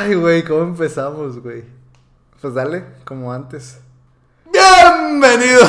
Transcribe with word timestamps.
Ay, 0.00 0.14
güey, 0.14 0.44
¿cómo 0.44 0.62
empezamos, 0.62 1.42
güey? 1.42 1.64
Pues 2.40 2.54
dale, 2.54 2.84
como 3.04 3.32
antes. 3.32 3.78
Bienvenidos. 4.52 5.68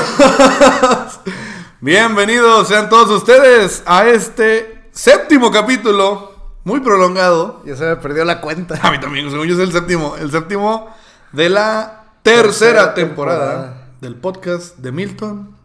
Bienvenidos 1.81 2.67
sean 2.67 2.89
todos 2.89 3.09
ustedes 3.09 3.81
a 3.87 4.07
este 4.07 4.83
séptimo 4.91 5.49
capítulo, 5.49 6.31
muy 6.63 6.79
prolongado. 6.79 7.63
Ya 7.65 7.75
se 7.75 7.85
me 7.85 7.95
perdió 7.95 8.23
la 8.23 8.39
cuenta. 8.39 8.79
A 8.83 8.91
mí 8.91 8.99
también, 8.99 9.31
según 9.31 9.47
yo 9.47 9.55
es 9.55 9.61
el 9.61 9.71
séptimo, 9.71 10.15
el 10.17 10.29
séptimo 10.29 10.93
de 11.31 11.49
la 11.49 12.03
tercera, 12.21 12.93
Tercera 12.93 12.93
temporada, 12.93 13.39
temporada. 13.49 13.87
del 14.01 14.15
podcast 14.15 14.77
de 14.77 14.91
Milton. 14.91 15.55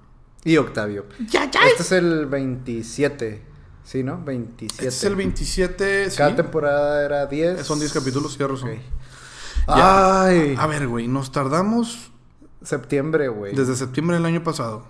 Y 0.43 0.57
Octavio. 0.57 1.05
Ya, 1.29 1.51
ya. 1.51 1.61
Este 1.67 1.83
es 1.83 1.93
el 1.93 2.25
27. 2.27 3.43
Sí, 3.85 4.03
¿no? 4.03 4.19
27. 4.25 4.75
Este 4.75 4.89
es 4.89 5.05
el 5.05 5.14
27, 5.17 6.11
sí. 6.11 6.17
Cada 6.17 6.35
temporada 6.35 7.05
era 7.05 7.27
10. 7.27 7.64
Son 7.67 7.79
10 7.79 7.93
capítulos, 7.93 8.32
sí, 8.32 8.43
razón. 8.43 8.71
Ok. 8.71 8.76
Ya. 9.68 10.22
Ay. 10.25 10.57
A 10.59 10.67
ver, 10.67 10.89
güey, 10.89 11.07
nos 11.07 11.31
tardamos 11.32 12.11
Septiembre, 12.62 13.29
güey. 13.29 13.54
desde 13.54 13.76
septiembre 13.76 14.17
del 14.17 14.26
año 14.26 14.43
pasado. 14.43 14.85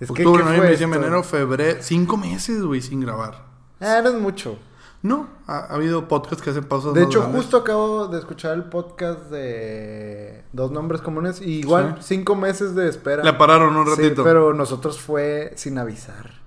Es 0.00 0.08
que, 0.12 0.22
Octubre, 0.22 0.38
¿qué 0.42 0.44
noviembre, 0.44 0.70
diciembre, 0.70 1.00
enero, 1.00 1.22
febrero. 1.24 1.78
Cinco 1.82 2.16
meses, 2.16 2.62
güey, 2.62 2.80
sin 2.80 3.00
grabar. 3.00 3.44
Ah, 3.80 4.00
no 4.02 4.10
es 4.10 4.14
mucho. 4.20 4.58
No, 5.02 5.28
ha, 5.46 5.58
ha 5.58 5.74
habido 5.74 6.06
podcasts 6.08 6.42
que 6.42 6.50
hacen 6.50 6.64
pausas 6.64 6.92
De 6.94 7.02
hecho, 7.04 7.20
grandes. 7.20 7.42
justo 7.42 7.56
acabo 7.58 8.08
de 8.08 8.18
escuchar 8.18 8.54
el 8.54 8.64
podcast 8.64 9.22
de 9.30 10.44
Dos 10.52 10.70
Nombres 10.72 11.00
Comunes. 11.02 11.40
Y 11.40 11.60
igual, 11.60 11.96
Sí. 12.00 12.14
cinco 12.16 12.34
meses 12.36 12.74
de 12.74 12.88
espera. 12.88 13.22
Le 13.24 13.32
pararon 13.32 13.76
un 13.76 13.84
Sí, 13.86 14.02
ratito. 14.02 14.22
pero 14.24 14.54
nosotros 14.54 15.00
fue 15.00 15.52
sin 15.56 15.78
avisar. 15.78 16.37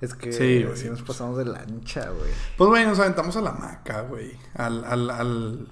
Es 0.00 0.14
que 0.14 0.32
Sí, 0.32 0.64
nos 0.88 1.02
pasamos 1.02 1.36
de 1.38 1.44
lancha, 1.44 2.08
güey. 2.10 2.30
Pues, 2.56 2.68
güey, 2.70 2.86
nos 2.86 2.98
aventamos 3.00 3.36
a 3.36 3.40
la 3.40 3.52
maca, 3.52 4.02
güey. 4.02 4.32
Al, 4.54 4.84
al, 4.84 5.10
al... 5.10 5.68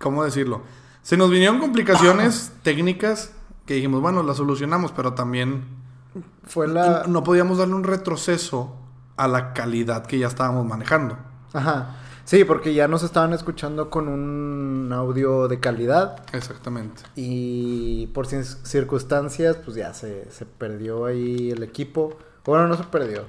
¿Cómo 0.00 0.24
decirlo? 0.24 0.62
Se 1.02 1.16
nos 1.16 1.30
vinieron 1.30 1.58
complicaciones 1.60 2.52
técnicas 2.62 3.32
que 3.66 3.74
dijimos, 3.74 4.00
bueno, 4.00 4.22
las 4.24 4.36
solucionamos, 4.38 4.90
pero 4.92 5.14
también 5.14 5.64
Fue 6.44 6.66
la. 6.66 7.04
no 7.06 7.22
podíamos 7.22 7.58
darle 7.58 7.74
un 7.74 7.84
retroceso 7.84 8.76
a 9.16 9.28
la 9.28 9.52
calidad 9.52 10.06
que 10.06 10.18
ya 10.18 10.26
estábamos 10.26 10.66
manejando. 10.66 11.16
Ajá. 11.52 11.96
Sí, 12.24 12.44
porque 12.44 12.72
ya 12.74 12.86
nos 12.88 13.02
estaban 13.02 13.32
escuchando 13.32 13.90
con 13.90 14.08
un 14.08 14.90
audio 14.92 15.48
de 15.48 15.58
calidad. 15.60 16.24
Exactamente. 16.32 17.02
Y 17.16 18.06
por 18.08 18.26
cir- 18.26 18.44
circunstancias, 18.64 19.56
pues 19.64 19.76
ya 19.76 19.92
se, 19.92 20.30
se 20.30 20.46
perdió 20.46 21.04
ahí 21.04 21.50
el 21.50 21.62
equipo. 21.62 22.16
Bueno, 22.44 22.68
no 22.68 22.76
se 22.76 22.84
perdió. 22.84 23.24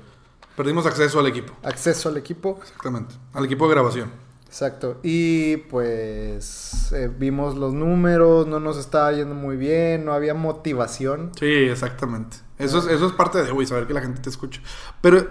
Perdimos 0.56 0.86
acceso 0.86 1.20
al 1.20 1.28
equipo. 1.28 1.54
Acceso 1.64 2.10
al 2.10 2.18
equipo. 2.18 2.60
Exactamente. 2.62 3.16
Al 3.34 3.46
equipo 3.46 3.68
de 3.68 3.74
grabación. 3.74 4.12
Exacto. 4.48 5.00
Y 5.02 5.58
pues 5.58 6.92
eh, 6.92 7.10
vimos 7.12 7.56
los 7.56 7.74
números, 7.74 8.46
no 8.46 8.60
nos 8.60 8.78
estaba 8.78 9.12
yendo 9.12 9.34
muy 9.34 9.58
bien, 9.58 10.06
no 10.06 10.14
había 10.14 10.36
motivación. 10.36 11.32
Sí, 11.40 11.48
exactamente. 11.48 12.38
Eso 12.60 12.78
es, 12.78 12.86
eso 12.86 13.08
es 13.08 13.14
parte 13.14 13.44
de, 13.44 13.50
güey, 13.52 13.66
saber 13.66 13.88
que 13.88 13.96
la 13.96 14.02
gente 14.02 14.22
te 14.22 14.30
escucha. 14.30 14.62
Pero, 15.02 15.28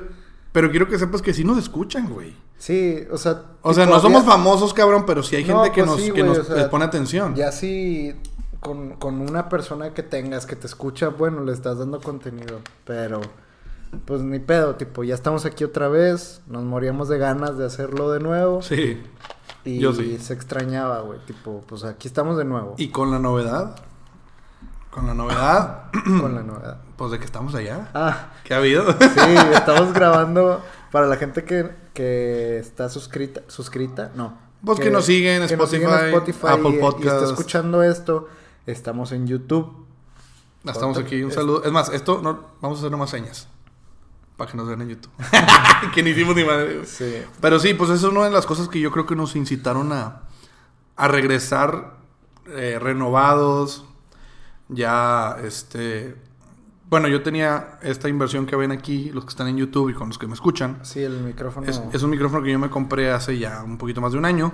pero 0.51 0.71
quiero 0.73 0.89
que 0.89 0.99
sepas 0.99 1.23
que 1.23 1.33
sí 1.33 1.45
nos 1.45 1.57
escuchan, 1.57 2.13
güey. 2.13 2.35
Sí, 2.59 3.05
o 3.13 3.17
sea... 3.17 3.43
O 3.63 3.73
sea, 3.73 3.87
no 3.87 4.01
somos 4.01 4.25
famosos, 4.25 4.75
cabrón, 4.75 5.05
pero 5.07 5.23
sí 5.23 5.37
hay 5.37 5.45
No, 5.45 5.63
gente 5.63 5.73
que 5.73 5.85
pues 5.85 5.91
nos, 5.93 6.01
sí, 6.01 6.11
que 6.11 6.25
nos 6.25 6.39
o 6.39 6.45
sea, 6.45 6.57
les 6.57 6.67
pone 6.67 6.85
atención. 6.85 7.37
Ya 7.37 7.53
si 7.53 8.17
con, 8.59 8.97
con 8.97 9.21
una 9.21 9.49
persona 9.49 9.95
que 9.95 10.03
tengas 10.03 10.47
que 10.47 10.57
te 10.57 10.67
escucha, 10.67 11.09
bueno, 11.09 11.45
le 11.45 11.53
estás 11.53 11.79
dando 11.79 12.01
contenido. 12.01 12.61
Pero, 12.85 13.21
pues 14.05 14.23
ni 14.23 14.39
pedo, 14.39 14.77
tipo, 14.77 15.05
ya 15.05 15.15
estamos 15.15 15.45
aquí 15.45 15.65
otra 15.65 15.89
vez, 15.89 16.43
nos 16.47 16.63
moríamos 16.65 17.09
de 17.09 17.19
ganas 17.19 17.59
de 17.59 17.67
hacerlo 17.67 18.11
de 18.11 18.21
nuevo. 18.21 18.63
Sí. 18.63 19.03
y 19.65 19.79
yo 19.79 19.93
sí. 19.93 20.19
se 20.19 20.33
extrañaba, 20.35 21.01
güey, 21.01 21.21
tipo, 21.27 21.63
pues 21.67 21.85
aquí 21.85 22.09
estamos 22.09 22.37
de 22.37 22.45
nuevo. 22.45 22.75
Y 22.79 22.89
con 22.89 23.11
la 23.11 23.19
novedad, 23.19 23.77
con 24.91 25.07
la 25.07 25.15
novedad, 25.15 25.85
con 26.21 26.35
la 26.35 26.43
novedad. 26.43 26.79
pues 26.97 27.11
de 27.13 27.19
que 27.19 27.25
estamos 27.25 27.55
allá. 27.55 27.91
Ah, 27.95 28.33
¿Qué 28.45 28.55
ha 28.55 28.59
habido? 28.59 28.91
sí, 28.93 29.35
estamos 29.55 29.93
grabando 29.93 30.63
para 30.91 31.07
la 31.07 31.17
gente 31.17 31.45
que, 31.45 31.71
que 31.95 32.59
está 32.59 32.89
suscrita, 32.89 33.43
suscrita, 33.49 34.11
no. 34.15 34.39
Pues 34.65 34.79
que 34.79 34.91
nos 34.91 35.05
sigue 35.07 35.35
en 35.37 35.47
que 35.49 35.57
nos 35.57 35.73
en 35.73 35.83
Spotify, 35.83 36.47
Apple 36.49 36.71
y- 36.71 36.77
y, 36.77 36.79
Podcast. 36.81 37.17
está 37.17 37.25
escuchando 37.27 37.83
esto, 37.83 38.29
estamos 38.67 39.11
en 39.13 39.27
YouTube. 39.27 39.87
Estamos 40.65 40.97
aquí, 40.99 41.23
un 41.25 41.33
saludo. 41.33 41.65
Es 41.65 41.73
más, 41.73 41.89
esto 41.89 42.21
no, 42.23 42.47
vamos 42.61 42.79
a 42.79 42.81
hacer 42.83 42.91
nomás 42.93 43.11
señas. 43.11 43.49
Para 44.37 44.51
que 44.51 44.57
nos 44.57 44.67
vean 44.67 44.83
en 44.83 44.89
YouTube. 44.91 45.13
que 45.95 46.03
ni 46.03 46.11
hicimos 46.11 46.35
ni 46.35 46.45
madre. 46.45 46.85
Sí. 46.87 47.23
Pero 47.41 47.59
sí, 47.59 47.75
pues 47.75 47.91
eso 47.91 48.09
es 48.09 48.13
una 48.13 48.25
de 48.25 48.31
las 48.31 48.47
cosas 48.47 48.69
que 48.69 48.81
yo 48.81 48.91
creo 48.91 49.07
que 49.07 49.15
nos 49.15 49.37
incitaron 49.37 49.93
a, 49.93 50.23
a 50.97 51.09
regresar 51.09 51.97
eh, 52.49 52.79
renovados. 52.81 53.85
Ya, 54.69 55.37
este... 55.45 56.17
Bueno, 56.89 57.09
yo 57.09 57.23
tenía 57.23 57.79
esta 57.83 58.09
inversión 58.09 58.45
que 58.45 58.55
ven 58.55 58.71
aquí, 58.71 59.11
los 59.13 59.25
que 59.25 59.31
están 59.31 59.49
en 59.49 59.57
YouTube 59.57 59.91
y 59.91 59.95
con 59.95 60.09
los 60.09 60.19
que 60.19 60.27
me 60.27 60.35
escuchan. 60.35 60.81
Sí, 60.83 61.03
el 61.03 61.21
micrófono. 61.21 61.67
Es, 61.67 61.81
es 61.91 62.03
un 62.03 62.11
micrófono 62.11 62.43
que 62.43 62.53
yo 62.53 62.59
me 62.59 62.69
compré 62.69 63.11
hace 63.11 63.39
ya 63.39 63.63
un 63.63 63.79
poquito 63.79 64.03
más 64.03 64.13
de 64.13 64.19
un 64.19 64.27
año. 64.27 64.53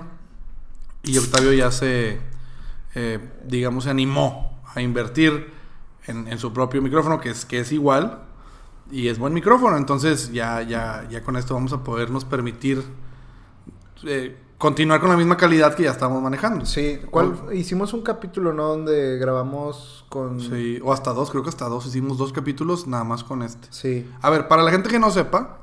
Y 1.02 1.18
Octavio 1.18 1.52
ya 1.52 1.72
se, 1.72 2.20
eh, 2.94 3.18
digamos, 3.44 3.84
se 3.84 3.90
animó 3.90 4.60
a 4.72 4.80
invertir 4.80 5.52
en, 6.06 6.28
en 6.28 6.38
su 6.38 6.52
propio 6.52 6.80
micrófono, 6.80 7.20
que 7.20 7.30
es, 7.30 7.44
que 7.44 7.60
es 7.60 7.72
igual. 7.72 8.27
Y 8.90 9.08
es 9.08 9.18
buen 9.18 9.32
micrófono. 9.34 9.76
Entonces 9.76 10.32
ya, 10.32 10.62
ya, 10.62 11.06
ya 11.10 11.22
con 11.22 11.36
esto 11.36 11.54
vamos 11.54 11.72
a 11.72 11.84
podernos 11.84 12.24
permitir 12.24 12.82
eh, 14.04 14.36
continuar 14.56 15.00
con 15.00 15.10
la 15.10 15.16
misma 15.16 15.36
calidad 15.36 15.74
que 15.74 15.84
ya 15.84 15.90
estamos 15.90 16.22
manejando. 16.22 16.64
Sí, 16.66 16.98
¿cuál? 17.10 17.36
hicimos 17.52 17.92
un 17.92 18.02
capítulo, 18.02 18.52
¿no? 18.52 18.68
Donde 18.68 19.18
grabamos 19.18 20.04
con... 20.08 20.40
Sí, 20.40 20.80
o 20.82 20.92
hasta 20.92 21.12
dos, 21.12 21.30
creo 21.30 21.42
que 21.42 21.48
hasta 21.50 21.66
dos. 21.68 21.86
Hicimos 21.86 22.18
dos 22.18 22.32
capítulos 22.32 22.86
nada 22.86 23.04
más 23.04 23.24
con 23.24 23.42
este. 23.42 23.68
Sí. 23.70 24.08
A 24.22 24.30
ver, 24.30 24.48
para 24.48 24.62
la 24.62 24.70
gente 24.70 24.88
que 24.88 24.98
no 24.98 25.10
sepa, 25.10 25.58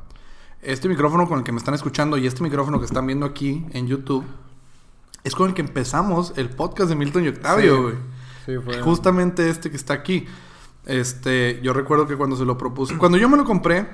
este 0.62 0.88
micrófono 0.88 1.28
con 1.28 1.40
el 1.40 1.44
que 1.44 1.52
me 1.52 1.58
están 1.58 1.74
escuchando 1.74 2.18
y 2.18 2.28
este 2.28 2.44
micrófono 2.44 2.80
que 2.80 2.86
están 2.86 3.06
viendo 3.08 3.26
aquí 3.26 3.66
en 3.72 3.88
YouTube 3.88 4.24
es 5.24 5.34
con 5.36 5.50
el 5.50 5.56
que 5.56 5.62
empezamos 5.62 6.34
el 6.38 6.50
podcast 6.52 6.90
de 6.90 6.96
Milton 6.96 7.26
y 7.26 7.28
Octavio, 7.30 7.76
Sí. 7.76 7.82
güey. 7.82 7.96
Sí, 8.46 8.52
fue... 8.64 8.82
Justamente 8.84 9.50
este 9.50 9.72
que 9.72 9.76
está 9.78 9.96
aquí. 9.96 10.28
Este, 10.86 11.60
yo 11.62 11.74
recuerdo 11.74 12.08
que 12.08 12.16
cuando 12.16 12.36
se 12.36 12.46
lo 12.46 12.58
propuse, 12.58 12.98
cuando 13.00 13.18
yo 13.18 13.30
me 13.30 13.38
lo 13.38 13.46
compré, 13.46 13.88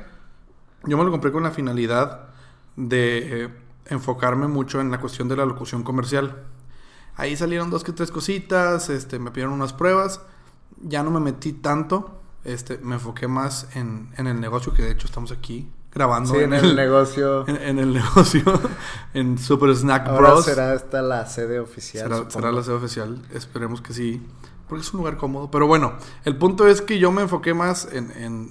yo 0.86 0.98
me 0.98 1.04
lo 1.04 1.12
compré 1.12 1.32
con 1.32 1.44
la 1.44 1.52
finalidad 1.52 2.30
de 2.76 3.44
eh, 3.46 3.50
enfocarme 3.88 4.48
mucho 4.48 4.80
en 4.82 4.92
la 4.92 5.00
cuestión 5.00 5.28
de 5.28 5.36
la 5.36 5.46
locución 5.46 5.84
comercial. 5.84 6.44
Ahí 7.16 7.36
salieron 7.36 7.70
dos 7.70 7.84
que 7.84 7.92
tres 7.92 8.12
cositas, 8.12 8.90
este, 8.90 9.20
me 9.20 9.32
pidieron 9.32 9.54
unas 9.54 9.74
pruebas, 9.74 10.22
ya 10.82 11.04
no 11.04 11.12
me 11.12 11.20
metí 11.20 11.54
tanto, 11.54 12.22
este, 12.44 12.78
me 12.80 12.96
enfoqué 12.96 13.28
más 13.28 13.68
en, 13.76 14.10
en 14.18 14.28
el 14.28 14.40
negocio, 14.40 14.74
que 14.74 14.82
de 14.82 14.92
hecho 14.92 15.08
estamos 15.08 15.32
aquí 15.32 15.70
grabando 15.94 16.34
Sí, 16.34 16.40
en 16.40 16.54
el 16.54 16.76
negocio. 16.76 17.46
en, 17.50 17.58
en 17.58 17.80
el 17.80 17.94
negocio, 17.94 18.44
en 19.14 19.38
Super 19.38 19.76
Snack 19.76 20.08
Ahora 20.08 20.32
Bros. 20.32 20.46
será 20.46 20.74
esta 20.74 21.02
la 21.02 21.26
sede 21.28 21.60
oficial. 21.60 22.26
Será 22.30 22.52
la 22.52 22.64
sede 22.64 22.76
oficial, 22.76 23.22
esperemos 23.34 23.82
que 23.82 23.94
sí, 23.94 24.26
porque 24.72 24.84
es 24.86 24.94
un 24.94 25.00
lugar 25.00 25.18
cómodo. 25.18 25.52
Pero 25.52 25.68
bueno, 25.68 25.94
el 26.24 26.38
punto 26.38 26.66
es 26.66 26.82
que 26.82 26.98
yo 26.98 27.12
me 27.12 27.24
enfoqué 27.24 27.54
más 27.54 27.90
en, 27.92 28.10
en- 28.12 28.50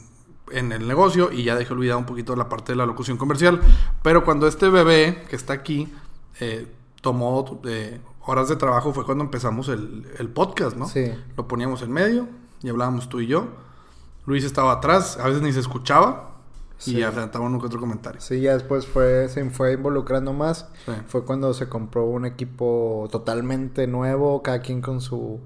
en 0.53 0.73
el 0.73 0.87
negocio 0.87 1.33
y 1.33 1.45
ya 1.45 1.55
dejé 1.55 1.73
olvidado 1.73 1.99
un 1.99 2.05
poquito 2.07 2.37
la 2.37 2.49
parte 2.49 2.73
de 2.73 2.77
la 2.77 2.85
locución 2.85 3.17
comercial. 3.17 3.61
Pero 4.03 4.25
cuando 4.25 4.47
este 4.47 4.69
bebé 4.69 5.25
que 5.31 5.37
está 5.37 5.53
aquí 5.55 5.89
eh, 6.41 6.67
tomó 7.01 7.61
eh, 7.65 8.01
horas 8.27 8.49
de 8.49 8.57
trabajo 8.57 8.93
fue 8.93 9.07
cuando 9.07 9.25
empezamos 9.25 9.69
el, 9.69 10.07
el 10.19 10.29
podcast, 10.29 10.77
¿no? 10.77 10.87
Sí. 10.89 11.11
Lo 11.39 11.49
poníamos 11.49 11.81
en 11.83 11.93
medio 11.93 12.27
y 12.63 12.69
hablábamos 12.69 13.09
tú 13.09 13.21
y 13.21 13.27
yo. 13.29 13.47
Luis 14.27 14.45
estaba 14.45 14.73
atrás, 14.73 15.17
a 15.19 15.27
veces 15.27 15.41
ni 15.41 15.53
se 15.53 15.61
escuchaba 15.61 16.27
Sí. 16.79 16.97
y 16.97 17.03
aventaba 17.03 17.45
uno 17.45 17.61
que 17.61 17.67
otro 17.67 17.79
comentario. 17.79 18.21
Sí, 18.23 18.41
ya 18.41 18.55
después 18.55 18.87
fue, 18.87 19.29
se 19.29 19.49
fue 19.51 19.75
involucrando 19.75 20.33
más. 20.33 20.67
Sí. 20.87 20.93
Fue 21.09 21.25
cuando 21.27 21.53
se 21.55 21.69
compró 21.69 22.07
un 22.07 22.25
equipo 22.25 23.07
totalmente 23.13 23.87
nuevo, 23.87 24.43
cada 24.43 24.63
quien 24.63 24.81
con 24.81 25.01
su 25.03 25.41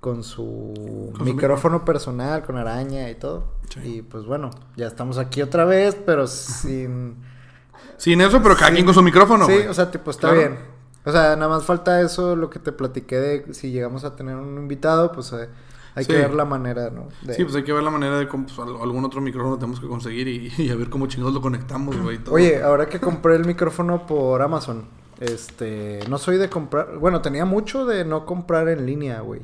con 0.00 0.24
su 0.24 0.72
Con 1.16 1.26
su 1.26 1.32
micrófono 1.34 1.84
personal, 1.84 2.42
con 2.44 2.56
araña 2.56 3.10
y 3.10 3.14
todo. 3.16 3.44
Sí. 3.72 3.80
Y 3.98 4.02
pues 4.02 4.24
bueno, 4.24 4.50
ya 4.76 4.86
estamos 4.86 5.18
aquí 5.18 5.42
otra 5.42 5.64
vez, 5.64 5.96
pero 6.06 6.26
sin 6.26 7.16
Sin 7.96 8.20
eso, 8.22 8.42
pero 8.42 8.56
cada 8.56 8.72
quien 8.72 8.84
con 8.86 8.94
su 8.94 9.02
micrófono. 9.02 9.46
Sí, 9.46 9.52
o 9.68 9.74
sea, 9.74 9.90
tipo, 9.90 10.10
está 10.10 10.30
Claro. 10.32 10.36
bien. 10.38 10.58
O 11.04 11.12
sea, 11.12 11.36
nada 11.36 11.48
más 11.48 11.64
falta 11.64 12.00
eso, 12.00 12.34
lo 12.36 12.48
que 12.50 12.58
te 12.58 12.72
platiqué 12.72 13.16
de 13.16 13.54
si 13.54 13.70
llegamos 13.70 14.04
a 14.04 14.16
tener 14.16 14.36
un 14.36 14.56
invitado, 14.56 15.12
pues 15.12 15.32
eh, 15.32 15.48
hay 15.94 16.04
Sí. 16.04 16.12
que 16.12 16.18
ver 16.18 16.34
la 16.34 16.44
manera, 16.46 16.88
¿no? 16.90 17.08
De- 17.22 17.34
Sí, 17.34 17.42
pues 17.44 17.56
hay 17.56 17.64
que 17.64 17.72
ver 17.72 17.82
la 17.82 17.90
manera 17.90 18.18
de 18.18 18.26
pues, 18.26 18.58
al- 18.58 18.76
algún 18.80 19.04
otro 19.04 19.20
micrófono 19.20 19.56
tenemos 19.58 19.80
que 19.80 19.86
conseguir 19.86 20.28
y, 20.28 20.50
y 20.62 20.70
a 20.70 20.76
ver 20.76 20.88
cómo 20.90 21.06
chingados 21.06 21.34
lo 21.34 21.40
conectamos, 21.42 21.96
güey. 22.00 22.18
Oye, 22.30 22.62
ahora 22.62 22.86
que 22.88 23.00
compré 23.00 23.34
el 23.36 23.44
micrófono 23.46 24.06
por 24.06 24.40
Amazon, 24.42 24.84
este, 25.20 26.00
no 26.08 26.16
soy 26.18 26.36
de 26.38 26.48
comprar, 26.48 26.96
bueno, 26.98 27.20
tenía 27.20 27.44
mucho 27.44 27.84
de 27.86 28.04
no 28.06 28.24
comprar 28.26 28.68
en 28.68 28.86
línea, 28.86 29.20
güey. 29.20 29.42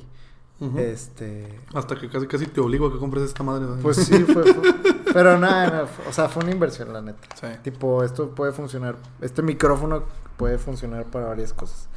Este, 0.78 1.60
Hasta 1.74 1.96
que 1.96 2.08
casi 2.08 2.26
casi 2.26 2.46
te 2.46 2.60
obligo 2.60 2.86
a 2.86 2.92
que 2.92 2.98
compres 2.98 3.24
esta 3.24 3.42
madre. 3.42 3.66
pues 3.82 3.96
sí, 3.98 4.24
fue, 4.24 4.42
fue- 4.54 4.74
pero 5.12 5.38
nada, 5.38 5.86
fue- 5.86 6.06
o 6.08 6.12
sea, 6.12 6.28
fue 6.28 6.42
una 6.44 6.52
inversión, 6.52 6.92
la 6.92 7.02
neta. 7.02 7.20
Sí. 7.38 7.46
Tipo, 7.62 8.02
esto 8.02 8.30
puede 8.34 8.52
funcionar, 8.52 8.96
este 9.20 9.42
micrófono 9.42 10.04
puede 10.36 10.56
funcionar 10.58 11.06
para 11.06 11.26
varias 11.26 11.52
cosas. 11.52 11.88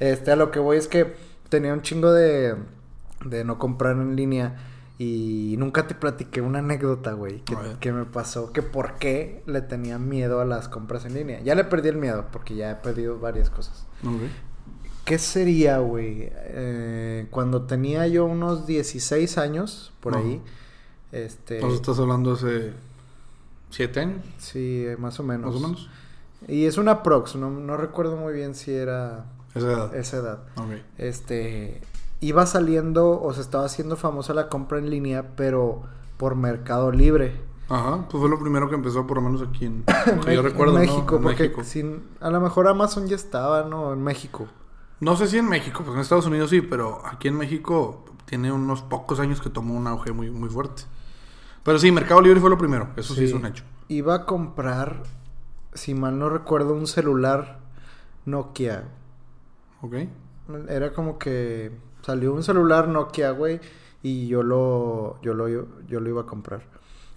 Este, 0.00 0.30
a 0.32 0.36
lo 0.36 0.50
que 0.50 0.58
voy 0.58 0.76
es 0.78 0.88
que 0.88 1.14
tenía 1.48 1.72
un 1.72 1.82
chingo 1.82 2.10
de, 2.12 2.56
de 3.24 3.44
no 3.44 3.58
comprar 3.58 3.92
en 3.96 4.16
línea. 4.16 4.56
Y 5.00 5.54
nunca 5.60 5.86
te 5.86 5.94
platiqué 5.94 6.40
una 6.40 6.58
anécdota, 6.58 7.12
güey, 7.12 7.44
que, 7.78 7.92
me 7.92 8.04
pasó, 8.04 8.52
que 8.52 8.62
por 8.62 8.94
qué 8.94 9.44
le 9.46 9.60
tenía 9.60 9.96
miedo 10.00 10.40
a 10.40 10.44
las 10.44 10.68
compras 10.68 11.04
en 11.04 11.14
línea. 11.14 11.40
Ya 11.40 11.54
le 11.54 11.62
perdí 11.62 11.88
el 11.90 11.96
miedo, 11.98 12.26
porque 12.32 12.56
ya 12.56 12.72
he 12.72 12.74
perdido 12.74 13.16
varias 13.20 13.48
cosas. 13.48 13.86
Ok. 14.04 14.22
¿Qué 15.08 15.18
sería, 15.18 15.78
güey? 15.78 16.28
Eh, 16.32 17.26
cuando 17.30 17.62
tenía 17.62 18.06
yo 18.06 18.24
unos 18.26 18.66
16 18.66 19.38
años, 19.38 19.92
por 20.00 20.16
ahí, 20.16 20.40
este... 21.12 21.56
Entonces 21.56 21.80
estás 21.80 21.98
hablando 21.98 22.32
hace 22.32 22.72
siete 23.70 24.00
años, 24.00 24.24
Sí, 24.38 24.86
más 24.98 25.18
o 25.20 25.22
menos. 25.22 25.54
más 25.54 25.62
o 25.62 25.66
menos. 25.68 25.90
Y 26.46 26.66
es 26.66 26.78
una 26.78 27.02
prox, 27.02 27.34
no, 27.36 27.50
no 27.50 27.76
recuerdo 27.76 28.16
muy 28.16 28.32
bien 28.32 28.54
si 28.54 28.72
era 28.72 29.24
Esa 29.54 29.66
edad. 29.72 29.94
esa 29.96 30.16
edad. 30.18 30.38
Ok. 30.56 30.72
Este, 30.98 31.80
iba 32.20 32.46
saliendo 32.46 33.20
o 33.20 33.32
se 33.34 33.40
estaba 33.40 33.64
haciendo 33.64 33.96
famosa 33.96 34.34
la 34.34 34.48
compra 34.48 34.78
en 34.78 34.90
línea, 34.90 35.30
pero 35.36 35.82
por 36.16 36.34
Mercado 36.36 36.92
Libre. 36.92 37.40
Ajá, 37.70 38.06
pues 38.08 38.20
fue 38.20 38.30
lo 38.30 38.38
primero 38.38 38.68
que 38.68 38.76
empezó 38.76 39.06
por 39.06 39.16
lo 39.18 39.22
menos 39.22 39.42
aquí 39.46 39.64
en... 39.66 39.84
En 40.06 40.20
que 40.20 40.34
yo 40.34 40.42
Mex- 40.42 40.52
recuerdo, 40.52 40.78
en 40.78 40.86
¿no? 40.86 40.92
México, 40.94 41.16
En 41.16 41.22
porque 41.22 41.42
México. 41.44 41.64
sin, 41.64 42.02
a 42.20 42.30
lo 42.30 42.40
mejor 42.40 42.68
Amazon 42.68 43.06
ya 43.08 43.16
estaba, 43.16 43.64
¿no? 43.64 43.92
En 43.92 44.02
México. 44.02 44.46
No 45.00 45.16
sé 45.16 45.28
si 45.28 45.38
en 45.38 45.48
México, 45.48 45.82
pues 45.84 45.94
en 45.94 46.00
Estados 46.00 46.26
Unidos 46.26 46.50
sí, 46.50 46.60
pero 46.60 47.00
aquí 47.06 47.28
en 47.28 47.36
México 47.36 48.04
tiene 48.24 48.50
unos 48.52 48.82
pocos 48.82 49.20
años 49.20 49.40
que 49.40 49.48
tomó 49.50 49.74
un 49.74 49.86
auge 49.86 50.12
muy, 50.12 50.30
muy 50.30 50.48
fuerte. 50.48 50.82
Pero 51.62 51.78
sí, 51.78 51.90
Mercado 51.92 52.20
Libre 52.20 52.40
fue 52.40 52.50
lo 52.50 52.58
primero, 52.58 52.90
eso 52.96 53.14
sí, 53.14 53.20
Sí. 53.20 53.26
es 53.26 53.32
un 53.32 53.46
hecho. 53.46 53.64
Iba 53.88 54.14
a 54.14 54.26
comprar, 54.26 55.02
si 55.74 55.94
mal 55.94 56.18
no 56.18 56.28
recuerdo, 56.28 56.74
un 56.74 56.86
celular 56.86 57.60
Nokia. 58.26 58.84
¿Ok? 59.82 59.94
Era 60.68 60.92
como 60.92 61.18
que 61.18 61.70
salió 62.02 62.32
un 62.34 62.42
celular 62.42 62.88
Nokia, 62.88 63.30
güey, 63.30 63.60
y 64.02 64.26
yo 64.28 64.42
lo, 64.42 65.20
yo 65.22 65.34
lo, 65.34 65.48
yo 65.48 66.00
lo 66.00 66.08
iba 66.08 66.22
a 66.22 66.26
comprar. 66.26 66.62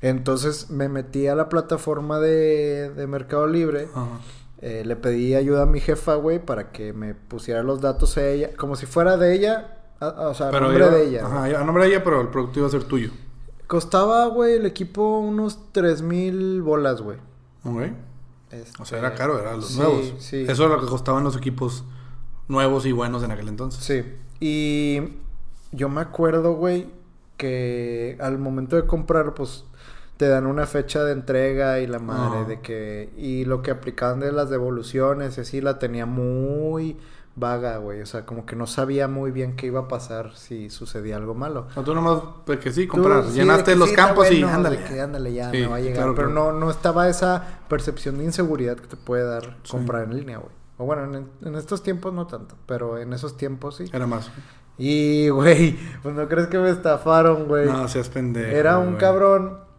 Entonces 0.01 0.69
me 0.69 0.89
metí 0.89 1.27
a 1.27 1.35
la 1.35 1.47
plataforma 1.49 2.19
de, 2.19 2.89
de 2.89 3.07
Mercado 3.07 3.47
Libre, 3.47 3.87
Ajá. 3.93 4.19
Eh, 4.61 4.83
le 4.85 4.95
pedí 4.95 5.33
ayuda 5.35 5.63
a 5.63 5.65
mi 5.65 5.79
jefa, 5.79 6.15
güey, 6.15 6.43
para 6.43 6.71
que 6.71 6.93
me 6.93 7.13
pusiera 7.15 7.63
los 7.63 7.81
datos 7.81 8.17
a 8.17 8.27
ella, 8.27 8.51
como 8.57 8.75
si 8.75 8.85
fuera 8.85 9.17
de 9.17 9.33
ella, 9.35 9.77
a- 9.99 10.05
a- 10.07 10.27
o 10.29 10.33
sea, 10.33 10.49
a 10.49 10.51
nombre 10.51 10.77
iba- 10.85 10.89
de 10.89 11.07
ella. 11.07 11.25
Ajá, 11.25 11.45
a 11.59 11.63
nombre 11.63 11.83
de 11.85 11.89
ella, 11.91 12.03
pero 12.03 12.21
el 12.21 12.27
producto 12.29 12.59
iba 12.59 12.67
a 12.67 12.71
ser 12.71 12.83
tuyo. 12.83 13.09
Costaba, 13.67 14.25
güey, 14.27 14.55
el 14.55 14.65
equipo 14.65 15.19
unos 15.19 15.71
tres 15.71 16.01
mil 16.01 16.61
bolas, 16.61 17.01
güey. 17.01 17.17
¿Ok? 17.63 17.81
Este, 18.51 18.81
O 18.81 18.85
sea, 18.85 18.99
era 18.99 19.15
caro, 19.15 19.39
eran 19.39 19.57
los 19.57 19.69
sí, 19.69 19.77
nuevos. 19.79 20.13
Sí, 20.19 20.45
Eso 20.47 20.65
era 20.65 20.75
lo 20.75 20.81
que 20.81 20.87
costaban 20.87 21.23
los 21.23 21.37
equipos 21.37 21.85
nuevos 22.49 22.85
y 22.85 22.91
buenos 22.91 23.23
en 23.23 23.31
aquel 23.31 23.47
entonces. 23.47 23.81
Sí. 23.83 24.03
Y 24.41 24.99
yo 25.71 25.87
me 25.87 26.01
acuerdo, 26.01 26.53
güey, 26.55 26.89
que 27.37 28.17
al 28.19 28.37
momento 28.39 28.75
de 28.75 28.85
comprar, 28.85 29.33
pues 29.33 29.63
te 30.21 30.27
dan 30.27 30.45
una 30.45 30.67
fecha 30.67 31.03
de 31.03 31.13
entrega 31.13 31.79
y 31.79 31.87
la 31.87 31.97
madre 31.97 32.41
Ajá. 32.41 32.47
de 32.47 32.61
que... 32.61 33.11
Y 33.17 33.43
lo 33.45 33.63
que 33.63 33.71
aplicaban 33.71 34.19
de 34.19 34.31
las 34.31 34.51
devoluciones 34.51 35.35
y 35.35 35.41
así 35.41 35.61
la 35.61 35.79
tenía 35.79 36.05
muy 36.05 36.95
vaga, 37.35 37.77
güey. 37.77 38.01
O 38.01 38.05
sea, 38.05 38.23
como 38.23 38.45
que 38.45 38.55
no 38.55 38.67
sabía 38.67 39.07
muy 39.07 39.31
bien 39.31 39.55
qué 39.55 39.65
iba 39.65 39.79
a 39.79 39.87
pasar 39.87 40.35
si 40.35 40.69
sucedía 40.69 41.15
algo 41.15 41.33
malo. 41.33 41.69
O 41.75 41.81
tú 41.81 41.95
nomás, 41.95 42.21
pues 42.45 42.59
que 42.59 42.71
sí, 42.71 42.85
comprar. 42.85 43.23
Llenaste 43.29 43.71
de 43.71 43.77
los 43.77 43.89
sí, 43.89 43.95
campos 43.95 44.31
y 44.31 44.43
ándale. 44.43 44.77
de 44.77 44.83
que 44.83 45.01
ándale, 45.01 45.33
ya 45.33 45.49
Sí, 45.49 45.57
me 45.61 45.65
va 45.65 45.77
a 45.77 45.79
llegar. 45.79 45.95
claro, 45.95 46.13
pero 46.13 46.27
claro. 46.31 46.51
no, 46.53 46.59
no 46.59 46.69
estaba 46.69 47.09
esa 47.09 47.43
percepción 47.67 48.19
de 48.19 48.25
inseguridad 48.25 48.77
que 48.77 48.85
te 48.85 48.97
puede 48.97 49.23
dar 49.23 49.57
comprar 49.71 50.03
en 50.03 50.15
línea, 50.17 50.37
güey. 50.37 50.51
O 50.77 50.85
bueno, 50.85 51.05
en, 51.17 51.27
en 51.43 51.55
estos 51.55 51.81
tiempos 51.81 52.13
no 52.13 52.27
tanto, 52.27 52.53
pero 52.67 52.99
en 52.99 53.11
esos 53.11 53.37
tiempos 53.37 53.77
sí. 53.77 53.85
Era 53.91 54.05
más. 54.05 54.29
Y, 54.77 55.29
güey, 55.29 55.79
pues 56.03 56.13
no 56.13 56.27
crees 56.27 56.45
que 56.47 56.59
me 56.59 56.69
estafaron, 56.69 57.47
güey. 57.47 57.65
No, 57.65 57.87
seas 57.87 58.09
pendejo. 58.09 58.55
Era 58.55 58.77
un 58.77 58.89
güey. 58.89 58.97
cabrón 58.99 59.70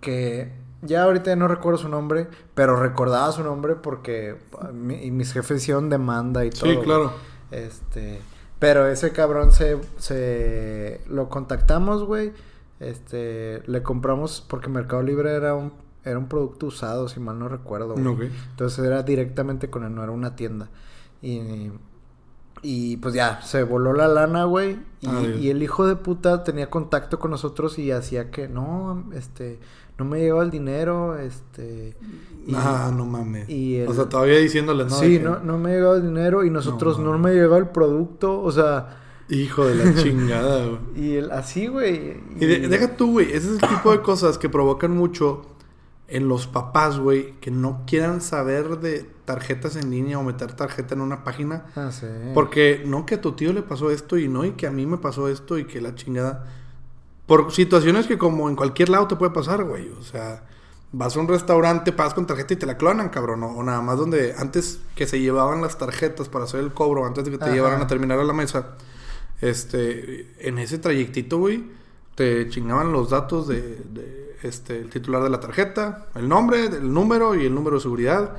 que 0.00 0.52
ya 0.82 1.02
ahorita 1.04 1.34
no 1.36 1.46
recuerdo 1.48 1.78
su 1.78 1.88
nombre, 1.88 2.28
pero 2.54 2.76
recordaba 2.76 3.30
su 3.32 3.42
nombre 3.44 3.74
porque 3.76 4.36
ah, 4.60 4.70
mi- 4.72 5.02
y 5.04 5.10
mis 5.10 5.32
jefes 5.32 5.62
hicieron 5.62 5.88
demanda 5.90 6.44
y 6.44 6.50
todo. 6.50 6.66
Sí, 6.70 6.74
güey. 6.74 6.84
claro. 6.84 7.12
Este, 7.50 8.20
pero 8.58 8.86
ese 8.86 9.12
cabrón 9.12 9.52
se, 9.52 9.78
se 9.98 11.00
lo 11.08 11.28
contactamos, 11.28 12.04
güey. 12.04 12.32
Este, 12.78 13.62
le 13.66 13.82
compramos 13.82 14.44
porque 14.48 14.68
Mercado 14.70 15.02
Libre 15.02 15.32
era 15.34 15.54
un 15.54 15.72
era 16.02 16.18
un 16.18 16.28
producto 16.28 16.66
usado, 16.66 17.08
si 17.08 17.20
mal 17.20 17.38
no 17.38 17.48
recuerdo. 17.48 17.94
güey. 17.94 18.30
Entonces 18.52 18.82
era 18.84 19.02
directamente 19.02 19.68
con 19.68 19.84
él, 19.84 19.94
no 19.94 20.02
era 20.02 20.12
una 20.12 20.34
tienda. 20.34 20.70
Y, 21.20 21.70
y 22.62 22.96
pues 22.96 23.12
ya, 23.12 23.42
se 23.42 23.64
voló 23.64 23.92
la 23.92 24.08
lana, 24.08 24.44
güey. 24.44 24.78
Y, 25.00 25.06
Ah, 25.08 25.20
y 25.38 25.50
el 25.50 25.62
hijo 25.62 25.86
de 25.86 25.96
puta 25.96 26.42
tenía 26.42 26.70
contacto 26.70 27.18
con 27.18 27.30
nosotros 27.30 27.78
y 27.78 27.90
hacía 27.90 28.30
que 28.30 28.48
no, 28.48 29.04
este, 29.12 29.60
no 30.00 30.04
me 30.06 30.18
llegaba 30.18 30.42
el 30.42 30.50
dinero, 30.50 31.16
este. 31.18 31.94
y- 32.46 32.54
Ah, 32.56 32.90
no 32.96 33.04
mames. 33.06 33.48
y 33.48 33.76
el- 33.76 33.88
O 33.88 33.94
sea, 33.94 34.08
todavía 34.08 34.38
diciéndole, 34.38 34.84
¿no? 34.84 34.90
sí, 34.90 35.18
que, 35.18 35.24
no, 35.24 35.38
no 35.40 35.58
me 35.58 35.70
llegaba 35.72 35.96
el 35.96 36.02
dinero 36.02 36.42
y 36.44 36.50
nosotros 36.50 36.98
No, 36.98 37.12
no, 37.12 37.18
me 37.18 37.32
llegaba 37.32 37.58
el 37.58 37.68
producto, 37.68 38.40
o 38.42 38.50
sea, 38.50 38.96
Hijo 39.28 39.64
de 39.66 39.74
la 39.76 39.94
chingada, 40.02 40.66
güey. 40.66 40.78
y 40.96 41.14
el, 41.16 41.30
así, 41.30 41.66
güey. 41.68 42.16
Y 42.40 42.46
de- 42.46 42.66
deja 42.68 42.96
tú, 42.96 43.12
güey. 43.12 43.26
Ese 43.32 43.54
es 43.54 43.62
el 43.62 43.68
tipo 43.68 43.92
de 43.92 44.00
cosas 44.00 44.38
que 44.38 44.48
provocan 44.48 44.90
mucho 44.96 45.42
en 46.08 46.26
los 46.26 46.48
papás, 46.48 46.98
güey, 46.98 47.34
que 47.40 47.52
no 47.52 47.82
quieran 47.86 48.20
saber 48.20 48.80
de 48.80 49.06
tarjetas 49.26 49.76
en 49.76 49.90
línea 49.92 50.18
o 50.18 50.24
meter 50.24 50.54
tarjeta 50.54 50.96
en 50.96 51.02
una 51.02 51.22
página. 51.22 51.66
Ah, 51.76 51.92
sí. 51.92 52.06
Porque 52.34 52.82
no 52.84 53.06
que 53.06 53.14
a 53.16 53.20
tu 53.20 53.32
tío 53.32 53.52
le 53.52 53.62
pasó 53.62 53.92
esto 53.92 54.18
y 54.18 54.26
no, 54.26 54.44
y 54.44 54.52
que 54.52 54.66
a 54.66 54.72
mí 54.72 54.86
me 54.86 54.96
pasó 54.98 55.28
esto 55.28 55.56
y 55.58 55.66
que 55.66 55.80
la 55.80 55.94
chingada. 55.94 56.59
Por 57.30 57.52
situaciones 57.52 58.08
que 58.08 58.18
como 58.18 58.48
en 58.48 58.56
cualquier 58.56 58.88
lado 58.88 59.06
te 59.06 59.14
puede 59.14 59.30
pasar, 59.30 59.62
güey. 59.62 59.88
O 59.90 60.02
sea, 60.02 60.42
vas 60.90 61.16
a 61.16 61.20
un 61.20 61.28
restaurante, 61.28 61.92
pagas 61.92 62.12
con 62.12 62.26
tarjeta 62.26 62.54
y 62.54 62.56
te 62.56 62.66
la 62.66 62.76
clonan, 62.76 63.08
cabrón. 63.08 63.44
O, 63.44 63.62
nada 63.62 63.80
más 63.80 63.98
donde 63.98 64.34
antes 64.36 64.80
que 64.96 65.06
se 65.06 65.20
llevaban 65.20 65.62
las 65.62 65.78
tarjetas 65.78 66.28
para 66.28 66.46
hacer 66.46 66.58
el 66.58 66.72
cobro, 66.72 67.06
antes 67.06 67.24
de 67.24 67.30
que 67.30 67.38
te 67.38 67.44
Ajá. 67.44 67.54
llevaran 67.54 67.80
a 67.82 67.86
terminar 67.86 68.18
a 68.18 68.24
la 68.24 68.32
mesa, 68.32 68.70
este, 69.40 70.26
en 70.40 70.58
ese 70.58 70.78
trayectito, 70.78 71.38
güey, 71.38 71.70
te 72.16 72.48
chingaban 72.48 72.90
los 72.90 73.10
datos 73.10 73.46
de, 73.46 73.76
de, 73.76 74.36
este, 74.42 74.80
el 74.80 74.90
titular 74.90 75.22
de 75.22 75.30
la 75.30 75.38
tarjeta, 75.38 76.08
el 76.16 76.28
nombre, 76.28 76.64
el 76.64 76.92
número 76.92 77.36
y 77.36 77.46
el 77.46 77.54
número 77.54 77.76
de 77.76 77.82
seguridad. 77.82 78.38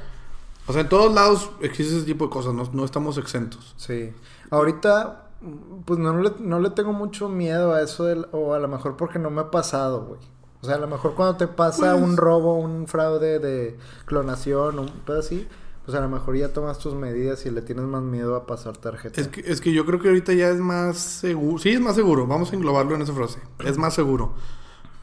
O 0.68 0.74
sea, 0.74 0.82
en 0.82 0.90
todos 0.90 1.14
lados 1.14 1.50
existe 1.62 1.96
ese 1.96 2.06
tipo 2.06 2.26
de 2.26 2.30
cosas, 2.30 2.54
no, 2.54 2.70
no 2.74 2.84
estamos 2.84 3.18
exentos. 3.18 3.74
Sí. 3.78 4.12
Ahorita, 4.50 5.31
pues 5.86 6.00
no 6.00 6.18
le, 6.22 6.32
no 6.40 6.60
le 6.60 6.70
tengo 6.70 6.94
mucho 6.94 7.30
miedo 7.30 7.74
a 7.74 7.82
eso, 7.82 8.06
del- 8.06 8.28
o 8.32 8.54
a 8.54 8.60
lo 8.60 8.68
mejor 8.68 8.96
porque 8.98 9.20
no 9.20 9.30
me 9.30 9.42
ha 9.42 9.52
pasado, 9.52 10.06
güey. 10.06 10.20
O 10.62 10.66
sea, 10.66 10.76
a 10.76 10.80
lo 10.80 10.88
mejor 10.88 11.16
cuando 11.16 11.38
te 11.38 11.48
pasa 11.48 11.94
Pues- 11.94 12.04
un 12.04 12.18
robo, 12.18 12.56
un 12.60 12.88
fraude 12.88 13.40
de 13.40 13.78
clonación, 14.06 14.78
un 14.80 14.90
pedo 15.06 15.20
así, 15.20 15.48
pues 15.86 15.98
a 15.98 16.02
lo 16.02 16.10
mejor 16.10 16.38
ya 16.38 16.54
tomas 16.54 16.78
tus 16.78 16.94
medidas 16.94 17.44
y 17.48 17.50
le 17.50 17.64
tienes 17.64 17.86
más 17.86 18.04
miedo 18.04 18.36
a 18.36 18.46
pasar 18.46 18.78
tarjeta. 18.78 19.20
Es 19.20 19.28
que, 19.30 19.42
es 19.42 19.60
que 19.62 19.74
yo 19.74 19.84
creo 19.86 20.00
que 20.00 20.10
ahorita 20.10 20.34
ya 20.34 20.50
es 20.50 20.60
más 20.60 20.98
seguro. 20.98 21.58
Sí, 21.58 21.70
es 21.70 21.80
más 21.82 21.96
seguro. 21.96 22.28
Vamos 22.28 22.52
a 22.52 22.56
englobarlo 22.56 22.94
en 22.94 23.02
esa 23.02 23.14
frase. 23.14 23.40
Es 23.66 23.80
más 23.80 23.96
seguro. 23.96 24.34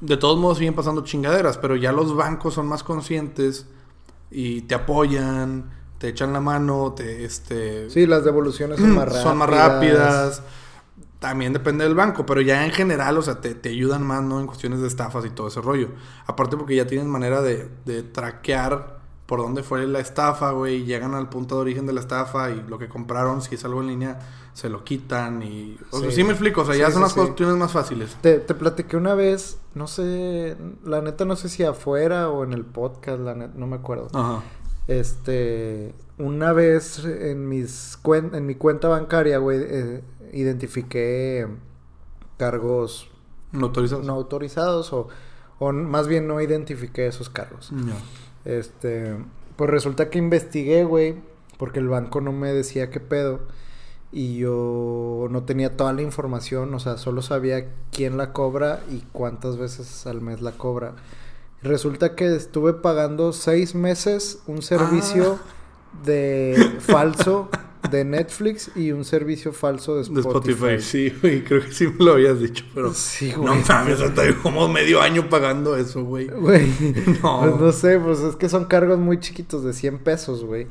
De 0.00 0.16
todos 0.16 0.38
modos 0.38 0.58
siguen 0.58 0.76
pasando 0.76 1.02
chingaderas, 1.02 1.58
pero 1.58 1.74
ya 1.74 1.90
los 1.90 2.14
bancos 2.14 2.54
son 2.54 2.68
más 2.68 2.84
conscientes 2.84 3.66
y 4.30 4.60
te 4.62 4.76
apoyan, 4.76 5.70
te 5.98 6.08
echan 6.08 6.32
la 6.32 6.40
mano, 6.40 6.92
te 6.96 7.24
este 7.24 7.90
Sí, 7.90 8.06
las 8.06 8.24
devoluciones 8.24 8.78
son 8.78 8.90
más 8.94 9.04
rápidas. 9.06 9.22
son 9.22 9.36
más 9.38 9.50
rápidas. 9.50 10.42
También 11.18 11.52
depende 11.52 11.82
del 11.84 11.96
banco, 11.96 12.24
pero 12.24 12.40
ya 12.40 12.64
en 12.64 12.70
general, 12.70 13.18
o 13.18 13.22
sea, 13.22 13.40
te, 13.40 13.54
te 13.56 13.70
ayudan 13.70 14.06
más, 14.06 14.22
¿no? 14.22 14.38
En 14.38 14.46
cuestiones 14.46 14.80
de 14.80 14.86
estafas 14.86 15.24
y 15.24 15.30
todo 15.30 15.48
ese 15.48 15.60
rollo. 15.60 15.88
Aparte 16.26 16.56
porque 16.56 16.76
ya 16.76 16.86
tienen 16.86 17.10
manera 17.10 17.42
de, 17.42 17.68
de 17.84 18.04
traquear 18.04 18.98
por 19.26 19.40
dónde 19.40 19.64
fue 19.64 19.84
la 19.88 19.98
estafa, 19.98 20.52
güey. 20.52 20.84
Llegan 20.84 21.14
al 21.14 21.28
punto 21.28 21.56
de 21.56 21.62
origen 21.62 21.86
de 21.86 21.92
la 21.92 22.00
estafa 22.00 22.50
y 22.50 22.62
lo 22.68 22.78
que 22.78 22.88
compraron, 22.88 23.42
si 23.42 23.56
es 23.56 23.64
algo 23.64 23.80
en 23.80 23.88
línea, 23.88 24.20
se 24.54 24.68
lo 24.68 24.84
quitan 24.84 25.42
y... 25.42 25.76
O 25.90 25.98
sea, 25.98 26.10
Sí. 26.10 26.16
sí 26.18 26.24
me 26.24 26.30
explico, 26.30 26.60
o 26.62 26.64
sea, 26.64 26.76
ya 26.76 26.90
son 26.92 27.02
las 27.02 27.12
sí. 27.12 27.18
cuestiones 27.20 27.56
más 27.56 27.72
fáciles. 27.72 28.16
Te, 28.22 28.38
te 28.38 28.54
platiqué 28.54 28.96
una 28.96 29.14
vez, 29.14 29.58
no 29.74 29.86
sé, 29.88 30.56
la 30.84 31.02
neta 31.02 31.24
no 31.24 31.34
sé 31.36 31.48
si 31.48 31.64
afuera 31.64 32.28
o 32.30 32.44
en 32.44 32.52
el 32.52 32.64
podcast, 32.64 33.20
la 33.20 33.34
neta, 33.34 33.52
no 33.56 33.66
me 33.66 33.76
acuerdo. 33.76 34.08
Ajá. 34.14 34.42
Este, 34.88 35.94
una 36.18 36.52
vez 36.52 37.04
en 37.04 37.48
mis 37.48 37.98
cuen- 38.02 38.34
en 38.34 38.46
mi 38.46 38.54
cuenta 38.56 38.88
bancaria, 38.88 39.38
güey, 39.38 39.60
eh, 39.62 40.02
identifiqué 40.32 41.46
cargos 42.36 43.08
¿No 43.52 43.66
autorizas? 43.66 44.00
no 44.04 44.12
autorizados 44.14 44.92
o, 44.92 45.08
o 45.58 45.72
más 45.72 46.08
bien 46.08 46.26
no 46.26 46.40
identifiqué 46.40 47.06
esos 47.06 47.28
cargos. 47.30 47.70
Ya. 47.70 48.50
Este, 48.50 49.16
pues 49.56 49.70
resulta 49.70 50.10
que 50.10 50.18
investigué, 50.18 50.84
güey, 50.84 51.16
porque 51.58 51.78
el 51.80 51.88
banco 51.88 52.20
no 52.20 52.32
me 52.32 52.52
decía 52.52 52.90
qué 52.90 53.00
pedo 53.00 53.40
y 54.10 54.38
yo 54.38 55.26
no 55.30 55.42
tenía 55.42 55.76
toda 55.76 55.92
la 55.92 56.00
información, 56.02 56.72
o 56.72 56.78
sea, 56.78 56.96
solo 56.96 57.20
sabía 57.20 57.68
quién 57.92 58.16
la 58.16 58.32
cobra 58.32 58.80
y 58.90 59.02
cuántas 59.12 59.58
veces 59.58 60.06
al 60.06 60.22
mes 60.22 60.40
la 60.40 60.52
cobra. 60.52 60.94
Resulta 61.62 62.14
que 62.14 62.34
estuve 62.36 62.72
pagando 62.74 63.32
seis 63.32 63.74
meses 63.74 64.40
un 64.46 64.62
servicio 64.62 65.38
de 66.04 66.76
falso 66.80 67.48
de 67.90 68.04
Netflix 68.04 68.70
y 68.76 68.92
un 68.92 69.04
servicio 69.04 69.52
falso 69.52 69.96
de 69.96 70.02
De 70.08 70.20
Spotify. 70.20 70.50
Spotify, 70.74 70.80
sí, 70.80 71.12
güey. 71.20 71.42
Creo 71.44 71.62
que 71.62 71.72
sí 71.72 71.86
me 71.88 72.04
lo 72.04 72.12
habías 72.12 72.38
dicho, 72.40 72.64
pero. 72.74 72.92
Sí, 72.92 73.32
No 73.36 73.42
güey. 73.42 73.62
mames, 73.68 74.00
hasta 74.00 74.22
como 74.42 74.68
medio 74.68 75.00
año 75.00 75.28
pagando 75.28 75.76
eso, 75.76 76.04
güey. 76.04 76.28
Güey, 76.28 76.66
No. 77.22 77.40
pues 77.40 77.56
no 77.60 77.72
sé, 77.72 77.98
pues 77.98 78.20
es 78.20 78.36
que 78.36 78.48
son 78.48 78.66
cargos 78.66 78.98
muy 78.98 79.18
chiquitos 79.20 79.64
de 79.64 79.72
100 79.72 79.98
pesos, 80.00 80.44
güey. 80.44 80.66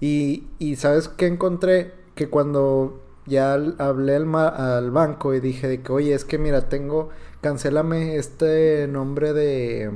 Y, 0.00 0.44
y 0.58 0.76
¿sabes 0.76 1.08
qué 1.08 1.26
encontré? 1.26 1.92
Que 2.16 2.28
cuando 2.28 3.00
ya 3.26 3.54
hablé 3.54 4.16
al, 4.16 4.26
ma- 4.26 4.48
al 4.76 4.90
banco 4.90 5.34
y 5.34 5.40
dije 5.40 5.68
de 5.68 5.80
que, 5.82 5.92
oye, 5.92 6.14
es 6.14 6.24
que 6.24 6.38
mira, 6.38 6.68
tengo, 6.68 7.10
cancélame 7.40 8.16
este 8.16 8.88
nombre 8.88 9.32
de, 9.32 9.90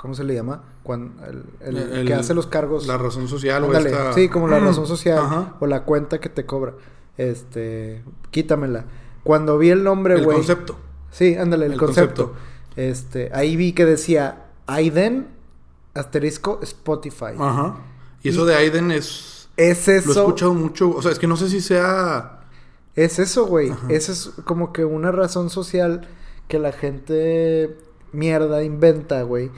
¿cómo 0.00 0.14
se 0.14 0.24
le 0.24 0.34
llama? 0.34 0.62
Cuando, 0.82 1.22
el, 1.26 1.44
el 1.60 1.76
El- 1.92 2.06
que 2.06 2.14
hace 2.14 2.32
los 2.32 2.46
cargos. 2.46 2.86
La 2.86 2.96
razón 2.96 3.28
social, 3.28 3.62
o 3.64 3.66
Ándale, 3.66 3.90
esta... 3.90 4.12
Sí, 4.14 4.28
como 4.30 4.48
la 4.48 4.58
razón 4.58 4.86
social 4.86 5.18
Ajá. 5.18 5.56
o 5.60 5.66
la 5.66 5.84
cuenta 5.84 6.20
que 6.20 6.30
te 6.30 6.46
cobra. 6.46 6.72
Este, 7.18 8.02
quítamela. 8.30 8.86
Cuando 9.24 9.58
vi 9.58 9.68
el 9.68 9.84
nombre, 9.84 10.14
El 10.14 10.24
güey. 10.24 10.38
concepto. 10.38 10.76
Sí, 11.10 11.34
ándale, 11.36 11.66
el, 11.66 11.72
El 11.72 11.78
concepto. 11.78 12.28
concepto. 12.32 12.50
Este, 12.76 13.30
ahí 13.34 13.56
vi 13.56 13.72
que 13.74 13.84
decía 13.84 14.46
Aiden 14.66 15.28
asterisco 15.92 16.60
Spotify. 16.62 17.34
Ajá. 17.38 17.76
Y 18.22 18.30
eso 18.30 18.46
de 18.46 18.54
Aiden 18.54 18.90
es... 18.90 19.48
Es 19.56 19.86
Lo 19.86 19.92
he 19.92 19.96
eso. 19.98 20.10
escuchado 20.20 20.54
mucho. 20.54 20.88
O 20.96 21.02
sea, 21.02 21.12
es 21.12 21.18
que 21.18 21.26
no 21.26 21.36
sé 21.36 21.50
si 21.50 21.60
sea... 21.60 22.38
Es 22.96 23.18
eso, 23.18 23.44
güey. 23.46 23.70
Esa 23.90 24.12
es 24.12 24.30
como 24.44 24.72
que 24.72 24.84
una 24.86 25.12
razón 25.12 25.50
social 25.50 26.08
que 26.48 26.58
la 26.58 26.72
gente 26.72 27.76
mierda 28.12 28.62
inventa, 28.64 29.22
güey. 29.22 29.50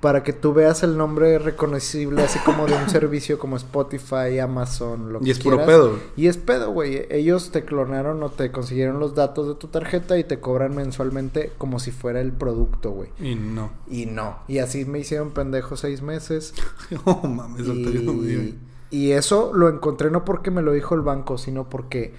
Para 0.00 0.22
que 0.22 0.32
tú 0.32 0.54
veas 0.54 0.82
el 0.82 0.96
nombre 0.96 1.38
reconocible 1.38 2.22
así 2.22 2.38
como 2.38 2.66
de 2.66 2.74
un 2.74 2.88
servicio 2.90 3.38
como 3.38 3.56
Spotify, 3.58 4.38
Amazon, 4.38 5.12
lo 5.12 5.20
que 5.20 5.28
Y 5.28 5.30
es 5.30 5.38
puro 5.40 5.58
quieras. 5.58 5.74
pedo. 5.76 5.98
Y 6.16 6.26
es 6.28 6.38
pedo, 6.38 6.70
güey. 6.72 7.06
Ellos 7.10 7.50
te 7.50 7.64
clonaron 7.66 8.22
o 8.22 8.30
te 8.30 8.50
consiguieron 8.50 8.98
los 8.98 9.14
datos 9.14 9.46
de 9.48 9.56
tu 9.56 9.68
tarjeta 9.68 10.18
y 10.18 10.24
te 10.24 10.40
cobran 10.40 10.74
mensualmente 10.74 11.52
como 11.58 11.78
si 11.78 11.90
fuera 11.90 12.20
el 12.22 12.32
producto, 12.32 12.92
güey. 12.92 13.10
Y 13.20 13.34
no. 13.34 13.72
Y 13.90 14.06
no. 14.06 14.38
Y 14.48 14.58
así 14.58 14.86
me 14.86 15.00
hicieron 15.00 15.32
pendejo 15.32 15.76
seis 15.76 16.00
meses. 16.02 16.54
Oh, 17.04 17.28
mames. 17.28 17.66
Y, 17.68 18.58
y 18.90 19.12
eso 19.12 19.52
lo 19.54 19.68
encontré 19.68 20.10
no 20.10 20.24
porque 20.24 20.50
me 20.50 20.62
lo 20.62 20.72
dijo 20.72 20.94
el 20.96 21.02
banco, 21.02 21.38
sino 21.38 21.68
porque, 21.68 22.14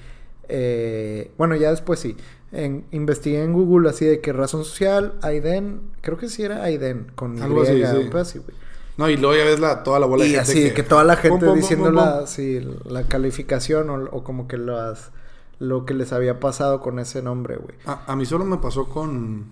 eh, 0.48 1.32
bueno, 1.38 1.56
ya 1.56 1.72
después 1.72 2.00
sí. 2.00 2.16
En, 2.52 2.86
investigué 2.92 3.44
en 3.44 3.54
Google 3.54 3.90
así 3.90 4.06
de 4.06 4.20
que 4.20 4.34
razón 4.34 4.66
social, 4.66 5.14
Aiden, 5.22 5.82
creo 6.02 6.18
que 6.18 6.28
sí 6.28 6.44
era 6.44 6.64
Aiden, 6.64 7.12
con 7.16 7.42
Algo 7.42 7.62
así, 7.62 7.82
sí. 8.26 8.40
güey. 8.40 8.58
No, 8.98 9.10
y 9.10 9.18
luego 9.18 9.36
ya 9.36 9.46
ves 9.46 9.60
la, 9.60 9.84
toda 9.84 10.00
la 10.00 10.06
bola 10.06 10.26
Y 10.26 10.32
de 10.32 10.36
gente 10.36 10.52
así 10.52 10.60
de 10.62 10.74
que 10.74 10.84
toda 10.84 11.04
la 11.04 11.16
gente 11.16 11.52
diciendo 11.56 11.92
la, 11.92 12.20
pum. 12.20 12.28
sí, 12.28 12.60
la 12.86 13.08
calificación 13.08 13.90
o, 13.90 14.04
o 14.12 14.24
como 14.24 14.48
que 14.48 14.58
las, 14.58 15.12
lo 15.60 15.86
que 15.86 15.94
les 15.94 16.12
había 16.12 16.40
pasado 16.40 16.82
con 16.82 17.00
ese 17.00 17.22
nombre, 17.22 17.56
güey. 17.56 17.76
A, 17.86 18.04
a 18.12 18.16
mí 18.16 18.26
solo 18.26 18.44
me 18.46 18.58
pasó 18.58 18.90
con 18.90 19.46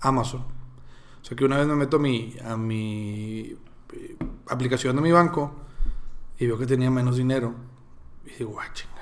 Amazon. 0.00 0.42
O 1.22 1.24
sea 1.24 1.36
que 1.36 1.44
una 1.44 1.56
vez 1.56 1.66
me 1.66 1.74
meto 1.74 1.96
a 1.96 2.00
mi, 2.00 2.36
a 2.44 2.56
mi 2.56 3.56
eh, 3.94 4.16
aplicación 4.48 4.94
de 4.96 5.02
mi 5.02 5.10
banco 5.10 5.52
y 6.38 6.46
veo 6.46 6.58
que 6.58 6.66
tenía 6.66 6.90
menos 6.90 7.16
dinero. 7.16 7.54
Y 8.26 8.38
digo, 8.38 8.58
ah, 8.60 8.66
chinga. 8.74 8.93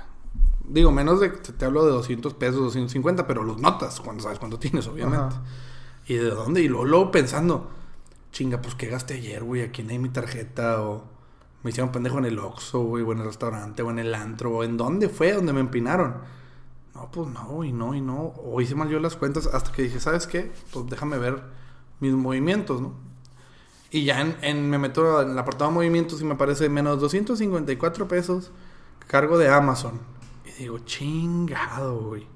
Digo, 0.69 0.91
menos 0.93 1.21
de, 1.21 1.31
te, 1.31 1.53
te 1.53 1.65
hablo 1.65 1.85
de 1.85 1.93
200 1.93 2.35
pesos, 2.35 2.57
250, 2.61 3.27
pero 3.27 3.43
los 3.45 3.59
notas 3.59 4.01
cuando 4.01 4.23
sabes 4.23 4.39
cuánto 4.39 4.59
tienes, 4.59 4.87
obviamente. 4.87 5.35
Ajá. 5.37 5.43
¿Y 6.07 6.15
de 6.15 6.31
dónde? 6.31 6.63
Y 6.63 6.69
luego, 6.69 6.85
luego 6.85 7.11
pensando, 7.11 7.69
chinga, 8.33 8.61
pues 8.63 8.75
qué 8.75 8.87
gasté 8.87 9.15
ayer, 9.15 9.43
güey, 9.45 9.63
aquí 9.63 9.85
hay 9.89 9.99
mi 9.99 10.09
tarjeta 10.09 10.83
o 10.83 11.05
me 11.63 11.71
hicieron 11.71 11.93
pendejo 11.93 12.19
en 12.19 12.25
el 12.27 12.39
Oxxo, 12.39 12.81
güey, 12.83 13.05
o 13.05 13.13
en 13.13 13.19
el 13.21 13.25
restaurante, 13.27 13.83
o 13.83 13.91
en 13.91 13.99
el 14.01 14.15
antro, 14.15 14.51
o 14.51 14.65
en 14.65 14.77
dónde 14.77 15.09
fue 15.09 15.33
donde 15.33 15.53
me 15.53 15.61
empinaron. 15.61 16.17
No, 16.95 17.11
pues 17.11 17.29
no, 17.29 17.65
y 17.65 17.73
no, 17.73 17.95
y 17.95 18.01
no. 18.01 18.35
O 18.45 18.61
hice 18.61 18.75
mal 18.75 18.89
yo 18.89 18.99
las 19.01 19.17
cuentas 19.17 19.47
hasta 19.47 19.73
que 19.73 19.83
dije, 19.83 20.01
¿sabes 20.01 20.27
qué? 20.27 20.53
Pues 20.73 20.87
déjame 20.89 21.19
ver 21.19 21.43
mis 22.01 22.13
movimientos, 22.13 22.81
¿no? 22.81 22.95
Y 23.91 24.05
ya 24.05 24.21
en, 24.21 24.37
en- 24.43 24.71
me 24.71 24.79
meto 24.79 25.23
en 25.23 25.31
el 25.31 25.39
apartado 25.39 25.71
de 25.71 25.75
movimientos 25.75 26.21
y 26.21 26.25
me 26.25 26.35
aparece 26.35 26.69
menos 26.69 27.01
254 27.01 28.09
pesos 28.09 28.51
cargo 29.07 29.39
de 29.39 29.49
Amazon. 29.49 30.01
Y 30.59 30.63
digo, 30.63 30.79
chingado, 30.81 32.01
güey. 32.09 32.27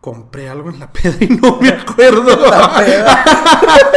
Compré 0.00 0.48
algo 0.48 0.70
en 0.70 0.80
la 0.80 0.90
peda 0.92 1.14
y 1.20 1.28
no 1.28 1.58
me 1.60 1.68
acuerdo. 1.70 2.22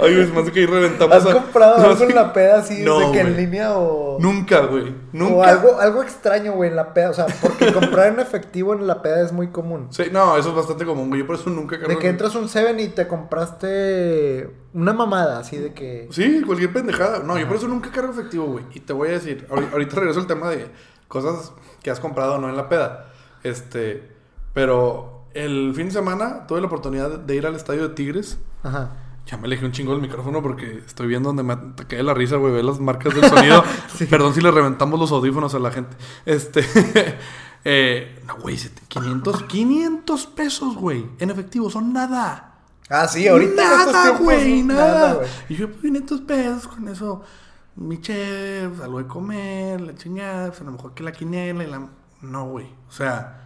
Ay, 0.00 0.12
güey, 0.14 0.20
es 0.20 0.32
más 0.32 0.48
que 0.50 0.60
ahí 0.60 0.66
reventamos. 0.66 1.16
¿Has 1.16 1.26
a- 1.26 1.32
comprado 1.32 1.78
No, 1.78 1.84
algo 1.90 2.04
en 2.04 2.14
la 2.14 2.32
peda 2.32 2.58
así 2.60 2.82
No, 2.84 3.00
de 3.00 3.12
que 3.12 3.20
en 3.20 3.36
línea 3.36 3.72
o...? 3.76 4.18
Nunca, 4.20 4.60
güey. 4.66 4.94
Nunca. 5.12 5.34
O 5.34 5.42
algo, 5.42 5.80
algo 5.80 6.02
extraño, 6.02 6.52
güey, 6.52 6.70
en 6.70 6.76
la 6.76 6.94
peda. 6.94 7.10
O 7.10 7.14
sea, 7.14 7.26
porque 7.40 7.72
comprar 7.72 8.12
en 8.12 8.20
efectivo 8.20 8.74
en 8.74 8.86
la 8.86 9.02
peda 9.02 9.22
es 9.24 9.32
muy 9.32 9.48
común. 9.48 9.88
Sí, 9.90 10.04
no, 10.12 10.36
eso 10.36 10.50
es 10.50 10.54
bastante 10.54 10.84
común, 10.84 11.08
güey. 11.08 11.22
Yo 11.22 11.26
por 11.26 11.34
eso 11.36 11.50
nunca 11.50 11.78
cargo. 11.78 11.92
De 11.94 11.98
que 11.98 12.08
entras 12.08 12.34
un 12.36 12.48
Seven 12.48 12.78
y 12.78 12.88
te 12.88 13.08
compraste 13.08 14.50
una 14.74 14.92
mamada, 14.92 15.40
así 15.40 15.56
de 15.56 15.72
que... 15.74 16.06
Sí, 16.12 16.42
cualquier 16.46 16.72
pendejada. 16.72 17.20
No, 17.20 17.36
yo 17.38 17.48
por 17.48 17.56
eso 17.56 17.66
nunca 17.66 17.90
cargo 17.90 18.12
efectivo, 18.12 18.46
güey. 18.46 18.64
Y 18.74 18.80
te 18.80 18.92
voy 18.92 19.08
a 19.08 19.12
decir, 19.12 19.46
ahori- 19.50 19.72
ahorita 19.72 19.96
regreso 19.96 20.20
al 20.20 20.26
tema 20.28 20.48
de 20.50 20.68
cosas 21.08 21.52
que 21.82 21.90
has 21.90 22.00
comprado 22.00 22.38
no 22.38 22.48
en 22.48 22.56
la 22.56 22.68
peda. 22.68 23.06
Este, 23.42 24.12
pero 24.54 25.26
el 25.34 25.72
fin 25.74 25.86
de 25.86 25.92
semana 25.92 26.46
tuve 26.46 26.60
la 26.60 26.66
oportunidad 26.66 27.18
de 27.18 27.34
ir 27.36 27.46
al 27.46 27.54
estadio 27.54 27.88
de 27.88 27.94
Tigres. 27.94 28.38
Ajá. 28.62 28.90
Ya 29.26 29.36
me 29.36 29.44
alejé 29.46 29.66
un 29.66 29.72
chingo 29.72 29.92
del 29.92 30.00
micrófono 30.00 30.42
porque 30.42 30.82
estoy 30.86 31.06
viendo 31.06 31.28
donde 31.28 31.42
me 31.42 31.52
ataqué 31.52 32.02
la 32.02 32.14
risa, 32.14 32.36
güey. 32.36 32.52
Ver 32.52 32.64
las 32.64 32.80
marcas 32.80 33.14
del 33.14 33.28
sonido. 33.28 33.62
Perdón 34.10 34.32
si 34.34 34.40
le 34.40 34.50
reventamos 34.50 34.98
los 34.98 35.12
audífonos 35.12 35.54
a 35.54 35.58
la 35.58 35.70
gente. 35.70 35.96
Este. 36.24 36.64
eh, 37.64 38.22
no, 38.26 38.36
güey, 38.38 38.56
sete- 38.56 38.80
500, 38.88 39.42
500 39.44 40.26
pesos, 40.28 40.76
güey. 40.76 41.04
En 41.18 41.30
efectivo, 41.30 41.68
son 41.70 41.92
nada. 41.92 42.54
Ah, 42.88 43.06
sí, 43.06 43.28
ahorita 43.28 43.54
Nada, 43.54 44.10
güey, 44.18 44.62
nada. 44.62 45.14
güey. 45.14 45.28
y 45.50 45.56
yo, 45.56 45.68
pues, 45.68 45.82
500 45.82 46.20
pesos 46.22 46.66
con 46.68 46.88
eso. 46.88 47.22
Mi 47.80 48.00
chef, 48.00 48.80
algo 48.82 48.98
de 48.98 49.06
comer, 49.06 49.80
la 49.80 49.94
chingada, 49.94 50.48
pues 50.48 50.60
a 50.60 50.64
lo 50.64 50.72
mejor 50.72 50.94
que 50.94 51.02
la 51.02 51.12
quiniela 51.12 51.62
y 51.64 51.66
la. 51.68 51.86
No, 52.22 52.46
güey. 52.48 52.66
O 52.88 52.92
sea. 52.92 53.44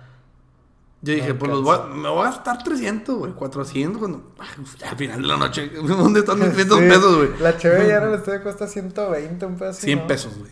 Yo 1.05 1.13
dije, 1.15 1.31
No 1.33 1.39
pues 1.41 1.51
los 1.51 1.63
voy 1.63 1.77
a- 1.77 1.83
me 1.95 2.09
voy 2.09 2.21
a 2.23 2.31
gastar 2.31 2.63
300, 2.63 3.17
güey, 3.19 3.33
400 3.33 3.99
cuando. 3.99 4.33
Ay, 4.39 4.49
pues, 4.57 4.83
al 4.91 4.97
final 4.97 5.21
de 5.23 5.29
la 5.29 5.37
noche, 5.37 5.69
¿dónde 5.87 6.21
están 6.21 6.39
mis 6.39 6.51
500 6.51 6.79
Sí, 6.79 6.85
pesos, 6.89 7.17
güey? 7.17 7.29
La 7.41 7.57
chévere 7.59 7.89
ya 7.89 7.97
en 7.99 8.05
el 8.05 8.15
estadio 8.15 8.43
cuesta 8.43 8.67
120, 8.69 9.47
un 9.47 9.57
pedo 9.57 9.71
así, 9.71 9.83
100 9.83 9.99
¿no? 9.99 10.07
pesos, 10.07 10.39
güey. 10.39 10.51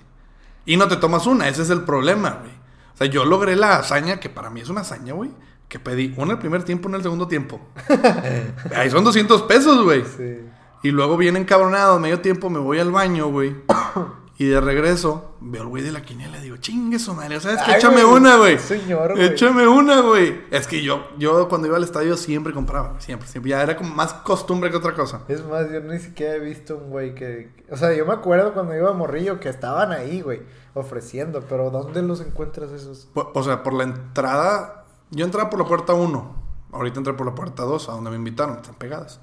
Y 0.67 0.77
no 0.77 0.89
te 0.89 0.97
tomas 0.97 1.27
una, 1.27 1.49
ese 1.49 1.63
es 1.63 1.71
el 1.71 1.83
problema, 1.85 2.39
güey. 2.41 2.51
O 2.95 2.97
sea, 2.97 3.07
yo 3.07 3.25
logré 3.25 3.55
la 3.57 3.77
hazaña, 3.79 4.19
que 4.21 4.29
para 4.29 4.51
mí 4.51 4.61
es 4.61 4.69
una 4.69 4.81
hazaña, 4.83 5.15
güey, 5.15 5.31
que 5.69 5.79
pedí 5.79 6.13
una 6.19 6.33
el 6.33 6.39
primer 6.39 6.65
tiempo, 6.65 6.89
una 6.89 6.97
el 6.99 7.03
segundo 7.05 7.29
tiempo. 7.29 7.61
Ahí 8.77 8.91
son 8.91 9.05
200 9.05 9.43
pesos, 9.45 9.83
güey. 9.85 10.05
Sí. 10.05 10.41
Y 10.83 10.91
luego 10.91 11.17
viene 11.17 11.39
encabronado, 11.39 11.99
medio 12.01 12.21
tiempo 12.21 12.49
me 12.51 12.59
voy 12.59 12.79
al 12.79 12.91
baño, 12.91 13.29
güey. 13.29 13.57
Y 14.41 14.47
de 14.47 14.59
regreso, 14.59 15.35
veo 15.43 15.61
al 15.61 15.69
güey 15.69 15.83
de 15.83 15.93
la 15.93 16.01
quiniela 16.01 16.39
y 16.39 16.41
digo, 16.41 16.57
chingue 16.57 16.99
su 16.99 17.13
madre, 17.13 17.39
¿sabes 17.41 17.59
qué? 17.63 17.73
Ay, 17.73 17.77
Échame 17.77 18.03
güey, 18.03 18.17
una, 18.17 18.37
güey. 18.39 18.59
señor, 18.59 19.13
güey. 19.13 19.27
Échame 19.27 19.69
una, 19.69 20.01
güey. 20.01 20.41
Es 20.51 20.67
que 20.67 20.83
yo, 20.83 21.09
yo 21.19 21.47
cuando 21.51 21.67
iba 21.67 21.77
al 21.77 21.85
estadio 21.85 22.17
siempre 22.17 22.55
compraba, 22.55 22.99
siempre, 23.01 23.29
siempre. 23.29 23.51
Ya 23.51 23.61
era 23.63 23.77
como 23.77 23.95
más 23.95 24.15
costumbre 24.15 24.71
que 24.71 24.79
otra 24.79 24.95
cosa. 24.95 25.25
Es 25.29 25.45
más, 25.47 25.71
yo 25.71 25.81
ni 25.81 25.99
siquiera 25.99 26.37
he 26.37 26.39
visto 26.39 26.79
un 26.79 26.89
güey 26.89 27.15
que... 27.15 27.53
O 27.71 27.77
sea, 27.77 27.93
yo 27.95 28.07
me 28.07 28.15
acuerdo 28.15 28.55
cuando 28.55 28.75
iba 28.75 28.89
a 28.89 28.95
Morrillo 28.95 29.41
que 29.41 29.51
estaban 29.51 29.93
ahí, 29.93 30.23
güey, 30.23 30.41
ofreciendo. 30.73 31.43
Pero 31.47 31.69
¿dónde 31.69 32.01
los 32.01 32.23
encuentras 32.23 32.71
esos? 32.73 33.09
Po- 33.13 33.31
O 33.35 33.43
sea, 33.43 33.63
por 33.63 33.75
la 33.75 33.85
entrada, 33.85 34.87
yo 35.11 35.27
entraba 35.27 35.51
por 35.51 35.59
la 35.59 35.67
puerta 35.67 35.93
1. 35.93 36.35
Ahorita 36.73 36.97
entré 36.99 37.13
por 37.13 37.27
la 37.27 37.35
puerta 37.35 37.65
2, 37.65 37.91
a 37.91 37.93
donde 37.93 38.09
me 38.09 38.17
invitaron, 38.17 38.57
están 38.57 38.77
pegadas. 38.77 39.21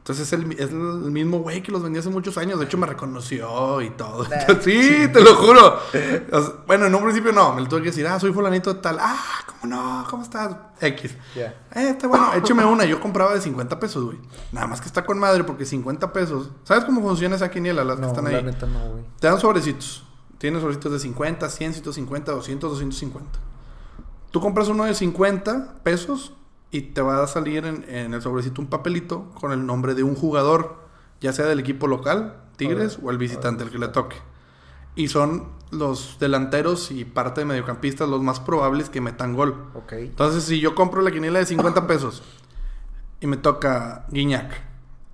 Entonces 0.00 0.26
es 0.26 0.32
el, 0.32 0.52
es 0.52 0.70
el 0.70 0.76
mismo 1.12 1.40
güey 1.40 1.62
que 1.62 1.70
los 1.70 1.82
vendía 1.82 2.00
hace 2.00 2.08
muchos 2.08 2.36
años. 2.38 2.58
De 2.58 2.64
hecho, 2.64 2.78
me 2.78 2.86
reconoció 2.86 3.82
y 3.82 3.90
todo. 3.90 4.24
Sí, 4.62 5.08
te 5.12 5.20
lo 5.20 5.34
juro. 5.36 5.78
O 6.32 6.40
sea, 6.40 6.52
bueno, 6.66 6.86
en 6.86 6.94
un 6.94 7.02
principio 7.02 7.32
no. 7.32 7.52
Me 7.54 7.60
lo 7.60 7.68
tuve 7.68 7.80
que 7.82 7.86
decir, 7.88 8.06
ah, 8.06 8.18
soy 8.18 8.32
fulanito 8.32 8.72
de 8.72 8.80
tal. 8.80 8.96
Ah, 8.98 9.18
¿cómo 9.46 9.74
no? 9.74 10.06
¿Cómo 10.08 10.22
estás? 10.22 10.56
X. 10.80 11.14
Ya. 11.36 11.54
Eh, 11.74 11.90
está 11.90 12.06
bueno, 12.08 12.32
écheme 12.34 12.64
una. 12.64 12.86
Yo 12.86 12.98
compraba 12.98 13.34
de 13.34 13.42
50 13.42 13.78
pesos, 13.78 14.02
güey. 14.04 14.18
Nada 14.52 14.66
más 14.66 14.80
que 14.80 14.86
está 14.86 15.04
con 15.04 15.18
madre 15.18 15.44
porque 15.44 15.66
50 15.66 16.12
pesos. 16.14 16.50
¿Sabes 16.64 16.84
cómo 16.86 17.02
funciona 17.02 17.36
esa 17.36 17.50
quiniela? 17.50 17.84
Las 17.84 17.96
que 17.96 18.02
No, 18.02 18.08
están 18.08 18.24
la 18.24 18.30
ahí. 18.38 18.42
neta 18.42 18.66
no, 18.66 18.80
güey. 18.92 19.04
Te 19.20 19.26
dan 19.26 19.38
sobrecitos. 19.38 20.04
Tienes 20.38 20.62
sobrecitos 20.62 20.92
de 20.92 20.98
50, 20.98 21.48
100, 21.50 21.72
150, 21.74 22.32
200, 22.32 22.70
250. 22.70 23.38
Tú 24.30 24.40
compras 24.40 24.68
uno 24.68 24.84
de 24.84 24.94
50 24.94 25.82
pesos 25.82 26.32
y 26.70 26.82
te 26.82 27.02
va 27.02 27.22
a 27.22 27.26
salir 27.26 27.66
en, 27.66 27.84
en 27.88 28.14
el 28.14 28.22
sobrecito 28.22 28.60
un 28.60 28.68
papelito 28.68 29.30
con 29.30 29.52
el 29.52 29.66
nombre 29.66 29.94
de 29.94 30.02
un 30.02 30.14
jugador, 30.14 30.76
ya 31.20 31.32
sea 31.32 31.46
del 31.46 31.60
equipo 31.60 31.86
local, 31.86 32.36
Tigres, 32.56 32.98
o 33.02 33.10
el 33.10 33.18
visitante, 33.18 33.64
el 33.64 33.70
que 33.70 33.78
le 33.78 33.88
toque. 33.88 34.16
Y 34.94 35.08
son 35.08 35.48
los 35.70 36.18
delanteros 36.20 36.90
y 36.90 37.04
parte 37.04 37.40
de 37.40 37.44
mediocampistas 37.46 38.08
los 38.08 38.22
más 38.22 38.40
probables 38.40 38.90
que 38.90 39.00
metan 39.00 39.34
gol. 39.34 39.70
Ok. 39.74 39.92
Entonces, 39.92 40.44
si 40.44 40.60
yo 40.60 40.74
compro 40.74 41.00
la 41.00 41.10
quiniela 41.10 41.38
de 41.38 41.46
50 41.46 41.86
pesos 41.86 42.22
y 43.20 43.26
me 43.26 43.36
toca 43.36 44.06
Guiñac, 44.10 44.62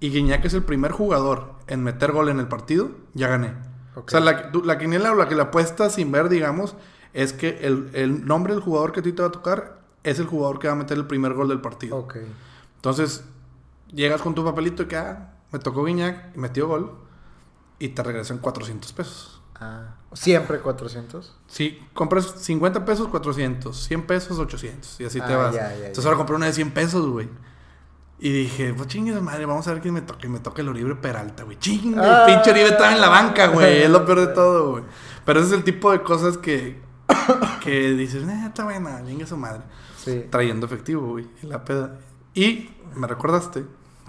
y 0.00 0.10
Guiñac 0.10 0.44
es 0.44 0.54
el 0.54 0.62
primer 0.62 0.92
jugador 0.92 1.54
en 1.68 1.82
meter 1.82 2.12
gol 2.12 2.28
en 2.28 2.40
el 2.40 2.48
partido, 2.48 2.90
ya 3.14 3.28
gané. 3.28 3.54
O 3.94 4.04
sea, 4.06 4.20
la, 4.20 4.50
la 4.64 4.78
quiniela 4.78 5.12
o 5.12 5.14
la 5.14 5.28
que 5.28 5.34
la 5.34 5.44
apuestas 5.44 5.94
sin 5.94 6.12
ver, 6.12 6.28
digamos, 6.28 6.76
es 7.14 7.32
que 7.32 7.60
el, 7.62 7.90
el 7.94 8.26
nombre 8.26 8.52
del 8.52 8.62
jugador 8.62 8.92
que 8.92 9.00
a 9.00 9.02
ti 9.02 9.12
te 9.12 9.22
va 9.22 9.28
a 9.28 9.32
tocar 9.32 9.75
es 10.10 10.18
el 10.18 10.26
jugador 10.26 10.58
que 10.58 10.68
va 10.68 10.74
a 10.74 10.76
meter 10.76 10.96
el 10.96 11.06
primer 11.06 11.34
gol 11.34 11.48
del 11.48 11.60
partido. 11.60 11.96
Ok. 11.98 12.16
Entonces, 12.76 13.24
llegas 13.92 14.22
con 14.22 14.34
tu 14.34 14.44
papelito 14.44 14.84
y 14.84 14.86
que, 14.86 14.96
ah, 14.96 15.34
me 15.52 15.58
tocó 15.58 15.84
Guiñac 15.84 16.34
y 16.36 16.38
metió 16.38 16.68
gol 16.68 16.92
y 17.78 17.88
te 17.88 18.02
regresan 18.02 18.38
400 18.38 18.92
pesos. 18.92 19.42
Ah, 19.58 19.94
siempre 20.12 20.60
400. 20.60 21.34
Si 21.46 21.80
compras 21.94 22.34
50 22.38 22.84
pesos, 22.84 23.08
400. 23.08 23.76
100 23.84 24.06
pesos, 24.06 24.38
800. 24.38 25.00
Y 25.00 25.04
así 25.06 25.20
te 25.20 25.32
Ah, 25.32 25.36
vas. 25.38 25.54
ya, 25.54 25.68
ya, 25.70 25.74
Entonces 25.76 26.04
ya. 26.04 26.08
ahora 26.10 26.18
compré 26.18 26.36
una 26.36 26.46
de 26.46 26.52
100 26.52 26.70
pesos, 26.72 27.06
güey. 27.08 27.28
Y 28.18 28.30
dije, 28.32 28.72
pues 28.74 28.88
chingue 28.88 29.12
su 29.14 29.20
madre, 29.20 29.44
vamos 29.44 29.66
a 29.68 29.72
ver 29.72 29.82
quién 29.82 29.92
me 29.94 30.00
toca. 30.02 30.26
Y 30.26 30.30
me 30.30 30.38
toca 30.40 30.62
el 30.62 30.68
Oribe 30.68 30.94
Peralta, 30.94 31.42
güey. 31.44 31.58
Chingue, 31.58 31.98
Ah. 32.00 32.24
el 32.26 32.34
pinche 32.34 32.50
Oribe 32.50 32.68
estaba 32.68 32.92
en 32.92 33.00
la 33.00 33.08
banca, 33.08 33.48
güey. 33.48 33.82
Es 33.82 33.90
lo 33.90 34.04
peor 34.06 34.20
de 34.20 34.26
todo, 34.34 34.70
güey. 34.72 34.84
Pero 35.24 35.40
ese 35.40 35.48
es 35.48 35.54
el 35.54 35.64
tipo 35.64 35.90
de 35.90 36.02
cosas 36.02 36.38
que, 36.38 36.80
que 37.62 37.90
dices, 37.92 38.26
eh, 38.28 38.42
está 38.46 38.64
buena, 38.64 39.02
chingue 39.04 39.26
su 39.26 39.36
madre. 39.36 39.62
Sí. 40.12 40.24
Trayendo 40.30 40.66
efectivo, 40.66 41.06
güey, 41.08 41.26
en 41.42 41.48
la 41.48 41.64
peda. 41.64 41.98
Y 42.34 42.70
me 42.94 43.06
recordaste 43.06 43.64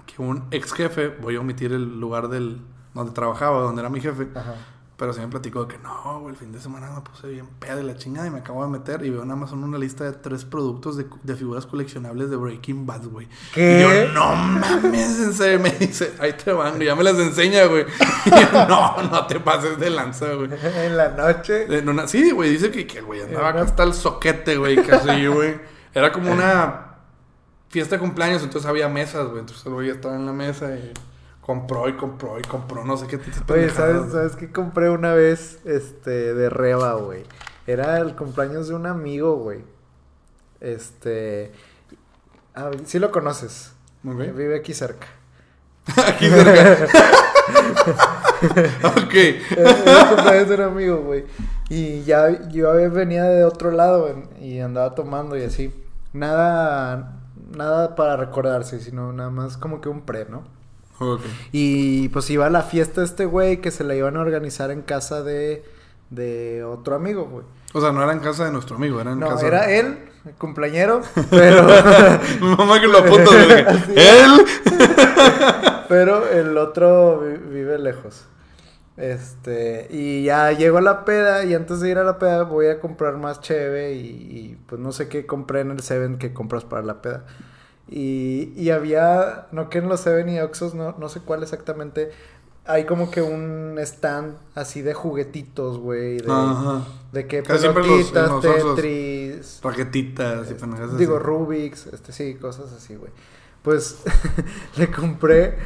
que 0.06 0.22
un 0.22 0.44
ex 0.50 0.72
jefe, 0.72 1.08
voy 1.20 1.36
a 1.36 1.40
omitir 1.40 1.72
el 1.72 1.98
lugar 2.00 2.28
del 2.28 2.60
donde 2.94 3.12
trabajaba, 3.12 3.60
donde 3.60 3.80
era 3.82 3.90
mi 3.90 4.00
jefe. 4.00 4.28
Ajá. 4.34 4.54
Pero 4.96 5.12
sí 5.12 5.20
me 5.20 5.28
platicó 5.28 5.64
de 5.64 5.76
que 5.76 5.78
no, 5.80 6.18
güey, 6.22 6.32
el 6.32 6.36
fin 6.36 6.50
de 6.50 6.58
semana 6.60 6.90
me 6.90 7.00
puse 7.02 7.28
bien 7.28 7.46
peda 7.60 7.76
de 7.76 7.84
la 7.84 7.94
chingada 7.94 8.26
y 8.26 8.30
me 8.30 8.40
acabo 8.40 8.64
de 8.64 8.70
meter 8.70 9.04
y 9.04 9.10
veo 9.10 9.22
en 9.22 9.30
Amazon 9.30 9.62
una 9.62 9.78
lista 9.78 10.02
de 10.02 10.10
tres 10.12 10.44
productos 10.44 10.96
de, 10.96 11.06
de 11.22 11.36
figuras 11.36 11.66
coleccionables 11.66 12.30
de 12.30 12.36
Breaking 12.36 12.84
Bad, 12.84 13.04
güey. 13.06 13.28
Y 13.54 13.80
yo, 13.80 14.08
no 14.12 14.34
mames, 14.34 15.20
en 15.20 15.32
serio, 15.34 15.60
me 15.60 15.70
dice, 15.70 16.14
ahí 16.18 16.32
te 16.32 16.50
van, 16.52 16.74
güey, 16.74 16.86
ya 16.86 16.96
me 16.96 17.04
las 17.04 17.16
enseña, 17.16 17.66
güey. 17.66 17.84
Y 18.26 18.30
yo, 18.30 18.66
no, 18.68 19.00
no 19.04 19.26
te 19.28 19.38
pases 19.38 19.78
de 19.78 19.88
lanza, 19.88 20.32
güey. 20.34 20.50
en 20.84 20.96
la 20.96 21.10
noche. 21.10 21.78
En 21.78 21.88
una- 21.88 22.08
sí, 22.08 22.32
güey, 22.32 22.50
dice 22.50 22.72
que, 22.72 22.84
que 22.84 22.98
el 22.98 23.04
güey 23.04 23.22
andaba 23.22 23.50
acá 23.50 23.60
hasta 23.62 23.84
el 23.84 23.94
soquete, 23.94 24.56
güey, 24.56 24.82
casi, 24.84 25.26
güey. 25.28 25.60
Era 25.94 26.12
como 26.12 26.32
una 26.32 26.96
fiesta 27.68 27.96
de 27.96 28.00
cumpleaños, 28.00 28.42
entonces 28.42 28.68
había 28.68 28.88
mesas, 28.88 29.26
güey. 29.26 29.40
Entonces 29.40 29.64
el 29.66 29.72
güey 29.72 29.90
estaba 29.90 30.16
en 30.16 30.26
la 30.26 30.32
mesa 30.32 30.74
y 30.74 30.92
compró 31.40 31.88
y 31.88 31.94
compró 31.94 32.38
y 32.38 32.42
compró, 32.42 32.84
no 32.84 32.96
sé 32.96 33.06
qué. 33.06 33.18
Oye, 33.52 33.70
¿sabes, 33.70 34.12
¿sabes 34.12 34.36
qué 34.36 34.50
compré 34.50 34.90
una 34.90 35.14
vez 35.14 35.60
este, 35.64 36.34
de 36.34 36.50
Reba, 36.50 36.94
güey? 36.94 37.24
Era 37.66 37.98
el 37.98 38.14
cumpleaños 38.16 38.68
de 38.68 38.74
un 38.74 38.86
amigo, 38.86 39.36
güey. 39.36 39.64
Este. 40.60 41.52
ah, 42.54 42.70
sí 42.84 42.98
lo 42.98 43.10
conoces. 43.10 43.72
Vive 44.02 44.56
aquí 44.56 44.74
cerca. 44.74 45.06
Aquí 46.06 46.28
cerca. 46.28 46.86
ok. 48.84 49.14
Era 49.56 49.70
el 49.70 50.16
cumpleaños 50.16 50.48
de 50.48 50.54
un 50.54 50.60
amigo, 50.60 50.96
güey. 50.98 51.24
Y 51.70 52.02
ya 52.04 52.48
yo 52.48 52.70
había- 52.70 52.88
venía 52.88 53.24
de 53.24 53.44
otro 53.44 53.70
lado 53.70 54.08
y 54.40 54.58
andaba 54.60 54.94
tomando 54.94 55.36
y 55.36 55.42
así. 55.44 55.72
Nada. 56.12 57.14
Nada 57.56 57.94
para 57.94 58.16
recordarse, 58.16 58.78
sino 58.80 59.12
nada 59.12 59.30
más 59.30 59.56
como 59.56 59.80
que 59.80 59.88
un 59.88 60.02
pre, 60.02 60.26
¿no? 60.28 60.44
Y 61.52 62.08
pues 62.08 62.28
iba 62.30 62.46
a 62.46 62.50
la 62.50 62.62
fiesta 62.62 63.02
este 63.04 63.24
güey 63.24 63.60
que 63.60 63.70
se 63.70 63.84
la 63.84 63.94
iban 63.94 64.16
a 64.16 64.20
organizar 64.20 64.70
en 64.72 64.82
casa 64.82 65.22
de, 65.22 65.64
de 66.10 66.64
otro 66.64 66.96
amigo, 66.96 67.24
güey. 67.26 67.44
O 67.72 67.80
sea, 67.80 67.92
no 67.92 68.02
era 68.02 68.12
en 68.12 68.18
casa 68.18 68.44
de 68.46 68.50
nuestro 68.52 68.76
amigo, 68.76 69.00
era 69.00 69.12
en 69.12 69.20
No, 69.20 69.28
casa 69.28 69.46
era 69.46 69.70
él, 69.70 69.98
el 70.26 70.32
cumpleañero, 70.34 71.02
pero, 71.30 71.62
Mamá 72.40 72.80
que 72.80 72.86
lo 72.88 72.98
es. 73.04 73.88
Él. 73.94 74.44
pero 75.88 76.28
el 76.28 76.56
otro 76.58 77.20
vi- 77.20 77.54
vive 77.54 77.78
lejos. 77.78 78.24
Este, 78.98 79.86
y 79.90 80.24
ya 80.24 80.50
llego 80.50 80.78
a 80.78 80.80
la 80.80 81.04
peda 81.04 81.44
y 81.44 81.54
antes 81.54 81.78
de 81.78 81.88
ir 81.88 81.98
a 81.98 82.04
la 82.04 82.18
peda 82.18 82.42
voy 82.42 82.66
a 82.66 82.80
comprar 82.80 83.16
más 83.16 83.40
cheve 83.40 83.94
y, 83.94 84.00
y, 84.08 84.58
pues 84.66 84.80
no 84.80 84.90
sé 84.90 85.08
qué 85.08 85.24
compré 85.24 85.60
en 85.60 85.70
el 85.70 85.80
Seven 85.80 86.18
que 86.18 86.32
compras 86.32 86.64
para 86.64 86.82
la 86.82 87.00
peda. 87.00 87.24
Y, 87.88 88.52
y 88.56 88.70
había, 88.70 89.46
no 89.52 89.70
que 89.70 89.78
en 89.78 89.88
los 89.88 90.00
Seven 90.00 90.28
y 90.28 90.40
Oxos, 90.40 90.74
no, 90.74 90.96
no 90.98 91.08
sé 91.08 91.20
cuál 91.20 91.44
exactamente, 91.44 92.10
hay 92.66 92.84
como 92.84 93.10
que 93.10 93.22
un 93.22 93.76
stand 93.78 94.36
así 94.56 94.82
de 94.82 94.92
juguetitos, 94.94 95.78
güey, 95.78 96.18
de, 96.18 96.30
Ajá. 96.30 96.84
de 97.12 97.26
que 97.26 97.42
los- 97.42 97.66
pelotitas, 97.66 98.30
los. 98.30 98.42
Tetris, 98.42 99.60
Raquetitas 99.62 100.50
y 100.50 100.54
así. 100.54 100.96
Digo, 100.98 101.18
Rubik's, 101.20 101.86
este 101.86 102.12
sí, 102.12 102.34
cosas 102.34 102.72
así, 102.72 102.96
güey. 102.96 103.10
Pues 103.62 104.02
le 104.76 104.90
compré, 104.90 105.56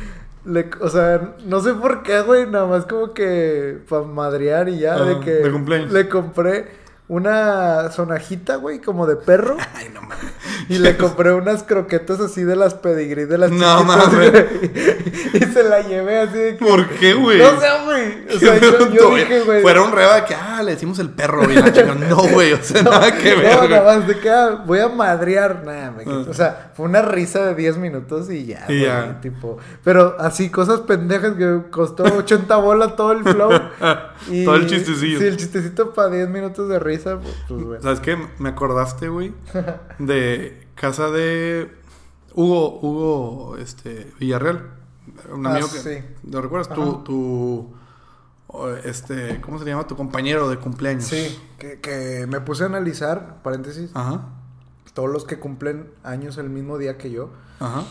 le, 0.45 0.71
o 0.81 0.89
sea, 0.89 1.35
no 1.45 1.61
sé 1.61 1.75
por 1.75 2.03
qué, 2.03 2.21
güey, 2.23 2.47
nada 2.47 2.67
más 2.67 2.87
como 2.87 3.13
que 3.13 3.79
para 3.89 4.03
madrear 4.03 4.69
y 4.69 4.79
ya, 4.79 5.03
de 5.03 5.21
que 5.21 5.31
de 5.31 5.53
cumpleaños. 5.53 5.93
le 5.93 6.09
compré 6.09 6.82
una 7.13 7.91
sonajita, 7.93 8.57
güey, 8.57 8.81
como 8.81 9.07
de 9.07 9.17
perro. 9.17 9.59
Ay, 9.75 9.91
no 9.93 10.01
mames. 10.01 10.33
Y 10.71 10.79
le 10.79 10.97
compré 10.97 11.35
unas 11.35 11.63
croquetas 11.63 12.21
así 12.21 12.43
de 12.43 12.57
las 12.57 12.73
pedigrí 12.73 13.27
de 13.27 13.37
las 13.37 13.51
No 13.51 13.85
mames. 13.85 14.33
Y 15.35 15.39
se 15.39 15.63
la 15.65 15.81
llevé 15.81 16.21
así 16.21 16.39
de 16.39 16.57
que... 16.57 16.65
¿Por 16.65 16.89
qué, 16.89 17.15
güey? 17.15 17.39
No 17.39 17.61
sé, 17.61 17.67
güey. 17.85 18.37
O 18.37 18.39
sea, 18.39 18.59
yo, 18.61 18.91
yo 18.91 19.15
dije, 19.15 19.41
güey... 19.41 19.63
Fuera 19.63 19.83
un 19.83 19.93
reba 19.93 20.17
de 20.17 20.25
que, 20.25 20.35
ah, 20.35 20.63
le 20.63 20.73
decimos 20.73 20.99
el 20.99 21.11
perro, 21.11 21.45
güey. 21.45 21.57
la. 21.57 21.95
No, 21.95 22.17
güey, 22.17 22.53
o 22.53 22.63
sea, 22.63 22.83
nada 22.83 23.17
que 23.17 23.35
ver, 23.35 23.57
No, 23.57 23.69
nada 23.69 23.99
más 23.99 24.07
de 24.07 24.19
que 24.19 24.31
ah, 24.31 24.63
voy 24.67 24.79
a 24.79 24.89
madrear. 24.89 25.63
Nada, 25.65 25.91
me 25.91 26.05
Ah. 26.05 26.25
O 26.29 26.35
sea, 26.35 26.73
fue 26.75 26.87
una 26.87 27.03
risa 27.03 27.45
de 27.47 27.55
10 27.55 27.77
minutos 27.79 28.31
y 28.31 28.47
ya. 28.47 28.65
Y 28.69 28.79
güey, 28.79 28.83
ya. 28.83 29.21
Tipo, 29.21 29.59
pero 29.85 30.17
así, 30.19 30.51
cosas 30.51 30.81
pendejas 30.81 31.35
que 31.35 31.63
costó 31.71 32.05
80 32.05 32.57
bolas 32.57 32.97
todo 32.97 33.13
el 33.13 33.23
flow. 33.23 33.51
y, 34.31 34.45
Todo 34.45 34.57
el 34.57 34.67
chistecillo. 34.67 35.19
Sí, 35.19 35.27
el 35.27 35.37
chistecito 35.37 35.93
para 35.93 36.11
10 36.11 36.29
minutos 36.29 36.69
de 36.69 36.79
risa, 36.79 37.02
pues, 37.03 37.35
pues 37.49 37.63
bueno. 37.65 37.83
¿Sabes 37.83 38.01
qué? 38.01 38.17
Me 38.39 38.51
acordaste, 38.51 39.09
güey, 39.09 39.35
de 39.99 40.67
casa 40.75 41.11
de 41.11 41.71
Hugo, 42.35 42.81
Hugo, 42.81 43.57
este, 43.59 44.13
Villarreal. 44.19 44.71
Un 45.33 45.47
Ah, 45.47 45.51
amigo 45.53 45.69
que... 45.71 45.79
sí. 45.79 46.05
¿Lo 46.31 46.41
recuerdas? 46.41 46.69
Tu, 47.05 47.73
este, 48.85 49.41
¿cómo 49.41 49.59
se 49.59 49.65
llama? 49.65 49.87
Tu 49.87 49.97
compañero 49.97 50.49
de 50.49 50.59
cumpleaños. 50.59 51.05
Sí, 51.05 51.39
que, 51.59 51.81
que 51.81 52.27
me 52.29 52.41
puse 52.41 52.63
a 52.65 52.67
analizar, 52.67 53.43
paréntesis, 53.43 53.91
Ajá, 53.95 54.29
todos 54.95 55.11
los 55.11 55.25
que 55.25 55.39
cumplen 55.39 55.91
años 56.05 56.37
el 56.39 56.51
mismo 56.51 56.79
día 56.79 56.99
que 56.99 57.11
yo. 57.11 57.31
ajá. 57.61 57.85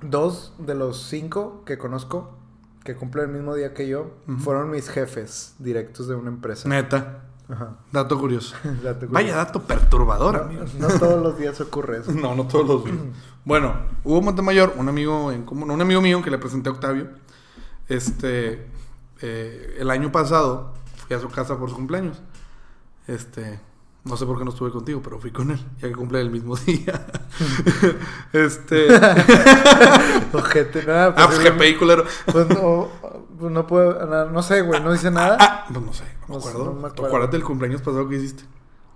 Dos 0.00 0.52
de 0.58 0.74
los 0.74 1.00
cinco 1.04 1.62
que 1.64 1.78
conozco 1.78 2.36
que 2.82 2.96
cumplen 2.96 3.26
el 3.26 3.32
mismo 3.36 3.54
día 3.54 3.72
que 3.74 3.86
yo 3.86 4.10
fueron 4.38 4.68
mis 4.70 4.88
jefes 4.88 5.54
directos 5.60 6.08
de 6.08 6.16
una 6.16 6.30
empresa. 6.30 6.68
Neta. 6.68 7.22
Ajá. 7.52 7.76
Dato 7.92 8.18
curioso. 8.18 8.56
Dato 8.82 9.06
Vaya 9.10 9.36
dato 9.36 9.62
perturbador, 9.62 10.34
No, 10.36 10.42
amigo. 10.42 10.64
no 10.78 10.88
todos 10.98 11.22
los 11.22 11.38
días 11.38 11.60
ocurre 11.60 11.98
eso. 11.98 12.12
No, 12.14 12.34
no 12.34 12.46
todos 12.46 12.66
los 12.66 12.84
días. 12.84 12.96
Bueno, 13.44 13.74
Hugo 14.04 14.22
Montemayor, 14.22 14.72
un 14.76 14.88
amigo 14.88 15.30
en 15.32 15.44
común, 15.44 15.70
un 15.70 15.80
amigo 15.80 16.00
mío 16.00 16.22
que 16.22 16.30
le 16.30 16.38
presenté 16.38 16.68
a 16.70 16.72
Octavio, 16.72 17.08
este, 17.88 18.66
eh, 19.20 19.76
el 19.78 19.90
año 19.90 20.10
pasado 20.12 20.72
fui 21.06 21.16
a 21.16 21.20
su 21.20 21.28
casa 21.28 21.58
por 21.58 21.68
su 21.68 21.74
cumpleaños. 21.76 22.22
Este, 23.08 23.60
no 24.04 24.16
sé 24.16 24.24
por 24.26 24.38
qué 24.38 24.44
no 24.44 24.50
estuve 24.50 24.70
contigo, 24.70 25.00
pero 25.02 25.18
fui 25.18 25.30
con 25.32 25.50
él, 25.50 25.58
ya 25.80 25.88
que 25.88 25.94
cumple 25.94 26.20
el 26.20 26.30
mismo 26.30 26.56
día. 26.66 27.06
este, 28.32 28.86
Ojete, 30.32 30.84
nada. 30.86 31.14
ah, 31.16 31.26
pues 31.26 31.38
qué 31.40 31.50
película. 31.52 32.04
Pues 32.30 32.48
no, 32.48 32.88
pues 33.42 33.52
no 33.52 33.66
puedo, 33.66 34.06
no, 34.06 34.30
no 34.30 34.42
sé, 34.42 34.62
güey, 34.62 34.80
no 34.80 34.92
dice 34.92 35.10
nada. 35.10 35.36
Ah, 35.40 35.64
pues 35.68 35.84
no 35.84 35.92
sé, 35.92 36.04
no 36.28 36.36
me 36.36 36.40
sé, 36.40 36.48
acuerdo. 36.48 36.64
no 36.66 36.80
me 36.80 36.86
acuerdo. 36.86 37.06
Acuérdate 37.06 37.36
del 37.36 37.44
cumpleaños 37.44 37.82
pasado 37.82 38.08
que 38.08 38.16
hiciste. 38.16 38.44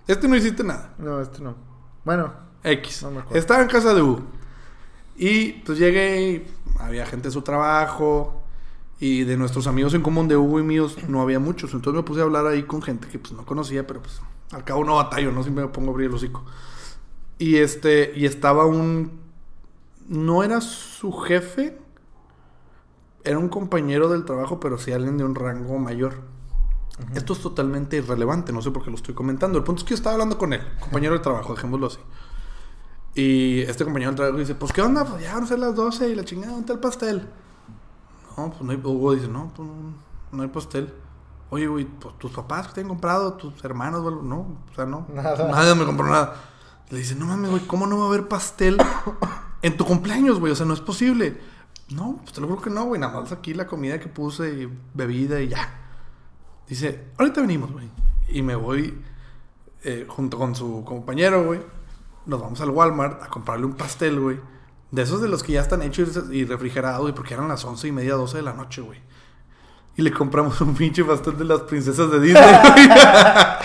Este 0.07 0.27
no 0.27 0.35
hiciste 0.35 0.63
nada. 0.63 0.93
No, 0.97 1.19
este 1.21 1.41
no. 1.41 1.55
Bueno, 2.05 2.33
X. 2.63 3.03
No 3.03 3.11
me 3.11 3.19
acuerdo. 3.19 3.37
Estaba 3.37 3.61
en 3.61 3.67
casa 3.67 3.93
de 3.93 4.01
Hugo. 4.01 4.21
Y 5.17 5.51
pues 5.63 5.77
llegué 5.77 6.47
había 6.79 7.05
gente 7.05 7.27
de 7.27 7.31
su 7.33 7.41
trabajo. 7.41 8.41
Y 8.99 9.25
de 9.25 9.37
nuestros 9.37 9.67
amigos 9.67 9.93
en 9.93 10.01
común 10.01 10.27
de 10.27 10.37
Hugo 10.37 10.59
y 10.59 10.63
míos 10.63 10.97
no 11.07 11.21
había 11.21 11.39
muchos. 11.39 11.73
Entonces 11.73 12.01
me 12.01 12.03
puse 12.03 12.21
a 12.21 12.23
hablar 12.23 12.47
ahí 12.47 12.63
con 12.63 12.81
gente 12.81 13.07
que 13.07 13.19
pues 13.19 13.33
no 13.33 13.45
conocía, 13.45 13.85
pero 13.85 14.01
pues 14.01 14.21
al 14.51 14.63
cabo 14.63 14.83
no 14.83 14.95
batallo, 14.95 15.31
no 15.31 15.43
siempre 15.43 15.65
me 15.65 15.69
pongo 15.69 15.89
a 15.89 15.91
abrir 15.91 16.09
el 16.09 16.15
hocico. 16.15 16.43
Y 17.37 17.57
este, 17.57 18.13
y 18.15 18.25
estaba 18.25 18.65
un. 18.65 19.19
No 20.07 20.41
era 20.41 20.61
su 20.61 21.11
jefe. 21.11 21.77
Era 23.27 23.37
un 23.37 23.49
compañero 23.49 24.07
del 24.07 24.23
trabajo, 24.23 24.59
pero 24.59 24.77
sí 24.77 24.93
alguien 24.93 25.17
de 25.17 25.25
un 25.25 25.35
rango 25.35 25.77
mayor. 25.77 26.21
Esto 27.13 27.33
es 27.33 27.39
totalmente 27.41 27.97
irrelevante, 27.97 28.53
no 28.53 28.61
sé 28.61 28.71
por 28.71 28.83
qué 28.83 28.89
lo 28.89 28.95
estoy 28.95 29.13
comentando. 29.13 29.57
El 29.57 29.65
punto 29.65 29.81
es 29.81 29.83
que 29.83 29.89
yo 29.89 29.95
estaba 29.95 30.13
hablando 30.13 30.37
con 30.37 30.53
él, 30.53 30.61
compañero 30.79 31.13
de 31.13 31.19
trabajo, 31.19 31.53
dejémoslo 31.53 31.87
así. 31.87 31.99
Y 33.13 33.61
este 33.61 33.83
compañero 33.83 34.11
del 34.11 34.15
trabajo 34.15 34.37
dice, 34.37 34.55
pues, 34.55 34.71
¿qué 34.71 34.81
onda? 34.81 35.03
Pues 35.03 35.21
ya 35.21 35.33
van 35.33 35.43
a 35.43 35.47
ser 35.47 35.59
las 35.59 35.75
12 35.75 36.09
y 36.09 36.15
la 36.15 36.23
chingada, 36.23 36.53
¿dónde 36.53 36.61
está 36.61 36.73
el 36.73 36.79
pastel? 36.79 37.29
No, 38.37 38.49
pues 38.49 38.61
no 38.61 38.71
hay... 38.71 38.77
Hugo 38.81 39.13
dice, 39.13 39.27
no, 39.27 39.51
pues 39.53 39.67
no, 39.67 39.93
no 40.31 40.43
hay 40.43 40.49
pastel. 40.49 40.93
Oye, 41.49 41.67
güey, 41.67 41.85
pues 41.85 42.17
tus 42.17 42.31
papás 42.31 42.67
que 42.67 42.75
te 42.75 42.81
han 42.81 42.87
comprado, 42.87 43.33
tus 43.33 43.63
hermanos. 43.63 44.01
No, 44.23 44.57
o 44.71 44.75
sea, 44.75 44.85
no. 44.85 45.05
Nada. 45.13 45.49
Nadie 45.49 45.75
me 45.75 45.85
compró 45.85 46.05
nada. 46.07 46.35
Le 46.89 46.99
dice, 46.99 47.15
no 47.15 47.25
mames, 47.25 47.51
güey, 47.51 47.67
¿cómo 47.67 47.87
no 47.87 47.97
va 47.97 48.05
a 48.05 48.07
haber 48.07 48.27
pastel 48.27 48.77
en 49.61 49.75
tu 49.75 49.85
cumpleaños, 49.85 50.39
güey? 50.39 50.53
O 50.53 50.55
sea, 50.55 50.65
no 50.65 50.73
es 50.73 50.81
posible. 50.81 51.41
No, 51.89 52.17
pues 52.21 52.33
te 52.33 52.41
lo 52.41 52.47
juro 52.47 52.61
que 52.61 52.69
no, 52.69 52.85
güey. 52.85 52.99
Nada 52.99 53.21
más 53.21 53.31
aquí 53.31 53.53
la 53.53 53.67
comida 53.67 53.99
que 53.99 54.07
puse 54.07 54.49
y 54.49 54.69
bebida 54.93 55.41
y 55.41 55.47
ya. 55.49 55.87
Dice, 56.67 57.05
ahorita 57.17 57.41
venimos, 57.41 57.71
güey. 57.71 57.89
Y 58.27 58.41
me 58.41 58.55
voy 58.55 59.01
eh, 59.83 60.05
junto 60.07 60.37
con 60.37 60.53
su 60.53 60.83
compañero, 60.83 61.45
güey. 61.45 61.61
Nos 62.25 62.41
vamos 62.41 62.59
al 62.59 62.71
Walmart 62.71 63.23
a 63.23 63.27
comprarle 63.27 63.65
un 63.65 63.75
pastel, 63.75 64.19
güey. 64.19 64.39
De 64.91 65.01
esos 65.01 65.21
de 65.21 65.29
los 65.29 65.43
que 65.43 65.53
ya 65.53 65.61
están 65.61 65.81
hechos 65.81 66.19
y 66.31 66.45
refrigerados, 66.45 67.01
güey, 67.01 67.13
porque 67.13 67.33
eran 67.33 67.47
las 67.47 67.63
once 67.63 67.87
y 67.87 67.91
media, 67.91 68.15
12 68.15 68.37
de 68.37 68.43
la 68.43 68.53
noche, 68.53 68.81
güey. 68.81 68.99
Y 69.99 70.03
le 70.03 70.11
compramos 70.11 70.61
un 70.61 70.75
pinche 70.75 71.03
pastel 71.03 71.39
de 71.39 71.45
las 71.45 71.61
princesas 71.61 72.11
de 72.11 72.19
Disney, 72.19 72.43
güey. 72.43 72.87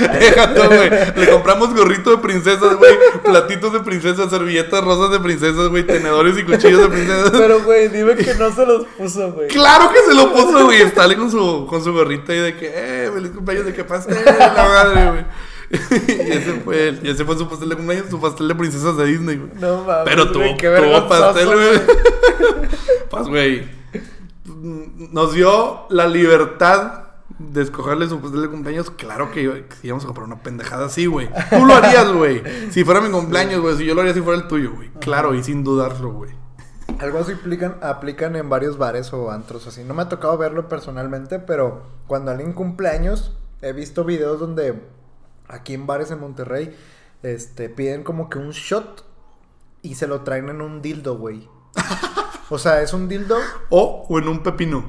Deja 0.19 0.55
todo, 0.55 0.69
güey. 0.69 0.91
Le 1.15 1.31
compramos 1.31 1.75
gorrito 1.75 2.11
de 2.11 2.17
princesas, 2.17 2.75
güey. 2.77 2.95
Platitos 3.23 3.71
de 3.75 3.81
princesas, 3.81 4.31
servilletas 4.31 4.83
rosas 4.83 5.11
de 5.11 5.21
princesas, 5.21 5.69
güey. 5.69 5.87
Tenedores 5.87 6.39
y 6.39 6.45
cuchillos 6.45 6.81
de 6.85 6.89
princesas. 6.89 7.33
Pero, 7.33 7.63
güey, 7.63 7.89
dime 7.89 8.17
que 8.17 8.35
no 8.37 8.51
se 8.51 8.65
los 8.65 8.87
puso, 8.97 9.31
güey. 9.33 9.49
Claro 9.49 9.93
que 9.93 9.99
se 10.09 10.15
lo 10.15 10.33
puso, 10.33 10.65
güey. 10.65 10.81
Está 10.81 11.15
con 11.15 11.31
su, 11.31 11.67
con 11.69 11.85
su 11.85 11.93
gorrita 11.93 12.35
y 12.35 12.39
de 12.39 12.57
que, 12.57 12.73
eh, 12.75 13.11
feliz 13.13 13.33
cumpleaños, 13.33 13.67
de 13.67 13.75
que 13.75 13.85
pastel, 13.85 14.17
la 14.25 14.55
madre, 14.55 15.11
güey. 15.11 15.25
y 16.09 16.33
ese 16.33 16.61
fue 16.65 16.89
el, 16.89 17.01
y 17.03 17.11
ese 17.11 17.27
fue 17.27 17.37
su 17.37 17.47
pastel 17.47 17.69
de 17.69 17.77
cumpleaños, 17.77 18.09
su 18.09 18.19
pastel 18.19 18.49
de 18.49 18.55
princesas 18.55 18.97
de 18.97 19.05
Disney, 19.05 19.37
güey. 19.37 19.51
No 19.61 19.85
mames. 19.85 20.05
Pero 20.07 20.33
tuvo, 20.33 20.57
tuvo 20.57 21.09
pastel, 21.09 21.47
güey. 21.47 21.81
pues, 23.11 23.29
güey. 23.29 23.82
Nos 24.63 25.35
dio 25.35 25.87
la 25.91 26.07
libertad 26.07 27.03
de 27.39 27.63
escogerle 27.63 28.09
su 28.09 28.21
pastel 28.21 28.43
de 28.43 28.49
cumpleaños. 28.49 28.91
Claro 28.91 29.33
que, 29.33 29.67
que 29.67 29.87
íbamos 29.87 30.05
a 30.05 30.07
comprar 30.07 30.27
una 30.27 30.43
pendejada 30.43 30.87
así, 30.87 31.07
güey. 31.07 31.29
Tú 31.51 31.65
lo 31.65 31.75
harías, 31.75 32.13
güey. 32.13 32.43
Si 32.71 32.85
fuera 32.85 33.01
mi 33.01 33.11
cumpleaños, 33.11 33.61
güey. 33.61 33.77
Si 33.77 33.85
yo 33.85 33.95
lo 33.95 34.03
haría 34.03 34.15
si 34.15 34.21
fuera 34.21 34.41
el 34.41 34.47
tuyo, 34.47 34.73
güey. 34.75 34.91
Claro, 35.01 35.35
y 35.35 35.43
sin 35.43 35.65
dudarlo, 35.65 36.13
güey. 36.13 36.31
Algo 37.01 37.19
así 37.19 37.33
aplican, 37.33 37.79
aplican 37.83 38.37
en 38.37 38.49
varios 38.49 38.79
bares 38.79 39.13
o 39.13 39.33
antros 39.33 39.67
así. 39.67 39.83
No 39.83 39.95
me 39.95 40.03
ha 40.03 40.09
tocado 40.09 40.39
verlo 40.39 40.69
personalmente, 40.69 41.41
pero 41.41 41.83
cuando 42.07 42.31
alguien 42.31 42.53
cumpleaños, 42.53 43.37
he 43.63 43.73
visto 43.73 44.05
videos 44.05 44.39
donde 44.39 44.81
aquí 45.49 45.75
en 45.75 45.87
bares 45.87 46.11
en 46.13 46.21
Monterrey, 46.21 46.77
este, 47.23 47.69
piden 47.69 48.05
como 48.05 48.29
que 48.31 48.39
un 48.39 48.51
shot 48.51 49.05
y 49.83 49.97
se 49.97 50.07
lo 50.07 50.21
traen 50.21 50.49
en 50.49 50.61
un 50.61 50.83
dildo, 50.83 51.19
güey. 51.19 51.49
O 52.53 52.59
sea, 52.59 52.83
es 52.83 52.93
un 52.93 53.09
dildo. 53.09 53.37
O, 53.71 54.07
o 54.09 54.19
en 54.19 54.29
un 54.29 54.43
pepino. 54.43 54.85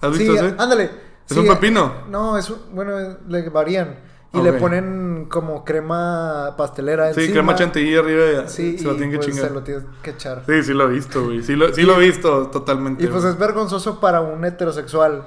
¿Has 0.00 0.10
visto 0.16 0.32
Sí, 0.32 0.38
ese? 0.38 0.54
ándale. 0.58 0.90
¿Es 1.28 1.36
un 1.36 1.46
pepino? 1.46 1.92
No, 2.10 2.36
es 2.36 2.50
un, 2.50 2.58
bueno, 2.72 3.16
le 3.28 3.48
varían. 3.48 3.98
Y 4.34 4.42
le 4.42 4.52
ponen 4.52 5.26
como 5.30 5.64
crema 5.64 6.54
pastelera 6.58 7.14
Sí, 7.14 7.32
crema 7.32 7.54
chantilly 7.54 7.96
arriba. 7.96 8.46
Sí, 8.46 8.76
se 8.76 8.84
lo 8.84 8.92
y, 8.92 8.96
tienen 8.96 9.10
que 9.12 9.16
pues, 9.16 9.28
chingar. 9.28 9.48
se 9.48 9.54
lo 9.54 9.62
tienes 9.62 9.84
que 10.02 10.10
echar. 10.10 10.42
Sí, 10.46 10.62
sí 10.62 10.74
lo 10.74 10.84
he 10.84 10.92
visto, 10.92 11.24
güey. 11.24 11.42
Sí 11.42 11.56
lo, 11.56 11.72
sí 11.74 11.82
lo 11.82 11.96
he 12.00 12.06
visto 12.06 12.48
totalmente. 12.48 13.02
Y 13.02 13.06
pues 13.06 13.22
güey. 13.22 13.32
es 13.32 13.38
vergonzoso 13.38 14.00
para 14.00 14.20
un 14.20 14.44
heterosexual. 14.44 15.26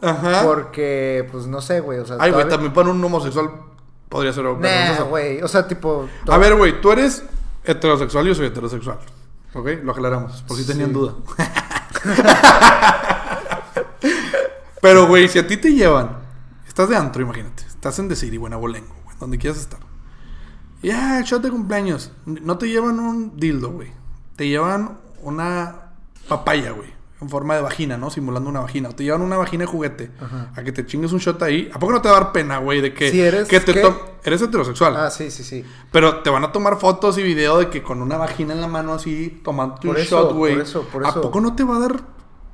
Ajá. 0.00 0.42
Porque, 0.44 1.28
pues 1.32 1.46
no 1.48 1.60
sé, 1.60 1.80
güey. 1.80 1.98
O 1.98 2.06
sea, 2.06 2.16
Ay, 2.20 2.30
güey, 2.30 2.46
también 2.48 2.72
para 2.72 2.88
un 2.90 3.02
homosexual 3.02 3.50
podría 4.08 4.32
ser 4.32 4.44
Nah, 4.44 4.52
vergonzoso. 4.54 5.06
güey. 5.08 5.42
O 5.42 5.48
sea, 5.48 5.66
tipo. 5.66 6.08
A 6.28 6.38
ver, 6.38 6.54
güey, 6.54 6.80
tú 6.80 6.92
eres 6.92 7.24
heterosexual, 7.64 8.26
yo 8.26 8.34
soy 8.34 8.46
heterosexual. 8.46 8.98
¿Ok? 9.56 9.68
Lo 9.82 9.92
aclaramos, 9.92 10.42
por 10.42 10.58
si 10.58 10.66
tenían 10.66 10.92
duda. 10.92 11.14
Pero, 14.82 15.08
güey, 15.08 15.28
si 15.28 15.38
a 15.38 15.46
ti 15.46 15.56
te 15.56 15.72
llevan, 15.72 16.18
estás 16.68 16.90
de 16.90 16.96
antro, 16.96 17.22
imagínate, 17.22 17.64
estás 17.66 17.98
en 17.98 18.08
Decir 18.08 18.34
y 18.34 18.36
Buenabolengo, 18.36 18.94
güey, 19.04 19.16
donde 19.18 19.38
quieras 19.38 19.58
estar. 19.58 19.80
Ya, 20.82 21.22
shot 21.22 21.42
de 21.42 21.50
cumpleaños. 21.50 22.12
No 22.26 22.58
te 22.58 22.68
llevan 22.68 23.00
un 23.00 23.34
dildo, 23.36 23.70
güey. 23.70 23.92
Te 24.36 24.46
llevan 24.46 24.98
una 25.22 25.92
papaya, 26.28 26.72
güey. 26.72 26.95
En 27.18 27.30
forma 27.30 27.54
de 27.56 27.62
vagina, 27.62 27.96
¿no? 27.96 28.10
Simulando 28.10 28.50
una 28.50 28.60
vagina. 28.60 28.90
O 28.90 28.92
te 28.94 29.02
llevan 29.02 29.22
una 29.22 29.38
vagina 29.38 29.62
de 29.62 29.66
juguete. 29.66 30.10
Ajá. 30.20 30.52
A 30.54 30.62
que 30.62 30.70
te 30.70 30.84
chingues 30.84 31.12
un 31.12 31.18
shot 31.18 31.42
ahí. 31.42 31.70
¿A 31.72 31.78
poco 31.78 31.92
no 31.92 32.02
te 32.02 32.10
va 32.10 32.16
a 32.18 32.20
dar 32.20 32.32
pena, 32.32 32.58
güey? 32.58 32.82
De 32.82 32.92
que, 32.92 33.10
Si 33.10 33.20
eres- 33.22 33.48
que 33.48 33.58
te 33.60 33.72
¿qué? 33.72 33.80
to- 33.80 34.16
Eres 34.22 34.42
heterosexual. 34.42 34.94
Ah, 34.96 35.08
sí, 35.10 35.30
sí, 35.30 35.42
sí. 35.42 35.64
Pero 35.92 36.20
te 36.22 36.28
van 36.28 36.44
a 36.44 36.52
tomar 36.52 36.78
fotos 36.78 37.16
y 37.16 37.22
video 37.22 37.58
de 37.58 37.70
que 37.70 37.82
con 37.82 38.02
una 38.02 38.18
vagina 38.18 38.52
en 38.52 38.60
la 38.60 38.66
mano 38.68 38.92
así, 38.92 39.40
tomando 39.42 39.76
un 39.84 39.96
eso, 39.96 40.24
shot, 40.24 40.32
güey. 40.34 40.54
por 40.54 40.62
eso, 40.62 40.82
por 40.92 41.06
¿A 41.06 41.08
eso. 41.10 41.20
poco 41.22 41.40
no 41.40 41.54
te 41.56 41.64
va 41.64 41.76
a 41.76 41.80
dar 41.80 41.96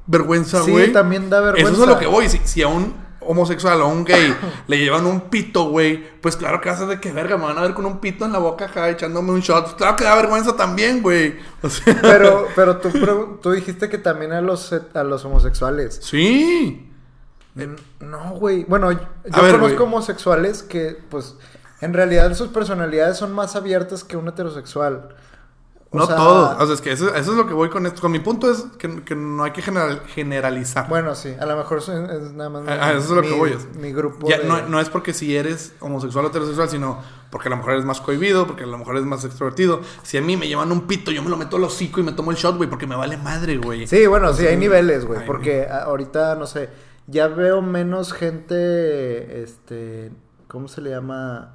vergüenza, 0.06 0.62
Sí, 0.62 0.70
güey? 0.70 0.92
también 0.92 1.28
da 1.30 1.40
vergüenza. 1.40 1.72
Eso 1.72 1.82
es 1.82 1.88
a 1.88 1.92
lo 1.92 1.98
que 1.98 2.06
voy. 2.06 2.28
Si, 2.28 2.40
si 2.44 2.62
a 2.62 2.68
un 2.68 2.94
homosexual 3.26 3.80
o 3.82 3.88
un 3.88 4.04
gay 4.04 4.34
le 4.66 4.78
llevan 4.78 5.06
un 5.06 5.22
pito, 5.22 5.70
güey, 5.70 6.02
pues 6.20 6.36
claro 6.36 6.60
que 6.60 6.70
haces 6.70 6.88
de 6.88 7.00
que 7.00 7.12
verga, 7.12 7.36
me 7.36 7.44
van 7.44 7.58
a 7.58 7.62
ver 7.62 7.74
con 7.74 7.86
un 7.86 7.98
pito 7.98 8.24
en 8.24 8.32
la 8.32 8.38
boca 8.38 8.66
acá 8.66 8.88
echándome 8.88 9.32
un 9.32 9.40
shot. 9.40 9.76
Claro 9.76 9.96
que 9.96 10.04
da 10.04 10.14
vergüenza 10.14 10.56
también, 10.56 11.02
güey. 11.02 11.36
O 11.62 11.68
sea, 11.68 11.98
Pero, 12.00 12.48
pero 12.56 12.78
tú, 12.78 13.50
dijiste 13.52 13.88
que 13.88 13.98
también 13.98 14.32
a 14.32 14.40
los, 14.40 14.72
a 14.72 15.04
los 15.04 15.24
homosexuales. 15.24 16.00
sí. 16.02 16.88
No, 18.00 18.30
güey. 18.36 18.64
Bueno, 18.64 18.92
yo 18.92 19.42
ver, 19.42 19.52
conozco 19.58 19.84
homosexuales 19.84 20.62
que, 20.62 20.98
pues, 21.10 21.36
en 21.82 21.92
realidad 21.92 22.32
sus 22.34 22.48
personalidades 22.48 23.18
son 23.18 23.32
más 23.32 23.56
abiertas 23.56 24.04
que 24.04 24.16
un 24.16 24.28
heterosexual. 24.28 25.14
O 25.94 25.98
No 25.98 26.06
sea, 26.06 26.16
todos. 26.16 26.56
O 26.58 26.64
sea, 26.66 26.74
es 26.74 26.80
que 26.80 26.90
eso, 26.92 27.14
eso 27.14 27.30
es 27.32 27.36
lo 27.36 27.46
que 27.46 27.52
voy 27.52 27.68
con 27.68 27.84
esto. 27.84 28.00
Con 28.00 28.12
mi 28.12 28.18
punto 28.18 28.50
es 28.50 28.64
que, 28.78 29.04
que 29.04 29.14
no 29.14 29.44
hay 29.44 29.50
que 29.52 29.60
general- 29.60 30.00
generalizar. 30.06 30.88
Bueno, 30.88 31.14
sí. 31.14 31.34
A 31.38 31.44
lo 31.44 31.54
mejor 31.56 31.78
es, 31.78 31.88
es 31.90 32.32
nada 32.32 32.48
más. 32.48 32.62
Ah, 32.66 32.78
ah, 32.80 32.90
eso 32.92 33.00
es 33.00 33.10
lo 33.10 33.20
mi, 33.22 33.28
que 33.28 33.34
voy, 33.34 33.50
es- 33.52 33.76
Mi 33.76 33.92
grupo. 33.92 34.26
Ya, 34.26 34.38
de- 34.38 34.44
no, 34.44 34.62
no 34.68 34.80
es 34.80 34.88
porque 34.88 35.12
si 35.12 35.36
eres 35.36 35.74
homosexual 35.80 36.24
o 36.24 36.28
heterosexual, 36.28 36.70
sino 36.70 36.98
porque 37.30 37.48
a 37.48 37.50
lo 37.50 37.58
mejor 37.58 37.72
eres 37.74 37.84
más 37.84 38.00
cohibido, 38.00 38.46
porque 38.46 38.64
a 38.64 38.66
lo 38.66 38.78
mejor 38.78 38.94
eres 38.96 39.06
más 39.06 39.22
extrovertido. 39.24 39.82
Si 40.02 40.16
a 40.16 40.22
mí 40.22 40.36
me 40.38 40.48
llevan 40.48 40.72
un 40.72 40.86
pito, 40.86 41.10
yo 41.10 41.22
me 41.22 41.28
lo 41.28 41.36
meto 41.36 41.56
al 41.58 41.64
hocico 41.64 42.00
y 42.00 42.02
me 42.04 42.12
tomo 42.12 42.30
el 42.30 42.38
shot, 42.38 42.56
güey, 42.56 42.70
porque 42.70 42.86
me 42.86 42.96
vale 42.96 43.18
madre, 43.18 43.58
güey. 43.58 43.86
Sí, 43.86 44.06
bueno, 44.06 44.32
sí, 44.32 44.46
hay 44.46 44.56
niveles, 44.56 45.04
güey. 45.04 45.26
Porque 45.26 45.66
a- 45.66 45.82
ahorita, 45.84 46.36
no 46.36 46.46
sé, 46.46 46.70
ya 47.06 47.28
veo 47.28 47.60
menos 47.60 48.14
gente, 48.14 49.42
este, 49.42 50.10
¿cómo 50.48 50.68
se 50.68 50.80
le 50.80 50.90
llama? 50.90 51.54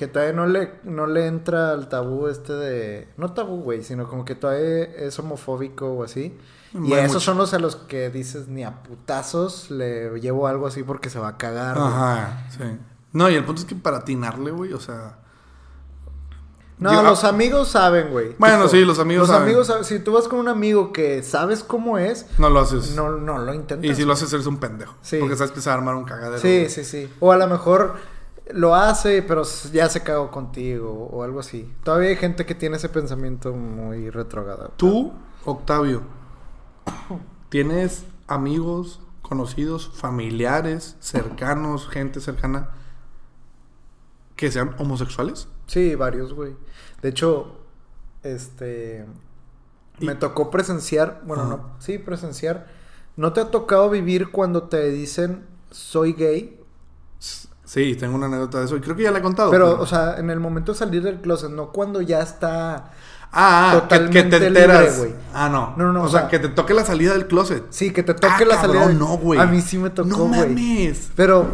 Que 0.00 0.08
todavía 0.08 0.32
no 0.32 0.46
le, 0.46 0.72
no 0.84 1.06
le 1.06 1.26
entra 1.26 1.72
al 1.72 1.90
tabú 1.90 2.26
este 2.28 2.54
de... 2.54 3.08
No 3.18 3.34
tabú, 3.34 3.60
güey, 3.60 3.82
sino 3.84 4.08
como 4.08 4.24
que 4.24 4.34
todavía 4.34 4.84
es 4.84 5.18
homofóbico 5.18 5.92
o 5.92 6.02
así. 6.04 6.34
Y 6.72 6.78
Muy 6.78 6.92
esos 6.94 7.08
mucho. 7.08 7.20
son 7.20 7.36
los 7.36 7.52
a 7.52 7.58
los 7.58 7.76
que 7.76 8.08
dices 8.08 8.48
ni 8.48 8.64
a 8.64 8.82
putazos 8.82 9.70
le 9.70 10.18
llevo 10.18 10.46
algo 10.46 10.66
así 10.66 10.82
porque 10.84 11.10
se 11.10 11.18
va 11.18 11.28
a 11.28 11.36
cagar. 11.36 11.76
güey. 11.76 11.86
Ajá, 11.86 12.46
sí. 12.50 12.64
No, 13.12 13.28
y 13.28 13.34
el 13.34 13.44
punto 13.44 13.60
es 13.60 13.66
que 13.66 13.74
para 13.74 13.98
atinarle, 13.98 14.52
güey, 14.52 14.72
o 14.72 14.80
sea. 14.80 15.18
No, 16.78 16.94
Yo- 16.94 17.02
los 17.02 17.24
amigos 17.24 17.68
saben, 17.68 18.08
güey. 18.10 18.34
Bueno, 18.38 18.66
sí, 18.68 18.82
los 18.86 18.98
amigos 19.00 19.28
Los 19.28 19.36
saben. 19.36 19.42
amigos, 19.48 19.66
saben. 19.66 19.84
si 19.84 19.98
tú 19.98 20.12
vas 20.12 20.28
con 20.28 20.38
un 20.38 20.48
amigo 20.48 20.94
que 20.94 21.22
sabes 21.22 21.62
cómo 21.62 21.98
es, 21.98 22.24
No 22.38 22.48
lo 22.48 22.60
haces. 22.60 22.94
no, 22.96 23.10
no 23.18 23.36
lo 23.38 23.52
intentas. 23.52 23.90
y 23.90 23.94
si 23.94 24.04
lo 24.06 24.14
haces, 24.14 24.32
eres 24.32 24.46
un 24.46 24.56
pendejo. 24.56 24.94
Sí. 25.02 25.18
Porque 25.20 25.36
sabes 25.36 25.52
que 25.52 25.60
se 25.60 25.68
va 25.68 25.74
a 25.74 25.78
armar 25.78 25.94
un 25.94 26.04
cagadero. 26.04 26.38
Sí, 26.40 26.56
güey. 26.60 26.70
sí, 26.70 26.84
sí. 26.84 27.12
O 27.20 27.32
a 27.32 27.36
lo 27.36 27.46
mejor 27.48 27.96
lo 28.54 28.74
hace, 28.74 29.22
pero 29.22 29.42
ya 29.72 29.88
se 29.88 30.02
cagó 30.02 30.30
contigo 30.30 31.08
o 31.12 31.22
algo 31.22 31.40
así. 31.40 31.72
Todavía 31.84 32.10
hay 32.10 32.16
gente 32.16 32.46
que 32.46 32.54
tiene 32.54 32.76
ese 32.76 32.88
pensamiento 32.88 33.52
muy 33.52 34.10
retrogradado. 34.10 34.72
Tú, 34.76 35.12
Octavio, 35.44 36.02
¿tienes 37.48 38.04
amigos, 38.26 39.00
conocidos, 39.22 39.90
familiares, 39.94 40.96
cercanos, 41.00 41.88
gente 41.88 42.20
cercana 42.20 42.70
que 44.36 44.50
sean 44.50 44.74
homosexuales? 44.78 45.48
Sí, 45.66 45.94
varios, 45.94 46.32
güey. 46.32 46.56
De 47.02 47.08
hecho, 47.10 47.56
este... 48.22 49.06
Y- 49.98 50.06
Me 50.06 50.14
tocó 50.14 50.50
presenciar, 50.50 51.22
bueno, 51.26 51.44
no, 51.44 51.74
sí, 51.78 51.98
presenciar. 51.98 52.68
¿No 53.16 53.32
te 53.32 53.40
ha 53.40 53.50
tocado 53.50 53.90
vivir 53.90 54.30
cuando 54.30 54.64
te 54.64 54.88
dicen 54.90 55.44
soy 55.70 56.14
gay? 56.14 56.59
Sí, 57.70 57.94
tengo 57.94 58.16
una 58.16 58.26
anécdota 58.26 58.58
de 58.58 58.64
eso 58.64 58.76
y 58.76 58.80
creo 58.80 58.96
que 58.96 59.04
ya 59.04 59.12
la 59.12 59.20
he 59.20 59.22
contado. 59.22 59.48
Pero, 59.52 59.80
o 59.80 59.86
sea, 59.86 60.16
en 60.18 60.28
el 60.28 60.40
momento 60.40 60.72
de 60.72 60.78
salir 60.78 61.04
del 61.04 61.20
closet, 61.20 61.50
no 61.50 61.70
cuando 61.70 62.00
ya 62.00 62.20
está... 62.20 62.74
ah, 62.74 62.90
ah, 63.32 63.70
que- 63.74 63.80
totalmente 63.82 64.40
te 64.40 64.46
enteras. 64.48 64.98
güey. 64.98 65.14
ah, 65.32 65.48
no. 65.48 65.74
No, 65.76 65.84
no, 65.84 65.92
no, 65.92 66.02
O, 66.02 66.06
o 66.06 66.08
sea, 66.08 66.22
sea- 66.22 66.28
que 66.30 66.40
te 66.40 66.48
toque 66.48 66.74
la 66.74 66.84
salida 66.84 67.12
del 67.12 67.28
closet. 67.28 67.62
Sí, 67.70 67.92
que 67.92 68.02
te 68.02 68.14
toque 68.14 68.26
Ah, 68.28 68.40
la 68.44 68.56
cabrón, 68.56 68.60
salida. 68.72 68.88
del- 68.88 68.98
no, 68.98 69.16
güey. 69.18 69.38
A 69.38 69.46
mí 69.46 69.60
sí 69.60 69.78
me 69.78 69.90
tocó, 69.90 70.08
No 70.08 70.26
mames. 70.26 71.12
Pero 71.14 71.46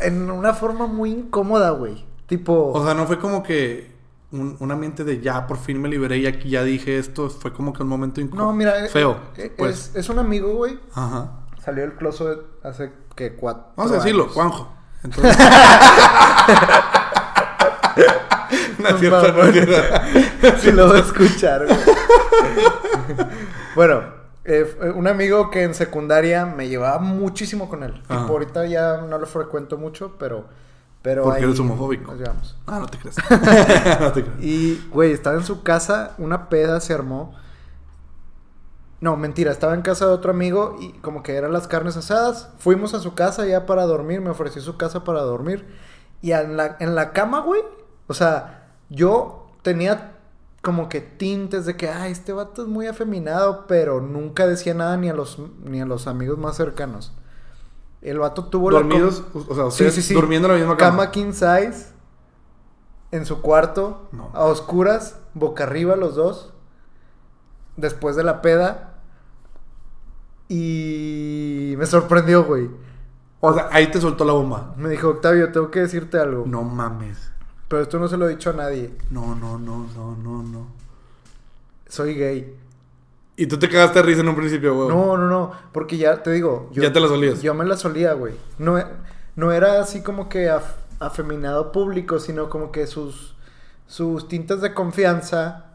en 0.00 0.30
una 0.30 0.54
forma 0.54 0.86
muy 0.86 1.10
incómoda, 1.10 1.70
güey. 1.70 2.04
Tipo, 2.28 2.70
O 2.72 2.84
sea, 2.84 2.94
no 2.94 3.06
fue 3.08 3.18
como 3.18 3.42
que 3.42 3.90
un, 4.30 4.56
un 4.60 4.70
ambiente 4.70 5.02
de 5.02 5.20
ya 5.20 5.46
por 5.48 5.56
fin 5.58 5.80
me 5.82 5.88
liberé 5.88 6.18
y 6.18 6.26
aquí 6.28 6.50
ya 6.50 6.62
dije 6.62 6.98
esto. 6.98 7.30
Fue 7.30 7.52
como 7.52 7.72
que 7.72 7.82
un 7.82 7.88
momento 7.88 8.20
incómodo. 8.20 8.46
no, 8.46 8.52
mira, 8.52 8.84
eh, 8.84 8.88
Feo. 8.88 9.16
eh, 9.36 9.52
pues. 9.58 9.88
es, 9.90 9.96
es 9.96 10.08
un 10.08 10.20
amigo, 10.20 10.54
güey. 10.54 10.78
Ajá. 10.94 11.32
Salió 11.64 11.82
del 11.82 11.94
closet 11.94 12.38
hace 12.62 12.92
que 13.16 13.34
cuatro. 13.34 13.72
Vamos 13.74 13.90
a 13.90 13.96
decirlo, 13.96 14.22
años. 14.22 14.34
Juanjo. 14.34 14.77
Entonces... 15.04 15.38
no 18.78 18.88
es 18.88 19.00
cierto, 19.00 19.32
no 19.32 19.42
es 19.44 19.52
cierto. 19.52 19.72
Si 20.60 20.72
lo 20.72 20.88
va 20.88 20.96
a 20.96 21.00
escuchar, 21.00 21.66
güey. 21.66 21.78
bueno, 23.74 24.18
eh, 24.50 24.64
un 24.94 25.06
amigo 25.06 25.50
que 25.50 25.62
en 25.62 25.74
secundaria 25.74 26.46
me 26.46 26.68
llevaba 26.68 26.98
muchísimo 27.00 27.68
con 27.68 27.82
él. 27.82 27.92
Tipo, 28.00 28.14
ahorita 28.14 28.64
ya 28.64 29.02
no 29.02 29.18
lo 29.18 29.26
frecuento 29.26 29.76
mucho, 29.76 30.16
pero. 30.18 30.46
pero 31.02 31.22
Porque 31.22 31.40
ahí 31.40 31.44
eres 31.44 31.60
homofóbico. 31.60 32.14
Ah, 32.66 32.78
no 32.80 32.86
te 32.86 32.96
creas. 32.96 33.16
no 34.00 34.12
te 34.12 34.24
creas. 34.24 34.40
Y, 34.40 34.88
güey, 34.90 35.12
estaba 35.12 35.36
en 35.36 35.44
su 35.44 35.62
casa, 35.62 36.14
una 36.16 36.48
peda 36.48 36.80
se 36.80 36.94
armó. 36.94 37.34
No, 39.00 39.16
mentira, 39.16 39.52
estaba 39.52 39.74
en 39.74 39.82
casa 39.82 40.06
de 40.06 40.12
otro 40.12 40.32
amigo 40.32 40.76
y 40.80 40.92
como 40.94 41.22
que 41.22 41.36
eran 41.36 41.52
las 41.52 41.68
carnes 41.68 41.96
asadas. 41.96 42.50
Fuimos 42.58 42.94
a 42.94 43.00
su 43.00 43.14
casa 43.14 43.46
ya 43.46 43.64
para 43.64 43.84
dormir, 43.86 44.20
me 44.20 44.30
ofreció 44.30 44.60
su 44.60 44.76
casa 44.76 45.04
para 45.04 45.20
dormir. 45.22 45.66
Y 46.20 46.32
en 46.32 46.56
la, 46.56 46.76
en 46.80 46.94
la 46.96 47.12
cama, 47.12 47.40
güey, 47.40 47.62
o 48.08 48.14
sea, 48.14 48.72
yo 48.88 49.46
tenía 49.62 50.16
como 50.62 50.88
que 50.88 51.00
tintes 51.00 51.64
de 51.64 51.76
que, 51.76 51.88
ay, 51.88 52.10
este 52.10 52.32
vato 52.32 52.62
es 52.62 52.68
muy 52.68 52.88
afeminado, 52.88 53.66
pero 53.68 54.00
nunca 54.00 54.46
decía 54.48 54.74
nada 54.74 54.96
ni 54.96 55.08
a 55.08 55.14
los, 55.14 55.38
ni 55.62 55.80
a 55.80 55.86
los 55.86 56.08
amigos 56.08 56.36
más 56.38 56.56
cercanos. 56.56 57.12
El 58.02 58.18
vato 58.18 58.46
tuvo 58.46 58.70
Dormidos, 58.70 59.22
la... 59.32 59.40
o 59.48 59.54
sea, 59.54 59.64
ustedes 59.66 60.08
durmiendo 60.12 60.48
en 60.48 60.54
la 60.54 60.58
misma 60.58 60.76
cama. 60.76 60.90
Cama 60.90 61.10
king 61.12 61.32
size, 61.32 61.92
en 63.12 63.24
su 63.26 63.40
cuarto, 63.40 64.08
No. 64.12 64.30
a 64.34 64.44
oscuras, 64.44 65.20
boca 65.34 65.64
arriba 65.64 65.94
los 65.96 66.16
dos, 66.16 66.52
después 67.78 68.14
de 68.16 68.24
la 68.24 68.42
peda. 68.42 68.94
Y 70.48 71.74
me 71.78 71.86
sorprendió, 71.86 72.44
güey. 72.44 72.68
O 73.40 73.52
sea, 73.54 73.68
ahí 73.70 73.90
te 73.90 74.00
soltó 74.00 74.24
la 74.24 74.32
bomba. 74.32 74.74
Me 74.76 74.88
dijo, 74.88 75.08
Octavio, 75.08 75.52
tengo 75.52 75.70
que 75.70 75.80
decirte 75.80 76.18
algo. 76.18 76.44
No 76.46 76.62
mames. 76.62 77.30
Pero 77.68 77.82
esto 77.82 77.98
no 77.98 78.08
se 78.08 78.16
lo 78.16 78.26
he 78.26 78.30
dicho 78.30 78.50
a 78.50 78.54
nadie. 78.54 78.94
No, 79.10 79.34
no, 79.34 79.58
no, 79.58 79.86
no, 79.94 80.16
no, 80.16 80.42
no. 80.42 80.66
Soy 81.86 82.14
gay. 82.14 82.56
Y 83.36 83.46
tú 83.46 83.58
te 83.58 83.68
cagaste 83.68 84.00
de 84.00 84.04
risa 84.06 84.22
en 84.22 84.28
un 84.28 84.36
principio, 84.36 84.74
güey. 84.74 84.88
No, 84.88 85.16
no, 85.16 85.28
no. 85.28 85.52
Porque 85.72 85.96
ya 85.96 86.22
te 86.22 86.32
digo. 86.32 86.70
Ya 86.72 86.92
te 86.92 86.98
la 86.98 87.08
solías. 87.08 87.42
Yo 87.42 87.54
me 87.54 87.64
la 87.64 87.76
solía, 87.76 88.14
güey. 88.14 88.34
No, 88.58 88.82
no 89.36 89.52
era 89.52 89.80
así 89.80 90.02
como 90.02 90.28
que 90.28 90.50
af- 90.50 90.74
afeminado 90.98 91.70
público, 91.70 92.18
sino 92.18 92.48
como 92.48 92.72
que 92.72 92.86
sus, 92.86 93.36
sus 93.86 94.26
tintes 94.26 94.60
de 94.60 94.74
confianza 94.74 95.67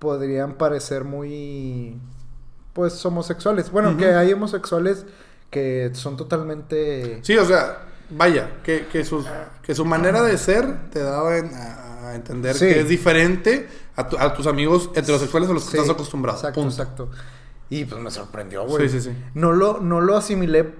podrían 0.00 0.54
parecer 0.54 1.04
muy. 1.04 1.96
Pues 2.72 3.04
homosexuales. 3.06 3.70
Bueno, 3.70 3.90
Ujú. 3.90 3.98
que 3.98 4.06
hay 4.14 4.32
homosexuales 4.32 5.06
que 5.50 5.90
son 5.94 6.16
totalmente. 6.16 7.20
Sí, 7.22 7.36
o 7.36 7.44
sea, 7.44 7.86
vaya, 8.10 8.50
que, 8.64 8.86
que, 8.86 9.04
sus- 9.04 9.26
que 9.62 9.74
su 9.74 9.84
manera 9.84 10.22
de 10.22 10.36
ser 10.38 10.90
te 10.90 11.00
daba 11.00 11.36
en- 11.36 11.54
a, 11.54 12.08
a 12.10 12.14
entender 12.16 12.54
Sí. 12.56 12.66
que 12.66 12.80
es 12.80 12.88
diferente 12.88 13.68
a, 13.96 14.08
tu- 14.08 14.16
a 14.18 14.32
tus 14.34 14.46
amigos 14.46 14.90
heterosexuales 14.94 15.48
a 15.50 15.52
los 15.52 15.64
que 15.64 15.70
Sí, 15.72 15.76
estás 15.78 15.90
acostumbrado. 15.94 16.38
Exacto, 16.38 16.60
Punto. 16.60 16.74
exacto. 16.82 17.10
Y 17.68 17.84
pues 17.84 18.00
me 18.00 18.10
sorprendió, 18.10 18.64
güey. 18.66 18.88
Sí, 18.88 19.00
sí, 19.00 19.10
sí. 19.10 19.16
No 19.34 19.52
lo, 19.52 19.78
no 19.80 20.00
lo 20.00 20.16
asimilé 20.16 20.74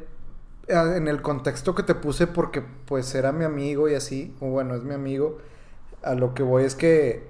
eh, 0.68 0.94
en 0.96 1.09
el 1.09 1.22
contexto 1.22 1.74
que 1.74 1.83
te 1.83 1.94
puse 1.94 2.26
porque 2.28 2.62
pues 2.87 3.14
era 3.14 3.33
mi 3.33 3.44
amigo 3.44 3.88
y 3.88 3.94
así. 3.94 4.35
O 4.40 4.46
bueno, 4.46 4.74
es 4.74 4.83
mi 4.85 4.94
amigo. 4.94 5.38
A 6.02 6.14
lo 6.14 6.35
que 6.35 6.42
voy 6.42 6.64
es 6.64 6.74
que, 6.74 7.28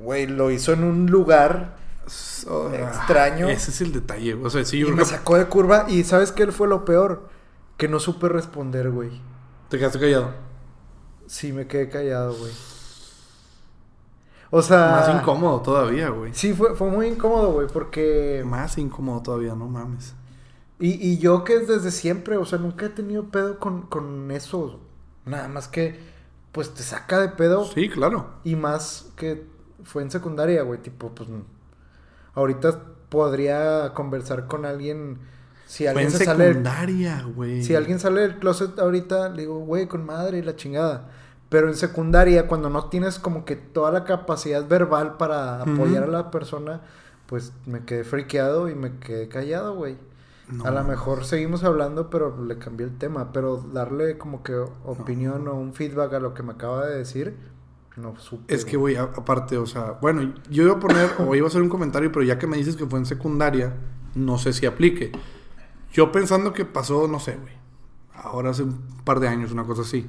güey, 0.00 0.26
lo 0.26 0.50
hizo 0.50 0.72
en 0.72 0.84
un 0.84 1.06
lugar 1.06 1.80
Oh, 2.48 2.70
Extraño. 2.72 3.48
Ese 3.48 3.70
es 3.70 3.80
el 3.80 3.92
detalle. 3.92 4.34
O 4.34 4.50
sea, 4.50 4.64
sí, 4.64 4.78
y 4.78 4.80
yo 4.80 4.94
me 4.94 5.04
sacó 5.04 5.36
de 5.36 5.46
curva. 5.46 5.86
Y 5.88 6.04
¿sabes 6.04 6.32
qué 6.32 6.50
fue 6.50 6.68
lo 6.68 6.84
peor? 6.84 7.28
Que 7.76 7.88
no 7.88 8.00
supe 8.00 8.28
responder, 8.28 8.90
güey. 8.90 9.20
te 9.68 9.78
quedaste 9.78 10.00
callado. 10.00 10.32
Sí, 11.26 11.52
me 11.52 11.66
quedé 11.66 11.88
callado, 11.88 12.34
güey. 12.34 12.52
O 14.50 14.62
sea... 14.62 14.90
Más 14.90 15.20
incómodo 15.20 15.60
todavía, 15.60 16.08
güey. 16.08 16.34
Sí, 16.34 16.52
fue, 16.52 16.74
fue 16.74 16.90
muy 16.90 17.06
incómodo, 17.06 17.52
güey, 17.52 17.68
porque... 17.68 18.42
Más 18.44 18.76
incómodo 18.78 19.22
todavía, 19.22 19.54
no 19.54 19.68
mames. 19.68 20.14
Y, 20.80 21.08
y 21.08 21.18
yo 21.18 21.44
que 21.44 21.60
desde 21.60 21.92
siempre, 21.92 22.36
o 22.36 22.44
sea, 22.44 22.58
nunca 22.58 22.86
he 22.86 22.88
tenido 22.88 23.26
pedo 23.26 23.60
con, 23.60 23.82
con 23.82 24.32
eso. 24.32 24.80
Nada 25.24 25.46
más 25.46 25.68
que, 25.68 26.00
pues 26.50 26.74
te 26.74 26.82
saca 26.82 27.20
de 27.20 27.28
pedo. 27.28 27.64
Sí, 27.64 27.88
claro. 27.88 28.30
Y 28.42 28.56
más 28.56 29.12
que 29.14 29.46
fue 29.84 30.02
en 30.02 30.10
secundaria, 30.10 30.62
güey. 30.62 30.80
Tipo, 30.80 31.14
pues. 31.14 31.28
Ahorita 32.34 32.80
podría 33.08 33.92
conversar 33.94 34.46
con 34.46 34.64
alguien. 34.64 35.18
Si 35.66 35.84
Fue 35.84 35.90
alguien 35.90 36.06
en 36.06 36.12
se 36.12 36.24
sale. 36.24 36.48
secundaria, 36.48 37.22
güey. 37.34 37.62
Si 37.62 37.74
alguien 37.74 37.98
sale 38.00 38.22
del 38.22 38.38
closet 38.38 38.78
ahorita, 38.78 39.28
le 39.28 39.42
digo, 39.42 39.58
güey, 39.60 39.86
con 39.86 40.04
madre 40.04 40.38
y 40.38 40.42
la 40.42 40.56
chingada. 40.56 41.08
Pero 41.48 41.68
en 41.68 41.74
secundaria, 41.74 42.46
cuando 42.46 42.70
no 42.70 42.88
tienes 42.88 43.18
como 43.18 43.44
que 43.44 43.56
toda 43.56 43.90
la 43.90 44.04
capacidad 44.04 44.66
verbal 44.68 45.16
para 45.16 45.62
apoyar 45.62 46.04
a 46.04 46.06
la 46.06 46.30
persona, 46.30 46.80
pues 47.26 47.52
me 47.66 47.84
quedé 47.84 48.04
friqueado 48.04 48.68
y 48.68 48.74
me 48.74 48.98
quedé 48.98 49.28
callado, 49.28 49.74
güey. 49.74 49.96
No 50.48 50.64
a 50.64 50.70
lo 50.72 50.82
mejor 50.82 51.24
seguimos 51.24 51.62
hablando, 51.62 52.10
pero 52.10 52.36
le 52.44 52.58
cambié 52.58 52.86
el 52.86 52.98
tema. 52.98 53.32
Pero 53.32 53.56
darle 53.58 54.18
como 54.18 54.42
que 54.42 54.54
opinión 54.84 55.46
o 55.46 55.54
un 55.54 55.72
feedback 55.74 56.14
a 56.14 56.20
lo 56.20 56.34
que 56.34 56.42
me 56.42 56.52
acaba 56.52 56.86
de 56.86 56.98
decir, 56.98 57.36
no 58.00 58.18
supe. 58.18 58.52
Es 58.52 58.64
que, 58.64 58.76
güey, 58.76 58.96
aparte, 58.96 59.58
o 59.58 59.66
sea, 59.66 59.98
bueno, 60.00 60.34
yo 60.50 60.64
iba 60.64 60.74
a 60.74 60.80
poner 60.80 61.10
o 61.18 61.34
iba 61.34 61.46
a 61.46 61.48
hacer 61.48 61.62
un 61.62 61.68
comentario, 61.68 62.10
pero 62.10 62.24
ya 62.24 62.38
que 62.38 62.46
me 62.46 62.56
dices 62.56 62.76
que 62.76 62.86
fue 62.86 62.98
en 62.98 63.06
secundaria, 63.06 63.76
no 64.14 64.38
sé 64.38 64.52
si 64.52 64.66
aplique. 64.66 65.12
Yo 65.92 66.12
pensando 66.12 66.52
que 66.52 66.64
pasó, 66.64 67.08
no 67.08 67.20
sé, 67.20 67.36
güey, 67.36 67.54
ahora 68.14 68.50
hace 68.50 68.62
un 68.62 68.80
par 69.04 69.20
de 69.20 69.28
años, 69.28 69.52
una 69.52 69.64
cosa 69.64 69.82
así. 69.82 70.08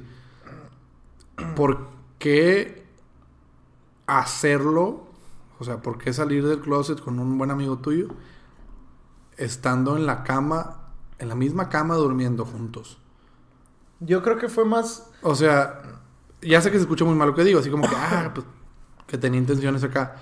¿Por 1.56 1.88
qué 2.18 2.84
hacerlo? 4.06 5.06
O 5.58 5.64
sea, 5.64 5.80
¿por 5.82 5.98
qué 5.98 6.12
salir 6.12 6.46
del 6.46 6.60
closet 6.60 7.00
con 7.00 7.18
un 7.18 7.38
buen 7.38 7.50
amigo 7.50 7.78
tuyo 7.78 8.08
estando 9.36 9.96
en 9.96 10.06
la 10.06 10.24
cama, 10.24 10.88
en 11.18 11.28
la 11.28 11.34
misma 11.34 11.68
cama 11.68 11.96
durmiendo 11.96 12.44
juntos? 12.44 12.98
Yo 14.00 14.22
creo 14.22 14.36
que 14.36 14.48
fue 14.48 14.64
más. 14.64 15.10
O 15.22 15.34
sea, 15.34 16.01
ya 16.42 16.60
sé 16.60 16.70
que 16.70 16.76
se 16.76 16.82
escucha 16.82 17.04
muy 17.04 17.14
mal 17.14 17.28
lo 17.28 17.34
que 17.34 17.44
digo, 17.44 17.60
así 17.60 17.70
como 17.70 17.88
que, 17.88 17.94
ah, 17.96 18.30
pues, 18.34 18.46
que 19.06 19.18
tenía 19.18 19.38
intenciones 19.38 19.82
acá. 19.84 20.16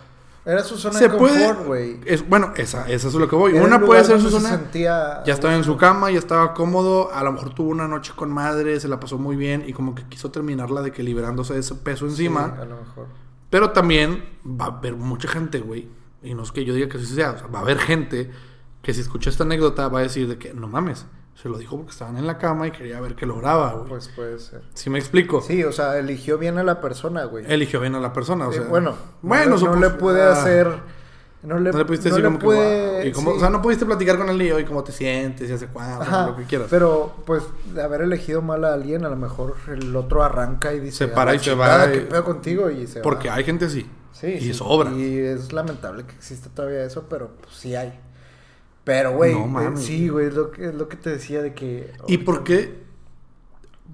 Era 0.44 0.64
su 0.64 0.76
zona 0.78 0.98
Se 0.98 1.08
de 1.08 1.16
confort, 1.16 1.66
güey. 1.66 2.00
Es, 2.06 2.26
bueno, 2.26 2.52
esa, 2.56 2.88
esa 2.88 3.08
es 3.08 3.14
lo 3.14 3.28
que 3.28 3.36
voy. 3.36 3.54
Era 3.54 3.62
Una 3.62 3.78
puede 3.78 4.02
ser 4.04 4.18
su 4.20 4.30
se 4.30 4.40
zona. 4.40 4.48
sentía 4.48 5.22
Ya 5.24 5.34
estaba 5.34 5.54
en 5.54 5.64
su 5.64 5.76
cama, 5.76 6.10
ya 6.10 6.18
estaba 6.18 6.54
cómodo. 6.54 7.12
A 7.12 7.22
lo 7.22 7.32
mejor 7.32 7.54
tuvo 7.54 7.68
una 7.70 7.86
noche 7.86 8.12
con 8.16 8.30
madre, 8.30 8.80
se 8.80 8.88
la 8.88 8.98
pasó 8.98 9.18
muy 9.18 9.36
bien 9.36 9.64
y 9.66 9.74
como 9.74 9.94
que 9.94 10.04
quiso 10.04 10.30
terminarla 10.30 10.80
de 10.80 10.92
que 10.92 11.02
liberándose 11.02 11.52
de 11.52 11.60
ese 11.60 11.74
peso 11.74 12.06
encima. 12.06 12.54
Sí, 12.56 12.62
a 12.62 12.64
lo 12.64 12.76
mejor. 12.76 13.06
Pero 13.50 13.70
también 13.70 14.24
va 14.44 14.66
a 14.66 14.68
haber 14.68 14.96
mucha 14.96 15.28
gente, 15.28 15.60
güey. 15.60 15.88
Y 16.22 16.34
no 16.34 16.42
es 16.42 16.52
que 16.52 16.64
yo 16.64 16.72
diga 16.72 16.88
que 16.88 16.96
así 16.96 17.06
sea. 17.06 17.32
o 17.32 17.38
sea, 17.38 17.46
va 17.48 17.58
a 17.58 17.62
haber 17.62 17.78
gente 17.78 18.30
que 18.80 18.94
si 18.94 19.02
escucha 19.02 19.28
esta 19.28 19.44
anécdota 19.44 19.88
va 19.88 19.98
a 19.98 20.02
decir 20.02 20.26
de 20.26 20.38
que 20.38 20.54
no 20.54 20.68
mames. 20.68 21.04
Se 21.34 21.48
lo 21.48 21.56
dijo 21.56 21.76
porque 21.76 21.92
estaban 21.92 22.18
en 22.18 22.26
la 22.26 22.36
cama 22.36 22.66
y 22.66 22.70
quería 22.70 23.00
ver 23.00 23.14
que 23.14 23.24
lograba, 23.24 23.72
güey. 23.72 23.88
Pues 23.88 24.08
puede 24.08 24.38
ser. 24.38 24.60
¿Sí 24.74 24.90
me 24.90 24.98
explico? 24.98 25.40
Sí, 25.40 25.64
o 25.64 25.72
sea, 25.72 25.96
eligió 25.98 26.36
bien 26.36 26.58
a 26.58 26.62
la 26.62 26.80
persona, 26.82 27.24
güey. 27.24 27.44
Eligió 27.50 27.80
bien 27.80 27.94
a 27.94 28.00
la 28.00 28.12
persona, 28.12 28.46
o 28.48 28.50
Eh, 28.52 28.56
sea. 28.56 28.64
bueno, 28.64 28.94
bueno, 29.22 29.56
no, 29.56 29.56
le- 29.56 29.64
no 29.64 29.76
le 29.76 29.90
pude 29.90 30.22
ah. 30.22 30.32
hacer. 30.32 30.68
No 31.42 31.58
le, 31.58 31.72
No 31.72 31.78
le 31.78 31.84
pudiste 31.86 32.10
no 32.10 32.16
decir 32.16 32.30
le 32.30 32.36
como 32.36 32.38
que, 32.38 32.44
pude- 32.44 32.90
"Guau", 32.98 33.06
y 33.06 33.12
como- 33.12 33.30
sí. 33.30 33.36
O 33.38 33.40
sea, 33.40 33.48
no 33.48 33.62
pudiste 33.62 33.86
platicar 33.86 34.18
con 34.18 34.28
él 34.28 34.42
y 34.42 34.50
hoy 34.52 34.66
cómo 34.66 34.84
te 34.84 34.92
sientes 34.92 35.48
y 35.48 35.52
hace 35.54 35.68
cuándo, 35.68 36.26
lo 36.32 36.36
que 36.36 36.44
quieras. 36.44 36.66
Pero, 36.68 37.14
pues, 37.24 37.42
de 37.72 37.82
haber 37.82 38.02
elegido 38.02 38.42
mal 38.42 38.62
a 38.66 38.74
alguien, 38.74 39.06
a 39.06 39.08
lo 39.08 39.16
mejor 39.16 39.54
el 39.68 39.96
otro 39.96 40.22
arranca 40.22 40.74
y 40.74 40.80
dice... 40.80 41.06
Se 41.06 41.12
"A 41.12 41.14
para 41.14 41.34
y 41.34 41.38
se 41.38 41.54
va 41.54 41.90
¿Qué 41.90 42.00
pedo 42.00 42.24
contigo? 42.24 42.68
Y 42.68 42.86
se 42.86 43.00
Porque 43.00 43.28
va. 43.30 43.36
hay 43.36 43.44
gente 43.44 43.64
así. 43.64 43.88
Sí, 44.12 44.26
y 44.26 44.40
sí. 44.40 44.52
sobra. 44.52 44.90
Y 44.92 45.16
es 45.16 45.54
lamentable 45.54 46.04
que 46.04 46.12
exista 46.14 46.50
todavía 46.50 46.84
eso, 46.84 47.06
pero 47.08 47.30
pues, 47.40 47.54
sí 47.56 47.74
hay. 47.74 47.98
Pero, 48.84 49.12
güey, 49.12 49.34
No 49.34 49.60
eh, 49.60 49.76
sí, 49.76 50.08
güey, 50.08 50.26
es 50.26 50.34
lo, 50.34 50.50
que, 50.50 50.68
es 50.68 50.74
lo 50.74 50.88
que 50.88 50.96
te 50.96 51.10
decía 51.10 51.42
de 51.42 51.54
que... 51.54 51.92
¿Y 52.08 52.18
por 52.18 52.44
qué? 52.44 52.82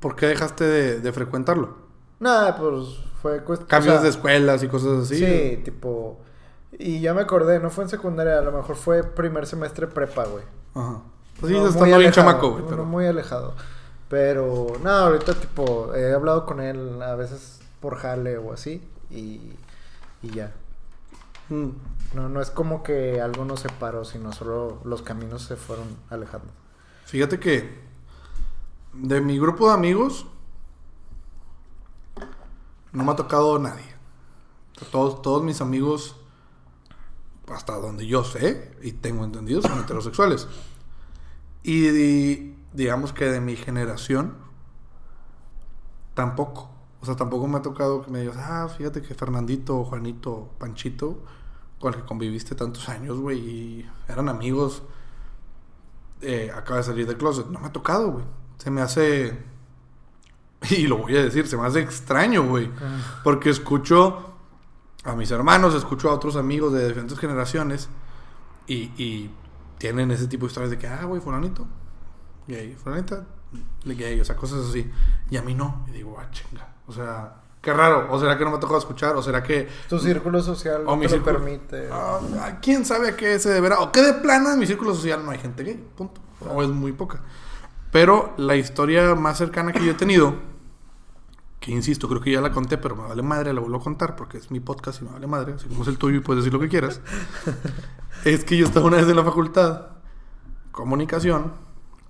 ¿Por 0.01 0.17
qué 0.17 0.27
dejaste 0.27 0.65
de, 0.65 1.01
de 1.01 1.13
frecuentarlo? 1.13 1.77
Nada, 2.21 2.57
pues 2.57 3.01
fue 3.21 3.43
cuestión... 3.43 3.69
Cambios 3.69 4.03
de 4.03 4.09
escuelas 4.09 4.63
y 4.63 4.69
cosas 4.69 5.05
así. 5.05 5.17
Sí, 5.19 5.61
tipo... 5.65 6.21
Y 6.79 7.01
ya 7.01 7.15
me 7.15 7.23
acordé, 7.23 7.59
no 7.59 7.71
fue 7.71 7.85
en 7.85 7.91
secundaria, 7.91 8.39
a 8.39 8.43
lo 8.43 8.53
mejor 8.53 8.77
fue 8.77 9.03
primer 9.03 9.47
semestre 9.47 9.87
prepa, 9.87 10.25
güey. 10.25 10.45
Ajá. 10.75 11.01
Pues 11.41 11.53
sí, 11.53 11.59
No, 11.59 11.69
estando 11.69 11.99
bien 11.99 12.13
chamaco, 12.13 12.51
güey. 12.53 12.63
no, 12.63 12.69
Pero... 12.69 12.85
muy 12.85 13.07
alejado. 13.07 13.55
Pero, 14.09 14.75
nada, 14.83 15.07
ahorita 15.07 15.35
tipo, 15.35 15.95
he 15.95 16.13
hablado 16.13 16.47
con 16.47 16.61
él 16.61 17.03
a 17.03 17.17
veces 17.17 17.61
por 17.81 17.97
jale 17.97 18.39
o 18.39 18.53
así 18.53 18.81
y, 19.11 19.41
y 20.23 20.31
ya. 20.33 20.53
Mm. 21.49 21.71
No, 22.15 22.29
no 22.29 22.41
es 22.41 22.51
como 22.51 22.83
que 22.83 23.21
algo 23.21 23.45
nos 23.45 23.61
separó, 23.61 24.05
sino 24.05 24.33
solo 24.33 24.81
los 24.85 25.03
caminos 25.03 25.43
se 25.43 25.57
fueron 25.57 25.87
alejando. 26.09 26.49
Fíjate 27.05 27.39
que 27.39 27.85
de 28.95 29.21
mi 29.21 29.39
grupo 29.39 29.69
de 29.69 29.75
amigos 29.75 30.27
no 32.93 33.05
me 33.05 33.13
ha 33.13 33.17
tocado 33.17 33.59
nadie. 33.59 33.95
Todos, 34.91 35.23
todos 35.23 35.43
mis 35.43 35.61
amigos, 35.61 36.17
hasta 37.49 37.75
donde 37.77 38.07
yo 38.07 38.25
sé 38.25 38.77
y 38.83 38.93
tengo 38.93 39.25
entendido, 39.25 39.63
son 39.63 39.79
heterosexuales. 39.81 40.49
Y, 41.63 41.89
di- 41.89 42.57
digamos 42.73 43.13
que 43.13 43.27
de 43.27 43.41
mi 43.41 43.57
generación, 43.57 44.35
tampoco. 46.15 46.71
O 47.01 47.07
sea, 47.07 47.17
tampoco 47.17 47.47
me 47.47 47.59
ha 47.59 47.63
tocado 47.63 48.03
que 48.03 48.11
me 48.11 48.21
digas, 48.21 48.37
ah, 48.39 48.69
fíjate 48.75 49.03
que 49.03 49.15
Fernandito, 49.15 49.85
Juanito, 49.85 50.51
Panchito, 50.59 51.23
con 51.79 51.95
el 51.95 52.01
que 52.01 52.07
conviviste 52.07 52.55
tantos 52.55 52.89
años, 52.89 53.19
güey, 53.19 53.39
y 53.39 53.91
eran 54.09 54.29
amigos 54.29 54.83
eh, 56.23 56.51
acaba 56.55 56.79
de 56.79 56.85
salir 56.85 57.07
del 57.07 57.17
closet. 57.17 57.47
No 57.49 57.61
me 57.61 57.67
ha 57.67 57.73
tocado, 57.73 58.13
güey. 58.13 58.25
Se 58.59 58.71
me 58.71 58.81
hace. 58.81 59.39
Y 60.71 60.87
lo 60.87 60.97
voy 60.97 61.17
a 61.17 61.23
decir, 61.23 61.47
se 61.47 61.57
me 61.57 61.67
hace 61.67 61.81
extraño, 61.81 62.49
güey. 62.49 62.71
Porque 63.23 63.51
escucho 63.51 64.33
a 65.05 65.15
mis 65.15 65.31
hermanos, 65.31 65.75
escucho 65.75 66.11
a 66.11 66.15
otros 66.15 66.35
amigos 66.35 66.73
de 66.73 66.89
diferentes 66.89 67.19
generaciones. 67.19 67.89
Y, 68.67 68.91
y 68.97 69.31
tienen 69.79 70.11
ese 70.11 70.27
tipo 70.27 70.47
de 70.47 70.49
historias 70.49 70.71
de 70.71 70.79
que, 70.79 70.89
ah, 70.89 71.05
güey, 71.05 71.21
fulanito, 71.21 71.69
gay, 72.49 72.75
fulanita, 72.75 73.27
gay, 73.85 74.19
o 74.19 74.25
sea, 74.25 74.35
cosas 74.35 74.67
así. 74.67 74.91
Y 75.31 75.37
a 75.37 75.43
mí 75.43 75.55
no. 75.55 75.85
Y 75.89 75.93
digo, 75.93 76.17
ah, 76.19 76.29
chinga. 76.33 76.75
O 76.89 76.93
sea, 76.93 77.43
qué 77.67 77.73
raro. 77.73 78.07
¿O 78.11 78.21
será 78.21 78.39
que 78.39 78.45
no 78.45 78.51
me 78.51 78.59
ha 78.59 78.61
tocado 78.61 78.79
escuchar? 78.79 79.17
¿O 79.17 79.23
será 79.23 79.43
que... 79.43 79.69
Tu 79.89 79.99
círculo 79.99 80.41
social 80.41 80.85
o 80.87 80.95
no 80.95 81.03
te 81.03 81.19
lo 81.19 81.25
permite. 81.25 81.89
Ah, 81.91 82.59
¿Quién 82.63 82.85
sabe 82.85 83.09
a 83.09 83.17
qué 83.17 83.41
se 83.41 83.51
deberá? 83.51 83.81
O 83.81 83.91
que 83.91 84.03
de 84.03 84.13
plano 84.15 84.53
en 84.53 84.59
mi 84.61 84.67
círculo 84.69 84.95
social 84.95 85.25
no 85.25 85.33
hay 85.33 85.39
gente 85.39 85.65
gay, 85.65 85.85
punto. 85.97 86.21
O 86.49 86.63
es 86.63 86.69
muy 86.69 86.93
poca. 86.93 87.23
Pero 87.91 88.35
la 88.37 88.55
historia 88.55 89.17
más 89.17 89.39
cercana 89.39 89.73
que 89.73 89.85
yo 89.85 89.91
he 89.91 89.95
tenido, 89.95 90.37
que 91.59 91.73
insisto, 91.73 92.09
creo 92.09 92.21
que 92.21 92.31
ya 92.31 92.41
la 92.41 92.53
conté, 92.53 92.79
pero 92.79 92.95
me 92.95 93.03
vale 93.03 93.23
madre, 93.23 93.53
la 93.53 93.61
vuelvo 93.61 93.79
a 93.79 93.83
contar 93.83 94.15
porque 94.15 94.39
es 94.39 94.53
mi 94.53 94.61
podcast 94.61 95.03
y 95.03 95.05
me 95.05 95.11
vale 95.11 95.27
madre, 95.27 95.57
como 95.69 95.83
es 95.83 95.89
el 95.89 95.99
tuyo 95.99 96.19
y 96.19 96.21
puedes 96.21 96.45
decir 96.45 96.55
lo 96.55 96.61
que 96.61 96.69
quieras. 96.69 97.01
es 98.25 98.45
que 98.45 98.57
yo 98.57 98.67
estaba 98.67 98.87
una 98.87 98.99
vez 98.99 99.09
en 99.09 99.17
la 99.17 99.25
facultad, 99.25 99.87
comunicación, 100.71 101.53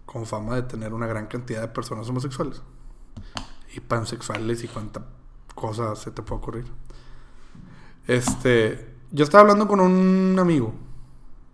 con 0.05 0.27
fama 0.27 0.57
de 0.57 0.65
tener 0.65 0.93
una 0.93 1.07
gran 1.07 1.29
cantidad 1.29 1.63
de 1.63 1.69
personas 1.69 2.07
homosexuales 2.11 2.61
y 3.75 3.81
pansexuales 3.81 4.63
y 4.65 4.69
cuánta 4.69 5.03
cosa 5.57 5.97
se 5.97 6.13
te 6.13 6.23
puede 6.23 6.41
ocurrir. 6.41 6.65
Este, 8.07 8.95
yo 9.11 9.25
estaba 9.25 9.43
hablando 9.43 9.67
con 9.67 9.81
un 9.81 10.39
amigo. 10.39 10.73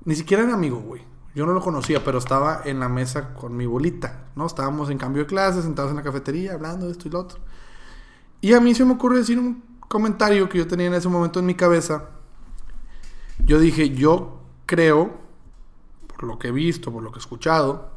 Ni 0.04 0.14
siquiera 0.14 0.42
era 0.42 0.52
amigo, 0.52 0.78
güey. 0.80 1.02
Yo 1.34 1.46
no 1.46 1.52
lo 1.52 1.62
conocía, 1.62 2.04
pero 2.04 2.18
estaba 2.18 2.60
en 2.66 2.78
la 2.78 2.90
mesa 2.90 3.32
con 3.32 3.56
mi 3.56 3.64
bolita, 3.64 4.26
¿no? 4.36 4.44
Estábamos 4.44 4.90
en 4.90 4.98
cambio 4.98 5.22
de 5.22 5.28
clases, 5.28 5.64
sentados 5.64 5.90
en 5.90 5.96
la 5.96 6.02
cafetería, 6.02 6.52
hablando 6.52 6.86
de 6.86 6.92
esto 6.92 7.08
y 7.08 7.10
lo 7.10 7.20
otro. 7.20 7.38
Y 8.42 8.52
a 8.52 8.60
mí 8.60 8.74
se 8.74 8.84
me 8.84 8.92
ocurre 8.92 9.18
decir 9.18 9.38
un 9.38 9.62
comentario 9.88 10.48
que 10.48 10.58
yo 10.58 10.66
tenía 10.66 10.88
en 10.88 10.94
ese 10.94 11.08
momento 11.08 11.40
en 11.40 11.46
mi 11.46 11.54
cabeza. 11.54 12.10
Yo 13.38 13.58
dije, 13.60 13.90
yo 13.90 14.42
creo, 14.66 15.16
por 16.06 16.24
lo 16.24 16.38
que 16.38 16.48
he 16.48 16.52
visto, 16.52 16.92
por 16.92 17.02
lo 17.02 17.12
que 17.12 17.18
he 17.18 17.20
escuchado, 17.20 17.92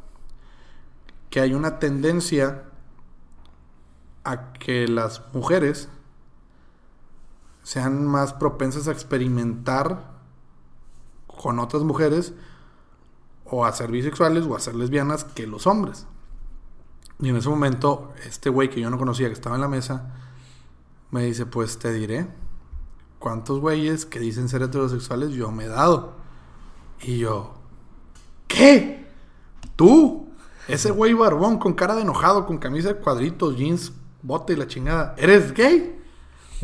que 1.28 1.40
hay 1.40 1.52
una 1.52 1.78
tendencia 1.78 2.64
a 4.24 4.52
que 4.54 4.88
las 4.88 5.22
mujeres 5.34 5.88
sean 7.66 8.06
más 8.06 8.32
propensas 8.32 8.86
a 8.86 8.92
experimentar 8.92 10.12
con 11.26 11.58
otras 11.58 11.82
mujeres 11.82 12.32
o 13.44 13.64
a 13.64 13.72
ser 13.72 13.90
bisexuales 13.90 14.44
o 14.44 14.54
a 14.54 14.60
ser 14.60 14.76
lesbianas 14.76 15.24
que 15.24 15.48
los 15.48 15.66
hombres. 15.66 16.06
Y 17.18 17.28
en 17.28 17.34
ese 17.34 17.48
momento, 17.48 18.12
este 18.24 18.50
güey 18.50 18.70
que 18.70 18.80
yo 18.80 18.88
no 18.88 18.98
conocía, 18.98 19.26
que 19.26 19.32
estaba 19.32 19.56
en 19.56 19.62
la 19.62 19.68
mesa, 19.68 20.14
me 21.10 21.24
dice, 21.24 21.44
pues 21.44 21.76
te 21.80 21.92
diré, 21.92 22.28
¿cuántos 23.18 23.58
güeyes 23.58 24.06
que 24.06 24.20
dicen 24.20 24.48
ser 24.48 24.62
heterosexuales 24.62 25.30
yo 25.30 25.50
me 25.50 25.64
he 25.64 25.68
dado? 25.68 26.12
Y 27.02 27.18
yo, 27.18 27.54
¿qué? 28.46 29.08
¿Tú? 29.74 30.28
Ese 30.68 30.92
güey 30.92 31.14
barbón 31.14 31.58
con 31.58 31.74
cara 31.74 31.96
de 31.96 32.02
enojado, 32.02 32.46
con 32.46 32.58
camisa 32.58 32.90
de 32.90 33.00
cuadritos, 33.00 33.56
jeans, 33.56 33.92
bote 34.22 34.52
y 34.52 34.56
la 34.56 34.68
chingada, 34.68 35.16
¿eres 35.18 35.52
gay? 35.52 35.95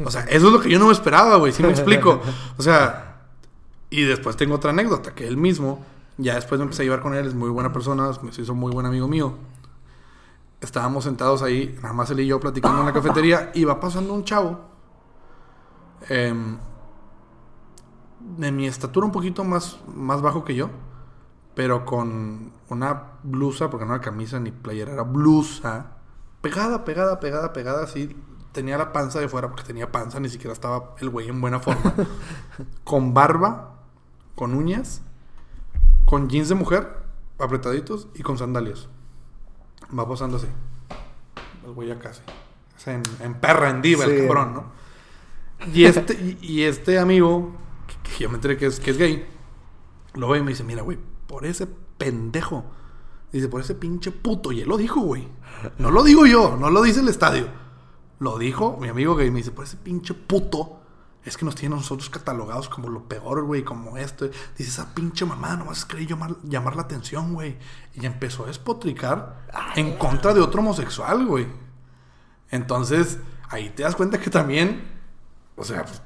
O 0.05 0.11
sea, 0.11 0.23
eso 0.23 0.47
es 0.47 0.53
lo 0.53 0.61
que 0.61 0.71
yo 0.71 0.79
no 0.79 0.87
me 0.87 0.93
esperaba, 0.93 1.37
güey, 1.37 1.53
si 1.53 1.63
me 1.63 1.71
explico. 1.71 2.21
O 2.57 2.63
sea, 2.63 3.13
y 3.91 4.03
después 4.05 4.37
tengo 4.37 4.55
otra 4.55 4.71
anécdota, 4.71 5.15
que 5.15 5.27
él 5.27 5.37
mismo, 5.37 5.85
ya 6.17 6.35
después 6.35 6.59
me 6.59 6.65
empecé 6.65 6.83
a 6.83 6.85
llevar 6.85 7.03
con 7.03 7.15
él, 7.15 7.27
es 7.27 7.35
muy 7.35 7.51
buena 7.51 7.73
persona, 7.73 8.11
me 8.23 8.31
hizo 8.31 8.55
muy 8.55 8.73
buen 8.73 8.87
amigo 8.87 9.07
mío. 9.07 9.35
Estábamos 10.61 11.05
sentados 11.05 11.43
ahí, 11.43 11.77
nada 11.83 11.93
más 11.93 12.11
él 12.11 12.21
y 12.21 12.27
yo 12.27 12.41
platicando 12.41 12.81
en 12.81 12.87
la 12.87 12.93
cafetería, 12.93 13.51
y 13.55 13.65
va 13.65 13.81
pasando 13.81 14.15
un 14.15 14.25
chavo. 14.25 14.73
em, 16.09 16.59
de 18.21 18.53
mi 18.53 18.67
estatura 18.67 19.07
un 19.07 19.13
poquito 19.13 19.45
más, 19.45 19.79
más 19.95 20.23
bajo 20.23 20.45
que 20.45 20.55
yo, 20.55 20.71
pero 21.55 21.85
con 21.85 22.53
una 22.69 23.19
blusa, 23.23 23.69
porque 23.71 23.85
no 23.85 23.95
era 23.95 24.03
camisa 24.03 24.41
ni 24.41 24.53
playera, 24.53 24.93
era 24.93 25.03
blusa, 25.03 25.97
pegada, 26.41 26.85
pegada, 26.85 27.21
pegada, 27.21 27.53
pegada, 27.53 27.85
así. 27.85 28.17
Tenía 28.53 28.77
la 28.77 28.93
panza 28.93 29.19
de 29.19 29.29
fuera 29.29 29.49
porque 29.49 29.65
tenía 29.65 29.91
panza, 29.91 30.21
ni 30.21 30.29
siquiera 30.29 30.53
estaba 30.53 30.95
el 31.01 31.09
güey 31.09 31.29
en 31.29 31.41
buena 31.41 31.59
forma. 31.59 31.95
con 32.85 33.15
barba, 33.15 33.79
con 34.35 34.55
uñas, 34.55 35.03
con 36.05 36.29
jeans 36.29 36.49
de 36.49 36.55
mujer, 36.55 37.03
apretaditos 37.39 38.09
y 38.15 38.23
con 38.23 38.37
sandalias. 38.39 38.89
Va 39.97 40.07
pasando 40.09 40.37
así. 40.37 40.49
El 41.65 41.73
güey 41.73 41.89
ya 41.89 41.99
casi. 41.99 42.21
En, 42.87 43.03
en 43.21 43.35
perra, 43.35 43.71
en 43.71 43.81
diva, 43.81 44.05
el 44.05 44.27
cabrón, 44.27 44.55
¿no? 44.55 44.65
Y 45.73 45.85
este, 45.85 46.15
y, 46.15 46.39
y 46.43 46.63
este 46.65 46.99
amigo, 46.99 47.53
que, 47.87 48.11
que 48.11 48.25
yo 48.25 48.29
me 48.29 48.35
enteré 48.35 48.57
que 48.57 48.67
es, 48.67 48.81
que 48.81 48.91
es 48.91 48.99
gay, 48.99 49.27
lo 50.15 50.29
ve 50.29 50.39
y 50.39 50.43
me 50.43 50.51
dice, 50.51 50.65
mira, 50.65 50.83
güey, 50.83 50.99
por 51.27 51.47
ese 51.47 51.67
pendejo. 51.99 52.65
Dice, 53.33 53.49
por 53.49 53.61
ese 53.61 53.75
pinche 53.75 54.11
puto. 54.11 54.53
Y 54.53 54.61
él 54.61 54.69
lo 54.69 54.77
dijo, 54.77 55.01
güey. 55.01 55.27
No 55.79 55.91
lo 55.91 56.03
digo 56.03 56.27
yo, 56.27 56.57
no 56.59 56.71
lo 56.71 56.83
dice 56.83 57.01
el 57.01 57.09
estadio. 57.09 57.47
Lo 58.23 58.39
dijo 58.39 58.77
mi 58.81 58.89
amigo 58.89 59.17
gay. 59.17 59.31
Me 59.31 59.39
dice, 59.39 59.51
por 59.51 59.65
ese 59.65 59.77
pinche 59.77 60.15
puto. 60.15 60.79
Es 61.25 61.37
que 61.37 61.45
nos 61.45 61.55
tiene 61.55 61.75
a 61.75 61.79
nosotros 61.79 62.11
catalogados 62.11 62.69
como 62.69 62.89
lo 62.89 63.09
peor, 63.09 63.45
güey, 63.45 63.63
como 63.65 63.97
esto. 63.97 64.29
Dice, 64.57 64.71
esa 64.71 64.95
pinche 64.95 65.25
mamá 65.25 65.57
nomás 65.57 65.85
quería 65.85 66.09
llamar, 66.09 66.37
llamar 66.43 66.77
la 66.77 66.83
atención, 66.83 67.35
güey. 67.35 67.59
Y 67.95 68.07
empezó 68.07 68.45
a 68.45 68.47
despotricar 68.47 69.47
en 69.77 69.97
contra 69.99 70.35
de 70.35 70.41
otro 70.41 70.61
homosexual, 70.61 71.27
güey. 71.27 71.49
Entonces, 72.51 73.19
ahí 73.49 73.71
te 73.71 73.83
das 73.83 73.97
cuenta 73.97 74.21
que 74.21 74.31
también, 74.31 74.85
o 75.57 75.65
sea, 75.65 75.85
pues, 75.85 76.03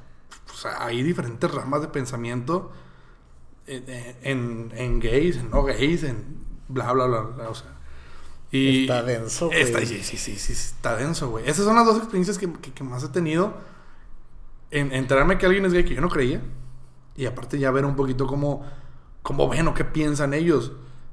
sea, 0.57 0.85
hay 0.85 1.03
diferentes 1.03 1.51
ramas 1.51 1.83
de 1.83 1.89
pensamiento 1.89 2.73
en, 3.67 3.85
en, 4.23 4.73
en 4.75 5.01
gays, 5.01 5.37
en 5.37 5.51
no 5.51 5.63
gays, 5.65 6.03
en 6.03 6.45
bla, 6.69 6.93
bla, 6.93 7.07
bla, 7.07 7.21
bla, 7.21 7.49
o 7.51 7.55
sea. 7.55 7.76
Y 8.57 8.81
Está 8.83 9.03
denso, 9.03 9.47
güey. 9.49 9.61
Está, 9.63 9.81
sí, 9.81 10.03
sí, 10.03 10.17
sí, 10.17 10.37
sí, 10.37 10.53
está 10.53 10.97
denso, 10.97 11.31
güey. 11.31 11.49
Esas 11.49 11.65
son 11.65 11.77
las 11.77 11.87
dos 11.87 11.97
experiencias 11.99 12.39
que, 12.39 12.53
que- 12.55 12.73
que 12.73 12.85
más 12.85 13.03
he 13.05 13.09
tenido. 13.09 13.55
En 14.71 14.93
enterarme 14.93 15.39
que 15.39 15.47
alguien 15.47 15.65
es 15.65 15.73
gay 15.73 15.85
que 15.85 15.95
yo 15.95 16.01
no 16.01 16.09
creía. 16.09 16.41
Y 17.17 17.27
aparte 17.27 17.59
ya 17.59 17.71
ver 17.71 17.85
un 17.85 17.97
poquito 17.97 18.27
cómo, 18.27 18.65
cómo 19.23 19.49
ven 19.49 19.67
o 19.69 19.75
qué 19.75 19.85
piensan 19.85 20.35
ellos 20.35 20.73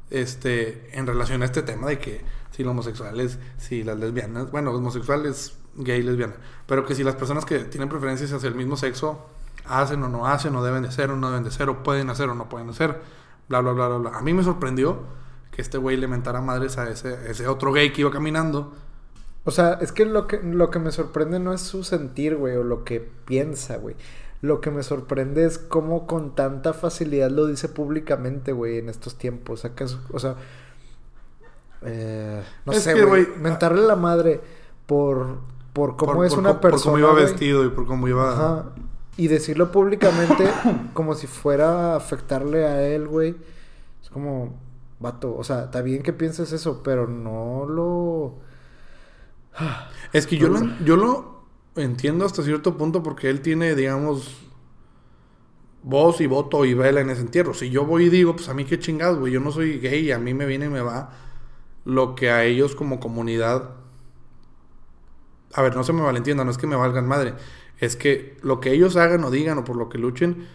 este, 0.10 0.90
en 0.98 1.08
relación 1.08 1.42
a 1.42 1.46
este 1.46 1.62
tema 1.64 1.88
de 1.88 1.98
que 2.00 2.24
si 2.52 2.64
los 2.64 2.72
homosexuales, 2.72 3.40
si 3.58 3.84
las 3.84 3.98
lesbianas, 3.98 4.52
bueno, 4.52 4.72
homosexuales, 4.72 5.54
gay, 5.76 6.04
lesbiana, 6.04 6.36
pero 6.68 6.86
que 6.86 6.94
si 6.94 7.04
las 7.04 7.16
personas 7.16 7.46
que 7.46 7.60
tienen 7.60 7.90
preferencias 7.90 8.32
hacia 8.34 8.50
el 8.50 8.56
mismo 8.56 8.76
sexo 8.78 9.26
hacen 9.66 10.04
o 10.04 10.10
no 10.10 10.28
hacen, 10.28 10.56
o 10.56 10.64
deben 10.64 10.84
de 10.84 10.92
ser 10.92 11.10
o 11.10 11.16
no 11.16 11.30
deben 11.30 11.46
de 11.46 11.52
ser, 11.52 11.70
o 11.70 11.82
pueden 11.84 12.10
hacer 12.10 12.30
o 12.30 12.36
no 12.36 12.50
pueden 12.50 12.70
hacer, 12.70 13.00
bla, 13.50 13.62
bla, 13.62 13.72
bla, 13.72 13.88
bla, 13.88 13.98
bla. 13.98 14.18
A 14.18 14.22
mí 14.22 14.34
me 14.34 14.44
sorprendió 14.44 15.00
que 15.56 15.62
este 15.62 15.78
güey 15.78 15.96
le 15.98 16.08
mentara 16.08 16.42
madres 16.42 16.78
a 16.78 16.90
ese, 16.90 17.30
ese 17.30 17.48
otro 17.48 17.72
gay 17.72 17.94
que 17.94 18.02
iba 18.02 18.12
caminando. 18.12 18.74
O 19.46 19.52
sea, 19.52 19.74
es 19.82 19.92
que 19.92 20.04
lo 20.06 20.26
que 20.28 20.42
lo 20.44 20.70
que 20.70 20.80
me 20.80 20.92
sorprende 20.92 21.40
no 21.40 21.54
es 21.54 21.62
su 21.62 21.84
sentir, 21.84 22.36
güey, 22.36 22.56
o 22.58 22.64
lo 22.64 22.84
que 22.84 23.00
piensa, 23.26 23.78
güey. 23.78 23.96
Lo 24.42 24.60
que 24.62 24.72
me 24.72 24.84
sorprende 24.84 25.46
es 25.46 25.58
cómo 25.58 26.06
con 26.08 26.36
tanta 26.36 26.74
facilidad 26.74 27.30
lo 27.30 27.46
dice 27.48 27.70
públicamente, 27.70 28.52
güey, 28.52 28.80
en 28.80 28.90
estos 28.90 29.18
tiempos. 29.18 29.64
O 30.12 30.20
sea, 30.20 30.36
eh, 31.82 32.42
no 32.66 32.74
Es 32.74 32.84
sé, 32.84 32.94
que, 32.94 33.04
güey. 33.06 33.28
mentarle 33.40 33.82
la 33.86 33.96
madre 33.96 34.42
por, 34.86 35.38
por 35.74 35.98
cómo 35.98 36.14
por- 36.14 36.26
es 36.26 36.32
por 36.34 36.40
una 36.40 36.50
cómo- 36.50 36.62
por 36.62 36.72
persona. 36.72 36.92
cómo 36.94 36.98
iba 37.00 37.14
vestido 37.14 37.66
y 37.66 37.70
por 37.70 37.86
cómo 37.86 38.08
iba... 38.08 38.32
Ajá. 38.34 38.66
Y 39.16 39.28
decirlo 39.28 39.72
públicamente 39.72 40.50
como 40.94 41.14
si 41.14 41.28
fuera 41.28 41.94
a 41.94 41.96
afectarle 41.98 42.66
a 42.66 42.82
él, 42.88 43.08
güey. 43.08 43.36
Es 44.02 44.10
como, 44.10 44.56
vato, 45.04 45.36
o 45.38 45.44
sea, 45.44 45.66
está 45.66 45.84
bien 45.84 46.02
que 46.02 46.14
pienses 46.14 46.52
eso, 46.52 46.82
pero 46.84 47.08
no 47.08 47.66
lo... 47.68 48.40
Es 50.14 50.26
que 50.26 50.38
yo 50.38 50.50
lo, 50.50 50.62
yo 50.84 50.96
lo 50.96 51.44
entiendo 51.76 52.26
hasta 52.26 52.44
cierto 52.44 52.78
punto 52.78 53.04
porque 53.04 53.30
él 53.30 53.42
tiene, 53.42 53.76
digamos, 53.76 54.44
voz 55.84 56.22
y 56.22 56.28
voto 56.28 56.66
y 56.66 56.74
vela 56.74 57.02
en 57.02 57.10
ese 57.10 57.22
entierro. 57.22 57.54
Si 57.54 57.70
yo 57.70 57.86
voy 57.86 58.06
y 58.06 58.10
digo, 58.10 58.36
pues 58.36 58.50
a 58.50 58.54
mí 58.54 58.66
qué 58.66 58.80
chingados, 58.80 59.20
güey, 59.20 59.34
yo 59.34 59.40
no 59.40 59.52
soy 59.52 59.80
gay, 59.80 60.12
a 60.12 60.20
mí 60.20 60.34
me 60.34 60.46
viene 60.46 60.66
y 60.66 60.70
me 60.70 60.82
va 60.82 61.12
lo 61.86 62.16
que 62.16 62.32
a 62.32 62.44
ellos 62.44 62.76
como 62.76 63.00
comunidad... 63.00 63.76
A 65.54 65.62
ver, 65.62 65.76
no 65.76 65.84
se 65.84 65.94
me 65.94 66.02
malentienda, 66.02 66.44
no 66.44 66.50
es 66.50 66.58
que 66.58 66.66
me 66.66 66.76
valgan 66.76 67.08
madre. 67.08 67.36
Es 67.80 67.96
que 67.96 68.38
lo 68.42 68.60
que 68.60 68.72
ellos 68.72 68.96
hagan 68.96 69.24
o 69.24 69.30
digan 69.30 69.58
o 69.60 69.64
por 69.64 69.76
lo 69.76 69.90
que 69.90 70.00
luchen, 70.00 70.48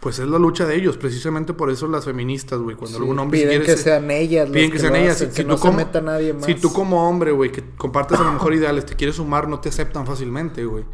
pues 0.00 0.18
es 0.18 0.28
la 0.28 0.38
lucha 0.38 0.66
de 0.66 0.76
ellos. 0.76 0.96
Precisamente 0.96 1.54
por 1.54 1.70
eso 1.70 1.88
las 1.88 2.04
feministas, 2.04 2.58
güey, 2.58 2.76
cuando 2.76 2.96
Sí, 2.96 3.02
algún 3.02 3.18
hombre 3.18 3.38
piden 3.40 3.60
quiere 3.62 3.64
que 3.64 3.76
sean 3.76 4.10
ellas 4.10 4.48
las 4.48 4.54
Piden 4.54 4.70
que 4.70 4.78
sean 4.78 4.96
ellas. 4.96 5.16
hacen, 5.16 5.30
Si, 5.32 5.36
que 5.42 5.48
no 5.48 5.56
como, 5.56 5.78
se 5.78 5.84
meta 5.84 6.00
nadie 6.00 6.32
más. 6.34 6.44
si 6.44 6.54
tú 6.54 6.72
como 6.72 7.08
hombre, 7.08 7.32
güey, 7.32 7.50
que 7.50 7.62
compartes 7.76 8.18
a 8.20 8.24
lo 8.24 8.32
mejor 8.32 8.54
ideales, 8.54 8.84
te 8.84 8.94
quieres 8.96 9.16
sumar, 9.16 9.48
no 9.48 9.60
te 9.60 9.70
aceptan 9.70 10.06
fácilmente, 10.06 10.64
güey. 10.64 10.84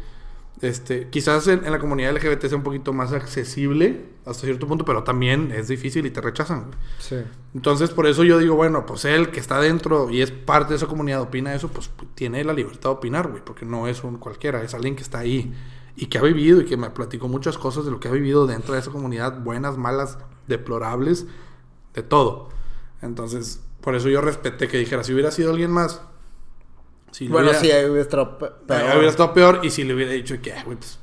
Este, 0.61 1.07
quizás 1.09 1.47
en, 1.47 1.65
en 1.65 1.71
la 1.71 1.79
comunidad 1.79 2.13
LGBT 2.15 2.45
sea 2.45 2.55
un 2.55 2.61
poquito 2.63 2.93
más 2.93 3.13
accesible 3.13 4.05
hasta 4.25 4.45
cierto 4.45 4.67
punto, 4.67 4.85
pero 4.85 5.03
también 5.03 5.51
es 5.51 5.67
difícil 5.67 6.05
y 6.05 6.11
te 6.11 6.21
rechazan, 6.21 6.65
güey. 6.67 6.77
Sí. 6.99 7.15
Entonces, 7.55 7.89
por 7.89 8.05
eso 8.05 8.23
yo 8.23 8.37
digo, 8.37 8.55
bueno, 8.55 8.85
pues 8.85 9.03
él 9.05 9.31
que 9.31 9.39
está 9.39 9.59
dentro 9.59 10.11
y 10.11 10.21
es 10.21 10.29
parte 10.29 10.73
de 10.73 10.77
esa 10.77 10.85
comunidad, 10.85 11.21
opina 11.21 11.53
eso, 11.55 11.69
pues 11.69 11.89
tiene 12.13 12.43
la 12.43 12.53
libertad 12.53 12.91
de 12.91 12.95
opinar, 12.95 13.27
güey, 13.29 13.43
porque 13.43 13.65
no 13.65 13.87
es 13.87 14.03
un 14.03 14.17
cualquiera, 14.19 14.61
es 14.61 14.75
alguien 14.75 14.95
que 14.95 15.01
está 15.01 15.19
ahí 15.19 15.51
y 16.01 16.07
que 16.07 16.17
ha 16.17 16.21
vivido 16.23 16.61
y 16.61 16.65
que 16.65 16.77
me 16.77 16.89
platicó 16.89 17.27
muchas 17.27 17.59
cosas 17.59 17.85
de 17.85 17.91
lo 17.91 17.99
que 17.99 18.07
ha 18.07 18.11
vivido 18.11 18.47
dentro 18.47 18.73
de 18.73 18.79
esa 18.79 18.89
comunidad, 18.89 19.39
buenas, 19.41 19.77
malas, 19.77 20.17
deplorables, 20.47 21.27
de 21.93 22.01
todo. 22.01 22.49
Entonces, 23.03 23.61
por 23.81 23.93
eso 23.95 24.09
yo 24.09 24.19
respeté 24.19 24.67
que 24.67 24.79
dijera, 24.79 25.03
si 25.03 25.13
hubiera 25.13 25.29
sido 25.29 25.51
alguien 25.51 25.69
más. 25.69 26.01
Si 27.11 27.27
Bueno, 27.27 27.51
hubiera- 27.51 27.59
sí, 27.59 27.67
hubiera 27.67 28.01
estado 28.01 28.37
peor. 28.39 28.55
hubiera 28.67 29.09
estado 29.09 29.31
peor 29.35 29.59
y 29.61 29.69
si 29.69 29.83
le 29.83 29.93
hubiera 29.93 30.11
dicho 30.13 30.41
que, 30.41 30.53
"Ah, 30.53 30.63
güey, 30.65 30.77
pues, 30.77 30.97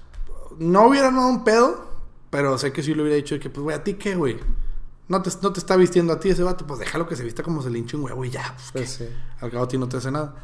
no 0.59 0.89
hubiera 0.89 1.13
dado 1.13 1.29
un 1.29 1.45
pedo, 1.45 1.87
pero 2.31 2.59
sé 2.59 2.73
que 2.73 2.83
si 2.83 2.93
le 2.93 3.03
hubiera 3.03 3.15
dicho 3.17 3.39
que, 3.39 3.51
pues, 3.51 3.63
güey, 3.63 3.77
¿a 3.77 3.85
ti 3.85 3.95
qué, 3.95 4.17
güey? 4.17 4.41
No 5.07 5.23
te, 5.23 5.31
no 5.43 5.53
te 5.53 5.61
está 5.61 5.77
vistiendo 5.77 6.13
a 6.13 6.19
ti 6.19 6.31
ese 6.31 6.43
vato, 6.43 6.67
pues 6.67 6.81
déjalo 6.81 7.07
que 7.07 7.15
se 7.15 7.23
vista 7.23 7.45
como 7.45 7.63
se 7.63 7.71
le 7.71 7.79
hinche 7.79 7.97
un 7.97 8.03
huevo 8.03 8.25
y 8.25 8.31
ya, 8.31 8.53
pues, 8.73 8.99
Pues. 8.99 9.11
Al 9.41 9.51
cabo 9.53 9.63
a 9.63 9.69
ti 9.69 9.79
no 9.79 9.89
te 9.89 9.97
hace 9.99 10.11
nada. 10.11 10.35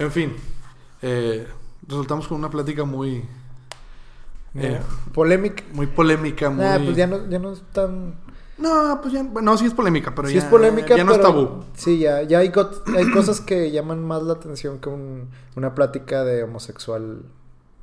En 0.00 0.10
fin, 0.10 0.34
eh, 1.00 1.46
resultamos 1.86 2.26
con 2.26 2.38
una 2.38 2.50
plática 2.50 2.82
muy, 2.84 3.24
eh, 4.54 4.80
Polémica. 5.14 5.62
muy 5.72 5.86
polémica, 5.86 6.50
muy... 6.50 6.64
Nah, 6.64 6.78
pues 6.84 6.96
ya 6.96 7.06
no, 7.06 7.28
ya 7.28 7.38
no 7.38 7.52
es 7.52 7.62
tan... 7.72 8.14
No, 8.58 8.98
pues 9.00 9.14
ya, 9.14 9.22
bueno, 9.22 9.56
sí 9.56 9.64
es 9.66 9.72
polémica, 9.72 10.14
pero 10.14 10.28
sí 10.28 10.34
ya, 10.34 10.40
es 10.40 10.46
polémica, 10.46 10.94
ya 10.96 11.04
no 11.04 11.12
pero... 11.12 11.22
es 11.22 11.28
tabú. 11.30 11.64
Sí, 11.74 11.98
ya, 11.98 12.22
ya 12.22 12.38
hay, 12.40 12.52
hay 12.96 13.10
cosas 13.12 13.40
que 13.40 13.70
llaman 13.70 14.04
más 14.04 14.22
la 14.22 14.34
atención 14.34 14.78
que 14.80 14.88
un- 14.90 15.30
una 15.56 15.74
plática 15.74 16.24
de 16.24 16.42
homosexual 16.42 17.22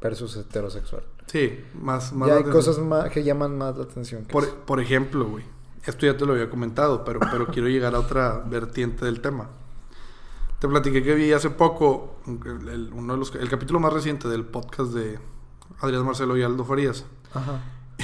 versus 0.02 0.36
heterosexual. 0.38 1.02
Sí, 1.26 1.64
más... 1.82 2.14
más 2.14 2.28
ya 2.28 2.36
hay 2.36 2.42
atención. 2.42 2.64
cosas 2.66 2.78
más 2.86 3.10
que 3.10 3.24
llaman 3.24 3.58
más 3.58 3.76
la 3.76 3.84
atención. 3.86 4.26
Que 4.26 4.32
Por, 4.32 4.44
eso. 4.44 4.56
por 4.66 4.80
ejemplo, 4.80 5.26
güey. 5.26 5.44
Esto 5.86 6.06
ya 6.06 6.16
te 6.18 6.26
lo 6.26 6.34
había 6.34 6.50
comentado, 6.50 7.04
pero, 7.06 7.22
pero 7.32 7.48
quiero 7.48 7.70
llegar 7.70 7.96
a 7.96 8.00
otra 8.00 8.44
vertiente 8.46 9.04
del 9.06 9.20
tema. 9.22 9.50
Te 10.60 10.68
platiqué 10.68 11.02
que 11.02 11.16
vi 11.16 11.32
hace 11.34 11.50
poco 11.50 12.18
el, 12.28 12.68
el- 12.70 12.94
uno 12.94 13.14
de 13.14 13.20
los, 13.20 13.34
el 13.36 13.50
capítulo 13.50 13.80
más 13.80 13.94
reciente 13.94 14.28
del 14.28 14.46
podcast 14.46 14.92
de 14.92 15.18
Adrián 15.80 16.06
Marcelo 16.06 16.38
y 16.38 16.44
Aldo 16.44 16.64
Farías. 16.66 17.06
Ajá. 17.34 17.62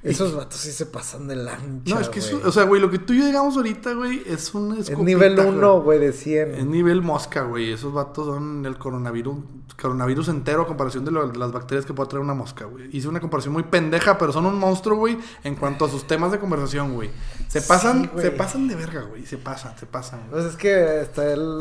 Esos 0.00 0.32
vatos 0.34 0.60
sí 0.60 0.70
se 0.70 0.86
pasan 0.86 1.26
de 1.26 1.34
lancha, 1.34 1.92
No, 1.92 2.00
es 2.00 2.08
que, 2.08 2.20
güey. 2.20 2.34
o 2.44 2.52
sea, 2.52 2.62
güey, 2.62 2.80
lo 2.80 2.88
que 2.88 3.00
tú 3.00 3.14
y 3.14 3.18
yo 3.18 3.24
llegamos 3.24 3.56
ahorita, 3.56 3.94
güey, 3.94 4.22
es 4.26 4.54
un 4.54 4.78
Es 4.78 4.96
nivel 4.96 5.34
güey. 5.34 5.48
1, 5.48 5.80
güey, 5.82 5.98
de 5.98 6.12
100. 6.12 6.54
Es 6.54 6.64
nivel 6.66 7.02
mosca, 7.02 7.42
güey. 7.42 7.72
Esos 7.72 7.92
vatos 7.92 8.26
son 8.26 8.64
el 8.64 8.78
coronavirus, 8.78 9.38
coronavirus 9.80 10.28
entero 10.28 10.62
a 10.62 10.66
comparación 10.68 11.04
de, 11.04 11.10
lo- 11.10 11.26
de 11.28 11.36
las 11.36 11.50
bacterias 11.50 11.84
que 11.84 11.94
puede 11.94 12.08
traer 12.10 12.22
una 12.22 12.34
mosca, 12.34 12.64
güey. 12.66 12.88
Hice 12.96 13.08
una 13.08 13.18
comparación 13.18 13.52
muy 13.52 13.64
pendeja, 13.64 14.16
pero 14.18 14.32
son 14.32 14.46
un 14.46 14.56
monstruo, 14.56 14.96
güey, 14.98 15.18
en 15.42 15.56
cuanto 15.56 15.84
a 15.86 15.88
sus 15.88 16.06
temas 16.06 16.30
de 16.30 16.38
conversación, 16.38 16.94
güey. 16.94 17.10
Se 17.48 17.60
pasan, 17.60 18.04
Sí, 18.14 18.22
se 18.22 18.30
pasan 18.30 18.68
de 18.68 18.76
verga, 18.76 19.02
güey. 19.02 19.26
Se 19.26 19.36
pasan, 19.36 19.76
se 19.78 19.86
pasan. 19.86 20.20
Pues 20.30 20.44
es 20.44 20.56
que 20.56 21.00
está 21.00 21.30
el... 21.32 21.58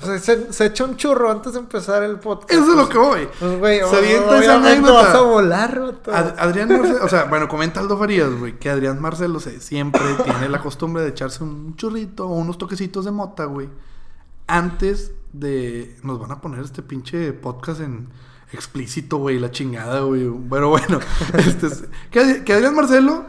se, 0.00 0.52
se 0.52 0.64
echa 0.66 0.84
un 0.84 0.96
churro 0.96 1.30
antes 1.30 1.52
de 1.52 1.58
empezar 1.60 2.02
el 2.02 2.18
podcast. 2.18 2.50
Eso 2.52 2.62
es 2.62 2.68
lo 2.68 2.74
pues, 2.76 2.88
que 2.88 2.98
voy. 2.98 3.28
Pues, 3.38 3.58
güey, 3.58 3.78
Se 3.80 3.96
avienta 3.96 4.24
esa 4.24 4.36
obviamente 4.38 4.68
anécdota. 4.70 4.92
vas 5.02 5.14
a 5.14 5.20
volar. 5.20 5.94
Ad- 6.12 6.34
Adrián 6.38 6.68
Marcelo, 6.68 7.04
o 7.04 7.08
sea, 7.08 7.24
bueno, 7.24 7.48
comenta 7.48 7.80
Aldo 7.80 7.98
Farías, 7.98 8.30
güey, 8.38 8.58
que 8.58 8.70
Adrián 8.70 9.00
Marcelo 9.00 9.40
se- 9.40 9.60
siempre 9.60 10.02
tiene 10.24 10.48
la 10.48 10.60
costumbre 10.60 11.02
de 11.02 11.08
echarse 11.10 11.44
un 11.44 11.76
churrito 11.76 12.26
o 12.28 12.34
unos 12.34 12.58
toquecitos 12.58 13.04
de 13.04 13.10
mota, 13.10 13.44
güey. 13.44 13.68
Antes 14.46 15.12
de. 15.32 15.96
Nos 16.02 16.18
van 16.18 16.32
a 16.32 16.40
poner 16.40 16.60
este 16.60 16.82
pinche 16.82 17.32
podcast 17.32 17.80
en 17.80 18.08
explícito, 18.52 19.18
güey, 19.18 19.38
la 19.38 19.50
chingada, 19.50 20.00
güey. 20.00 20.28
Pero 20.50 20.70
bueno, 20.70 20.98
este 21.38 21.66
es- 21.68 21.84
que, 22.10 22.42
que 22.44 22.52
Adrián 22.52 22.74
Marcelo 22.74 23.24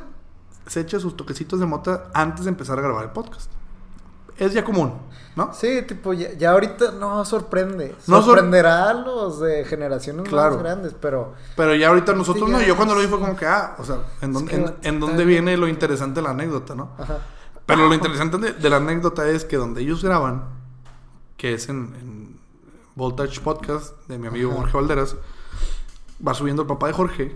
se 0.65 0.79
echa 0.79 0.99
sus 0.99 1.15
toquecitos 1.17 1.59
de 1.59 1.65
mota 1.65 2.09
antes 2.13 2.45
de 2.45 2.49
empezar 2.49 2.79
a 2.79 2.81
grabar 2.81 3.03
el 3.03 3.11
podcast. 3.11 3.51
Es 4.41 4.53
ya 4.53 4.63
común, 4.63 4.93
¿no? 5.35 5.53
Sí, 5.53 5.83
tipo, 5.83 6.13
ya, 6.13 6.33
ya 6.33 6.51
ahorita 6.51 6.91
no 6.93 7.23
sorprende. 7.25 7.95
No 8.07 8.17
sor- 8.21 8.23
Sorprenderá 8.35 8.89
a 8.89 8.93
los 8.93 9.39
de 9.39 9.63
generaciones 9.65 10.27
Claro. 10.27 10.55
más 10.55 10.63
grandes, 10.63 10.95
pero... 10.99 11.33
Pero 11.55 11.75
ya 11.75 11.89
ahorita 11.89 12.13
nosotros 12.13 12.45
Sí, 12.47 12.51
no. 12.51 12.61
Yo 12.61 12.75
cuando 12.75 12.95
lo 12.95 13.01
vi 13.01 13.07
fue 13.07 13.19
como 13.19 13.35
que, 13.35 13.45
ah, 13.45 13.75
o 13.77 13.83
sea, 13.83 13.97
¿en 14.21 14.33
dónde, 14.33 14.73
en, 14.81 14.99
dónde 14.99 15.25
viene 15.25 15.55
lo 15.57 15.67
interesante 15.67 16.21
de 16.21 16.23
la 16.23 16.31
anécdota, 16.31 16.73
no? 16.73 16.89
Ajá. 16.97 17.19
Pero 17.67 17.87
lo 17.87 17.93
interesante 17.93 18.37
de, 18.39 18.53
de 18.53 18.69
la 18.69 18.77
anécdota 18.77 19.29
es 19.29 19.45
que 19.45 19.57
donde 19.57 19.81
ellos 19.81 20.03
graban, 20.03 20.43
que 21.37 21.53
es 21.53 21.69
en, 21.69 21.77
en 22.01 22.39
Voltage 22.95 23.39
Podcast 23.41 23.95
de 24.07 24.17
mi 24.17 24.25
amigo 24.27 24.49
Ajá. 24.51 24.61
Jorge 24.61 24.77
Valderas, 24.77 25.15
va 26.27 26.33
subiendo 26.33 26.63
el 26.63 26.67
papá 26.67 26.87
de 26.87 26.93
Jorge 26.93 27.35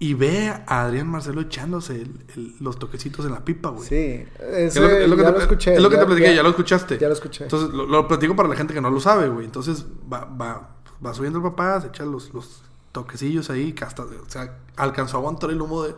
y 0.00 0.14
ve 0.14 0.48
a 0.48 0.82
Adrián 0.82 1.08
Marcelo 1.08 1.40
echándose 1.40 1.96
el- 1.96 2.24
el- 2.36 2.54
los 2.60 2.78
toquecitos 2.78 3.26
en 3.26 3.32
la 3.32 3.44
pipa, 3.44 3.70
güey. 3.70 3.88
Sí, 3.88 4.24
Es 4.38 4.76
lo 4.76 4.88
que, 4.88 5.02
es 5.04 5.08
lo 5.08 5.16
que 5.16 5.22
ya 5.22 5.28
te, 5.28 5.32
lo 5.34 5.38
escuché. 5.42 5.74
es 5.74 5.80
lo 5.82 5.88
que 5.90 5.96
ya- 5.96 6.00
te 6.00 6.06
platiqué, 6.06 6.28
ya, 6.28 6.34
ya- 6.36 6.42
lo 6.42 6.50
escuchaste. 6.50 6.98
Ya 6.98 7.08
lo 7.08 7.14
escuché. 7.14 7.44
Entonces 7.44 7.70
lo, 7.70 7.84
lo 7.86 8.06
platico 8.06 8.36
para 8.36 8.48
la 8.48 8.54
gente 8.56 8.74
que 8.74 8.80
no 8.80 8.90
lo 8.90 9.00
sabe, 9.00 9.28
güey. 9.28 9.44
Entonces 9.46 9.84
va, 10.12 10.24
va, 10.24 10.76
va 11.04 11.14
subiendo 11.14 11.38
el 11.38 11.42
papá, 11.44 11.80
se 11.80 11.88
echa 11.88 12.04
los, 12.04 12.32
los 12.32 12.62
toquecillos 12.92 13.50
ahí, 13.50 13.72
que 13.72 13.84
hasta, 13.84 14.02
o 14.04 14.08
sea, 14.28 14.58
alcanzó 14.76 15.16
a 15.16 15.20
aguantar 15.20 15.50
el 15.50 15.60
humo 15.60 15.82
de. 15.82 15.94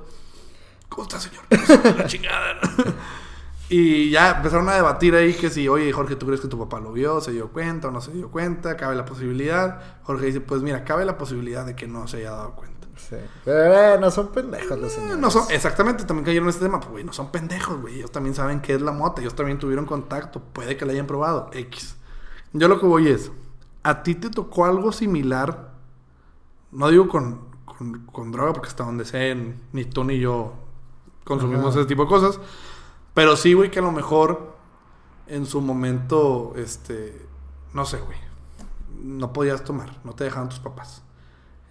¿Cómo 0.88 1.02
está, 1.04 1.20
señor? 1.20 1.44
La 1.96 2.06
chingada, 2.06 2.54
¿no? 2.54 2.84
Y 3.72 4.10
ya 4.10 4.32
empezaron 4.32 4.68
a 4.68 4.74
debatir 4.74 5.14
ahí 5.14 5.32
que 5.32 5.48
si, 5.48 5.68
oye, 5.68 5.92
Jorge, 5.92 6.16
¿tú 6.16 6.26
crees 6.26 6.40
que 6.40 6.48
tu 6.48 6.58
papá 6.58 6.80
lo 6.80 6.92
vio? 6.92 7.20
¿Se 7.20 7.30
dio 7.30 7.50
cuenta 7.52 7.86
o 7.86 7.90
no 7.92 8.00
se 8.00 8.10
dio 8.10 8.28
cuenta? 8.28 8.76
¿Cabe 8.76 8.96
la 8.96 9.04
posibilidad? 9.04 10.00
Jorge 10.02 10.26
dice, 10.26 10.40
pues 10.40 10.60
mira, 10.62 10.82
cabe 10.82 11.04
la 11.04 11.16
posibilidad 11.16 11.64
de 11.64 11.76
que 11.76 11.86
no 11.86 12.08
se 12.08 12.16
haya 12.16 12.32
dado 12.32 12.56
cuenta. 12.56 12.79
Sí. 13.08 13.16
Pero 13.44 13.74
eh, 13.74 13.98
no 14.00 14.10
son 14.10 14.28
pendejos 14.28 14.78
los 14.78 14.92
Eh, 14.92 14.96
señores. 14.96 15.18
No 15.18 15.30
son, 15.30 15.44
exactamente, 15.50 16.04
también 16.04 16.24
cayeron 16.24 16.46
en 16.46 16.50
este 16.50 16.64
tema. 16.64 16.78
Pues, 16.80 16.90
güey, 16.92 17.04
no 17.04 17.12
son 17.12 17.30
pendejos, 17.32 17.80
güey. 17.80 17.96
Ellos 17.96 18.12
también 18.12 18.34
saben 18.34 18.60
qué 18.60 18.74
es 18.74 18.82
la 18.82 18.92
mota. 18.92 19.20
Ellos 19.20 19.34
también 19.34 19.58
tuvieron 19.58 19.86
contacto. 19.86 20.40
Puede 20.40 20.76
que 20.76 20.84
la 20.84 20.92
hayan 20.92 21.06
probado. 21.06 21.50
X. 21.52 21.96
Yo 22.52 22.68
lo 22.68 22.78
que 22.80 22.86
voy 22.86 23.08
es, 23.08 23.30
¿a 23.82 24.02
ti 24.02 24.14
te 24.14 24.30
tocó 24.30 24.64
algo 24.64 24.92
similar? 24.92 25.72
No 26.72 26.88
digo 26.88 27.08
con, 27.08 27.46
con, 27.64 28.06
con 28.06 28.30
droga, 28.32 28.52
porque 28.52 28.68
hasta 28.68 28.84
donde 28.84 29.04
sé, 29.04 29.54
ni 29.72 29.84
tú 29.84 30.04
ni 30.04 30.18
yo 30.18 30.54
consumimos 31.24 31.70
Ajá. 31.70 31.80
ese 31.80 31.88
tipo 31.88 32.02
de 32.04 32.08
cosas. 32.08 32.40
Pero 33.14 33.36
sí, 33.36 33.54
güey, 33.54 33.70
que 33.70 33.78
a 33.80 33.82
lo 33.82 33.92
mejor 33.92 34.56
en 35.26 35.46
su 35.46 35.60
momento, 35.60 36.52
este, 36.56 37.24
no 37.72 37.84
sé, 37.84 37.98
güey, 37.98 38.18
no 39.02 39.32
podías 39.32 39.62
tomar, 39.64 40.00
no 40.04 40.12
te 40.12 40.24
dejaban 40.24 40.48
tus 40.48 40.58
papás. 40.58 41.02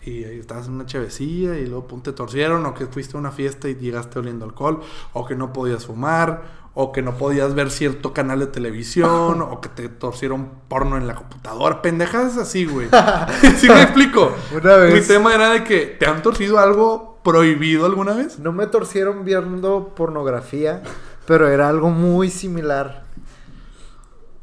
Y 0.05 0.23
estabas 0.23 0.67
en 0.67 0.73
una 0.73 0.85
chevecilla 0.85 1.57
y 1.57 1.65
luego 1.65 1.87
pum, 1.87 2.01
te 2.01 2.13
torcieron, 2.13 2.65
o 2.65 2.73
que 2.73 2.87
fuiste 2.87 3.17
a 3.17 3.19
una 3.19 3.31
fiesta 3.31 3.67
y 3.67 3.75
llegaste 3.75 4.19
oliendo 4.19 4.45
alcohol, 4.45 4.79
o 5.13 5.25
que 5.25 5.35
no 5.35 5.51
podías 5.51 5.85
fumar, 5.85 6.59
o 6.73 6.91
que 6.93 7.01
no 7.01 7.17
podías 7.17 7.53
ver 7.53 7.69
cierto 7.69 8.13
canal 8.13 8.39
de 8.39 8.47
televisión, 8.47 9.41
o 9.41 9.59
que 9.59 9.67
te 9.69 9.89
torcieron 9.89 10.49
porno 10.69 10.95
en 10.97 11.05
la 11.05 11.15
computadora, 11.15 11.81
pendejadas 11.81 12.37
así, 12.37 12.65
güey. 12.65 12.87
¿Sí 13.57 13.67
me 13.67 13.81
explico? 13.81 14.31
Una 14.55 14.77
vez- 14.77 14.93
Mi 14.93 15.01
tema 15.15 15.35
era 15.35 15.49
de 15.49 15.63
que 15.65 15.85
te 15.99 16.05
han 16.05 16.21
torcido 16.21 16.59
algo 16.59 17.19
prohibido 17.23 17.85
alguna 17.85 18.13
vez. 18.13 18.39
No 18.39 18.53
me 18.53 18.67
torcieron 18.67 19.25
viendo 19.25 19.93
pornografía, 19.95 20.81
pero 21.27 21.49
era 21.49 21.67
algo 21.67 21.89
muy 21.89 22.29
similar. 22.29 23.03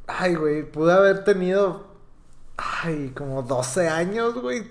Ay, 0.07 0.35
güey, 0.35 0.71
pude 0.71 0.93
haber 0.93 1.25
tenido. 1.25 1.86
Ay, 2.59 3.13
como 3.15 3.43
12 3.43 3.89
años, 3.89 4.35
güey. 4.35 4.67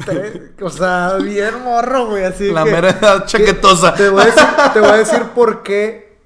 O 0.61 0.69
sea, 0.69 1.17
bien 1.21 1.63
morro, 1.63 2.07
güey. 2.07 2.23
Así 2.23 2.51
La 2.51 2.63
que- 2.63 2.71
mera 2.71 2.89
edad 2.89 3.21
que- 3.21 3.25
chaquetosa. 3.27 3.93
Te 3.93 4.09
voy, 4.09 4.23
a 4.23 4.25
decir, 4.25 4.43
te 4.73 4.79
voy 4.79 4.89
a 4.89 4.97
decir 4.97 5.23
por 5.35 5.63
qué. 5.63 6.17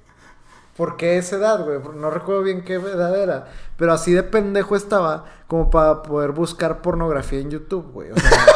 ¿Por 0.76 0.96
qué 0.96 1.18
esa 1.18 1.36
edad, 1.36 1.62
güey? 1.62 1.78
No 1.96 2.10
recuerdo 2.10 2.42
bien 2.42 2.64
qué 2.64 2.74
edad 2.74 3.14
era. 3.20 3.48
Pero 3.76 3.92
así 3.92 4.12
de 4.14 4.22
pendejo 4.22 4.74
estaba 4.76 5.26
como 5.46 5.68
para 5.70 6.02
poder 6.02 6.30
buscar 6.32 6.80
pornografía 6.80 7.40
en 7.40 7.50
YouTube, 7.50 7.90
güey. 7.92 8.10
O 8.12 8.16
sea, 8.16 8.30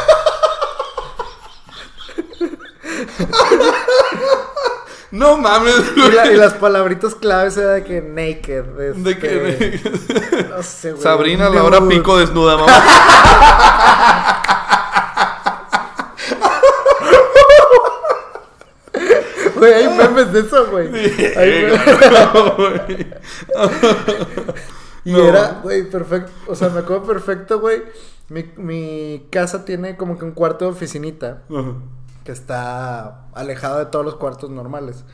No 5.15 5.37
mames, 5.37 5.75
y, 5.95 6.11
la- 6.11 6.31
y 6.31 6.35
las 6.35 6.53
palabritas 6.55 7.15
claves 7.15 7.55
era 7.57 7.71
de 7.73 7.83
que 7.83 8.01
naked. 8.01 8.63
¿De 8.63 8.89
este, 8.91 9.17
qué? 9.19 9.79
No 10.49 10.61
sé, 10.61 10.91
güey. 10.91 11.01
Sabrina 11.03 11.49
Laura 11.49 11.79
nude. 11.79 11.95
Pico 11.95 12.17
desnuda, 12.17 12.57
mamá. 12.57 12.73
Güey, 19.55 19.73
hay 19.73 19.97
memes 19.97 20.33
de 20.33 20.39
eso, 20.41 20.67
güey. 20.69 20.87
Hay 21.37 21.49
memes. 21.63 21.81
No, 22.11 22.55
güey. 22.57 23.07
Y 25.05 25.11
No. 25.13 25.19
era, 25.27 25.59
güey, 25.63 25.89
perfecto. 25.89 26.31
O 26.47 26.55
sea, 26.55 26.69
me 26.69 26.79
acuerdo 26.79 27.03
perfecto, 27.05 27.59
güey. 27.59 27.83
Mi, 28.29 28.43
mi 28.57 29.27
casa 29.29 29.63
tiene 29.65 29.95
como 29.97 30.17
que 30.17 30.25
un 30.25 30.31
cuarto 30.31 30.65
de 30.65 30.71
oficinita 30.71 31.43
Ajá. 31.47 31.73
Que 32.25 32.31
está 32.31 33.27
alejado 33.33 33.77
de 33.77 33.85
todos 33.85 34.03
los 34.03 34.15
cuartos 34.15 34.49
normales. 34.49 35.05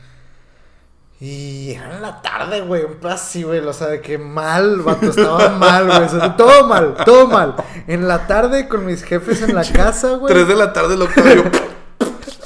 Y 1.20 1.70
era 1.70 1.94
en 1.94 2.02
la 2.02 2.20
tarde, 2.20 2.62
güey, 2.62 2.82
un 2.84 3.06
así, 3.06 3.44
güey. 3.44 3.60
O 3.60 3.72
sea, 3.72 3.86
de 3.86 4.00
que 4.00 4.18
mal, 4.18 4.80
vato, 4.80 5.10
estaba 5.10 5.50
mal, 5.58 5.86
güey. 5.86 6.02
O 6.02 6.08
sea, 6.08 6.36
todo 6.36 6.66
mal, 6.66 6.94
todo 7.04 7.28
mal. 7.28 7.54
En 7.86 8.08
la 8.08 8.26
tarde 8.26 8.66
con 8.66 8.84
mis 8.84 9.04
jefes 9.04 9.42
en 9.42 9.54
la 9.54 9.62
casa, 9.62 10.16
güey. 10.16 10.34
Tres 10.34 10.48
de 10.48 10.56
la 10.56 10.72
tarde, 10.72 10.96
lo 10.96 11.06
que 11.08 11.22
yo. 11.36 11.44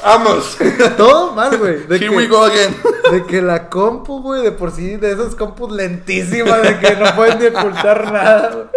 ¡Vamos! 0.07 0.57
Todo 0.96 1.32
mal, 1.32 1.57
güey. 1.59 1.86
De 1.86 1.96
Here 1.96 2.09
que- 2.09 2.16
we 2.16 2.26
go 2.28 2.44
again. 2.44 2.74
De 3.11 3.24
que 3.26 3.42
la 3.42 3.68
compu, 3.68 4.22
güey, 4.22 4.42
de 4.42 4.52
por 4.52 4.70
sí, 4.70 4.96
de 4.96 5.12
esas 5.12 5.34
compus 5.34 5.72
lentísimas, 5.72 6.62
de 6.62 6.78
que 6.78 6.94
no 6.96 7.14
pueden 7.16 7.38
ni 7.40 7.46
ocultar 7.46 8.12
nada. 8.12 8.70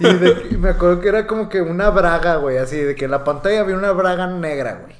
Y 0.00 0.04
de 0.14 0.42
que- 0.48 0.56
me 0.58 0.70
acuerdo 0.70 1.00
que 1.00 1.08
era 1.08 1.26
como 1.26 1.48
que 1.48 1.62
una 1.62 1.90
braga, 1.90 2.36
güey, 2.36 2.58
así, 2.58 2.76
de 2.76 2.94
que 2.96 3.04
en 3.04 3.12
la 3.12 3.22
pantalla 3.24 3.60
había 3.60 3.76
una 3.76 3.92
braga 3.92 4.26
negra, 4.26 4.80
güey. 4.82 4.96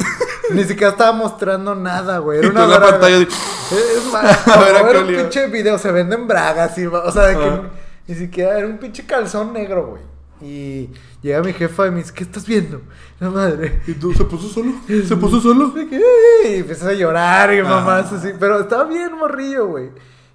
Ni 0.51 0.65
siquiera 0.65 0.91
estaba 0.93 1.13
mostrando 1.13 1.75
nada, 1.75 2.19
güey. 2.19 2.39
Era 2.39 2.47
Y 2.49 2.51
una 2.51 2.65
en 2.65 2.71
la 2.71 2.77
braga. 2.79 2.93
pantalla 2.93 3.19
de- 3.19 3.23
Es 3.25 4.13
más, 4.13 4.49
A 4.57 4.61
ver, 4.61 4.77
¿a 4.77 4.83
qué 4.85 4.91
era 4.91 5.01
un 5.01 5.07
pinche 5.09 5.47
video, 5.49 5.79
se 5.79 5.91
venden 5.91 6.27
bragas 6.29 6.77
y, 6.79 6.87
o 6.87 7.11
sea, 7.11 7.23
de 7.25 7.37
que 7.37 7.45
Ah. 7.45 7.63
ni 8.07 8.15
siquiera 8.15 8.59
era 8.59 8.67
un 8.69 8.79
pinche 8.79 9.05
calzón 9.07 9.53
negro, 9.53 9.87
güey. 9.87 10.03
Y 10.43 10.91
llega 11.23 11.43
mi 11.43 11.53
jefa 11.53 11.87
y 11.87 11.91
me 11.91 11.99
dice, 11.99 12.13
¿qué 12.15 12.25
estás 12.25 12.47
viendo? 12.47 12.81
La 13.21 13.31
madre. 13.31 13.81
¿Y 13.87 13.93
tú 13.93 14.13
se 14.13 14.25
puso 14.25 14.49
solo? 14.49 14.73
¿Se 15.07 15.17
puso 15.17 15.41
solo? 15.41 15.73
Y 16.45 16.55
empiezas 16.57 16.89
a 16.89 16.93
llorar 16.93 17.53
y 17.55 17.59
Ah. 17.61 17.65
mamás 17.65 18.13
así. 18.13 18.31
Pero 18.39 18.61
estaba 18.61 18.85
bien 18.85 19.13
morrillo, 19.17 19.67
güey. 19.69 19.91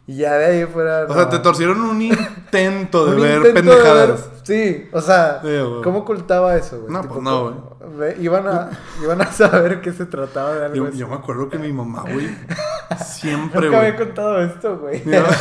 Y 0.10 0.16
ya 0.18 0.36
de 0.36 0.46
ahí 0.46 0.66
fuera. 0.66 1.06
O 1.10 1.14
sea, 1.14 1.28
te 1.30 1.40
torcieron 1.40 1.82
un 1.82 2.02
intento 2.02 3.06
de 3.08 3.16
Un 3.18 3.22
ver 3.22 3.38
intento 3.40 3.48
de 3.48 3.54
pendejadas. 3.76 4.08
ver- 4.08 4.38
Sí, 4.48 4.90
o 4.94 5.02
sea, 5.02 5.42
Sí, 5.42 5.48
güey. 5.60 5.82
¿cómo 5.84 6.00
ocultaba 6.00 6.56
eso, 6.56 6.80
güey? 6.80 6.94
No, 6.94 7.02
Tipo, 7.02 7.16
pues 7.16 7.24
no, 7.26 7.78
¿cómo- 7.80 7.98
ve- 7.98 8.16
Iban 8.22 8.48
a, 8.48 8.70
iban 9.04 9.22
a 9.22 9.30
saber 9.34 9.82
que 9.82 9.92
se 9.92 10.06
trataba 10.06 10.54
de 10.54 10.64
algo 10.66 10.76
Yo, 10.76 10.86
así. 10.88 10.98
yo 10.98 11.08
me 11.10 11.16
acuerdo 11.16 11.50
que 11.50 11.60
mi 11.60 11.74
mamá, 11.74 12.04
güey, 12.04 12.30
siempre, 13.06 13.66
Nunca 13.66 13.78
güey. 13.80 13.92
había 13.92 13.96
contado 14.06 14.42
esto, 14.42 14.78
güey. 14.78 15.04
Mi 15.04 15.12
mamá- 15.18 15.36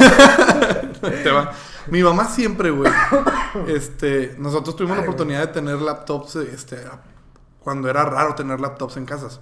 Te 1.23 1.31
va. 1.31 1.53
Mi 1.87 2.03
mamá 2.03 2.25
siempre, 2.25 2.71
güey. 2.71 2.91
Este, 3.69 4.35
nosotros 4.39 4.75
tuvimos 4.75 4.97
la 4.97 5.05
oportunidad 5.05 5.41
de 5.43 5.47
tener 5.49 5.81
laptops, 5.81 6.35
este, 6.37 6.79
cuando 7.61 7.89
era 7.89 8.05
raro 8.05 8.35
tener 8.35 8.59
laptops 8.59 8.97
en 8.97 9.07
casas. 9.07 9.39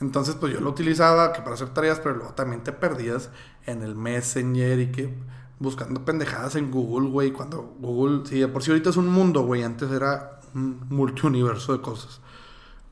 Entonces, 0.00 0.36
pues 0.36 0.52
yo 0.52 0.60
lo 0.60 0.70
utilizaba 0.70 1.32
que 1.32 1.42
para 1.42 1.54
hacer 1.54 1.70
tareas, 1.70 2.00
pero 2.00 2.14
luego 2.14 2.32
también 2.34 2.62
te 2.62 2.72
perdías 2.72 3.30
en 3.66 3.82
el 3.82 3.94
Messenger 3.94 4.78
y 4.78 4.92
que 4.92 5.14
buscando 5.58 6.04
pendejadas 6.04 6.54
en 6.56 6.70
Google, 6.70 7.08
güey. 7.10 7.32
Cuando 7.32 7.74
Google, 7.80 8.24
sí, 8.26 8.38
de 8.38 8.48
por 8.48 8.62
sí 8.62 8.70
ahorita 8.70 8.90
es 8.90 8.96
un 8.96 9.08
mundo, 9.08 9.42
güey. 9.42 9.62
Antes 9.62 9.90
era 9.90 10.40
un 10.54 10.86
multiuniverso 10.88 11.72
de 11.72 11.80
cosas. 11.80 12.20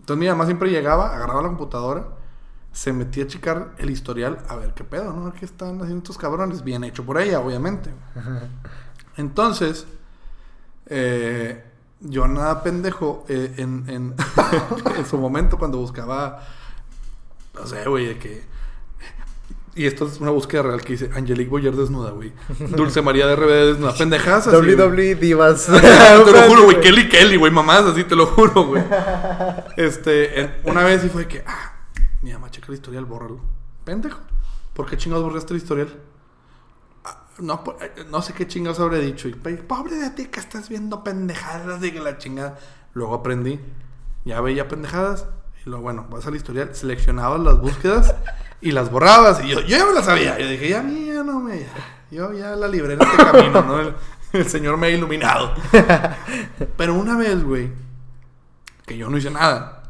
Entonces 0.01 0.21
mi 0.21 0.29
mamá 0.29 0.47
siempre 0.47 0.71
llegaba, 0.71 1.15
agarraba 1.15 1.43
la 1.43 1.49
computadora, 1.49 2.09
se 2.73 2.93
metía 2.93 3.25
a 3.25 3.27
checar 3.27 3.75
el 3.79 3.91
historial 3.91 4.39
a 4.49 4.57
ver 4.57 4.75
qué 4.75 4.85
pedo, 4.85 5.13
¿no? 5.13 5.33
Qué 5.33 5.45
están 5.45 5.81
haciendo 5.81 5.99
estos 5.99 6.19
cabrones. 6.19 6.63
Bien 6.63 6.85
hecho 6.85 7.05
por 7.05 7.21
ella, 7.21 7.41
obviamente. 7.41 7.91
Entonces, 9.17 9.87
eh, 10.87 11.65
yo 12.01 12.29
nada 12.29 12.63
pendejo 12.63 13.25
eh, 13.29 13.55
en, 13.57 13.85
en, 13.89 14.15
en 14.97 15.07
su 15.07 15.19
momento 15.19 15.59
cuando 15.59 15.79
buscaba, 15.79 16.43
no 17.57 17.67
sé, 17.67 17.85
güey, 17.89 18.07
de 18.07 18.19
que... 18.19 18.45
Y 19.75 19.85
esto 19.85 20.07
es 20.07 20.21
una 20.21 20.31
búsqueda 20.31 20.63
real 20.63 20.81
que 20.81 20.93
dice 20.95 21.11
Angelique 21.15 21.51
Boyer 21.51 21.77
desnuda, 21.77 22.11
güey. 22.13 22.33
Dulce 22.71 23.03
María 23.03 23.27
de 23.27 23.37
RBD 23.37 23.67
desnuda. 23.73 23.95
Pendejadas 23.95 24.47
así. 24.47 24.57
WWE 24.57 25.17
Divas. 25.17 25.67
te 25.71 26.33
lo 26.33 26.43
juro, 26.49 26.63
güey. 26.65 26.81
Kelly 26.81 27.11
Kelly, 27.11 27.37
güey. 27.37 27.53
Mamás 27.53 27.85
así, 27.85 28.05
te 28.05 28.17
lo 28.17 28.25
juro, 28.27 28.65
güey. 28.69 28.83
Este, 29.77 30.61
una 30.65 30.83
vez 30.83 31.03
sí 31.03 31.11
fue 31.11 31.29
que, 31.29 31.45
ah, 31.47 31.75
mi 32.23 32.33
mamá, 32.33 32.51
checa 32.51 32.69
el 32.69 32.75
historial, 32.75 33.05
bórralo. 33.05 33.41
Pendejo. 33.85 34.21
¿Por 34.73 34.87
qué 34.87 34.97
chingados 34.97 35.25
borraste 35.27 35.53
el 35.53 35.59
historial? 35.61 35.95
"Ah, 37.05 37.25
No, 37.39 37.63
eh, 37.83 38.05
no 38.11 38.23
sé 38.23 38.33
qué 38.33 38.47
chingados 38.47 38.81
habré 38.81 39.01
dicho. 39.01 39.29
Y, 39.29 39.35
pobre 39.35 39.97
de 39.97 40.09
ti 40.09 40.25
que 40.27 40.41
estás 40.41 40.71
viendo 40.71 41.05
pendejadas 41.05 41.83
de 41.83 41.93
que 41.93 42.01
la 42.01 42.17
chingada. 42.17 42.59
Luego 42.95 43.15
aprendí. 43.15 43.61
Ya 44.25 44.41
veía 44.41 44.69
pendejadas. 44.69 45.27
Bueno, 45.67 46.07
vas 46.09 46.25
al 46.27 46.37
historial, 46.37 46.71
seleccionabas 46.75 47.41
las 47.41 47.61
búsquedas 47.61 48.15
y 48.61 48.71
las 48.71 48.89
borrabas. 48.89 49.45
Y 49.45 49.49
yo, 49.49 49.61
yo 49.63 49.77
ya 49.77 49.85
me 49.85 49.95
las 49.95 50.05
sabía. 50.05 50.39
Yo 50.39 50.49
dije, 50.49 50.69
ya 50.69 50.81
mía, 50.81 51.25
no 51.25 51.41
me. 51.41 51.67
Yo 52.11 52.33
ya 52.33 52.55
la 52.55 52.69
libré 52.69 52.95
en 52.95 53.03
este 53.03 53.17
camino, 53.17 53.63
¿no? 53.63 53.95
El, 54.33 54.49
Señor 54.49 54.77
me 54.77 54.87
ha 54.87 54.91
iluminado. 54.91 55.55
Pero 56.77 56.95
una 56.95 57.17
vez, 57.17 57.43
güey, 57.43 57.73
que 58.87 58.97
yo 58.97 59.11
no 59.11 59.19
hice 59.19 59.31
nada. 59.31 59.83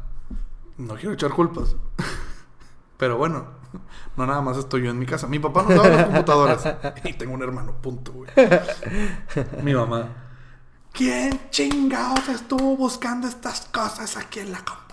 No 0.77 0.95
quiero 0.95 1.13
echar 1.13 1.31
culpas. 1.31 1.75
Pero 2.97 3.17
bueno, 3.17 3.45
no 4.15 4.25
nada 4.25 4.41
más 4.41 4.57
estoy 4.57 4.83
yo 4.83 4.89
en 4.89 4.97
mi 4.97 5.05
casa. 5.05 5.27
Mi 5.27 5.37
papá 5.37 5.61
no 5.61 5.69
usaba 5.75 5.89
las 5.89 6.05
computadoras. 6.05 6.75
Y 7.03 7.13
tengo 7.13 7.35
un 7.35 7.43
hermano, 7.43 7.73
punto, 7.81 8.13
güey. 8.13 8.31
Mi 9.63 9.75
mamá. 9.75 10.07
¿Quién 10.91 11.39
chingados 11.51 12.27
estuvo 12.29 12.75
buscando 12.75 13.27
estas 13.27 13.67
cosas 13.71 14.17
aquí 14.17 14.39
en 14.39 14.51
la 14.51 14.57
computadora? 14.59 14.86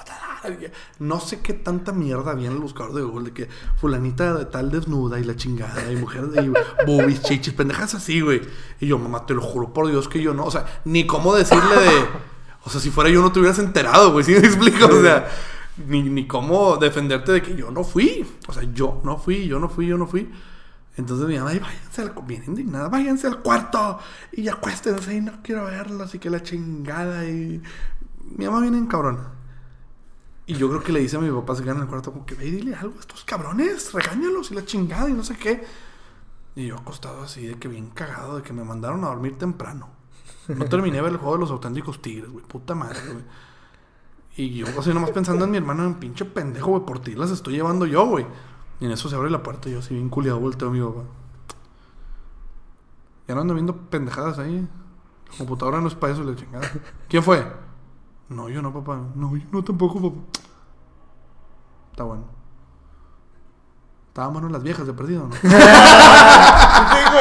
No 0.99 1.21
sé 1.21 1.41
qué 1.41 1.53
tanta 1.53 1.93
mierda 1.93 2.33
había 2.33 2.49
en 2.49 2.55
el 2.55 2.59
buscador 2.61 2.95
de 2.95 3.03
Google 3.03 3.27
de 3.27 3.33
que 3.33 3.49
fulanita 3.81 4.35
de 4.35 4.45
tal 4.47 4.71
desnuda 4.71 5.19
y 5.21 5.25
la 5.25 5.37
chingada 5.37 5.91
y 5.91 5.97
mujer 5.97 6.29
de 6.29 6.53
boobies, 6.87 7.23
chichis, 7.23 7.53
pendejas 7.55 7.95
así, 7.95 8.21
güey. 8.21 8.43
Y 8.81 8.87
yo, 8.87 8.99
mamá, 8.99 9.27
te 9.27 9.35
lo 9.35 9.43
juro 9.43 9.73
por 9.73 9.89
Dios 9.89 10.09
que 10.09 10.23
yo 10.23 10.35
no. 10.35 10.45
O 10.45 10.51
sea, 10.51 10.67
ni 10.85 11.07
cómo 11.07 11.35
decirle 11.35 11.77
de. 11.77 12.05
O 12.65 12.71
sea, 12.71 12.81
si 12.81 12.91
fuera 12.91 13.11
yo 13.11 13.21
no 13.21 13.31
te 13.33 13.41
hubieras 13.41 13.59
enterado, 13.59 14.13
güey. 14.13 14.25
¿Sí 14.25 14.33
me 14.33 14.39
explico? 14.39 14.87
O 14.87 15.03
sea, 15.03 15.29
ni, 15.87 16.03
ni 16.03 16.27
cómo 16.27 16.77
defenderte 16.77 17.33
de 17.33 17.43
que 17.43 17.57
yo 17.57 17.71
no 17.71 17.85
fui. 17.85 18.27
O 18.49 18.53
sea, 18.53 18.63
yo 18.73 19.01
no 19.05 19.19
fui, 19.19 19.47
yo 19.47 19.59
no 19.59 19.69
fui, 19.69 19.87
yo 19.87 19.99
no 19.99 20.07
fui. 20.07 20.31
Entonces 20.97 21.27
mi 21.27 21.37
mamá, 21.37 21.51
"Ay, 21.51 21.59
váyanse 21.59 22.03
al, 22.03 22.15
bien 22.27 22.45
indignada, 22.47 22.89
váyanse 22.89 23.27
al 23.27 23.41
cuarto 23.43 23.99
y 24.33 24.47
acuéstense 24.49 25.17
y 25.17 25.21
no 25.21 25.33
quiero 25.43 25.65
verlos 25.65 26.15
y 26.15 26.19
que 26.19 26.31
la 26.31 26.43
chingada 26.43 27.25
y... 27.25 27.61
Mi 28.37 28.47
mamá 28.47 28.61
viene 28.61 28.79
en 28.79 28.87
cabrón. 28.87 29.19
Y 30.47 30.55
yo 30.55 30.69
creo 30.69 30.83
que 30.83 30.93
le 30.93 31.01
dice 31.01 31.17
a 31.17 31.21
mi 31.21 31.31
papá, 31.31 31.55
se 31.55 31.63
queda 31.63 31.73
en 31.73 31.81
el 31.83 31.87
cuarto, 31.87 32.13
como 32.13 32.27
que 32.27 32.35
ve 32.35 32.47
y 32.47 32.51
dile 32.51 32.75
algo 32.75 32.97
a 32.99 33.01
estos 33.01 33.25
cabrones, 33.25 33.93
regáñalos 33.95 34.51
y 34.51 34.55
la 34.55 34.65
chingada 34.65 35.09
y 35.09 35.15
no 35.15 35.25
sé 35.25 35.37
qué. 35.37 35.65
Y 36.55 36.67
yo 36.67 36.77
acostado 36.77 37.23
así, 37.23 37.47
de 37.47 37.59
que 37.59 37.67
bien 37.67 37.89
cagado, 37.91 38.37
de 38.37 38.43
que 38.43 38.53
me 38.53 38.63
mandaron 38.63 39.05
a 39.05 39.09
dormir 39.09 39.39
temprano. 39.39 39.89
No 40.49 40.67
terminé 40.67 41.01
ver 41.01 41.13
el 41.13 41.19
juego 41.19 41.35
de 41.35 41.41
los 41.41 41.51
auténticos 41.51 42.03
tigres, 42.03 42.31
güey, 42.31 42.45
puta 42.45 42.75
madre, 42.75 43.01
güey. 43.11 43.25
Y 44.37 44.55
yo 44.55 44.67
así 44.79 44.93
nomás 44.93 45.11
pensando 45.13 45.45
en 45.47 45.51
mi 45.51 45.57
hermano, 45.57 45.85
en 45.85 45.95
pinche 45.95 46.25
pendejo, 46.25 46.71
güey, 46.71 46.85
por 46.85 46.99
ti 46.99 47.15
las 47.15 47.31
estoy 47.31 47.55
llevando 47.55 47.87
yo, 47.87 48.05
güey. 48.07 48.27
Y 48.81 48.85
en 48.85 48.91
eso 48.91 49.09
se 49.09 49.17
abre 49.17 49.31
la 49.31 49.43
puerta 49.43 49.69
y 49.69 49.73
yo 49.73 49.79
así 49.79 49.95
bien 49.95 50.11
culiado 50.11 50.41
volteo 50.41 50.69
a 50.69 50.73
mi 50.73 50.81
papá. 50.81 51.05
Ya 53.27 53.35
no 53.35 53.41
ando 53.41 53.55
viendo 53.55 53.77
pendejadas 53.89 54.39
ahí. 54.39 54.69
La 55.31 55.39
computadora 55.39 55.81
no 55.81 55.89
es 55.89 55.95
para 55.95 56.13
eso, 56.13 56.23
la 56.23 56.37
chingada. 56.37 56.71
¿Quién 57.09 57.23
fue? 57.23 57.64
No, 58.35 58.49
yo 58.49 58.61
no, 58.61 58.72
papá. 58.72 59.01
No, 59.14 59.37
yo 59.37 59.45
no 59.53 59.62
tampoco, 59.62 60.03
papá. 60.03 60.16
Está 61.93 62.03
bueno. 62.03 62.24
Estaban 64.09 64.32
buenas 64.32 64.51
las 64.51 64.64
viejas 64.64 64.87
de 64.87 64.93
perdido, 64.93 65.28
¿no? 65.28 65.35
dijo 65.35 65.53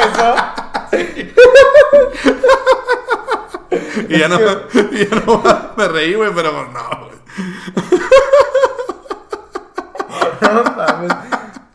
eso? 0.09 0.35
y 4.09 4.17
ya 4.17 4.27
no, 4.27 4.39
y 4.91 5.07
ya 5.07 5.15
no 5.23 5.43
me 5.77 5.87
reí, 5.87 6.15
güey, 6.15 6.33
pero 6.33 6.51
no, 6.51 6.89
güey. 7.05 7.17
No 10.41 10.63
mames. 10.63 11.32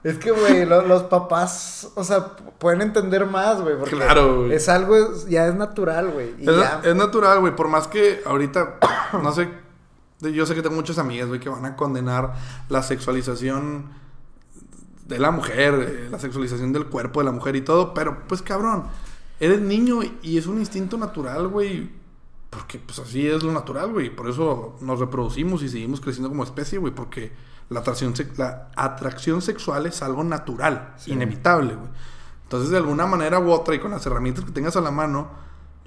Es 0.08 0.18
que, 0.18 0.30
güey, 0.30 0.64
lo- 0.64 0.82
los 0.86 1.04
papás, 1.04 1.88
o 1.94 2.04
sea, 2.04 2.36
pueden 2.58 2.80
entender 2.82 3.26
más, 3.26 3.60
güey. 3.60 3.76
porque 3.78 3.96
Claro, 3.96 4.38
güey. 4.42 4.52
Es 4.54 4.68
algo, 4.68 4.96
ya 5.28 5.46
es 5.46 5.54
natural, 5.54 6.10
güey. 6.10 6.34
Es, 6.38 6.46
ya. 6.46 6.80
es 6.84 6.94
natural, 6.96 7.40
güey. 7.40 7.54
Por 7.54 7.68
más 7.68 7.86
que 7.88 8.20
ahorita, 8.24 8.78
no 9.22 9.32
sé, 9.32 9.48
yo 10.20 10.46
sé 10.46 10.54
que 10.54 10.62
tengo 10.62 10.74
muchas 10.76 10.98
amigas, 10.98 11.28
güey, 11.28 11.40
que 11.40 11.48
van 11.48 11.64
a 11.64 11.76
condenar 11.76 12.34
la 12.68 12.82
sexualización 12.82 13.86
de 15.06 15.18
la 15.18 15.30
mujer, 15.30 15.74
eh, 15.74 16.08
la 16.10 16.18
sexualización 16.18 16.72
del 16.72 16.86
cuerpo 16.86 17.20
de 17.20 17.24
la 17.26 17.32
mujer 17.32 17.56
y 17.56 17.62
todo, 17.62 17.94
pero 17.94 18.26
pues 18.28 18.42
cabrón, 18.42 18.84
eres 19.40 19.60
niño 19.60 20.00
y 20.22 20.36
es 20.38 20.46
un 20.46 20.58
instinto 20.58 20.98
natural, 20.98 21.48
güey. 21.48 21.90
Porque 22.50 22.78
pues 22.78 22.98
así 22.98 23.26
es 23.28 23.42
lo 23.42 23.52
natural, 23.52 23.92
güey. 23.92 24.14
Por 24.14 24.28
eso 24.28 24.76
nos 24.80 25.00
reproducimos 25.00 25.62
y 25.62 25.68
seguimos 25.68 26.00
creciendo 26.00 26.28
como 26.30 26.44
especie, 26.44 26.78
güey. 26.78 26.94
Porque 26.94 27.32
la 27.68 27.80
atracción, 27.80 28.14
la 28.36 28.70
atracción 28.76 29.42
sexual 29.42 29.86
es 29.86 30.00
algo 30.02 30.24
natural, 30.24 30.94
Sí. 30.96 31.12
inevitable, 31.12 31.74
güey. 31.74 31.90
Entonces, 32.44 32.70
de 32.70 32.78
alguna 32.78 33.04
manera 33.06 33.38
u 33.38 33.50
otra, 33.50 33.74
y 33.74 33.78
con 33.78 33.90
las 33.90 34.06
herramientas 34.06 34.44
que 34.46 34.52
tengas 34.52 34.74
a 34.76 34.80
la 34.80 34.90
mano, 34.90 35.28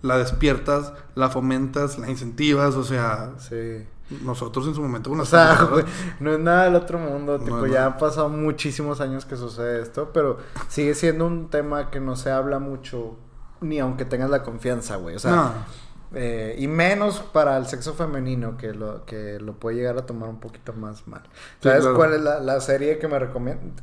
la 0.03 0.18
despiertas, 0.18 0.93
la 1.16 1.30
fomentas, 1.30 1.97
la 1.97 2.09
incentivas, 2.09 2.76
o 2.76 2.84
sea, 2.84 3.32
Sí. 3.39 3.84
nosotros 4.24 4.68
en 4.68 4.76
su 4.76 4.82
momento 4.84 5.09
con 5.09 5.20
O 5.22 5.26
sea, 5.26 5.64
güey, 5.72 5.84
no 6.20 6.32
es 6.34 6.39
nada 6.39 6.66
del 6.66 6.76
otro 6.76 6.99
mundo. 6.99 7.39
No, 7.39 7.43
tipo, 7.43 7.66
ya 7.66 7.88
han 7.88 7.97
pasado 7.97 8.30
muchísimos 8.30 9.01
años 9.01 9.26
que 9.26 9.36
sucede 9.36 9.82
esto, 9.82 10.12
pero 10.14 10.38
sigue 10.68 10.93
siendo 10.93 11.26
un 11.26 11.49
tema 11.49 11.89
que 11.89 11.99
no 11.99 12.16
se 12.16 12.30
habla 12.30 12.59
mucho, 12.59 13.18
ni 13.62 13.80
aunque 13.80 14.05
tengas 14.05 14.30
la 14.30 14.43
confianza, 14.43 14.97
güey. 14.97 15.16
O 15.16 15.20
sea, 15.20 15.32
No. 15.32 15.51
Eh, 16.14 16.55
y 16.57 16.68
menos 16.68 17.20
para 17.20 17.57
el 17.57 17.66
sexo 17.68 17.93
femenino, 17.93 18.57
que 18.57 18.74
lo, 18.74 19.05
que 19.05 19.39
lo 19.39 19.53
puede 19.53 19.78
llegar 19.78 19.97
a 19.97 20.05
tomar 20.05 20.30
un 20.30 20.39
poquito 20.39 20.74
más 20.74 21.07
mal. 21.07 21.22
Sí, 21.24 21.30
¿Sabes 21.70 21.82
claro. 21.82 21.95
cuál 21.95 22.14
es 22.14 22.22
la, 22.22 22.39
la 22.39 22.59
serie 22.62 22.99
que 22.99 23.07
me 23.07 23.18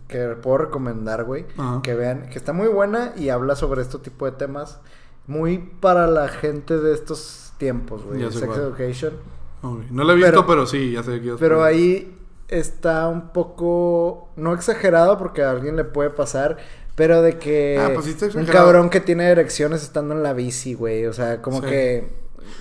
que 0.09 0.26
puedo 0.43 0.59
recomendar, 0.59 1.24
güey? 1.24 1.47
Ajá. 1.57 1.81
Que 1.83 1.95
vean, 1.95 2.29
que 2.29 2.39
está 2.39 2.53
muy 2.53 2.68
buena 2.68 3.12
y 3.16 3.31
habla 3.31 3.57
sobre 3.57 3.83
este 3.83 3.99
tipo 3.99 4.26
de 4.26 4.33
temas. 4.33 4.79
Muy 5.26 5.59
para 5.59 6.07
la 6.07 6.29
gente 6.29 6.79
de 6.79 6.95
estos 6.95 7.53
tiempos, 7.59 8.05
güey. 8.05 8.20
Sex 8.33 8.45
cuál. 8.47 8.61
Education. 8.61 9.12
No 9.91 10.05
lo 10.05 10.12
he 10.12 10.16
visto, 10.16 10.31
Pero- 10.31 10.47
pero, 10.47 10.66
sí, 10.66 10.93
ya 10.93 11.03
sé 11.03 11.20
que 11.20 11.35
Pero 11.39 11.64
ahí 11.64 12.14
está 12.49 13.09
un 13.09 13.29
poco, 13.33 14.31
no 14.37 14.55
exagerado 14.55 15.18
porque 15.18 15.43
a 15.43 15.51
alguien 15.51 15.76
le 15.76 15.85
puede 15.85 16.11
pasar, 16.11 16.57
pero 16.99 17.22
de 17.22 17.38
que 17.38 17.78
Ah, 17.80 17.92
pues 17.94 18.05
sí 18.07 18.16
un 18.36 18.44
cabrón 18.44 18.90
que 18.90 19.01
tiene 19.01 19.24
erecciones 19.28 19.82
estando 19.82 20.14
en 20.14 20.22
la 20.22 20.34
bici, 20.34 20.74
güey, 20.74 21.07
o 21.07 21.12
sea, 21.14 21.40
como 21.40 21.61
Sí. 21.62 21.66
que... 21.68 22.12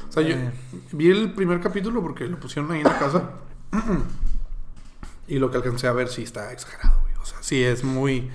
O 0.08 0.12
sea, 0.12 0.24
yo 0.24 0.36
eh, 0.36 0.52
vi 0.94 1.10
el 1.12 1.34
primer 1.34 1.60
capítulo 1.60 2.02
porque 2.02 2.26
lo 2.28 2.40
pusieron 2.40 2.72
ahí 2.72 2.80
en 2.80 2.86
la 2.86 2.98
casa. 2.98 3.32
Y 5.28 5.40
lo 5.40 5.52
que 5.52 5.58
alcancé 5.58 5.88
a 5.88 5.92
ver 5.92 6.08
sí 6.08 6.24
está 6.24 6.54
exagerado, 6.54 7.02
güey. 7.02 7.14
O 7.22 7.26
sea, 7.26 7.40
sí 7.42 7.62
es 7.62 7.84
muy... 7.84 8.30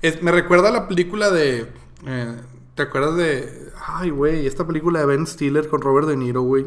Es, 0.00 0.22
me 0.22 0.30
recuerda 0.30 0.68
a 0.68 0.72
la 0.72 0.86
película 0.86 1.30
de... 1.30 1.66
eh, 2.06 2.36
¿Te 2.76 2.82
acuerdas 2.82 3.16
de... 3.16 3.72
Ay, 3.84 4.10
güey, 4.10 4.46
esta 4.46 4.64
película 4.64 5.00
de 5.00 5.06
Ben 5.06 5.26
Stiller 5.26 5.66
con 5.66 5.80
Robert 5.80 6.06
De 6.06 6.16
Niro, 6.16 6.42
güey? 6.42 6.66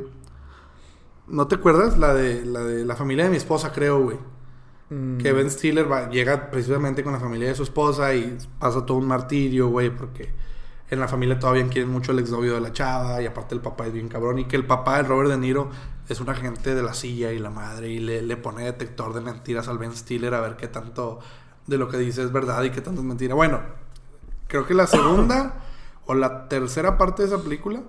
¿No 1.27 1.47
te 1.47 1.55
acuerdas? 1.55 1.97
La 1.97 2.13
de 2.13 2.43
la, 2.45 2.61
de 2.61 2.83
la 2.83 2.95
familia 2.97 3.23
de 3.25 3.29
mi 3.29 3.37
esposa, 3.37 3.71
creo, 3.71 4.01
güey. 4.01 4.17
Mm, 4.89 5.17
Que 5.17 5.31
Ben 5.33 5.49
Stiller 5.51 5.91
va- 5.91 6.09
llega 6.09 6.49
precisamente 6.49 7.03
con 7.03 7.13
la 7.13 7.19
familia 7.19 7.47
de 7.49 7.55
su 7.55 7.63
esposa 7.63 8.13
y 8.15 8.37
pasa 8.59 8.85
todo 8.85 8.97
un 8.97 9.07
martirio, 9.07 9.67
güey, 9.69 9.89
porque 9.89 10.29
en 10.89 10.99
la 10.99 11.07
familia 11.07 11.37
todavía 11.37 11.67
quieren 11.67 11.91
mucho 11.91 12.11
el 12.11 12.19
exnovio 12.19 12.55
de 12.55 12.61
la 12.61 12.73
chava 12.73 13.21
y 13.21 13.27
aparte 13.27 13.53
el 13.53 13.61
papá 13.61 13.85
es 13.85 13.93
bien 13.93 14.07
cabrón 14.09 14.39
y 14.39 14.45
que 14.45 14.55
el 14.55 14.65
papá 14.65 14.97
de 14.97 15.03
Robert 15.03 15.29
De 15.29 15.37
Niro 15.37 15.69
es 16.07 16.19
un 16.19 16.29
agente 16.29 16.73
de 16.73 16.81
la 16.81 16.95
silla 16.95 17.31
y 17.31 17.37
la 17.37 17.51
madre 17.51 17.89
y 17.89 17.99
le, 17.99 18.23
le 18.23 18.37
pone 18.37 18.63
detector 18.63 19.13
de 19.13 19.21
mentiras 19.21 19.67
al 19.67 19.77
Ben 19.77 19.95
Stiller 19.95 20.33
a 20.33 20.41
ver 20.41 20.55
qué 20.55 20.67
tanto 20.67 21.19
de 21.67 21.77
lo 21.77 21.87
que 21.87 21.97
dice 21.97 22.23
es 22.23 22.31
verdad 22.31 22.63
y 22.63 22.71
qué 22.71 22.81
tanto 22.81 23.01
es 23.01 23.05
mentira. 23.05 23.35
Bueno, 23.35 23.59
creo 24.47 24.65
que 24.65 24.73
la 24.73 24.87
segunda 24.87 25.59
o 26.07 26.15
la 26.15 26.47
tercera 26.47 26.97
parte 26.97 27.21
de 27.21 27.27
esa 27.27 27.43
película 27.43 27.81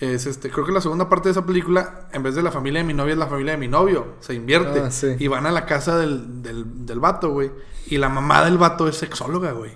es 0.00 0.26
este, 0.26 0.50
creo 0.50 0.64
que 0.64 0.72
la 0.72 0.80
segunda 0.80 1.08
parte 1.08 1.28
de 1.28 1.32
esa 1.32 1.44
película, 1.44 2.08
en 2.12 2.22
vez 2.22 2.34
de 2.34 2.42
la 2.42 2.50
familia 2.50 2.80
de 2.80 2.86
mi 2.86 2.94
novia, 2.94 3.12
es 3.12 3.18
la 3.18 3.26
familia 3.26 3.52
de 3.52 3.58
mi 3.58 3.68
novio. 3.68 4.14
Se 4.20 4.34
invierte. 4.34 4.80
Ah, 4.80 4.90
sí. 4.90 5.14
Y 5.18 5.28
van 5.28 5.46
a 5.46 5.50
la 5.50 5.66
casa 5.66 5.98
del, 5.98 6.42
del, 6.42 6.86
del 6.86 7.00
vato, 7.00 7.30
güey. 7.30 7.50
Y 7.86 7.98
la 7.98 8.08
mamá 8.08 8.44
del 8.44 8.56
vato 8.56 8.88
es 8.88 8.96
sexóloga, 8.96 9.52
güey. 9.52 9.72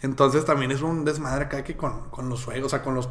Entonces 0.00 0.44
también 0.44 0.70
es 0.70 0.82
un 0.82 1.04
desmadre 1.04 1.46
acá 1.46 1.64
que 1.64 1.76
con, 1.76 2.10
con 2.10 2.28
los 2.28 2.40
suegros, 2.40 2.66
o 2.66 2.68
sea, 2.68 2.82
con 2.82 2.94
los, 2.94 3.08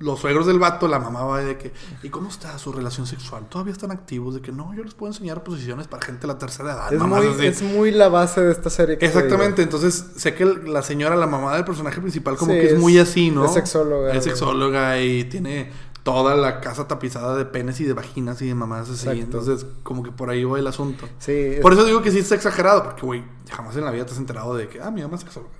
los 0.00 0.20
suegros 0.20 0.46
del 0.46 0.58
vato, 0.60 0.86
la 0.86 1.00
mamá 1.00 1.24
va 1.24 1.40
de 1.40 1.58
que, 1.58 1.72
¿y 2.04 2.08
cómo 2.08 2.28
está 2.28 2.56
su 2.58 2.70
relación 2.72 3.06
sexual? 3.06 3.48
¿Todavía 3.48 3.72
están 3.72 3.90
activos? 3.90 4.34
De 4.34 4.40
que 4.40 4.52
no, 4.52 4.72
yo 4.74 4.84
les 4.84 4.94
puedo 4.94 5.12
enseñar 5.12 5.42
posiciones 5.42 5.88
para 5.88 6.04
gente 6.06 6.22
de 6.22 6.28
la 6.28 6.38
tercera 6.38 6.72
edad. 6.72 6.92
Es 6.92 7.00
mamás 7.00 7.24
muy, 7.24 7.34
así. 7.34 7.46
es 7.46 7.62
muy 7.62 7.90
la 7.90 8.08
base 8.08 8.40
de 8.40 8.52
esta 8.52 8.70
serie. 8.70 8.96
que 8.96 9.00
te 9.00 9.06
Exactamente, 9.06 9.62
entonces 9.62 10.04
sé 10.16 10.34
que 10.34 10.44
la 10.44 10.82
señora, 10.82 11.16
la 11.16 11.26
mamá 11.26 11.54
del 11.56 11.64
personaje 11.64 12.00
principal, 12.00 12.36
como 12.36 12.52
Sí, 12.52 12.58
que 12.60 12.66
es, 12.66 12.72
es- 12.74 12.78
muy 12.78 12.98
así, 12.98 13.30
¿no? 13.30 13.44
es 13.46 13.52
sexóloga, 13.54 14.12
Es 14.14 14.22
sexóloga 14.24 15.00
y 15.00 15.24
tiene 15.24 15.72
toda 16.04 16.36
la 16.36 16.60
casa 16.60 16.86
tapizada 16.88 17.36
de 17.36 17.44
penes 17.44 17.80
y 17.80 17.84
de 17.84 17.92
vaginas 17.92 18.40
y 18.40 18.46
de 18.46 18.54
mamás 18.54 18.88
así. 18.88 19.08
Exacto. 19.08 19.20
Entonces, 19.24 19.66
como 19.82 20.02
que 20.04 20.10
por 20.12 20.30
ahí 20.30 20.44
va 20.44 20.58
el 20.58 20.66
asunto. 20.68 21.06
Sí, 21.18 21.32
es- 21.32 21.60
Por 21.60 21.72
eso 21.72 21.84
digo 21.84 22.00
que 22.02 22.10
sí 22.12 22.20
está 22.20 22.34
exagerado, 22.36 22.84
porque, 22.84 23.02
güey, 23.04 23.24
jamás 23.50 23.76
en 23.76 23.84
la 23.84 23.90
vida 23.90 24.06
te 24.06 24.12
has 24.12 24.18
enterado 24.18 24.54
de 24.56 24.68
que, 24.68 24.80
ah, 24.80 24.90
mi 24.90 25.02
mamá 25.02 25.16
es 25.16 25.22
sexóloga. 25.22 25.52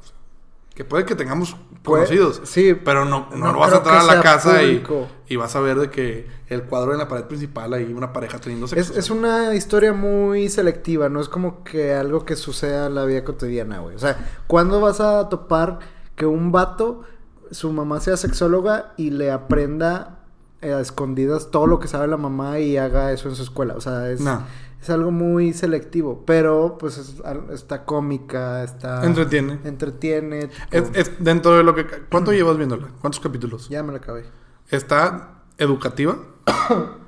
Que 0.79 0.85
puede 0.85 1.05
que 1.05 1.17
tengamos 1.17 1.57
conocidos, 1.85 2.41
sí, 2.45 2.73
pero 2.73 3.05
no, 3.05 3.27
no, 3.33 3.37
no 3.37 3.53
lo 3.53 3.59
vas 3.59 3.73
a 3.73 3.79
entrar 3.79 3.99
a 3.99 4.05
la 4.05 4.23
casa 4.23 4.63
y, 4.63 4.81
y 5.27 5.35
vas 5.35 5.57
a 5.57 5.61
ver 5.61 5.77
de 5.77 5.91
que 5.91 6.29
el 6.47 6.63
cuadro 6.63 6.93
en 6.93 6.99
la 6.99 7.09
pared 7.09 7.25
principal 7.25 7.75
hay 7.75 7.93
una 7.93 8.13
pareja 8.13 8.39
teniendo 8.39 8.69
sexo. 8.69 8.93
Es, 8.93 8.97
es 8.97 9.11
una 9.11 9.57
historia 9.57 9.93
muy 9.93 10.49
selectiva, 10.49 11.09
no 11.09 11.21
es 11.21 11.29
como 11.29 11.65
que 11.65 11.95
algo 11.95 12.25
que 12.25 12.37
suceda 12.37 12.87
en 12.87 12.95
la 12.95 13.05
vida 13.07 13.25
cotidiana, 13.25 13.81
güey. 13.81 13.97
O 13.97 13.99
sea, 13.99 14.25
¿cuándo 14.47 14.81
vas 14.81 15.01
a 15.01 15.29
topar 15.29 15.81
que 16.15 16.27
un 16.27 16.53
vato, 16.53 17.03
su 17.51 17.73
mamá 17.73 17.99
sea 17.99 18.17
sexóloga 18.17 18.93
y 18.97 19.11
le 19.11 19.33
aprenda 19.33 20.21
eh, 20.63 20.75
a 20.75 20.79
escondidas 20.79 21.51
todo 21.51 21.67
lo 21.67 21.81
que 21.81 21.89
sabe 21.89 22.07
la 22.07 22.19
mamá 22.19 22.61
y 22.61 22.77
haga 22.77 23.11
eso 23.11 23.29
en 23.29 23.35
su 23.35 23.43
escuela? 23.43 23.75
O 23.75 23.81
sea, 23.81 24.09
es, 24.13 24.21
No. 24.21 24.45
Es 24.89 24.95
algo 24.95 25.11
muy 25.11 25.53
selectivo, 25.53 26.25
pero 26.27 26.77
pues 26.79 26.97
es 26.99 27.15
está 27.53 27.85
cómica, 27.85 28.65
está... 28.65 29.05
Entretiene. 29.05 29.59
Entretiene. 29.65 30.49
Es, 30.71 30.85
todo. 30.85 30.93
es 31.01 31.11
dentro 31.23 31.57
de 31.57 31.63
lo 31.63 31.75
que... 31.75 31.85
¿Cuánto 32.11 32.33
llevas 32.33 32.57
viéndola? 32.57 32.89
¿Cuántos 33.01 33.21
capítulos? 33.21 33.69
Ya 33.69 33.83
me 33.83 33.93
la 33.93 33.99
acabé. 33.99 34.25
Está 34.71 35.43
educativa. 35.59 36.19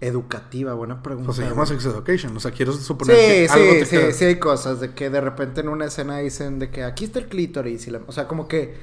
Educativa, 0.00 0.74
buena 0.74 1.02
pregunta. 1.02 1.26
Pues 1.26 1.38
se 1.38 1.44
llama. 1.48 1.64
Sex 1.64 1.86
Education. 1.86 2.36
O 2.36 2.40
sea, 2.40 2.50
quiero 2.50 2.72
suponer 2.74 3.16
Sí, 3.16 3.22
que 3.22 3.48
algo 3.50 3.72
sí, 3.72 3.78
te 3.78 3.84
sí, 3.86 3.96
queda. 3.96 4.12
sí 4.12 4.24
hay 4.26 4.38
cosas 4.38 4.80
de 4.80 4.92
que 4.92 5.08
de 5.08 5.20
repente 5.22 5.62
en 5.62 5.68
una 5.68 5.86
escena 5.86 6.18
dicen 6.18 6.58
de 6.58 6.70
que 6.70 6.84
aquí 6.84 7.06
está 7.06 7.18
el 7.18 7.26
clítoris 7.28 7.86
y 7.86 7.90
la- 7.90 8.02
o 8.06 8.12
sea, 8.12 8.28
como 8.28 8.46
que 8.46 8.74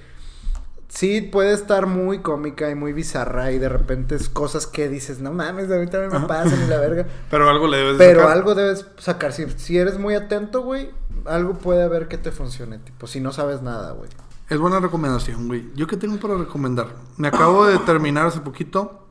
sí 0.94 1.22
puede 1.22 1.54
estar 1.54 1.88
muy 1.88 2.20
cómica 2.20 2.70
y 2.70 2.76
muy 2.76 2.94
bizarra 2.94 3.52
y 3.52 3.58
de 3.58 3.68
repente 3.68 4.14
es 4.14 4.30
cosas 4.30 4.68
que 4.68 4.90
dices, 4.90 5.20
no 5.20 5.34
mames, 5.34 5.72
a 5.72 5.78
mí 5.78 5.88
también 5.88 6.22
me 6.22 6.28
pasan 6.28 6.64
y 6.64 6.68
la 6.68 6.80
verga. 6.80 7.08
Pero 7.32 7.50
algo 7.50 7.68
le 7.68 7.78
debes 7.78 7.98
de 7.98 8.06
Pero 8.06 8.20
sacar. 8.22 8.38
algo 8.38 8.56
debes 8.56 8.86
sacar. 8.98 9.34
Si, 9.34 9.50
si 9.58 9.78
eres 9.78 9.98
muy 9.98 10.14
atento, 10.14 10.62
güey, 10.62 10.92
algo 11.26 11.56
puede 11.56 11.82
haber 11.84 12.08
que 12.08 12.20
te 12.20 12.32
funcione, 12.32 12.78
tipo, 12.78 13.08
si 13.08 13.20
no 13.20 13.32
sabes 13.32 13.64
nada, 13.64 13.92
güey. 13.94 14.10
Es 14.50 14.60
buena 14.60 14.80
recomendación, 14.80 15.48
güey. 15.48 15.72
¿Yo 15.74 15.88
qué 15.88 15.98
tengo 15.98 16.18
para 16.20 16.36
recomendar? 16.36 16.90
Me 17.18 17.28
acabo 17.28 17.66
de 17.66 17.80
terminar 17.80 18.28
hace 18.28 18.42
poquito, 18.42 19.08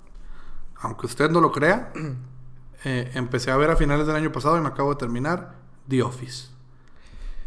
aunque 0.76 1.07
usted 1.07 1.30
no 1.30 1.41
lo 1.41 1.51
crea, 1.51 1.93
eh, 2.85 3.11
empecé 3.14 3.51
a 3.51 3.57
ver 3.57 3.70
a 3.70 3.76
finales 3.76 4.07
del 4.07 4.14
año 4.14 4.30
pasado 4.30 4.57
y 4.57 4.61
me 4.61 4.68
acabo 4.68 4.91
de 4.91 4.97
terminar 5.01 5.57
The 5.89 6.03
Office. 6.03 6.51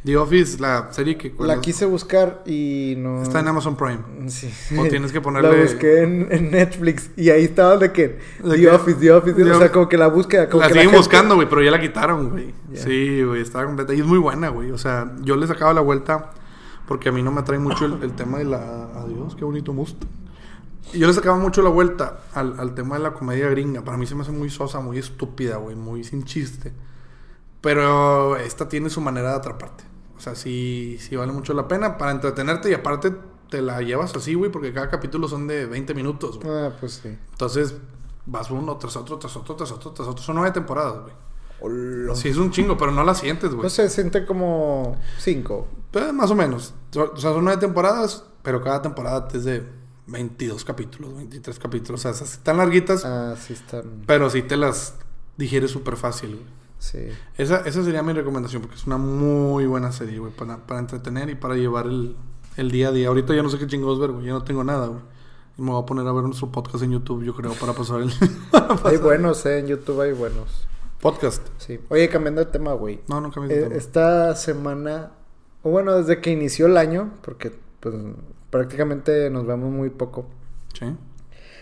The 0.06 0.18
Office, 0.18 0.60
la 0.60 0.89
serie 0.93 1.18
que... 1.18 1.34
La 1.39 1.60
quise 1.60 1.86
buscar 1.86 2.43
y 2.45 2.93
no... 2.97 3.24
Está 3.24 3.39
en 3.39 3.47
Amazon 3.47 3.76
Prime. 3.76 4.30
Sí. 4.30 4.49
O 4.78 4.84
tienes 4.88 5.12
que 5.12 5.20
ponerle- 5.24 5.58
La 5.58 5.64
busqué 5.64 6.03
en, 6.03 6.28
en 6.32 6.51
Netflix 6.51 7.10
y 7.18 7.32
ahí 7.32 7.43
estaba 7.45 7.78
de 7.78 7.91
que... 7.91 8.20
¿De 8.43 8.56
The? 8.58 8.70
Office, 8.70 8.99
The 8.99 9.12
Office, 9.12 9.34
The 9.36 9.51
o 9.51 9.58
sea, 9.60 9.72
como 9.72 9.89
que 9.89 9.97
la 9.97 10.08
búsqueda... 10.08 10.47
Como 10.47 10.62
la 10.62 10.68
que 10.68 10.74
siguen 10.74 10.89
gente- 10.89 10.97
buscando, 10.99 11.36
güey, 11.36 11.49
pero 11.49 11.64
ya 11.64 11.72
la 11.72 11.82
quitaron, 11.82 12.30
güey. 12.30 12.53
Sí, 12.76 13.24
güey, 13.24 13.41
estaba 13.41 13.66
completa. 13.66 13.93
Y 13.95 13.99
es 14.01 14.06
muy 14.06 14.20
buena, 14.20 14.49
güey. 14.49 14.70
O 14.72 14.78
sea, 14.78 15.12
yo 15.22 15.36
le 15.38 15.47
sacaba 15.47 15.74
la 15.74 15.82
vuelta 15.82 16.32
porque 16.88 17.10
a 17.10 17.12
mí 17.12 17.24
no 17.24 17.32
me 17.32 17.41
atrae 17.41 17.58
mucho 17.58 17.86
el, 17.86 18.03
el 18.03 18.12
tema 18.12 18.38
de 18.38 18.45
la... 18.45 18.91
Adiós, 19.01 19.36
qué 19.36 19.43
bonito 19.43 19.74
Mustang. 19.74 20.08
Y 20.93 20.99
yo 20.99 21.08
le 21.08 21.14
sacaba 21.14 21.36
mucho 21.38 21.64
la 21.64 21.70
vuelta 21.72 22.20
al, 22.36 22.60
al 22.60 22.76
tema 22.76 22.97
de 22.97 23.01
la 23.03 23.14
comedia 23.14 23.49
gringa. 23.49 23.82
Para 23.82 23.97
mí 23.97 24.06
se 24.06 24.14
me 24.14 24.22
hace 24.22 24.32
muy 24.32 24.51
sosa, 24.51 24.80
muy 24.82 24.99
estúpida, 24.99 25.58
güey, 25.58 25.76
muy 25.76 26.03
sin 26.03 26.24
chiste. 26.26 26.72
Pero 27.62 28.38
esta 28.38 28.70
tiene 28.70 28.89
su 28.91 29.01
manera 29.01 29.32
de 29.32 29.36
atraparte. 29.38 29.84
O 30.18 30.20
sea, 30.20 30.36
sí, 30.36 30.97
sí 30.99 31.16
vale 31.16 31.32
mucho 31.32 31.53
la 31.53 31.68
pena 31.68 31.97
para 31.97 32.11
entretenerte 32.11 32.70
y 32.70 32.74
aparte 32.74 33.13
te 33.49 33.61
la 33.61 33.82
llevas 33.82 34.16
así, 34.16 34.34
güey, 34.34 34.51
porque 34.51 34.74
cada 34.74 34.89
capítulo 34.89 35.28
son 35.28 35.47
de 35.47 35.66
20 35.66 35.93
minutos, 35.93 36.39
güey. 36.39 36.55
Ah, 36.57 36.72
pues 36.80 37.01
sí. 37.03 37.18
Entonces 37.32 37.76
vas 38.26 38.49
uno 38.49 38.76
tras 38.78 38.95
otro, 38.95 39.18
tras 39.20 39.36
otro, 39.36 39.55
tras 39.55 39.72
otro, 39.72 39.91
tras 39.91 40.07
otro. 40.07 40.24
Son 40.24 40.36
nueve 40.36 40.51
temporadas, 40.51 41.01
güey. 41.03 41.13
Hola. 41.61 42.16
Sí, 42.16 42.30
es 42.30 42.38
un 42.38 42.51
chingo, 42.51 42.78
pero 42.78 42.91
no 42.91 43.03
la 43.03 43.13
sientes, 43.16 43.51
güey. 43.51 43.63
No 43.63 43.70
sé, 43.70 43.89
siente 43.89 44.26
como 44.26 44.97
cinco. 45.20 45.68
Pues, 45.91 46.11
más 46.13 46.30
o 46.32 46.36
menos. 46.36 46.74
O 46.95 47.18
sea, 47.18 47.32
son 47.34 47.43
nueve 47.45 47.59
temporadas, 47.59 48.26
pero 48.41 48.61
cada 48.61 48.82
temporada 48.82 49.28
es 49.34 49.43
de 49.45 49.63
22 50.07 50.66
capítulos, 50.66 51.16
23 51.16 51.59
capítulos. 51.59 52.01
O 52.01 52.03
sea, 52.03 52.11
esas 52.11 52.34
están 52.34 52.57
larguitas, 52.57 53.03
Ah, 53.05 53.36
sí 53.39 53.53
están. 53.53 54.03
pero 54.05 54.30
sí 54.30 54.41
te 54.41 54.57
las 54.57 54.95
digieres 55.38 55.72
súper 55.72 55.95
fácil, 55.97 56.32
güey. 56.36 56.45
Sí. 56.86 57.00
Esa, 57.38 57.62
esa 57.62 57.84
sería 57.84 58.04
mi 58.04 58.14
recomendación, 58.14 58.62
porque 58.62 58.76
es 58.76 58.86
una 58.86 58.98
muy 58.98 59.66
buena 59.66 59.92
serie, 59.92 60.20
güey, 60.20 60.32
para, 60.32 60.58
para 60.68 60.80
entretener 60.80 61.30
y 61.30 61.36
para 61.36 61.56
llevar 61.56 61.88
el, 61.88 62.16
el 62.58 62.70
día 62.72 62.90
a 62.90 62.92
día. 62.92 63.08
Ahorita 63.08 63.34
ya 63.34 63.42
no 63.42 63.50
sé 63.50 63.58
qué 63.58 63.66
chingados 63.66 64.00
ver, 64.00 64.12
güey, 64.12 64.26
ya 64.28 64.34
no 64.34 64.44
tengo 64.44 64.64
nada, 64.64 64.88
güey. 64.88 65.02
Y 65.58 65.62
me 65.64 65.72
voy 65.72 65.82
a 65.82 65.86
poner 65.86 66.06
a 66.06 66.12
ver 66.12 66.24
nuestro 66.26 66.52
podcast 66.52 66.84
en 66.84 66.92
YouTube, 66.92 67.24
yo 67.24 67.34
creo, 67.34 67.54
para 67.54 67.74
pasar 67.74 68.02
el... 68.02 68.12
para 68.52 68.78
Hay 68.90 68.98
buenos, 68.98 69.46
eh. 69.46 69.60
En 69.60 69.68
YouTube 69.68 70.00
hay 70.02 70.12
buenos. 70.12 70.68
Podcast. 71.02 71.42
Sí. 71.58 71.80
Oye, 71.90 72.08
cambiando 72.10 72.44
de 72.44 72.52
tema, 72.52 72.74
güey. 72.74 73.00
No, 73.08 73.20
no 73.22 73.32
cambies 73.32 73.50
de 73.56 73.60
Eh, 73.62 73.64
tema. 73.70 73.76
esta 73.76 74.36
semana, 74.36 75.12
o 75.64 75.70
bueno, 75.72 75.94
desde 75.96 76.22
que 76.22 76.32
inició 76.32 76.68
el 76.68 76.78
año, 76.78 77.12
porque 77.22 77.52
pues 77.80 77.96
prácticamente 78.50 79.30
nos 79.30 79.46
vemos 79.48 79.72
muy 79.72 79.90
poco. 79.90 80.28
Sí. 80.78 80.86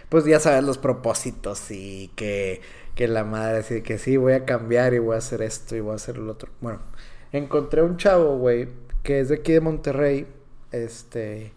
Pues 0.09 0.25
ya 0.25 0.39
sabes 0.39 0.63
los 0.63 0.77
propósitos 0.77 1.71
y 1.71 2.09
que, 2.15 2.61
que 2.95 3.07
la 3.07 3.23
madre 3.23 3.59
así 3.59 3.81
que 3.81 3.97
sí, 3.97 4.17
voy 4.17 4.33
a 4.33 4.45
cambiar 4.45 4.93
y 4.93 4.99
voy 4.99 5.15
a 5.15 5.17
hacer 5.17 5.41
esto 5.41 5.75
y 5.75 5.79
voy 5.79 5.93
a 5.93 5.95
hacer 5.95 6.17
lo 6.17 6.31
otro. 6.31 6.49
Bueno, 6.61 6.79
encontré 7.31 7.81
un 7.81 7.97
chavo, 7.97 8.37
güey, 8.37 8.69
que 9.03 9.19
es 9.19 9.29
de 9.29 9.35
aquí 9.35 9.53
de 9.53 9.61
Monterrey, 9.61 10.27
este... 10.71 11.53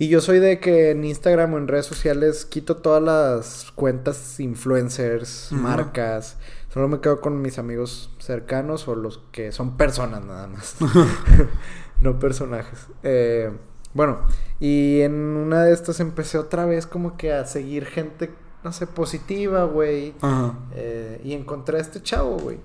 Y 0.00 0.08
yo 0.08 0.20
soy 0.20 0.38
de 0.38 0.60
que 0.60 0.90
en 0.90 1.04
Instagram 1.04 1.54
o 1.54 1.58
en 1.58 1.66
redes 1.66 1.86
sociales 1.86 2.44
quito 2.44 2.76
todas 2.76 3.02
las 3.02 3.72
cuentas 3.72 4.38
influencers, 4.38 5.50
marcas. 5.50 6.36
Solo 6.72 6.86
me 6.86 7.00
quedo 7.00 7.20
con 7.20 7.42
mis 7.42 7.58
amigos 7.58 8.14
cercanos 8.20 8.86
o 8.86 8.94
los 8.94 9.18
que 9.32 9.50
son 9.50 9.76
personas 9.76 10.24
nada 10.24 10.46
más. 10.46 10.76
no 12.00 12.20
personajes. 12.20 12.86
Eh, 13.02 13.50
bueno, 13.92 14.20
y 14.60 15.00
en 15.00 15.14
una 15.14 15.64
de 15.64 15.72
estas 15.72 15.98
empecé 15.98 16.38
otra 16.38 16.64
vez 16.64 16.86
como 16.86 17.16
que 17.16 17.32
a 17.32 17.44
seguir 17.44 17.84
gente, 17.84 18.30
no 18.68 18.72
sé, 18.72 18.86
positiva, 18.86 19.64
güey. 19.64 20.14
Ajá. 20.20 20.58
Eh, 20.74 21.22
y 21.24 21.32
encontré 21.32 21.78
a 21.78 21.80
este 21.80 22.02
chavo, 22.02 22.36
güey. 22.36 22.58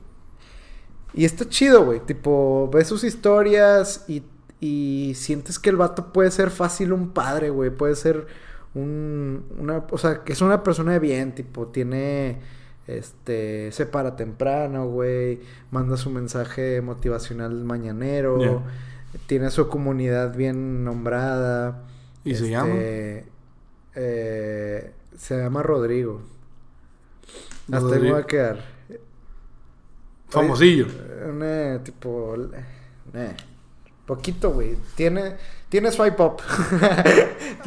Y 1.14 1.24
está 1.24 1.48
chido, 1.48 1.86
güey. 1.86 2.02
Tipo, 2.02 2.70
ves 2.74 2.88
sus 2.90 3.06
historias 3.06 4.04
y, 4.10 4.24
y 4.60 5.14
sientes 5.16 5.60
que 5.60 5.70
el 5.70 5.78
vato 5.78 6.12
puede 6.12 6.30
ser 6.30 6.50
fácil 6.50 6.92
un 6.92 7.12
padre, 7.12 7.52
güey. 7.52 7.70
Puede 7.70 7.96
ser 7.96 8.28
un... 8.74 9.46
Una, 9.58 9.86
o 9.90 9.98
sea, 9.98 10.26
que 10.26 10.34
es 10.34 10.42
una 10.42 10.62
persona 10.62 10.92
de 10.92 11.00
bien, 11.00 11.34
tipo, 11.34 11.68
tiene... 11.68 12.42
Este, 12.86 13.72
se 13.72 13.86
para 13.86 14.18
temprano, 14.18 14.88
güey. 14.90 15.40
Manda 15.72 15.96
su 15.96 16.10
mensaje 16.10 16.82
motivacional 16.82 17.64
mañanero. 17.64 18.62
Tiene 19.28 19.52
su 19.52 19.70
comunidad 19.70 20.36
bien 20.36 20.84
nombrada. 20.84 21.86
¿Y 22.26 22.36
se 22.36 22.50
llama? 22.50 22.74
Este, 22.74 23.26
eh, 23.96 24.92
se 25.18 25.38
llama 25.38 25.64
Rodrigo. 25.64 26.22
Hasta 27.72 27.96
ahí 27.96 28.02
me 28.02 28.12
voy 28.12 28.22
a 28.22 28.26
quedar. 28.26 28.74
Famosillo. 30.30 30.88
Un, 31.30 31.42
eh, 31.44 31.80
tipo. 31.84 32.36
eh, 33.14 33.36
poquito, 34.06 34.52
güey. 34.52 34.76
Tiene, 34.96 35.38
tiene 35.70 35.92
swipe 35.92 36.22
up. 36.22 36.42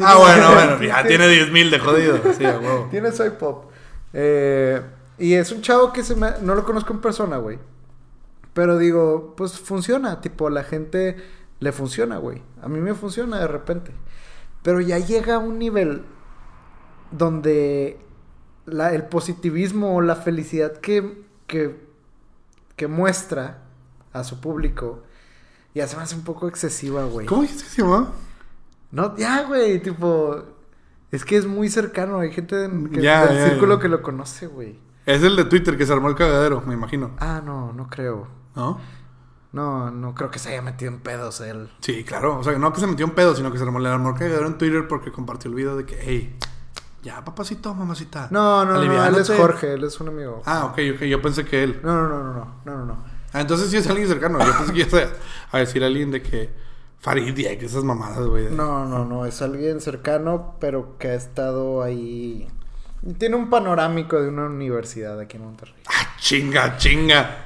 ah, 0.01 0.17
bueno, 0.19 0.53
bueno. 0.53 0.83
Ya 0.83 1.07
tiene 1.07 1.29
10 1.29 1.53
mil 1.53 1.71
de 1.71 1.79
jodido. 1.79 2.21
Sí, 2.37 2.45
huevo. 2.45 2.89
Tiene 2.91 3.13
swipe 3.13 3.45
up. 3.45 3.69
Eh, 4.13 4.83
y 5.19 5.35
es 5.35 5.51
un 5.53 5.63
chavo 5.63 5.93
que 5.93 6.03
se 6.03 6.15
me... 6.15 6.33
No 6.43 6.55
lo 6.55 6.65
conozco 6.65 6.93
en 6.93 7.01
persona, 7.01 7.39
güey. 7.39 7.59
Pero 8.53 8.79
digo, 8.79 9.35
pues 9.37 9.59
funciona. 9.59 10.21
Tipo, 10.21 10.49
a 10.49 10.51
la 10.51 10.65
gente 10.65 11.17
le 11.61 11.73
funciona, 11.73 12.19
güey. 12.19 12.43
A 12.63 12.69
mí 12.69 12.81
me 12.81 12.95
funciona 12.95 13.39
de 13.41 13.47
repente. 13.47 13.93
Pero 14.63 14.81
ya 14.81 14.99
llega 14.99 15.37
a 15.37 15.39
un 15.39 15.59
nivel 15.59 16.03
donde 17.11 17.99
la, 18.67 18.95
el 18.95 19.05
positivismo 19.05 19.97
o 19.97 20.01
la 20.01 20.17
felicidad 20.17 20.77
que, 20.79 21.23
que, 21.47 21.87
que 22.77 22.87
muestra 22.89 23.63
a 24.13 24.25
su 24.25 24.41
público 24.41 25.03
ya 25.75 25.87
se 25.87 25.97
me 25.97 26.03
hace 26.03 26.15
un 26.15 26.25
poco 26.25 26.49
excesiva, 26.49 27.05
güey. 27.05 27.27
¿Cómo 27.27 27.43
dijiste 27.43 27.65
que 27.65 27.71
se 27.71 27.83
llamaba? 27.83 28.13
No, 28.91 29.17
ya, 29.17 29.43
güey, 29.45 29.81
tipo... 29.83 30.43
Es 31.13 31.25
que 31.25 31.37
es 31.37 31.47
muy 31.47 31.69
cercano, 31.69 32.19
hay 32.19 32.33
gente 32.33 32.65
en, 32.65 32.89
que, 32.91 33.01
Ya, 33.01 33.27
del 33.27 33.37
ya, 33.39 33.49
círculo 33.51 33.77
ya. 33.77 33.83
que 33.83 33.89
lo 33.89 34.03
conoce, 34.03 34.47
güey. 34.47 34.79
Es 35.05 35.23
el 35.23 35.37
de 35.37 35.45
Twitter 35.45 35.77
que 35.77 35.87
se 35.87 35.93
armó 35.93 36.09
el 36.09 36.15
cagadero, 36.17 36.63
me 36.67 36.75
imagino. 36.75 37.13
Ah, 37.19 37.41
no, 37.45 37.73
no 37.73 37.89
creo. 37.89 38.27
¿No? 38.57 38.81
No, 39.53 39.91
no 39.91 40.15
creo 40.15 40.31
que 40.31 40.39
se 40.39 40.51
haya 40.51 40.63
metido 40.63 40.91
en 40.91 40.99
pedos 41.01 41.41
él. 41.41 41.71
Sí, 41.81 42.05
claro. 42.05 42.39
O 42.39 42.45
sea, 42.45 42.59
no 42.59 42.73
que 42.73 42.81
se 42.81 42.87
metió 42.87 43.07
en 43.07 43.13
pedo, 43.15 43.37
sino 43.37 43.53
que 43.53 43.59
se 43.59 43.65
armó 43.65 43.79
el 43.79 43.87
armó 43.87 44.11
el 44.11 44.15
cagadero 44.17 44.47
en 44.47 44.59
Twitter 44.59 44.89
porque 44.89 45.13
compartió 45.13 45.49
el 45.49 45.55
video 45.55 45.77
de 45.77 45.87
que, 45.87 45.97
hey, 46.01 46.37
ya, 47.07 47.25
papacito, 47.25 47.73
mamacita. 47.73 48.27
No, 48.33 48.65
no, 48.65 48.73
no, 48.73 48.83
él 48.83 48.91
es 48.91 48.99
aliviánate". 48.99 49.37
Jorge, 49.37 49.75
él 49.75 49.85
es 49.85 50.01
un 50.01 50.09
amigo. 50.09 50.43
Ah, 50.45 50.67
ok, 50.67 50.79
ok. 50.95 51.03
Yo 51.03 51.23
pensé 51.23 51.45
que 51.45 51.63
él. 51.63 51.81
No, 51.83 52.09
no, 52.09 52.09
no, 52.09 52.35
no, 52.35 52.61
no, 52.65 52.85
no. 52.85 53.05
Ah, 53.33 53.41
entonces 53.41 53.71
sí 53.71 53.77
es 53.77 53.87
alguien 53.89 54.09
cercano. 54.09 54.39
Yo 54.45 54.53
pensé 54.59 54.73
que 54.73 54.85
sea 54.85 55.09
a 55.53 55.59
decir 55.59 55.85
a 55.85 55.87
alguien 55.87 56.11
de 56.11 56.21
que 56.21 56.51
Farid 56.99 57.37
y 57.39 57.47
esas 57.47 57.85
mamadas, 57.85 58.27
güey. 58.27 58.51
No, 58.51 58.85
no, 58.87 59.05
no, 59.05 59.25
es 59.25 59.41
alguien 59.41 59.81
cercano, 59.81 60.57
pero 60.59 60.99
que 60.99 61.11
ha 61.11 61.15
estado 61.15 61.83
ahí. 61.83 62.49
Tiene 63.19 63.37
un 63.37 63.49
panorámico 63.49 64.21
de 64.21 64.29
una 64.29 64.47
universidad 64.47 65.21
aquí 65.21 65.37
en 65.37 65.45
Monterrey. 65.45 65.77
Ah, 65.87 66.17
chinga, 66.19 66.77
chinga. 66.77 67.46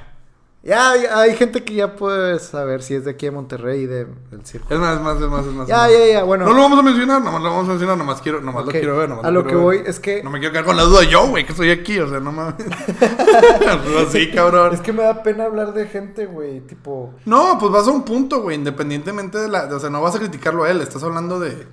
Ya, 0.63 0.91
hay 0.91 1.35
gente 1.35 1.63
que 1.63 1.73
ya 1.73 1.95
puede 1.95 2.37
saber 2.37 2.83
si 2.83 2.93
es 2.93 3.05
de 3.05 3.11
aquí 3.11 3.25
de 3.25 3.31
Monterrey 3.31 3.81
y 3.81 3.85
de, 3.87 4.05
del 4.29 4.45
círculo. 4.45 4.75
Es 4.75 4.79
más, 4.79 4.95
es 4.95 5.01
más, 5.01 5.15
es 5.15 5.27
más, 5.27 5.45
es 5.47 5.53
más. 5.53 5.67
Ya, 5.67 5.89
ya, 5.89 6.05
ya, 6.05 6.23
bueno. 6.23 6.45
No 6.45 6.53
lo 6.53 6.61
vamos 6.61 6.77
a 6.77 6.83
mencionar, 6.83 7.19
nomás 7.19 7.41
lo 7.41 7.49
vamos 7.49 7.65
a 7.65 7.69
mencionar, 7.69 7.97
nomás 7.97 8.21
quiero, 8.21 8.41
nomás 8.41 8.61
Ok, 8.61 8.67
lo 8.67 8.71
quiero 8.73 8.97
ver, 8.97 9.09
nomás 9.09 9.25
A 9.25 9.31
lo 9.31 9.43
que 9.43 9.55
ver. 9.55 9.63
voy 9.63 9.83
es 9.83 9.99
que. 9.99 10.21
No 10.21 10.29
me 10.29 10.37
quiero 10.37 10.51
quedar 10.51 10.65
con 10.65 10.77
la 10.77 10.83
duda 10.83 11.03
yo, 11.03 11.27
güey, 11.29 11.45
que 11.45 11.53
estoy 11.53 11.71
aquí, 11.71 11.97
o 11.97 12.07
sea, 12.07 12.19
no 12.19 12.31
mames. 12.31 12.57
Así, 14.07 14.29
cabrón. 14.29 14.75
Es 14.75 14.81
que 14.81 14.93
me 14.93 15.01
da 15.01 15.23
pena 15.23 15.45
hablar 15.45 15.73
de 15.73 15.87
gente, 15.87 16.27
güey, 16.27 16.59
tipo. 16.59 17.15
No, 17.25 17.57
pues 17.59 17.71
vas 17.71 17.87
a 17.87 17.91
un 17.91 18.03
punto, 18.03 18.43
güey, 18.43 18.55
independientemente 18.55 19.39
de 19.39 19.47
la... 19.47 19.63
O 19.63 19.79
sea, 19.79 19.89
no 19.89 19.99
vas 19.99 20.13
a 20.13 20.19
criticarlo 20.19 20.65
a 20.65 20.69
él, 20.69 20.81
estás 20.81 21.03
hablando 21.03 21.39
de... 21.39 21.67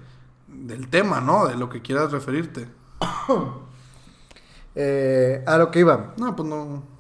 Del 0.47 0.89
tema, 0.89 1.20
¿no? 1.20 1.47
De 1.47 1.57
lo 1.57 1.68
que 1.68 1.82
quieras 1.82 2.11
referirte. 2.11 2.68
eh, 4.74 5.45
a 5.47 5.59
lo 5.59 5.70
que 5.70 5.80
iba. 5.80 6.14
No, 6.16 6.34
pues 6.34 6.49
no... 6.49 6.97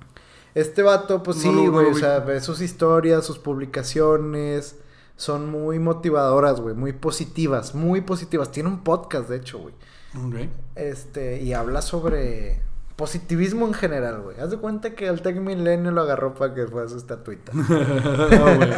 Este 0.58 0.82
vato, 0.82 1.22
pues 1.22 1.36
No 1.36 1.42
sí, 1.42 1.48
no 1.52 1.70
güey, 1.70 1.90
lo 1.90 1.92
o 1.92 1.98
sea, 1.98 2.18
ve 2.18 2.40
sus 2.40 2.60
historias, 2.60 3.24
sus 3.24 3.38
publicaciones, 3.38 4.76
son 5.16 5.48
muy 5.50 5.78
motivadoras, 5.78 6.60
güey, 6.60 6.74
muy 6.74 6.92
positivas, 6.92 7.76
muy 7.76 8.00
positivas. 8.00 8.50
Tiene 8.50 8.68
un 8.68 8.82
podcast, 8.82 9.28
de 9.28 9.36
hecho, 9.36 9.58
güey. 9.58 9.74
Ok. 10.16 10.50
Este, 10.74 11.40
y 11.42 11.52
habla 11.52 11.80
sobre 11.80 12.60
positivismo 12.96 13.68
en 13.68 13.74
general, 13.74 14.20
güey. 14.22 14.40
Haz 14.40 14.50
de 14.50 14.56
cuenta 14.56 14.96
que 14.96 15.06
el 15.06 15.22
Tech 15.22 15.36
Milenio 15.36 15.92
lo 15.92 16.00
agarró 16.00 16.34
para 16.34 16.52
que 16.52 16.66
fuera 16.66 16.88
su 16.88 16.96
estatuita. 16.96 17.52
No, 17.54 18.56
güey. 18.56 18.70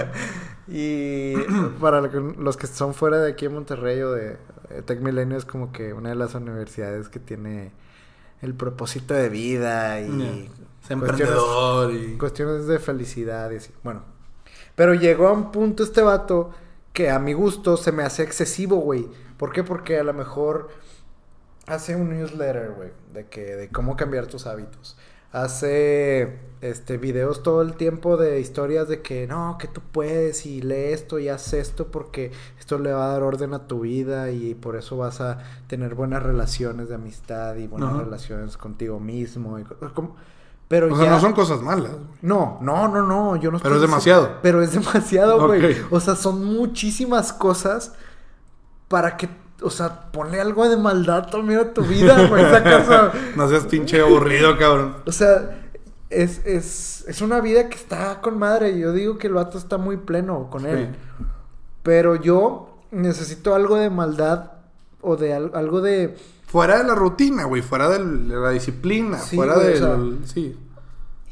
y 0.69 1.35
para 1.81 2.03
los 2.03 2.57
que 2.59 2.67
son 2.67 2.93
fuera 2.93 3.19
de 3.19 3.33
aquí 3.33 3.47
en 3.47 3.55
Monterrey 3.55 4.03
o 4.03 4.13
de 4.13 4.37
eh, 4.69 4.83
Tech 4.85 5.01
Milenio 5.01 5.39
es 5.39 5.47
como 5.47 5.73
que 5.73 5.95
una 5.95 6.11
de 6.11 6.15
las 6.17 6.35
universidades 6.35 7.09
que 7.09 7.21
tiene 7.21 7.73
el 8.43 8.53
propósito 8.53 9.15
de 9.15 9.31
vida 9.31 10.01
y 10.03 10.51
Es 10.91 10.97
cuestiones- 10.97 11.21
emprendedor 11.21 11.95
y... 11.95 12.19
cuestiones 12.19 12.67
de 12.67 12.79
felicidad 12.79 13.51
y 13.51 13.57
así. 13.57 13.73
Bueno, 13.83 14.03
pero 14.75 14.95
llegó 14.95 15.29
a 15.29 15.33
un 15.33 15.51
punto 15.53 15.83
este 15.83 16.03
vato 16.03 16.51
que 16.93 17.11
a 17.11 17.19
mi 17.19 17.33
gusto 17.33 17.77
se 17.77 17.93
me 17.93 18.03
hace 18.03 18.23
excesivo, 18.23 18.77
güey. 18.77 19.09
¿Por 19.39 19.53
qué? 19.53 19.63
Porque 19.65 19.99
a 19.99 20.05
lo 20.05 20.13
mejor 20.13 20.69
hace 21.67 21.95
un 21.97 22.11
newsletter, 22.11 22.73
güey, 22.77 22.91
de 23.15 23.27
que 23.29 23.57
de 23.57 23.69
cómo 23.69 23.97
cambiar 23.97 24.27
tus 24.27 24.47
hábitos. 24.47 24.97
Hace 25.33 26.39
este 26.61 26.99
videos 26.99 27.43
todo 27.43 27.63
el 27.63 27.75
tiempo 27.75 28.17
de 28.17 28.41
historias 28.41 28.89
de 28.89 29.01
que 29.01 29.27
no, 29.29 29.57
que 29.59 29.69
tú 29.69 29.81
puedes 29.93 30.45
y 30.45 30.61
lee 30.61 30.93
esto 30.93 31.19
y 31.21 31.29
haz 31.29 31.53
esto 31.53 31.87
porque 31.87 32.33
esto 32.59 32.79
le 32.79 32.93
va 32.93 33.07
a 33.07 33.13
dar 33.13 33.23
orden 33.23 33.55
a 33.55 33.67
tu 33.69 33.81
vida 33.81 34.31
y 34.31 34.55
por 34.55 34.75
eso 34.77 34.97
vas 34.97 35.21
a 35.21 35.39
tener 35.69 35.95
buenas 35.95 36.23
relaciones 36.23 36.89
de 36.89 36.97
amistad 36.97 37.55
y 37.57 37.67
buenas 37.69 37.97
relaciones 37.97 38.57
contigo 38.57 38.99
mismo 39.01 39.59
y 39.59 39.63
co- 39.65 39.77
como- 39.95 40.17
pero 40.71 40.95
O 40.95 40.97
sea, 40.97 41.11
no 41.11 41.19
son 41.21 41.33
cosas 41.33 41.61
malas. 41.63 41.91
güey. 41.91 42.05
no, 42.23 42.59
no, 42.63 42.87
no, 42.87 43.03
no, 43.03 43.35
yo 43.37 43.51
no 43.51 43.59
Pero 43.59 43.75
es 43.75 43.81
demasiado. 43.81 44.39
Pero 44.41 44.63
es 44.63 44.73
demasiado, 44.73 45.45
güey. 45.49 45.77
O 45.91 45.99
sea, 45.99 46.15
son 46.15 46.45
muchísimas 46.45 47.33
cosas 47.33 47.93
para 48.87 49.17
que, 49.17 49.29
o 49.63 49.69
sea, 49.71 50.11
ponle 50.13 50.41
algo 50.41 50.69
de 50.69 50.77
maldad 50.77 51.29
también 51.29 51.59
a 51.61 51.75
tu 51.75 51.83
vida, 51.83 52.27
güey. 52.29 52.45
Sacas 52.45 52.89
a- 52.91 53.13
No 53.37 53.49
seas 53.49 53.65
pinche 53.67 54.01
aburrido, 54.01 54.57
cabrón. 54.57 54.97
O 55.07 55.13
sea, 55.13 55.59
es, 56.09 56.41
es, 56.47 57.05
es 57.09 57.21
una 57.21 57.41
vida 57.41 57.69
que 57.69 57.77
está 57.77 58.21
con 58.21 58.39
madre. 58.39 58.79
Yo 58.79 58.93
digo 58.93 59.19
que 59.19 59.27
el 59.27 59.35
vato 59.35 59.59
está 59.59 59.77
muy 59.77 59.97
pleno 59.97 60.49
con 60.51 60.67
él. 60.67 60.91
Sí. 61.19 61.25
Pero 61.83 62.15
yo 62.15 62.79
necesito 62.93 63.55
algo 63.57 63.75
de 63.77 63.91
maldad 63.91 64.53
o 65.01 65.17
de 65.17 65.35
al- 65.35 65.53
algo 65.55 65.81
de... 65.81 66.17
Fuera 66.51 66.79
de 66.79 66.85
la 66.85 66.95
rutina, 66.95 67.45
güey. 67.45 67.63
Fuera 67.63 67.89
del- 67.89 68.29
de 68.29 68.37
la 68.37 68.51
disciplina. 68.51 69.19
Sí, 69.19 69.37
fuera 69.37 69.55
güey, 69.55 69.67
o 69.67 69.71
del... 69.99 70.19
sea- 70.25 70.35
sí. 70.35 70.57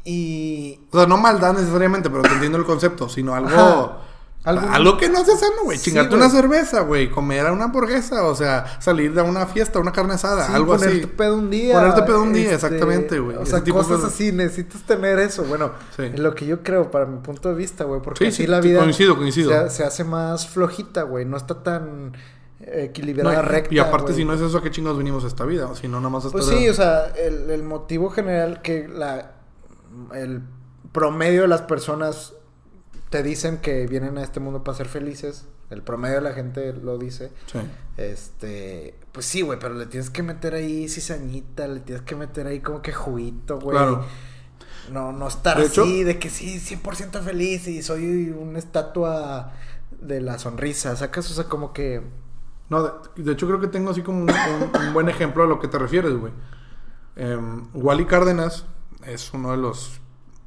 Y... 0.05 0.79
O 0.91 0.97
sea, 0.97 1.07
no 1.07 1.17
maldad 1.17 1.53
necesariamente, 1.53 2.09
pero 2.09 2.21
te 2.23 2.29
entiendo 2.33 2.57
el 2.57 2.65
concepto. 2.65 3.09
Sino 3.09 3.35
algo... 3.35 3.49
Ajá. 3.49 3.97
Algo, 4.45 4.67
Algo- 4.69 4.97
que 4.97 5.09
no 5.09 5.19
hace 5.19 5.35
sano, 5.35 5.63
güey. 5.65 5.77
Sí, 5.77 5.85
Chingarte 5.89 6.15
güey. 6.15 6.21
una 6.21 6.29
cerveza, 6.33 6.79
güey. 6.79 7.11
Comer 7.11 7.45
a 7.47 7.51
una 7.51 7.65
hamburguesa. 7.65 8.23
O 8.23 8.33
sea, 8.35 8.79
salir 8.79 9.13
de 9.13 9.21
una 9.21 9.45
fiesta, 9.45 9.79
una 9.79 9.91
carne 9.91 10.13
asada. 10.13 10.47
Sí, 10.47 10.53
algo 10.53 10.77
ponerte 10.77 10.97
así. 10.99 11.05
pedo 11.07 11.35
un 11.37 11.49
día. 11.49 11.73
Ponerte 11.73 12.03
pedo 12.03 12.21
un 12.23 12.31
día, 12.31 12.53
exactamente, 12.53 13.19
güey. 13.19 13.35
O 13.35 13.45
sea, 13.45 13.61
tipo 13.61 13.77
cosas 13.77 13.97
cosas. 13.97 14.13
así, 14.13 14.31
necesitas 14.31 14.81
tener 14.83 15.19
eso. 15.19 15.43
Bueno, 15.43 15.73
Sí. 15.97 16.03
es 16.03 16.19
lo 16.19 16.33
que 16.33 16.45
yo 16.45 16.63
creo 16.63 16.89
para 16.89 17.05
mi 17.05 17.19
punto 17.19 17.49
de 17.49 17.55
vista, 17.55 17.83
güey. 17.83 18.01
Porque 18.01 18.19
Sí, 18.19 18.27
así 18.29 18.43
sí, 18.43 18.47
la 18.47 18.61
vida 18.61 18.79
coincido, 18.79 19.17
coincido. 19.17 19.51
Se, 19.51 19.69
se 19.75 19.83
hace 19.83 20.05
más 20.05 20.47
flojita, 20.47 21.03
güey. 21.03 21.25
No 21.25 21.35
está 21.35 21.61
tan 21.61 22.13
equilibrada, 22.61 23.35
No, 23.35 23.41
recta. 23.41 23.73
y 23.73 23.79
aparte, 23.79 24.07
güey. 24.11 24.15
si 24.17 24.25
no 24.25 24.33
es 24.33 24.41
eso, 24.41 24.57
¿a 24.57 24.63
qué 24.63 24.71
chingados 24.71 24.97
venimos 24.97 25.23
a 25.23 25.27
esta 25.27 25.45
vida? 25.45 25.73
Si 25.75 25.87
no, 25.87 25.97
nada 25.99 26.09
más 26.09 26.25
a 26.25 26.29
Pues 26.31 26.45
sí, 26.45 26.67
o 26.69 26.73
sea, 26.73 27.07
el, 27.07 27.49
el 27.49 27.63
motivo 27.63 28.09
general 28.09 28.61
que 28.61 28.87
la 28.87 29.33
el 30.13 30.41
promedio 30.91 31.41
de 31.43 31.47
las 31.47 31.61
personas 31.63 32.33
te 33.09 33.23
dicen 33.23 33.57
que 33.57 33.87
vienen 33.87 34.17
a 34.17 34.23
este 34.23 34.39
mundo 34.39 34.63
para 34.63 34.77
ser 34.77 34.87
felices. 34.87 35.47
El 35.69 35.83
promedio 35.83 36.15
de 36.15 36.21
la 36.21 36.33
gente 36.33 36.73
lo 36.73 36.97
dice. 36.97 37.31
Sí. 37.51 37.59
Este, 37.97 38.95
pues 39.11 39.25
sí, 39.25 39.41
güey, 39.41 39.59
pero 39.59 39.75
le 39.75 39.85
tienes 39.85 40.09
que 40.09 40.23
meter 40.23 40.55
ahí 40.55 40.89
cizañita, 40.89 41.67
le 41.67 41.79
tienes 41.81 42.03
que 42.03 42.15
meter 42.15 42.47
ahí 42.47 42.59
como 42.59 42.81
que 42.81 42.91
juguito, 42.91 43.59
güey. 43.59 43.77
Claro. 43.77 44.03
No, 44.91 45.11
no 45.11 45.27
estar 45.27 45.57
De 45.59 45.65
hecho- 45.65 45.83
así 45.83 46.03
de 46.03 46.17
que 46.17 46.29
sí, 46.31 46.59
100% 46.59 47.21
feliz 47.21 47.67
y 47.67 47.83
soy 47.83 48.29
una 48.31 48.57
estatua 48.57 49.53
de 50.01 50.21
la 50.21 50.39
sonrisa, 50.39 50.95
sacas, 50.95 51.29
o 51.29 51.33
sea, 51.35 51.43
como 51.43 51.71
que... 51.73 52.01
No, 52.69 52.83
de, 52.83 52.91
de 53.23 53.31
hecho 53.31 53.47
creo 53.47 53.59
que 53.59 53.67
tengo 53.67 53.89
así 53.91 54.01
como 54.01 54.19
un, 54.21 54.29
un- 54.29 54.87
un 54.87 54.93
buen 54.93 55.09
ejemplo 55.09 55.43
a 55.43 55.47
lo 55.47 55.59
que 55.59 55.67
te 55.67 55.77
refieres, 55.79 56.13
güey. 56.17 56.31
Em, 57.15 57.67
Wally 57.73 58.05
Cárdenas 58.05 58.65
es 59.05 59.33
uno 59.33 59.51
de 59.51 59.57
los... 59.57 59.99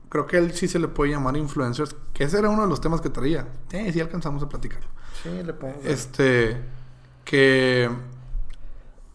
Creo 0.08 0.26
que 0.26 0.36
él 0.38 0.52
sí 0.52 0.68
se 0.68 0.78
le 0.78 0.88
puede 0.88 1.10
llamar 1.12 1.36
influencers, 1.36 1.96
que 2.12 2.24
ese 2.24 2.38
era 2.38 2.48
uno 2.50 2.62
de 2.62 2.68
los 2.68 2.80
temas 2.80 3.00
que 3.00 3.08
traía. 3.10 3.48
Eh, 3.72 3.92
sí 3.92 4.00
alcanzamos 4.00 4.42
a 4.42 4.48
platicarlo. 4.48 4.86
Sí, 5.22 5.30
le 5.42 5.52
pongo... 5.52 5.74
Este, 5.84 6.62
que... 7.24 7.90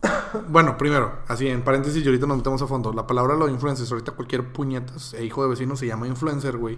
Bueno, 0.50 0.78
primero, 0.78 1.20
así 1.28 1.48
en 1.48 1.64
paréntesis 1.64 2.04
y 2.04 2.08
ahorita 2.08 2.28
nos 2.28 2.38
metemos 2.38 2.62
a 2.62 2.68
fondo. 2.68 2.92
La 2.94 3.08
palabra 3.08 3.36
los 3.36 3.50
influencers, 3.50 3.92
ahorita 3.92 4.12
cualquier 4.12 4.52
puñetas 4.52 5.14
e 5.14 5.24
hijo 5.26 5.44
de 5.44 5.50
vecino 5.50 5.76
se 5.76 5.88
llama 5.88 6.08
influencer, 6.08 6.58
güey. 6.58 6.78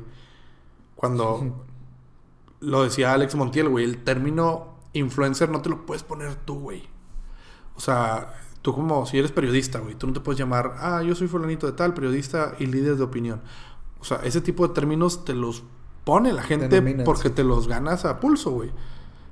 Cuando 0.95 1.65
lo 2.61 2.83
decía 2.83 3.13
Alex 3.13 3.35
Montiel, 3.35 3.69
güey, 3.69 3.85
el 3.85 4.03
término 4.03 4.68
influencer 4.93 5.49
no 5.49 5.61
te 5.61 5.69
lo 5.69 5.85
puedes 5.85 6.03
poner 6.03 6.35
tú, 6.35 6.59
güey. 6.59 6.83
O 7.75 7.79
sea, 7.79 8.33
tú 8.61 8.73
como 8.73 9.05
si 9.05 9.17
eres 9.17 9.31
periodista, 9.31 9.79
güey, 9.79 9.95
tú 9.95 10.07
no 10.07 10.13
te 10.13 10.19
puedes 10.19 10.39
llamar, 10.39 10.75
ah, 10.79 11.01
yo 11.03 11.15
soy 11.15 11.27
fulanito 11.27 11.67
de 11.67 11.73
tal, 11.73 11.93
periodista 11.93 12.55
y 12.59 12.65
líder 12.65 12.97
de 12.97 13.03
opinión. 13.03 13.41
O 13.99 14.03
sea, 14.03 14.17
ese 14.23 14.41
tipo 14.41 14.67
de 14.67 14.73
términos 14.73 15.25
te 15.25 15.33
los 15.33 15.63
pone 16.03 16.33
la 16.33 16.43
gente 16.43 16.67
Denominan, 16.67 17.05
porque 17.05 17.29
sí. 17.29 17.35
te 17.35 17.43
los 17.43 17.67
ganas 17.67 18.05
a 18.05 18.19
pulso, 18.19 18.51
güey. 18.51 18.71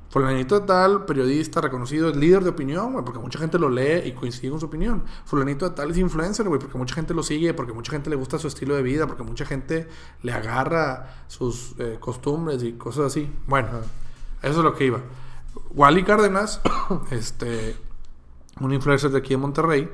Fulanito 0.10 0.60
de 0.60 0.66
tal, 0.66 1.06
periodista 1.06 1.60
reconocido, 1.60 2.10
es 2.10 2.16
líder 2.16 2.44
de 2.44 2.50
opinión, 2.52 2.94
güey, 2.94 3.04
porque 3.04 3.20
mucha 3.20 3.40
gente 3.40 3.60
lo 3.60 3.70
lee 3.70 4.04
y 4.06 4.14
coincide 4.14 4.52
con 4.52 4.60
su 4.60 4.68
opinión. 4.68 5.04
Fulanito 5.26 5.68
de 5.68 5.76
tal 5.76 5.92
es 5.92 5.98
influencer, 5.98 6.48
güey, 6.48 6.62
porque 6.62 6.78
mucha 6.78 6.96
gente 6.96 7.14
lo 7.14 7.24
sigue, 7.24 7.54
porque 7.54 7.74
mucha 7.74 7.92
gente 7.92 8.10
le 8.10 8.16
gusta 8.16 8.40
su 8.40 8.48
estilo 8.48 8.76
de 8.76 8.84
vida, 8.84 9.06
porque 9.06 9.24
mucha 9.24 9.46
gente 9.46 9.88
le 10.24 10.32
agarra 10.32 11.24
sus 11.28 11.76
eh, 11.80 11.98
costumbres 12.00 12.64
y 12.64 12.74
cosas 12.74 13.08
así. 13.08 13.30
Bueno, 13.48 13.68
eso 14.42 14.58
es 14.60 14.64
lo 14.64 14.74
que 14.74 14.86
iba. 14.86 15.02
Wally 15.72 16.04
Cárdenas, 16.04 16.62
este, 17.12 17.76
un 18.60 18.74
influencer 18.74 19.12
de 19.12 19.18
aquí 19.20 19.30
de 19.30 19.38
Monterrey, 19.38 19.90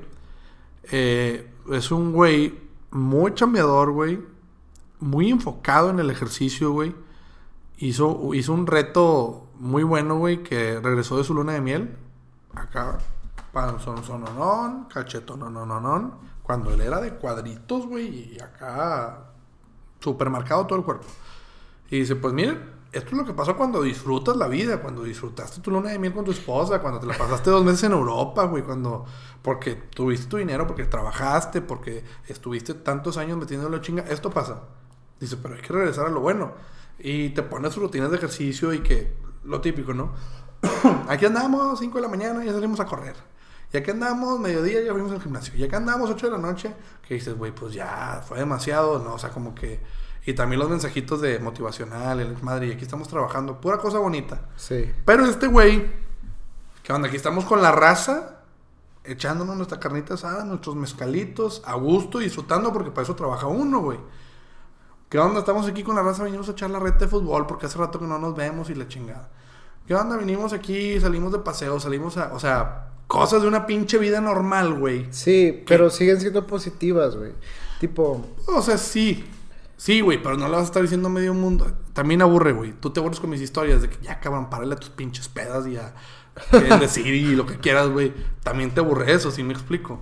eh, 0.92 1.52
es 1.72 1.92
un 1.92 2.12
güey 2.12 2.60
muy 2.92 3.34
chambeador, 3.34 3.92
güey, 3.92 4.22
muy 5.00 5.30
enfocado 5.30 5.90
en 5.90 6.00
el 6.00 6.10
ejercicio, 6.10 6.72
güey. 6.72 6.96
Hizo, 7.78 8.34
hizo 8.34 8.54
un 8.54 8.68
reto 8.68 9.48
muy 9.56 9.84
bueno, 9.84 10.18
güey, 10.18 10.44
que 10.44 10.80
regresó 10.80 11.18
de 11.18 11.24
su 11.24 11.34
luna 11.34 11.54
de 11.54 11.62
miel. 11.62 11.98
Acá, 12.54 13.00
panzón 13.52 14.04
sononón, 14.04 14.86
cachetón 14.86 15.40
no, 15.40 16.20
Cuando 16.44 16.74
él 16.74 16.82
era 16.82 17.02
de 17.02 17.16
cuadritos, 17.16 17.88
güey, 17.88 18.34
y 18.36 18.40
acá, 18.40 19.32
supermercado 20.00 20.68
todo 20.68 20.80
el 20.80 20.86
cuerpo. 20.86 21.08
Y 21.90 22.00
dice, 22.00 22.16
pues 22.16 22.34
miren, 22.34 22.60
esto 22.94 23.10
es 23.10 23.18
lo 23.18 23.26
que 23.26 23.34
pasa 23.34 23.56
cuando 23.56 23.82
disfrutas 23.82 24.38
la 24.38 24.48
vida, 24.48 24.80
cuando 24.80 25.02
disfrutaste 25.02 25.62
tu 25.62 25.72
luna 25.72 25.90
de 25.90 25.98
miel 25.98 26.14
con 26.14 26.24
tu 26.24 26.32
esposa, 26.32 26.80
cuando 26.80 27.00
te 27.00 27.08
la 27.08 27.18
pasaste 27.18 27.50
dos 27.50 27.66
meses 27.66 27.84
en 27.86 27.94
Europa, 27.94 28.44
güey, 28.46 28.64
cuando... 28.64 29.06
Porque 29.42 29.74
tuviste 29.74 30.28
tu 30.28 30.38
dinero, 30.38 30.68
porque 30.68 30.86
trabajaste, 30.86 31.62
porque 31.62 32.04
estuviste 32.28 32.76
tantos 32.76 33.18
años 33.18 33.38
metiéndole 33.38 33.82
chinga. 33.82 34.04
Esto 34.04 34.30
pasa. 34.30 34.62
Dice, 35.20 35.38
pero 35.38 35.56
hay 35.56 35.62
que 35.62 35.74
regresar 35.74 36.06
a 36.06 36.10
lo 36.10 36.20
bueno. 36.20 36.54
Y 37.00 37.30
te 37.30 37.42
pones 37.42 37.76
rutinas 37.76 38.12
de 38.12 38.18
ejercicio 38.18 38.74
y 38.74 38.82
que 38.82 39.12
lo 39.44 39.60
típico, 39.60 39.94
¿no? 39.94 40.14
aquí 41.10 41.26
andamos 41.26 41.80
5 41.80 41.96
de 41.96 42.02
la 42.02 42.08
mañana 42.08 42.44
y 42.44 42.48
ya 42.48 42.54
salimos 42.54 42.80
a 42.80 42.86
correr. 42.86 43.16
Y 43.74 43.78
aquí 43.78 43.90
andamos 43.90 44.40
mediodía 44.40 44.82
ya 44.84 44.94
fuimos 44.94 45.12
al 45.12 45.22
gimnasio. 45.22 45.56
Y 45.56 45.64
acá 45.64 45.78
andamos 45.78 46.12
8 46.12 46.28
de 46.28 46.32
la 46.32 46.38
noche, 46.38 46.76
que 47.08 47.16
dices, 47.16 47.36
güey, 47.36 47.52
pues 47.52 47.74
ya 47.74 48.24
fue 48.26 48.38
demasiado, 48.38 49.00
¿no? 49.00 49.16
O 49.16 49.20
sea, 49.20 49.32
como 49.32 49.56
que... 49.56 50.03
Y 50.26 50.34
también 50.34 50.60
los 50.60 50.70
mensajitos 50.70 51.20
de 51.22 51.40
motivacional, 51.40 52.20
el 52.20 52.42
madre, 52.42 52.68
y 52.68 52.72
aquí 52.72 52.84
estamos 52.84 53.08
trabajando, 53.08 53.60
pura 53.60 53.78
cosa 53.78 54.00
bonita. 54.00 54.50
Sí. 54.56 54.92
Pero 55.06 55.26
este 55.26 55.48
güey, 55.48 55.86
que 56.82 56.94
onda, 56.94 57.08
aquí 57.08 57.18
estamos 57.18 57.44
con 57.46 57.62
la 57.62 57.72
raza, 57.72 58.42
echándonos 59.04 59.58
nuestra 59.58 59.80
carnita 59.80 60.14
asada, 60.14 60.46
nuestros 60.46 60.76
mezcalitos, 60.76 61.62
a 61.66 61.74
gusto 61.76 62.22
y 62.22 62.26
disfrutando, 62.26 62.72
porque 62.72 62.92
para 62.92 63.04
eso 63.04 63.16
trabaja 63.16 63.48
uno, 63.48 63.80
güey. 63.80 64.00
¿Qué 65.10 65.20
onda? 65.20 65.40
Estamos 65.40 65.68
aquí 65.68 65.84
con 65.84 65.96
la 65.96 66.02
raza, 66.02 66.24
venimos 66.24 66.48
a 66.50 66.54
echar 66.54 66.72
la 66.72 66.80
red 66.80 66.94
de 66.94 67.08
fútbol 67.08 67.46
porque 67.46 67.68
hace 67.68 67.78
rato 67.78 68.00
que 68.00 68.06
no 68.08 68.18
nos 68.18 68.36
vemos 68.36 68.70
y 68.70 68.76
la 68.76 68.88
chingada. 68.88 69.30
¿Qué 69.86 69.94
onda? 69.94 70.18
Venimos 70.18 70.54
aquí, 70.54 71.00
salimos 71.00 71.32
de 71.32 71.40
paseo, 71.40 71.80
salimos 71.80 72.18
a... 72.18 72.34
O 72.34 72.40
sea, 72.40 72.88
cosas 73.08 73.42
de 73.42 73.48
una 73.48 73.68
pinche 73.68 73.98
vida 74.00 74.22
normal, 74.22 74.74
güey. 74.74 75.08
Sí, 75.12 75.64
pero 75.68 75.90
siguen 75.90 76.20
siendo 76.20 76.48
positivas, 76.48 77.16
güey. 77.16 77.34
Tipo... 77.80 78.26
O 78.48 78.62
sea, 78.62 78.78
sí. 78.78 79.30
Sí, 79.78 80.02
güey, 80.02 80.22
pero 80.22 80.38
no 80.38 80.46
le 80.46 80.54
vas 80.54 80.62
a 80.62 80.66
estar 80.66 80.82
diciendo 80.82 81.08
a 81.08 81.12
medio 81.12 81.34
mundo. 81.34 81.74
También 81.94 82.22
aburre, 82.22 82.54
güey. 82.54 82.74
Tú 82.74 82.92
te 82.92 83.00
aburres 83.00 83.20
con 83.20 83.30
mis 83.30 83.42
historias 83.42 83.82
de 83.82 83.90
que 83.90 83.98
ya, 84.02 84.20
cabrón, 84.20 84.50
párale 84.50 84.76
a 84.76 84.80
tus 84.80 84.90
pinches 84.90 85.28
pedas 85.28 85.68
y 85.68 85.78
a... 85.78 85.94
decir 86.80 87.08
y 87.08 87.36
lo 87.36 87.46
que 87.46 87.58
quieras, 87.58 87.90
güey. 87.90 88.14
También 88.44 88.72
te 88.72 88.80
aburre 88.80 89.12
eso, 89.12 89.32
si 89.32 89.44
me 89.44 89.54
explico. 89.54 90.00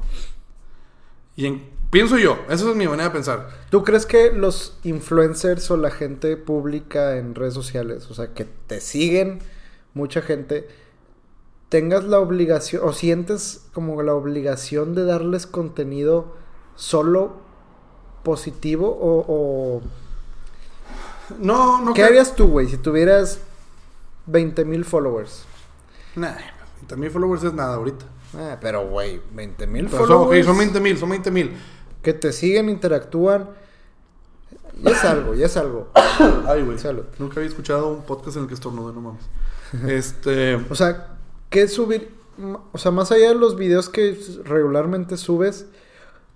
Y 1.35 1.45
en 1.45 1.81
Pienso 1.91 2.17
yo, 2.17 2.39
esa 2.49 2.69
es 2.69 2.75
mi 2.77 2.87
manera 2.87 3.09
de 3.09 3.15
pensar. 3.15 3.49
¿Tú 3.69 3.83
crees 3.83 4.05
que 4.05 4.31
los 4.31 4.79
influencers 4.83 5.69
o 5.71 5.75
la 5.75 5.91
gente 5.91 6.37
pública 6.37 7.17
en 7.17 7.35
redes 7.35 7.53
sociales, 7.53 8.09
o 8.09 8.13
sea, 8.13 8.33
que 8.33 8.45
te 8.45 8.79
siguen 8.79 9.39
mucha 9.93 10.21
gente, 10.21 10.69
tengas 11.67 12.05
la 12.05 12.19
obligación 12.19 12.81
o 12.85 12.93
sientes 12.93 13.65
como 13.73 14.01
la 14.03 14.13
obligación 14.13 14.95
de 14.95 15.03
darles 15.03 15.45
contenido 15.45 16.37
solo 16.75 17.41
positivo 18.23 18.97
o... 19.01 19.81
No, 21.39 21.81
no. 21.81 21.93
¿Qué 21.93 22.03
harías 22.03 22.35
tú, 22.35 22.47
güey, 22.47 22.67
si 22.67 22.77
tuvieras 22.77 23.39
20 24.25 24.65
mil 24.65 24.83
followers? 24.83 25.45
Nah, 26.15 26.35
20 26.81 26.95
mil 26.97 27.09
followers 27.09 27.43
es 27.43 27.53
nada 27.53 27.75
ahorita. 27.75 28.05
Ah, 28.37 28.57
pero, 28.59 28.87
güey, 28.87 29.21
20 29.33 29.67
mil 29.67 29.89
followers. 29.89 30.45
Son, 30.45 30.55
son 30.55 30.57
20 30.57 30.79
mil, 30.79 30.97
son 30.97 31.09
20 31.09 31.31
mil 31.31 31.57
que 32.01 32.13
te 32.13 32.31
siguen, 32.31 32.69
interactúan. 32.69 33.49
Ya 34.81 34.91
es 34.91 35.03
algo, 35.03 35.33
ya 35.35 35.45
es 35.45 35.57
algo. 35.57 35.89
Ay, 36.47 36.63
güey. 36.63 36.77
Nunca 37.19 37.35
había 37.35 37.49
escuchado 37.49 37.89
un 37.89 38.03
podcast 38.03 38.37
en 38.37 38.43
el 38.43 38.47
que 38.47 38.55
estornude, 38.55 38.93
no 38.93 39.01
mames. 39.01 39.23
Este. 39.87 40.55
O 40.69 40.75
sea, 40.75 41.17
¿qué 41.49 41.67
subir? 41.67 42.13
O 42.71 42.77
sea, 42.77 42.91
más 42.91 43.11
allá 43.11 43.29
de 43.29 43.35
los 43.35 43.55
videos 43.55 43.89
que 43.89 44.17
regularmente 44.43 45.17
subes, 45.17 45.67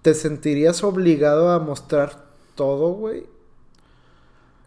¿te 0.05 0.13
sentirías 0.13 0.83
obligado 0.83 1.49
a 1.49 1.57
mostrar 1.57 2.27
todo, 2.53 2.89
güey? 2.93 3.25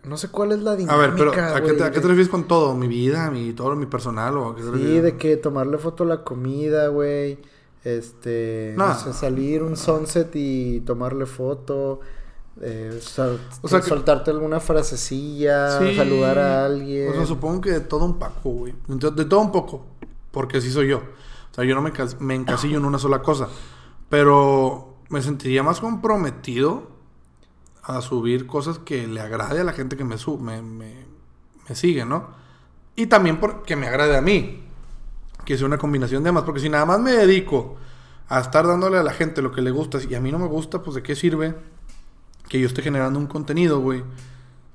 No 0.03 0.16
sé 0.16 0.30
cuál 0.30 0.51
es 0.51 0.59
la 0.59 0.74
dinámica. 0.74 0.95
A 0.95 0.99
ver, 0.99 1.14
pero 1.16 1.30
¿a 1.30 1.62
qué, 1.62 1.74
te, 1.74 1.84
¿a 1.84 1.93
qué, 1.93 2.01
te, 2.01 2.09
refieres 2.09 2.28
con 2.28 2.49
todo? 2.49 2.74
¿Mi 2.74 2.89
vida? 2.89 3.30
¿Mi 3.30 3.53
todo? 3.53 3.76
¿Mi 3.76 3.86
personal? 3.86 4.36
¿o 4.36 4.57
sí, 4.59 4.99
de 4.99 5.16
que 5.16 5.36
tomarle 5.36 5.78
foto 5.78 6.03
a 6.03 6.07
la 6.09 6.24
comida, 6.24 6.89
güey. 6.89 7.39
Este, 7.84 8.74
no. 8.76 8.93
sé, 8.99 9.12
salir 9.12 9.62
un 9.62 9.76
sunset 9.76 10.34
y 10.34 10.80
tomarle 10.80 11.24
foto. 11.24 12.01
Eh, 12.61 12.99
o 13.62 13.68
sea, 13.68 13.80
soltarte 13.80 14.32
alguna 14.32 14.59
frasecilla, 14.59 15.70
saludar 15.95 16.41
a 16.41 16.64
alguien. 16.64 17.11
O 17.11 17.12
sea, 17.12 17.26
supongo 17.26 17.61
que 17.61 17.70
de 17.70 17.80
todo 17.80 18.05
un 18.05 18.18
poco, 18.18 18.51
güey. 18.51 18.74
De, 18.89 19.24
todo 19.24 19.39
un 19.39 19.53
poco. 19.53 19.86
Porque 20.32 20.57
así 20.59 20.72
soy 20.72 20.89
yo. 20.89 20.97
O 20.99 21.55
sea, 21.55 21.62
yo 21.62 21.76
no 21.76 21.80
me, 21.80 21.93
me 22.18 22.34
encasillo 22.34 22.78
en 22.78 22.84
una 22.84 22.99
sola 22.99 23.22
cosa. 23.22 23.47
Pero 24.09 24.88
me 25.09 25.22
sentiría 25.22 25.62
más 25.62 25.80
comprometido 25.80 26.90
a 27.82 28.00
subir 28.02 28.46
cosas 28.46 28.78
que 28.78 29.06
le 29.06 29.20
agrade 29.20 29.61
a 29.61 29.64
la 29.64 29.72
gente 29.72 29.96
que 29.96 30.04
me, 30.04 30.16
me, 30.40 30.62
me, 30.62 31.06
me 31.68 31.74
sigue, 31.74 32.04
¿no? 32.04 32.28
Y 32.96 33.06
también 33.06 33.40
porque 33.40 33.76
me 33.76 33.86
agrade 33.86 34.16
a 34.16 34.20
mí 34.20 34.64
que 35.44 35.56
sea 35.56 35.66
una 35.66 35.78
combinación 35.78 36.22
de 36.22 36.28
ambas. 36.28 36.44
Porque 36.44 36.61
si 36.61 36.68
nada 36.68 36.84
más 36.84 37.00
me 37.00 37.12
dedico 37.12 37.76
a 38.28 38.40
estar 38.40 38.66
dándole 38.66 38.98
a 38.98 39.02
la 39.02 39.14
gente 39.14 39.40
lo 39.40 39.50
que 39.50 39.62
le 39.62 39.70
gusta 39.70 39.98
y 40.06 40.14
a 40.14 40.20
mí 40.20 40.30
no 40.30 40.38
me 40.38 40.46
gusta, 40.46 40.82
pues 40.82 40.94
de 40.96 41.02
qué 41.02 41.16
sirve 41.16 41.56
que 42.48 42.61
yo 42.61 42.66
esté 42.66 42.82
generando 42.82 43.18
un 43.18 43.26
contenido, 43.26 43.80
güey, 43.80 44.04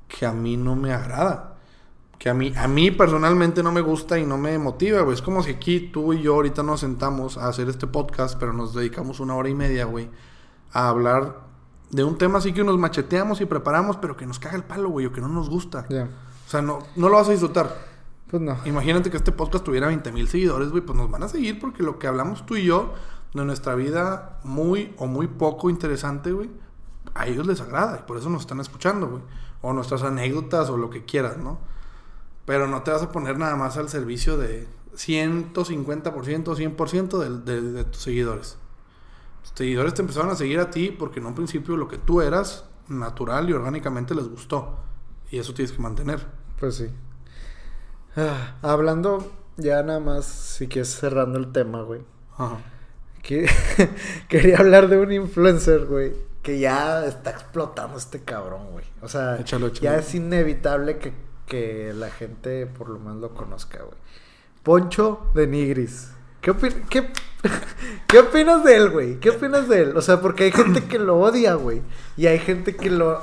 que 0.08 0.26
a 0.26 0.32
mí 0.32 0.56
no 0.56 0.74
me 0.74 0.92
agrada. 0.92 1.53
Que 2.18 2.30
a 2.30 2.34
mí, 2.34 2.52
a 2.56 2.68
mí 2.68 2.90
personalmente 2.90 3.62
no 3.62 3.72
me 3.72 3.80
gusta 3.80 4.18
y 4.18 4.24
no 4.24 4.38
me 4.38 4.58
motiva, 4.58 5.02
güey. 5.02 5.14
Es 5.14 5.22
como 5.22 5.42
si 5.42 5.50
aquí 5.50 5.80
tú 5.92 6.12
y 6.12 6.22
yo 6.22 6.34
ahorita 6.34 6.62
nos 6.62 6.80
sentamos 6.80 7.36
a 7.36 7.48
hacer 7.48 7.68
este 7.68 7.86
podcast, 7.86 8.38
pero 8.38 8.52
nos 8.52 8.74
dedicamos 8.74 9.20
una 9.20 9.34
hora 9.34 9.48
y 9.48 9.54
media, 9.54 9.84
güey, 9.84 10.08
a 10.72 10.88
hablar 10.88 11.44
de 11.90 12.04
un 12.04 12.18
tema 12.18 12.38
así 12.38 12.52
que 12.52 12.64
nos 12.64 12.78
macheteamos 12.78 13.40
y 13.40 13.46
preparamos, 13.46 13.96
pero 13.96 14.16
que 14.16 14.26
nos 14.26 14.38
caga 14.38 14.56
el 14.56 14.64
palo, 14.64 14.88
güey, 14.90 15.06
o 15.06 15.12
que 15.12 15.20
no 15.20 15.28
nos 15.28 15.48
gusta. 15.48 15.86
O 15.88 16.50
sea, 16.50 16.62
no, 16.62 16.80
no 16.96 17.08
lo 17.08 17.16
vas 17.16 17.28
a 17.28 17.32
disfrutar. 17.32 17.94
Pues 18.28 18.42
no. 18.42 18.56
Imagínate 18.64 19.10
que 19.10 19.16
este 19.16 19.32
podcast 19.32 19.64
tuviera 19.64 19.86
20 19.86 20.10
mil 20.12 20.26
seguidores, 20.28 20.70
güey, 20.70 20.82
pues 20.82 20.96
nos 20.96 21.10
van 21.10 21.22
a 21.22 21.28
seguir 21.28 21.60
porque 21.60 21.82
lo 21.82 21.98
que 21.98 22.06
hablamos 22.06 22.46
tú 22.46 22.56
y 22.56 22.64
yo 22.64 22.94
de 23.32 23.44
nuestra 23.44 23.74
vida 23.74 24.38
muy 24.44 24.94
o 24.98 25.06
muy 25.06 25.26
poco 25.26 25.70
interesante, 25.70 26.32
güey, 26.32 26.50
a 27.14 27.26
ellos 27.26 27.46
les 27.46 27.60
agrada 27.60 28.00
y 28.00 28.06
por 28.06 28.16
eso 28.16 28.30
nos 28.30 28.42
están 28.42 28.60
escuchando, 28.60 29.08
güey. 29.08 29.22
O 29.62 29.72
nuestras 29.72 30.02
anécdotas 30.02 30.70
o 30.70 30.76
lo 30.76 30.90
que 30.90 31.04
quieras, 31.04 31.36
¿no? 31.36 31.58
Pero 32.46 32.66
no 32.66 32.82
te 32.82 32.90
vas 32.90 33.02
a 33.02 33.12
poner 33.12 33.38
nada 33.38 33.56
más 33.56 33.76
al 33.76 33.88
servicio 33.88 34.36
de 34.36 34.66
150%, 34.94 35.54
100% 35.54 37.18
de, 37.18 37.52
de, 37.52 37.72
de 37.72 37.84
tus 37.84 38.02
seguidores. 38.02 38.58
Tus 39.42 39.52
seguidores 39.56 39.94
te 39.94 40.02
empezaron 40.02 40.30
a 40.30 40.36
seguir 40.36 40.60
a 40.60 40.70
ti 40.70 40.90
porque 40.90 41.20
en 41.20 41.26
un 41.26 41.34
principio 41.34 41.76
lo 41.76 41.88
que 41.88 41.98
tú 41.98 42.20
eras, 42.20 42.64
natural 42.88 43.48
y 43.48 43.52
orgánicamente 43.52 44.14
les 44.14 44.28
gustó. 44.28 44.78
Y 45.30 45.38
eso 45.38 45.54
tienes 45.54 45.72
que 45.72 45.82
mantener. 45.82 46.26
Pues 46.58 46.76
sí. 46.76 46.88
Ah, 48.16 48.56
hablando 48.62 49.30
ya 49.56 49.82
nada 49.82 50.00
más, 50.00 50.26
si 50.26 50.66
quieres 50.68 50.94
cerrando 50.94 51.38
el 51.38 51.52
tema, 51.52 51.82
güey. 51.82 52.02
Ajá. 52.36 52.58
Que, 53.22 53.48
quería 54.28 54.58
hablar 54.58 54.88
de 54.88 54.98
un 54.98 55.12
influencer, 55.12 55.86
güey, 55.86 56.12
que 56.42 56.58
ya 56.58 57.06
está 57.06 57.30
explotando 57.30 57.96
este 57.96 58.20
cabrón, 58.22 58.70
güey. 58.72 58.84
O 59.00 59.08
sea, 59.08 59.42
ya 59.44 59.96
es 59.96 60.14
inevitable 60.14 60.98
que, 60.98 61.12
que, 61.46 61.92
la 61.94 62.10
gente 62.10 62.66
por 62.66 62.88
lo 62.88 62.98
menos 62.98 63.16
lo 63.16 63.34
conozca, 63.34 63.78
güey. 63.78 63.98
Poncho 64.62 65.30
de 65.34 65.46
Nigris. 65.46 66.10
¿Qué, 66.40 66.54
qué, 66.88 67.10
¿Qué 68.06 68.18
opinas 68.18 68.64
de 68.64 68.76
él, 68.76 68.90
güey? 68.90 69.20
¿Qué 69.20 69.30
opinas 69.30 69.68
de 69.68 69.82
él? 69.82 69.96
O 69.96 70.02
sea, 70.02 70.20
porque 70.20 70.44
hay 70.44 70.52
gente 70.52 70.84
que 70.84 70.98
lo 70.98 71.18
odia, 71.18 71.54
güey. 71.54 71.82
Y 72.16 72.26
hay 72.26 72.38
gente 72.38 72.76
que 72.76 72.90
lo 72.90 73.20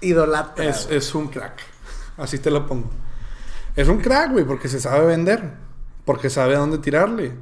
idolatra. 0.00 0.64
Es, 0.64 0.88
es 0.90 1.14
un 1.14 1.28
crack. 1.28 1.60
Así 2.16 2.38
te 2.38 2.50
lo 2.50 2.66
pongo. 2.66 2.90
Es 3.74 3.88
un 3.88 3.98
crack, 3.98 4.32
güey, 4.32 4.44
porque 4.44 4.68
se 4.68 4.80
sabe 4.80 5.06
vender. 5.06 5.52
Porque 6.04 6.30
sabe 6.30 6.56
a 6.56 6.58
dónde 6.58 6.78
tirarle. 6.78 7.32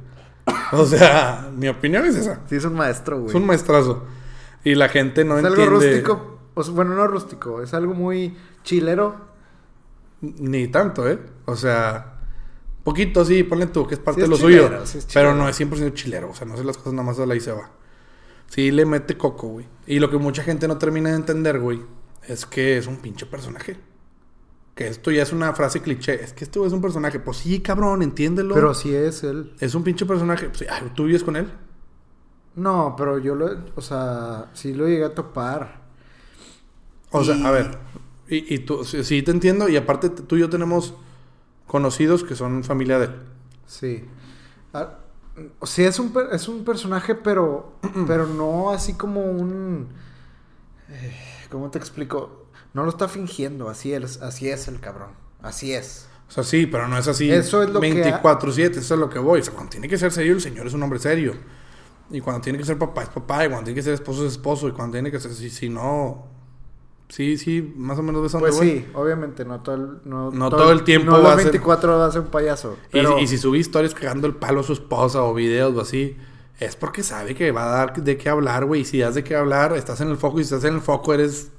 O 0.71 0.85
sea, 0.85 1.49
mi 1.55 1.67
opinión 1.67 2.05
es 2.05 2.15
esa. 2.15 2.41
Sí, 2.47 2.55
es 2.55 2.65
un 2.65 2.73
maestro, 2.73 3.17
güey. 3.19 3.29
Es 3.29 3.35
un 3.35 3.45
maestrazo. 3.45 4.03
Y 4.63 4.75
la 4.75 4.89
gente 4.89 5.23
no 5.23 5.37
entiende... 5.37 5.61
Es 5.61 5.67
algo 5.67 5.79
rústico. 5.79 6.39
bueno, 6.73 6.95
no 6.95 7.07
rústico. 7.07 7.61
Es 7.61 7.73
algo 7.73 7.93
muy 7.93 8.35
chilero. 8.63 9.15
Ni 10.39 10.67
tanto, 10.67 11.09
¿eh? 11.09 11.19
O 11.45 11.55
sea... 11.55 12.11
Poquito, 12.83 13.25
sí, 13.25 13.41
ponle 13.43 13.65
tú, 13.67 13.87
que 13.87 13.95
es 13.95 13.99
parte 13.99 14.21
Sí 14.21 14.25
de 14.25 14.29
lo 14.29 14.37
suyo. 14.37 14.85
sí 14.85 14.99
pero 15.11 15.33
no 15.33 15.49
es 15.49 15.59
100% 15.59 15.93
chilero. 15.95 16.29
O 16.29 16.35
sea, 16.35 16.45
no 16.45 16.53
hace 16.53 16.63
las 16.63 16.77
cosas 16.77 16.93
nada 16.93 17.07
más 17.07 17.17
a 17.19 17.25
la 17.25 17.35
y 17.35 17.39
se 17.39 17.51
va. 17.51 17.71
Sí, 18.47 18.69
le 18.69 18.85
mete 18.85 19.17
coco, 19.17 19.47
güey. 19.47 19.65
Y 19.87 19.97
lo 19.97 20.11
que 20.11 20.17
mucha 20.17 20.43
gente 20.43 20.67
no 20.67 20.77
termina 20.77 21.09
de 21.09 21.15
entender, 21.15 21.59
güey, 21.59 21.81
es 22.27 22.45
que 22.45 22.77
es 22.77 22.85
un 22.85 22.97
pinche 22.97 23.25
personaje. 23.25 23.77
Que 24.75 24.87
esto 24.87 25.09
ya 25.09 25.23
es 25.23 25.31
una 25.33 25.51
frase 25.53 25.81
cliché. 25.81 26.23
Es 26.23 26.33
que 26.33 26.43
esto 26.43 26.63
es 26.65 26.73
un 26.73 26.81
personaje. 26.81 27.19
Pues 27.19 27.37
sí, 27.37 27.59
cabrón, 27.61 28.03
entiéndelo. 28.03 28.53
Pero 28.53 28.75
sí 28.75 28.93
es 28.93 29.23
él. 29.23 29.55
Es 29.59 29.73
un 29.73 29.83
pinche 29.83 30.05
personaje. 30.05 30.49
Pues, 30.49 30.65
ay, 30.69 30.91
¿Tú 30.93 31.05
vives 31.05 31.23
con 31.23 31.37
él? 31.37 31.51
No, 32.55 32.93
pero 32.95 33.17
yo 33.17 33.33
lo, 33.33 33.49
o 33.75 33.81
sea, 33.81 34.51
sí 34.53 34.75
lo 34.75 34.87
llegué 34.87 35.05
a 35.05 35.15
topar. 35.15 35.81
O 37.09 37.23
sea, 37.23 37.35
Y- 37.35 37.43
a 37.45 37.49
ver. 37.51 37.77
Y, 38.27 38.53
y 38.55 38.59
tú, 38.59 38.83
sí, 38.83 39.03
sí 39.03 39.21
te 39.23 39.31
entiendo. 39.31 39.69
Y 39.69 39.77
aparte, 39.77 40.09
tú 40.09 40.35
y 40.35 40.39
yo 40.39 40.49
tenemos 40.49 40.93
conocidos 41.67 42.23
que 42.23 42.35
son 42.35 42.63
familia 42.63 42.99
de 42.99 43.05
él. 43.05 43.15
Sí. 43.67 44.05
Ah, 44.73 44.99
o 45.59 45.65
sea, 45.65 45.89
es 45.89 45.99
un, 45.99 46.13
es 46.31 46.47
un 46.47 46.63
personaje, 46.63 47.15
pero, 47.15 47.73
pero 48.07 48.27
no 48.27 48.71
así 48.71 48.93
como 48.93 49.21
un... 49.23 49.89
eh, 50.89 51.13
¿Cómo 51.49 51.69
te 51.69 51.77
explico? 51.77 52.47
No 52.73 52.83
lo 52.83 52.89
está 52.89 53.07
fingiendo, 53.07 53.69
así 53.69 53.93
es, 53.93 54.21
así 54.21 54.49
es 54.49 54.67
el 54.67 54.79
cabrón. 54.79 55.11
Así 55.41 55.73
es. 55.73 56.07
O 56.27 56.31
sea, 56.31 56.43
sí, 56.43 56.65
pero 56.65 56.87
no 56.87 56.97
es 56.97 57.07
así. 57.07 57.31
Eso 57.31 57.61
es 57.63 57.69
lo 57.69 57.79
que 57.79 58.03
ha- 58.03 58.21
24-7, 58.23 58.77
eso 58.77 58.93
es 58.95 58.99
lo 58.99 59.09
que 59.09 59.19
voy. 59.19 59.39
O 59.41 59.43
sea, 59.43 59.53
cuando 59.53 59.69
tiene 59.69 59.87
que 59.87 59.97
ser 59.97 60.11
serio, 60.11 60.33
el 60.33 60.41
señor 60.41 60.65
es 60.67 60.73
un 60.73 60.81
hombre 60.83 60.99
serio. 60.99 61.35
Y 62.09 62.19
cuando 62.19 62.41
tiene 62.41 62.57
que 62.59 62.65
ser 62.65 62.77
papá, 62.77 63.03
es 63.03 63.09
papá. 63.09 63.45
Y 63.45 63.47
cuando 63.49 63.65
tiene 63.65 63.75
que 63.75 63.83
ser 63.83 63.93
esposo, 63.93 64.25
es 64.25 64.33
esposo. 64.33 64.67
Y 64.67 64.71
cuando 64.71 64.93
tiene 64.93 65.11
que 65.11 65.19
ser. 65.19 65.33
Si, 65.33 65.49
si 65.49 65.69
no. 65.69 66.27
Sí, 67.15 67.37
sí, 67.37 67.73
más 67.77 67.97
o 67.97 68.03
menos 68.03 68.21
ves 68.23 68.35
a 68.35 68.39
dónde 68.39 68.49
Pues 68.49 68.59
voy. 68.59 68.79
sí, 68.79 68.87
obviamente, 68.93 69.45
no 69.45 69.61
todo 69.61 69.75
el, 69.75 69.87
no, 70.03 70.31
No 70.31 70.49
todo 70.49 70.73
el 70.73 70.83
tiempo 70.83 71.11
no 71.11 71.19
las 71.19 71.31
a 71.31 71.35
ser- 71.37 71.43
24 71.45 71.97
va 71.97 72.07
a 72.07 72.11
ser 72.11 72.19
un 72.19 72.27
payaso. 72.27 72.75
Y, 72.89 72.91
Pero, 72.91 73.19
y 73.19 73.27
si 73.27 73.37
sube 73.37 73.57
historias 73.57 73.93
cagando 73.93 74.27
el 74.27 74.35
palo 74.35 74.59
a 74.59 74.63
su 74.63 74.73
esposa 74.73 75.23
o 75.23 75.33
videos 75.33 75.73
o 75.77 75.79
así, 75.79 76.17
es 76.59 76.75
porque 76.75 77.03
sabe 77.03 77.33
que 77.33 77.53
va 77.53 77.63
a 77.63 77.77
dar 77.77 77.93
de 78.03 78.17
qué 78.17 78.27
hablar, 78.27 78.65
güey. 78.65 78.81
Y 78.81 78.85
si 78.85 78.99
das 78.99 79.15
de 79.15 79.23
qué 79.23 79.33
hablar, 79.37 79.73
estás 79.77 80.01
en 80.01 80.09
el 80.09 80.17
foco. 80.17 80.41
Y 80.41 80.43
si 80.43 80.53
estás 80.53 80.67
en 80.69 80.75
el 80.75 80.81
foco, 80.81 81.13
eres. 81.13 81.51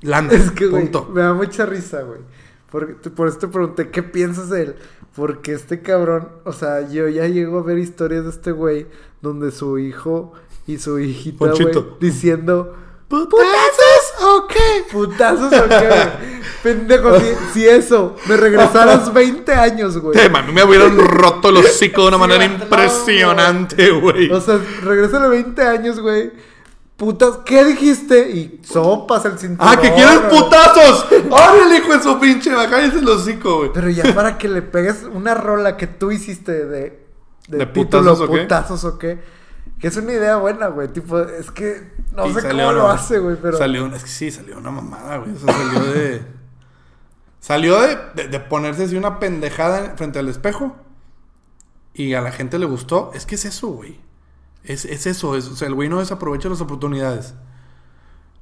Landa. 0.00 0.34
es 0.36 0.50
que, 0.52 0.68
güey, 0.68 0.84
punto. 0.84 1.10
me 1.12 1.20
da 1.20 1.34
mucha 1.34 1.66
risa, 1.66 2.00
güey. 2.00 2.20
Por, 2.70 2.96
por 3.12 3.28
eso 3.28 3.36
te 3.36 3.48
pregunté, 3.48 3.90
¿qué 3.90 4.02
piensas 4.02 4.48
de 4.48 4.62
él? 4.62 4.76
Porque 5.14 5.52
este 5.52 5.82
cabrón, 5.82 6.30
o 6.46 6.52
sea, 6.52 6.88
yo 6.90 7.08
ya 7.08 7.26
llego 7.28 7.58
a 7.58 7.62
ver 7.62 7.76
historias 7.76 8.24
de 8.24 8.30
este 8.30 8.52
güey 8.52 8.86
donde 9.20 9.50
su 9.50 9.78
hijo 9.78 10.32
y 10.66 10.78
su 10.78 10.98
hijita, 10.98 11.52
güey, 11.52 11.74
diciendo... 12.00 12.74
¿Putazos 13.06 13.44
o 14.44 14.46
qué? 14.48 14.84
¿Putazos 14.92 15.52
o 15.52 15.68
qué, 15.68 15.86
güey? 15.86 16.34
Pendejo, 16.62 17.18
si, 17.20 17.26
si 17.52 17.68
eso, 17.68 18.16
me 18.26 18.36
regresaras 18.36 19.12
20 19.12 19.52
años, 19.52 19.98
güey. 19.98 20.28
Mami, 20.30 20.52
me 20.52 20.64
hubieran 20.64 20.96
roto 20.96 21.50
el 21.50 21.58
hocico 21.58 22.02
de 22.02 22.08
una 22.08 22.18
manera 22.18 22.44
impresionante, 22.44 23.90
güey. 23.90 24.30
O 24.30 24.40
sea, 24.40 24.58
regrésale 24.82 25.28
20 25.28 25.62
años, 25.62 26.00
güey. 26.00 26.32
Putas, 26.96 27.38
¿qué 27.44 27.64
dijiste? 27.64 28.30
Y 28.30 28.60
sopas 28.64 29.24
el 29.24 29.36
cinturón. 29.36 29.72
¡Ah, 29.72 29.80
que 29.80 29.92
quieres 29.92 30.20
putazos! 30.30 31.06
¡Órale, 31.30 31.78
hijo 31.78 31.92
de 31.92 32.02
su 32.02 32.20
pinche! 32.20 32.54
Bájale 32.54 32.86
el 32.86 33.08
hocico, 33.08 33.58
güey. 33.58 33.70
Pero 33.74 33.90
ya 33.90 34.14
para 34.14 34.38
que 34.38 34.48
le 34.48 34.62
pegues 34.62 35.02
una 35.12 35.34
rola 35.34 35.76
que 35.76 35.88
tú 35.88 36.12
hiciste 36.12 36.52
de, 36.66 37.04
de, 37.48 37.58
¿De 37.58 37.66
título, 37.66 38.14
putazos 38.14 38.20
o 38.20 38.32
qué? 38.32 38.40
putazos 38.42 38.84
o 38.84 38.98
qué. 38.98 39.18
Que 39.78 39.88
es 39.88 39.96
una 39.96 40.12
idea 40.12 40.36
buena, 40.36 40.68
güey. 40.68 40.88
Tipo, 40.88 41.20
es 41.20 41.50
que 41.50 41.92
no 42.12 42.32
sé 42.32 42.48
cómo 42.48 42.72
lo 42.72 42.84
una- 42.84 42.92
hace, 42.94 43.18
güey, 43.18 43.36
pero. 43.40 43.58
Salió, 43.58 43.86
es 43.94 44.02
que 44.02 44.08
sí, 44.08 44.30
salió 44.30 44.56
una 44.58 44.70
mamada, 44.70 45.18
güey. 45.18 45.32
O 45.34 45.38
sea, 45.38 45.52
salió 45.54 45.80
de. 45.92 46.22
Salió 47.40 47.78
de, 47.82 47.98
de, 48.14 48.28
de 48.28 48.40
ponerse 48.40 48.84
así 48.84 48.96
una 48.96 49.18
pendejada 49.18 49.84
en- 49.84 49.98
frente 49.98 50.18
al 50.18 50.28
espejo. 50.28 50.74
Y 51.92 52.14
a 52.14 52.20
la 52.22 52.32
gente 52.32 52.58
le 52.58 52.64
gustó. 52.66 53.10
Es 53.14 53.26
que 53.26 53.34
es 53.34 53.44
eso, 53.44 53.68
güey. 53.68 54.00
Es, 54.62 54.84
es 54.86 55.06
eso. 55.06 55.36
Es, 55.36 55.46
o 55.48 55.54
sea, 55.56 55.68
el 55.68 55.74
güey 55.74 55.88
no 55.90 55.98
desaprovecha 55.98 56.48
las 56.48 56.62
oportunidades. 56.62 57.34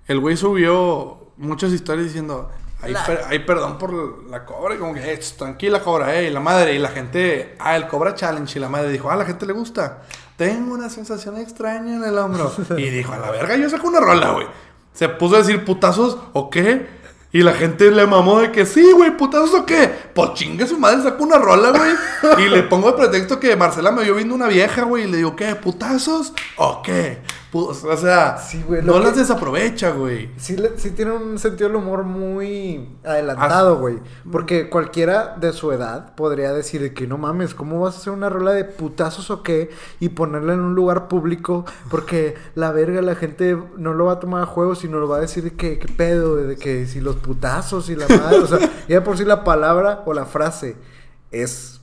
El 0.07 0.20
güey 0.20 0.37
subió 0.37 1.33
muchas 1.37 1.72
historias 1.72 2.07
diciendo. 2.07 2.51
Ay, 2.80 2.93
La- 2.93 3.05
per- 3.07 3.20
ay, 3.28 3.41
perdón 3.41 3.76
por 3.78 4.24
la 4.30 4.45
cobra. 4.45 4.76
Y 4.76 4.78
como 4.78 4.95
que, 4.95 5.12
"Eh, 5.12 5.20
tranquila, 5.37 5.83
cobra, 5.83 6.14
eh. 6.20 6.28
Y 6.28 6.30
la 6.30 6.41
madre. 6.41 6.74
Y 6.74 6.78
la 6.78 6.89
gente. 6.91 7.57
Ah, 7.59 7.74
el 7.76 7.89
cobra 7.89 8.14
challenge. 8.14 8.57
Y 8.59 8.62
la 8.62 8.68
madre 8.68 8.89
dijo, 8.91 9.11
ah, 9.11 9.14
a 9.14 9.16
la 9.16 9.24
gente 9.24 9.47
le 9.47 9.53
gusta. 9.53 10.03
Tengo 10.47 10.74
una 10.74 10.88
sensación 10.88 11.38
extraña 11.38 11.97
en 11.97 12.05
el 12.05 12.18
hombro. 12.18 12.53
y 12.76 12.90
dijo, 12.90 13.12
a 13.12 13.18
la 13.18 13.30
verga, 13.30 13.57
yo 13.57 13.68
saco 13.70 13.88
una 13.88 14.01
rola, 14.01 14.30
güey. 14.30 14.47
Se 14.93 15.09
puso 15.09 15.36
a 15.36 15.38
decir 15.38 15.64
putazos 15.64 16.18
o 16.32 16.51
qué. 16.51 17.01
Y 17.33 17.43
la 17.43 17.53
gente 17.55 17.91
le 17.91 18.07
mamó 18.07 18.41
de 18.41 18.53
que 18.53 18.66
sí, 18.66 18.93
güey, 18.93 19.16
putazos 19.16 19.55
o 19.55 19.64
qué. 19.66 19.91
Pues 20.14 20.35
chingue 20.35 20.66
su 20.66 20.78
madre, 20.78 21.03
saco 21.03 21.24
una 21.24 21.39
rola, 21.39 21.70
güey. 21.70 22.45
y 22.47 22.49
le 22.51 22.62
pongo 22.64 22.91
de 22.93 22.99
pretexto 22.99 23.41
que 23.41 23.57
Marcela 23.57 23.91
me 23.91 24.05
vio 24.05 24.14
viendo 24.14 24.35
una 24.35 24.49
vieja, 24.49 24.83
güey. 24.83 25.05
Y 25.05 25.09
le 25.11 25.16
digo, 25.18 25.35
¿qué? 25.35 25.55
¿Putazos 25.55 26.33
o 26.57 26.83
qué? 26.83 27.20
O 27.55 27.74
sea, 27.99 28.39
Sí, 28.39 28.64
güey, 28.66 28.80
lo 28.80 28.95
no 28.95 28.99
que- 29.01 29.05
las 29.09 29.16
desaprovecha, 29.16 29.91
güey. 29.91 30.30
Sí, 30.39 30.57
sí 30.76 30.91
tiene 30.93 31.12
un 31.12 31.39
sentido 31.39 31.68
del 31.68 31.76
humor 31.76 32.03
muy 32.03 32.89
adelantado, 33.05 33.76
güey. 33.78 33.99
Porque 34.30 34.70
cualquiera 34.70 35.35
de 35.39 35.53
su 35.53 35.70
edad 35.70 36.14
podría 36.14 36.55
decir 36.55 36.80
de 36.80 36.95
que 36.95 37.07
no 37.07 37.18
mames, 37.18 37.55
¿cómo 37.55 37.78
vas 37.80 37.95
a 37.95 37.99
hacer 37.99 38.12
una 38.14 38.30
rola 38.30 38.53
de 38.53 38.64
putazos 38.64 39.30
o 39.30 39.43
qué? 39.43 39.68
Y 40.01 40.09
ponerla 40.11 40.55
en 40.55 40.61
un 40.61 40.74
lugar 40.74 41.09
público. 41.09 41.66
Porque 41.91 42.37
la 42.55 42.72
verga, 42.72 43.03
la 43.03 43.16
gente 43.16 43.59
no 43.76 43.93
lo 43.93 44.07
va 44.07 44.12
a 44.14 44.20
tomar 44.20 44.43
a 44.45 44.47
juego, 44.47 44.74
sino 44.74 44.99
lo 44.99 45.07
va 45.09 45.18
a 45.18 45.20
decir 45.20 45.45
de 45.45 45.51
que, 45.53 45.78
¿qué 45.78 45.89
pedo? 45.89 46.37
De 46.37 46.57
que 46.57 46.87
si 46.87 47.03
los 47.03 47.16
putazos 47.22 47.88
y 47.88 47.96
la 47.96 48.06
madre. 48.08 48.38
o 48.38 48.46
sea, 48.46 48.58
ya 48.88 49.02
por 49.04 49.16
sí 49.16 49.24
la 49.24 49.44
palabra 49.44 50.02
o 50.06 50.12
la 50.12 50.26
frase 50.26 50.76
es. 51.30 51.80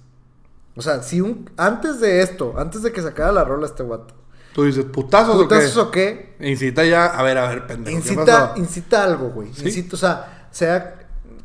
O 0.76 0.82
sea, 0.82 1.02
si 1.04 1.22
un. 1.22 1.50
Antes 1.58 2.00
de 2.00 2.22
esto, 2.22 2.54
antes 2.58 2.84
de 2.84 2.92
que 2.92 3.02
sacara 3.02 3.32
la 3.32 3.44
rola 3.44 3.66
este 3.66 3.84
guato. 3.84 4.14
Tú 4.54 4.64
dices, 4.64 4.86
¿putazos, 4.86 5.36
¿Putazos 5.36 5.78
o 5.78 5.84
o 5.88 5.92
qué? 5.92 6.36
qué? 6.40 6.50
Incita 6.52 6.84
ya, 6.84 7.06
a 7.06 7.22
ver, 7.24 7.38
a 7.38 7.48
ver, 7.50 7.68
pendejo. 7.68 8.02
¿qué 8.02 8.10
Incita, 8.14 8.26
pasó? 8.50 8.58
incita 8.60 9.04
algo, 9.04 9.30
güey. 9.30 9.54
¿Sí? 9.54 9.68
Incita, 9.68 9.96
o 9.96 10.00
sea, 10.00 10.48
sea 10.52 10.96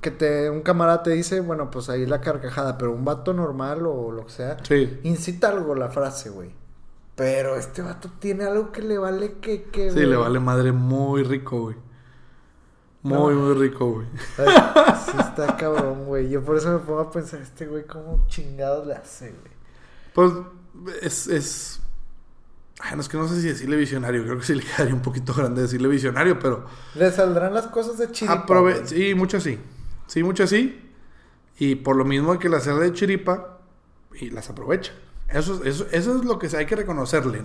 que 0.00 0.10
te, 0.10 0.50
un 0.50 0.62
camarada 0.62 1.02
te 1.02 1.10
dice, 1.10 1.40
bueno, 1.40 1.70
pues 1.70 1.88
ahí 1.90 2.06
la 2.06 2.20
carcajada, 2.20 2.76
pero 2.78 2.92
un 2.92 3.04
vato 3.04 3.32
normal 3.34 3.86
o 3.86 4.10
lo 4.10 4.26
que 4.26 4.32
sea, 4.32 4.56
Sí. 4.62 5.00
incita 5.02 5.48
algo 5.48 5.74
la 5.74 5.88
frase, 5.90 6.30
güey. 6.30 6.50
Pero 7.14 7.56
este 7.56 7.82
vato 7.82 8.10
tiene 8.18 8.44
algo 8.44 8.72
que 8.72 8.82
le 8.82 8.98
vale 8.98 9.34
que, 9.40 9.64
que 9.64 9.90
Sí, 9.90 9.94
güey. 9.96 10.06
le 10.06 10.16
vale 10.16 10.40
madre 10.40 10.72
muy 10.72 11.22
rico, 11.22 11.60
güey. 11.60 11.76
Muy, 13.04 13.34
No. 13.34 13.40
muy 13.40 13.54
rico, 13.54 13.90
güey. 13.92 14.06
Ay, 14.38 14.94
sí 15.04 15.16
está 15.20 15.56
cabrón, 15.56 16.06
güey. 16.06 16.28
Yo 16.30 16.42
por 16.42 16.56
eso 16.56 16.72
me 16.72 16.78
pongo 16.78 17.00
a 17.00 17.10
pensar, 17.10 17.40
este 17.42 17.66
güey, 17.66 17.86
¿cómo 17.86 18.24
chingados 18.28 18.86
le 18.86 18.94
hace, 18.94 19.30
güey? 19.30 19.52
Pues 20.14 20.32
es, 21.02 21.26
es... 21.28 21.80
Ay, 22.80 22.96
no, 22.96 23.02
es 23.02 23.08
que 23.08 23.16
no 23.16 23.28
sé 23.28 23.40
si 23.40 23.46
decirle 23.48 23.76
visionario. 23.76 24.24
Creo 24.24 24.38
que 24.38 24.44
sí 24.44 24.54
le 24.54 24.62
quedaría 24.64 24.94
un 24.94 25.02
poquito 25.02 25.32
grande 25.34 25.62
decirle 25.62 25.86
visionario, 25.88 26.38
pero... 26.38 26.64
Le 26.94 27.12
saldrán 27.12 27.52
las 27.54 27.66
cosas 27.68 27.98
de 27.98 28.10
chiripa, 28.10 28.46
aprove- 28.46 28.84
sí, 28.86 29.14
muchas 29.14 29.42
sí. 29.42 29.58
Sí, 30.06 30.22
muchas 30.22 30.50
sí. 30.50 30.80
Y 31.58 31.76
por 31.76 31.96
lo 31.96 32.04
mismo 32.04 32.36
que 32.38 32.48
las 32.48 32.66
hace 32.66 32.80
de 32.80 32.92
chiripa 32.92 33.58
y 34.18 34.30
las 34.30 34.48
aprovecha. 34.50 34.92
Eso, 35.28 35.54
es- 35.62 35.66
eso, 35.66 35.86
eso 35.92 36.16
es 36.18 36.24
lo 36.24 36.38
que 36.38 36.48
hay 36.56 36.66
que 36.66 36.74
reconocerle. 36.76 37.42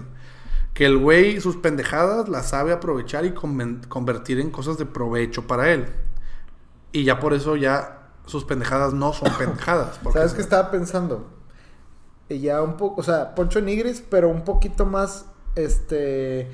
Que 0.73 0.85
el 0.85 0.97
güey 0.97 1.41
sus 1.41 1.57
pendejadas 1.57 2.29
las 2.29 2.49
sabe 2.49 2.71
aprovechar 2.71 3.25
y 3.25 3.33
convertir 3.33 4.39
en 4.39 4.49
cosas 4.51 4.77
de 4.77 4.85
provecho 4.85 5.45
para 5.47 5.71
él. 5.71 5.87
Y 6.91 7.03
ya 7.03 7.19
por 7.19 7.33
eso 7.33 7.55
ya 7.55 8.07
sus 8.25 8.45
pendejadas 8.45 8.93
no 8.93 9.11
son 9.13 9.31
pendejadas. 9.37 9.99
¿Sabes 10.13 10.33
qué 10.33 10.41
estaba 10.41 10.71
pensando? 10.71 11.27
Y 12.29 12.39
ya 12.39 12.61
un 12.61 12.77
poco, 12.77 13.01
o 13.01 13.03
sea, 13.03 13.33
Poncho 13.35 13.59
Nigris, 13.59 14.03
pero 14.07 14.29
un 14.29 14.43
poquito 14.43 14.85
más, 14.85 15.25
este, 15.55 16.47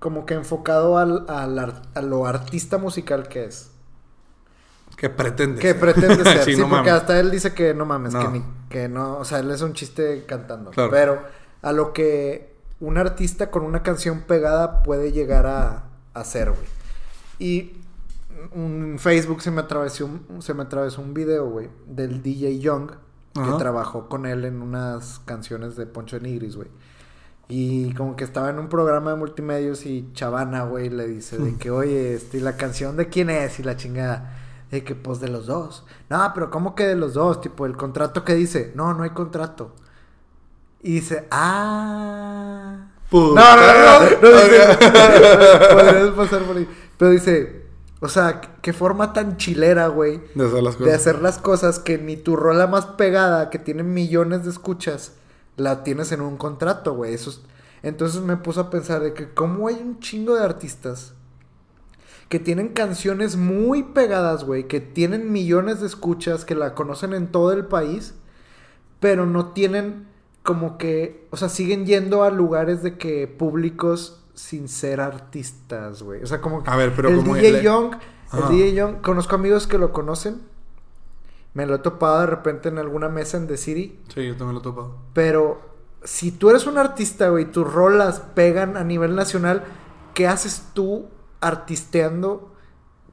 como 0.00 0.26
que 0.26 0.34
enfocado 0.34 0.98
al, 0.98 1.24
al 1.28 1.58
ar- 1.58 1.82
a 1.94 2.02
lo 2.02 2.26
artista 2.26 2.76
musical 2.78 3.28
que 3.28 3.44
es. 3.44 3.70
Que 4.96 5.08
pretende 5.08 5.60
Que 5.60 5.74
pretende 5.74 6.22
ser. 6.24 6.44
Sí, 6.44 6.54
sí, 6.54 6.60
no 6.60 6.68
porque 6.68 6.90
mames. 6.90 6.92
hasta 7.02 7.18
él 7.20 7.30
dice 7.30 7.54
que 7.54 7.72
no 7.72 7.86
mames, 7.86 8.12
Que, 8.14 8.24
No. 8.24 8.30
ni- 8.30 8.44
que 8.68 8.88
no, 8.88 9.18
o 9.18 9.24
sea, 9.24 9.38
él 9.38 9.50
es 9.50 9.62
un 9.62 9.72
chiste 9.74 10.24
cantando. 10.26 10.70
Claro. 10.72 10.90
Pero 10.90 11.22
a 11.62 11.72
lo 11.72 11.92
que 11.92 12.51
un 12.82 12.98
artista 12.98 13.50
con 13.50 13.62
una 13.62 13.82
canción 13.82 14.22
pegada 14.22 14.82
puede 14.82 15.12
llegar 15.12 15.46
a, 15.46 15.84
a 16.14 16.20
hacer, 16.20 16.50
güey. 16.50 16.66
Y 17.38 17.80
en 18.54 18.98
Facebook 18.98 19.40
se 19.40 19.52
me 19.52 19.60
atravesó 19.60 20.06
un, 20.06 20.42
se 20.42 20.52
me 20.52 20.64
atravesó 20.64 21.00
un 21.00 21.14
video, 21.14 21.48
güey, 21.48 21.70
del 21.86 22.22
DJ 22.22 22.58
Young 22.58 22.90
que 23.34 23.40
Ajá. 23.40 23.56
trabajó 23.56 24.08
con 24.08 24.26
él 24.26 24.44
en 24.44 24.60
unas 24.60 25.20
canciones 25.24 25.76
de 25.76 25.86
Poncho 25.86 26.18
Nigris, 26.18 26.56
güey. 26.56 26.68
Y 27.48 27.94
como 27.94 28.16
que 28.16 28.24
estaba 28.24 28.50
en 28.50 28.58
un 28.58 28.68
programa 28.68 29.12
de 29.12 29.16
multimedios 29.16 29.86
y 29.86 30.10
Chavana, 30.12 30.64
güey, 30.64 30.90
le 30.90 31.06
dice 31.06 31.38
de 31.38 31.56
que, 31.56 31.70
oye, 31.70 32.14
este, 32.14 32.38
¿y 32.38 32.40
la 32.40 32.56
canción 32.56 32.96
de 32.96 33.08
quién 33.08 33.30
es? 33.30 33.60
Y 33.60 33.62
la 33.62 33.76
chingada. 33.76 34.38
De 34.70 34.82
que, 34.84 34.94
pues, 34.94 35.20
de 35.20 35.28
los 35.28 35.46
dos. 35.46 35.84
No, 36.08 36.30
pero 36.34 36.50
¿cómo 36.50 36.74
que 36.74 36.86
de 36.86 36.94
los 36.96 37.14
dos? 37.14 37.42
Tipo, 37.42 37.66
el 37.66 37.76
contrato 37.76 38.24
que 38.24 38.34
dice. 38.34 38.72
No, 38.74 38.94
no 38.94 39.02
hay 39.02 39.10
contrato. 39.10 39.74
Y 40.82 40.94
dice, 40.94 41.26
ah... 41.30 42.88
Puta. 43.10 43.40
No, 43.40 43.56
no, 43.56 43.66
no, 43.66 44.00
no, 44.00 44.30
no 44.30 44.42
dice, 44.42 44.78
podrías 45.74 46.08
pasar 46.16 46.42
por 46.42 46.56
ahí. 46.56 46.68
Pero 46.96 47.10
dice, 47.10 47.66
O 48.00 48.08
sea, 48.08 48.40
qué 48.62 48.72
forma 48.72 49.12
tan 49.12 49.36
chilera, 49.36 49.86
güey. 49.88 50.20
De 50.34 50.46
hacer 50.46 50.62
las 50.62 50.78
De 50.78 50.84
cosas. 50.84 50.94
hacer 51.00 51.22
las 51.22 51.38
cosas 51.38 51.78
que 51.78 51.98
ni 51.98 52.16
tu 52.16 52.36
rola 52.36 52.66
más 52.66 52.86
pegada, 52.86 53.50
que 53.50 53.58
tiene 53.58 53.82
millones 53.82 54.44
de 54.44 54.50
escuchas, 54.50 55.12
la 55.56 55.84
tienes 55.84 56.10
en 56.12 56.20
un 56.22 56.36
contrato, 56.36 56.94
güey. 56.94 57.12
Eso 57.14 57.30
es- 57.30 57.42
Entonces 57.82 58.22
me 58.22 58.36
puse 58.36 58.60
a 58.60 58.70
pensar 58.70 59.02
de 59.02 59.12
que 59.12 59.28
como 59.32 59.68
hay 59.68 59.74
un 59.76 60.00
chingo 60.00 60.34
de 60.34 60.44
artistas 60.44 61.12
que 62.28 62.38
tienen 62.38 62.68
canciones 62.70 63.36
muy 63.36 63.82
pegadas, 63.82 64.44
güey, 64.44 64.66
que 64.66 64.80
tienen 64.80 65.30
millones 65.32 65.80
de 65.80 65.86
escuchas, 65.86 66.44
que 66.46 66.54
la 66.54 66.74
conocen 66.74 67.12
en 67.12 67.26
todo 67.30 67.52
el 67.52 67.66
país, 67.66 68.14
pero 69.00 69.26
no 69.26 69.48
tienen 69.52 70.08
como 70.42 70.76
que, 70.78 71.26
o 71.30 71.36
sea, 71.36 71.48
siguen 71.48 71.86
yendo 71.86 72.22
a 72.24 72.30
lugares 72.30 72.82
de 72.82 72.98
que 72.98 73.26
públicos 73.28 74.24
sin 74.34 74.68
ser 74.68 75.00
artistas, 75.00 76.02
güey. 76.02 76.22
O 76.22 76.26
sea, 76.26 76.40
como 76.40 76.62
que 76.62 76.70
A 76.70 76.76
ver, 76.76 76.92
pero 76.96 77.08
el 77.10 77.16
como 77.16 77.34
DJ 77.36 77.52
le- 77.52 77.62
Young, 77.62 77.94
el. 78.32 78.48
DJ 78.48 78.74
Young, 78.74 79.00
conozco 79.02 79.34
amigos 79.34 79.66
que 79.66 79.78
lo 79.78 79.92
conocen. 79.92 80.40
Me 81.54 81.66
lo 81.66 81.74
he 81.74 81.78
topado 81.78 82.20
de 82.20 82.26
repente 82.26 82.70
en 82.70 82.78
alguna 82.78 83.08
mesa 83.10 83.36
en 83.36 83.46
The 83.46 83.56
City. 83.58 84.00
Sí, 84.14 84.26
yo 84.26 84.36
también 84.36 84.54
lo 84.54 84.60
he 84.60 84.62
topado. 84.62 84.96
Pero 85.12 85.60
si 86.02 86.32
tú 86.32 86.48
eres 86.50 86.66
un 86.66 86.78
artista, 86.78 87.28
güey, 87.28 87.44
tus 87.44 87.70
rolas 87.70 88.20
pegan 88.34 88.76
a 88.78 88.84
nivel 88.84 89.14
nacional, 89.14 89.62
¿qué 90.14 90.26
haces 90.28 90.68
tú 90.72 91.08
artisteando, 91.42 92.50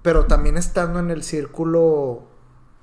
pero 0.01 0.25
también 0.25 0.55
estando 0.57 0.99
en 0.99 1.11
el 1.11 1.21
círculo 1.23 2.28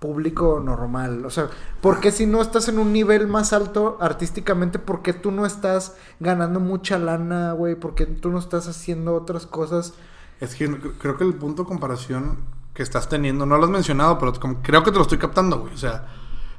público 0.07 0.61
normal? 0.65 1.25
O 1.27 1.31
sea, 1.31 1.51
¿por 1.81 1.99
qué 1.99 2.13
si 2.13 2.27
no 2.27 2.41
estás 2.41 2.69
en 2.69 2.79
un 2.79 2.93
nivel 2.93 3.27
más 3.27 3.53
alto 3.53 3.99
artísticamente, 4.01 4.79
por 4.79 5.03
qué 5.03 5.13
tú 5.13 5.33
no 5.33 5.45
estás 5.45 5.97
ganando 6.21 6.61
mucha 6.61 6.99
lana, 6.99 7.53
güey? 7.53 7.75
¿Por 7.75 7.95
qué 7.97 8.07
tú 8.07 8.31
no 8.31 8.39
estás 8.39 8.69
haciendo 8.69 9.15
otras 9.15 9.47
cosas? 9.47 9.95
Es 10.41 10.55
que 10.55 10.71
creo 10.99 11.17
que 11.17 11.25
el 11.25 11.35
punto 11.35 11.63
de 11.63 11.69
comparación 11.69 12.39
que 12.73 12.83
estás 12.83 13.09
teniendo, 13.09 13.47
no 13.47 13.59
lo 13.59 13.65
has 13.65 13.71
mencionado, 13.71 14.19
pero 14.19 14.33
como 14.35 14.63
creo 14.63 14.85
que 14.85 14.93
te 14.93 14.97
lo 14.97 15.03
estoy 15.03 15.19
captando, 15.19 15.61
güey. 15.61 15.75
O 15.75 15.79
sea, 15.79 16.07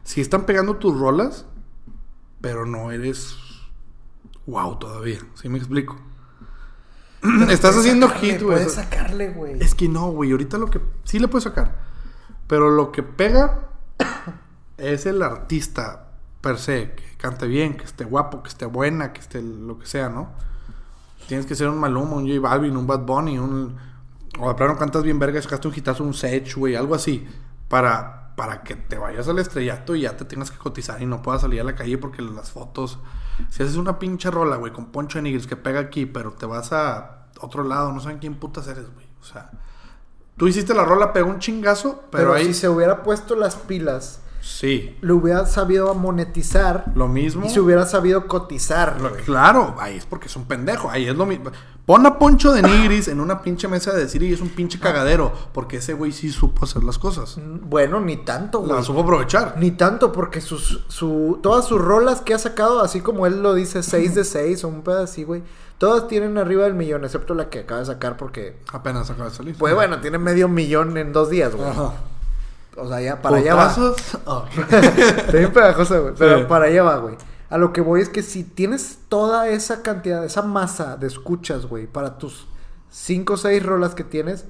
si 0.03 0.19
están 0.19 0.45
pegando 0.45 0.75
tus 0.75 0.99
rolas, 0.99 1.45
pero 2.41 2.65
no 2.65 2.91
eres 2.91 3.37
wow 4.45 4.77
todavía. 4.77 5.19
¿Sí 5.35 5.47
me 5.47 5.57
explico? 5.57 5.95
estás 7.49 7.77
haciendo 7.77 8.07
sacarle, 8.07 8.31
hit, 8.31 8.41
güey. 8.41 8.57
Puedes 8.57 8.73
sacarle, 8.73 9.29
güey. 9.29 9.63
Es 9.63 9.73
que 9.73 9.87
no, 9.87 10.11
güey. 10.11 10.31
Ahorita 10.31 10.57
lo 10.57 10.67
que 10.67 10.81
sí 11.03 11.19
le 11.19 11.27
puedes 11.27 11.45
sacar. 11.45 11.86
Pero 12.47 12.69
lo 12.69 12.91
que 12.91 13.03
pega 13.03 13.69
es 14.77 15.05
el 15.05 15.21
artista 15.21 16.07
per 16.41 16.57
se. 16.57 16.93
Que 16.95 17.17
cante 17.17 17.47
bien, 17.47 17.75
que 17.75 17.83
esté 17.83 18.05
guapo, 18.05 18.41
que 18.41 18.49
esté 18.49 18.65
buena, 18.65 19.13
que 19.13 19.19
esté 19.19 19.41
lo 19.41 19.77
que 19.77 19.85
sea, 19.85 20.09
¿no? 20.09 20.29
Tienes 21.27 21.45
que 21.45 21.55
ser 21.55 21.67
un 21.67 21.77
Maluma, 21.77 22.15
un 22.15 22.27
J 22.27 22.39
Balvin, 22.39 22.75
un 22.77 22.87
Bad 22.87 23.01
Bunny, 23.01 23.37
un... 23.37 23.75
O 24.39 24.47
de 24.47 24.55
plano 24.55 24.77
cantas 24.77 25.03
bien 25.03 25.19
verga, 25.19 25.41
sacaste 25.41 25.67
un 25.67 25.73
hitazo, 25.75 26.03
un 26.03 26.13
Sech, 26.13 26.55
güey, 26.55 26.75
algo 26.75 26.95
así. 26.95 27.27
Para, 27.67 28.35
para 28.35 28.61
que 28.61 28.75
te 28.75 28.97
vayas 28.97 29.27
al 29.27 29.39
estrellato 29.39 29.95
y 29.95 30.01
ya 30.01 30.15
te 30.15 30.25
tengas 30.25 30.51
que 30.51 30.57
cotizar 30.57 31.01
y 31.01 31.05
no 31.05 31.21
puedas 31.21 31.41
salir 31.41 31.59
a 31.59 31.63
la 31.63 31.75
calle 31.75 31.97
porque 31.97 32.21
las 32.21 32.51
fotos... 32.51 32.99
Si 33.49 33.61
haces 33.61 33.75
una 33.75 33.99
pinche 33.99 34.31
rola, 34.31 34.55
güey, 34.55 34.71
con 34.71 34.87
Poncho 34.87 35.17
de 35.17 35.23
Nigris 35.23 35.47
que 35.47 35.55
pega 35.55 35.79
aquí, 35.79 36.05
pero 36.05 36.31
te 36.31 36.45
vas 36.45 36.71
a 36.71 37.27
otro 37.41 37.63
lado, 37.63 37.91
no 37.91 37.99
saben 37.99 38.19
quién 38.19 38.35
putas 38.35 38.67
eres, 38.67 38.91
güey. 38.93 39.05
O 39.21 39.23
sea, 39.23 39.51
tú 40.37 40.47
hiciste 40.47 40.73
la 40.73 40.85
rola, 40.85 41.13
pegó 41.13 41.29
un 41.29 41.39
chingazo, 41.39 42.03
pero, 42.11 42.31
Pero, 42.31 42.33
ahí... 42.33 42.45
si 42.47 42.53
se 42.53 42.69
hubiera 42.69 43.03
puesto 43.03 43.35
las 43.35 43.55
pilas, 43.55 44.21
Sí, 44.47 44.95
lo 45.01 45.17
hubiera 45.17 45.45
sabido 45.45 45.93
monetizar 45.93 46.85
lo 46.95 47.09
mismo... 47.09 47.45
y 47.45 47.49
se 47.49 47.59
hubiera 47.59 47.85
sabido 47.85 48.27
cotizar, 48.27 49.01
Lo-. 49.01 49.13
Claro, 49.17 49.75
ahí 49.77 49.97
es 49.97 50.05
porque 50.05 50.27
es 50.27 50.35
un 50.35 50.45
pendejo. 50.45 50.89
Ahí 50.89 51.05
es 51.05 51.15
lo 51.15 51.25
mismo. 51.25 51.51
Pon 51.85 52.05
a 52.05 52.17
Poncho 52.17 52.53
de 52.53 52.61
Nigris 52.61 53.07
en 53.07 53.19
una 53.19 53.41
pinche 53.41 53.67
mesa 53.67 53.93
de 53.93 54.01
decir 54.01 54.23
y 54.23 54.33
es 54.33 54.41
un 54.41 54.49
pinche 54.49 54.79
cagadero. 54.79 55.31
Porque 55.53 55.77
ese 55.77 55.93
güey 55.93 56.11
sí 56.11 56.31
supo 56.31 56.65
hacer 56.65 56.83
las 56.83 56.97
cosas. 56.97 57.37
Bueno, 57.37 57.99
ni 57.99 58.17
tanto, 58.17 58.59
güey. 58.59 58.71
La 58.71 58.83
supo 58.83 59.01
aprovechar. 59.01 59.55
Ni 59.57 59.71
tanto, 59.71 60.11
porque 60.11 60.41
sus, 60.41 60.83
su, 60.87 61.39
todas 61.43 61.65
sus 61.65 61.79
rolas 61.79 62.21
que 62.21 62.33
ha 62.33 62.39
sacado, 62.39 62.81
así 62.81 63.01
como 63.01 63.25
él 63.25 63.41
lo 63.43 63.53
dice, 63.53 63.83
6 63.83 64.15
de 64.15 64.23
6 64.25 64.63
o 64.63 64.67
un 64.69 64.81
pedo 64.81 65.03
así, 65.03 65.23
güey. 65.23 65.43
Todas 65.77 66.07
tienen 66.07 66.37
arriba 66.37 66.63
del 66.63 66.73
millón, 66.73 67.03
excepto 67.05 67.33
la 67.35 67.49
que 67.49 67.59
acaba 67.59 67.81
de 67.81 67.85
sacar, 67.85 68.17
porque. 68.17 68.57
Apenas 68.73 69.09
acaba 69.09 69.29
de 69.29 69.35
salir. 69.35 69.55
Pues 69.57 69.75
bueno, 69.75 69.99
tiene 70.01 70.17
medio 70.17 70.47
millón 70.47 70.97
en 70.97 71.13
dos 71.13 71.29
días, 71.29 71.53
güey. 71.55 71.69
Ajá. 71.69 71.93
O 72.75 72.87
sea, 72.87 73.01
ya 73.01 73.21
para 73.21 73.37
allá 73.37 73.55
va. 73.55 73.71
Está 74.71 75.31
bien 75.31 75.51
pegajosa, 75.51 75.99
güey. 75.99 76.13
Pero 76.17 76.39
Sí. 76.39 76.45
para 76.47 76.65
allá 76.65 76.83
va, 76.83 76.97
güey. 76.97 77.15
A 77.49 77.57
lo 77.57 77.73
que 77.73 77.81
voy 77.81 78.01
es 78.01 78.09
que 78.09 78.23
si 78.23 78.43
tienes 78.43 78.99
toda 79.07 79.47
esa 79.47 79.81
cantidad, 79.81 80.23
esa 80.25 80.41
masa 80.41 80.97
de 80.97 81.07
escuchas, 81.07 81.65
güey, 81.65 81.87
para 81.87 82.17
tus 82.17 82.47
5 82.89 83.33
o 83.33 83.37
6 83.37 83.63
rolas 83.65 83.95
que 83.95 84.03
tienes. 84.03 84.45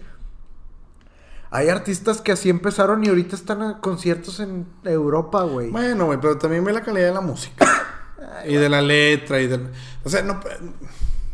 Hay 1.49 1.69
artistas 1.69 2.21
que 2.21 2.32
así 2.34 2.49
empezaron 2.49 3.03
y 3.03 3.07
ahorita 3.09 3.36
están 3.36 3.61
a 3.61 3.80
conciertos 3.80 4.39
en 4.39 4.67
Europa, 4.84 5.43
güey. 5.43 5.69
Bueno, 5.69 6.05
güey, 6.05 6.19
pero 6.19 6.38
también 6.38 6.63
ve 6.63 6.73
la 6.73 6.82
calidad 6.82 7.07
de 7.07 7.13
la 7.13 7.21
música. 7.21 7.65
y 8.45 8.55
de 8.55 8.67
la 8.67 8.82
letra 8.82 9.39
y 9.39 9.47
del... 9.47 9.69
O 10.03 10.09
sea, 10.09 10.23
no, 10.23 10.39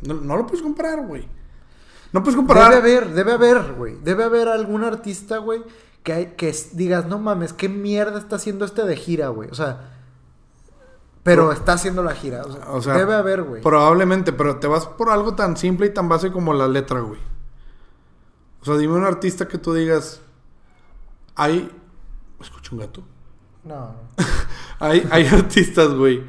no, 0.07 0.15
no 0.15 0.37
lo 0.37 0.45
puedes 0.45 0.61
comparar, 0.61 1.05
güey. 1.05 1.27
No 2.11 2.21
puedes 2.21 2.35
comparar... 2.35 2.69
Debe 2.71 2.97
haber, 2.97 3.13
debe 3.13 3.31
haber, 3.33 3.73
güey. 3.73 3.97
Debe 4.03 4.23
haber 4.23 4.47
algún 4.47 4.83
artista, 4.83 5.37
güey, 5.37 5.63
que, 6.03 6.13
hay, 6.13 6.25
que 6.37 6.55
digas, 6.73 7.07
no 7.07 7.17
mames, 7.17 7.53
¿qué 7.53 7.69
mierda 7.69 8.19
está 8.19 8.35
haciendo 8.35 8.65
este 8.65 8.83
de 8.83 8.95
gira, 8.95 9.29
güey? 9.29 9.49
O 9.49 9.55
sea, 9.55 9.93
pero 11.23 11.53
está 11.53 11.73
haciendo 11.73 12.03
la 12.03 12.13
gira. 12.13 12.43
O 12.43 12.51
sea, 12.51 12.71
O 12.71 12.81
sea, 12.81 12.93
debe 12.95 13.15
haber, 13.15 13.43
güey. 13.43 13.61
Probablemente, 13.61 14.33
pero 14.33 14.57
te 14.57 14.67
vas 14.67 14.85
por 14.85 15.09
algo 15.09 15.35
tan 15.35 15.55
simple 15.55 15.87
y 15.87 15.93
tan 15.93 16.09
base 16.09 16.31
como 16.31 16.53
la 16.53 16.67
letra, 16.67 16.99
güey. 16.99 17.19
O 18.61 18.65
sea, 18.65 18.75
dime 18.75 18.93
un 18.93 19.05
artista 19.05 19.47
que 19.47 19.57
tú 19.57 19.73
digas. 19.73 20.21
Hay. 21.35 21.71
Escucho 22.41 22.75
un 22.75 22.81
gato. 22.81 23.03
No, 23.63 23.75
no. 23.75 23.93
Hay, 24.79 25.07
hay 25.11 25.25
artistas, 25.27 25.93
güey, 25.93 26.21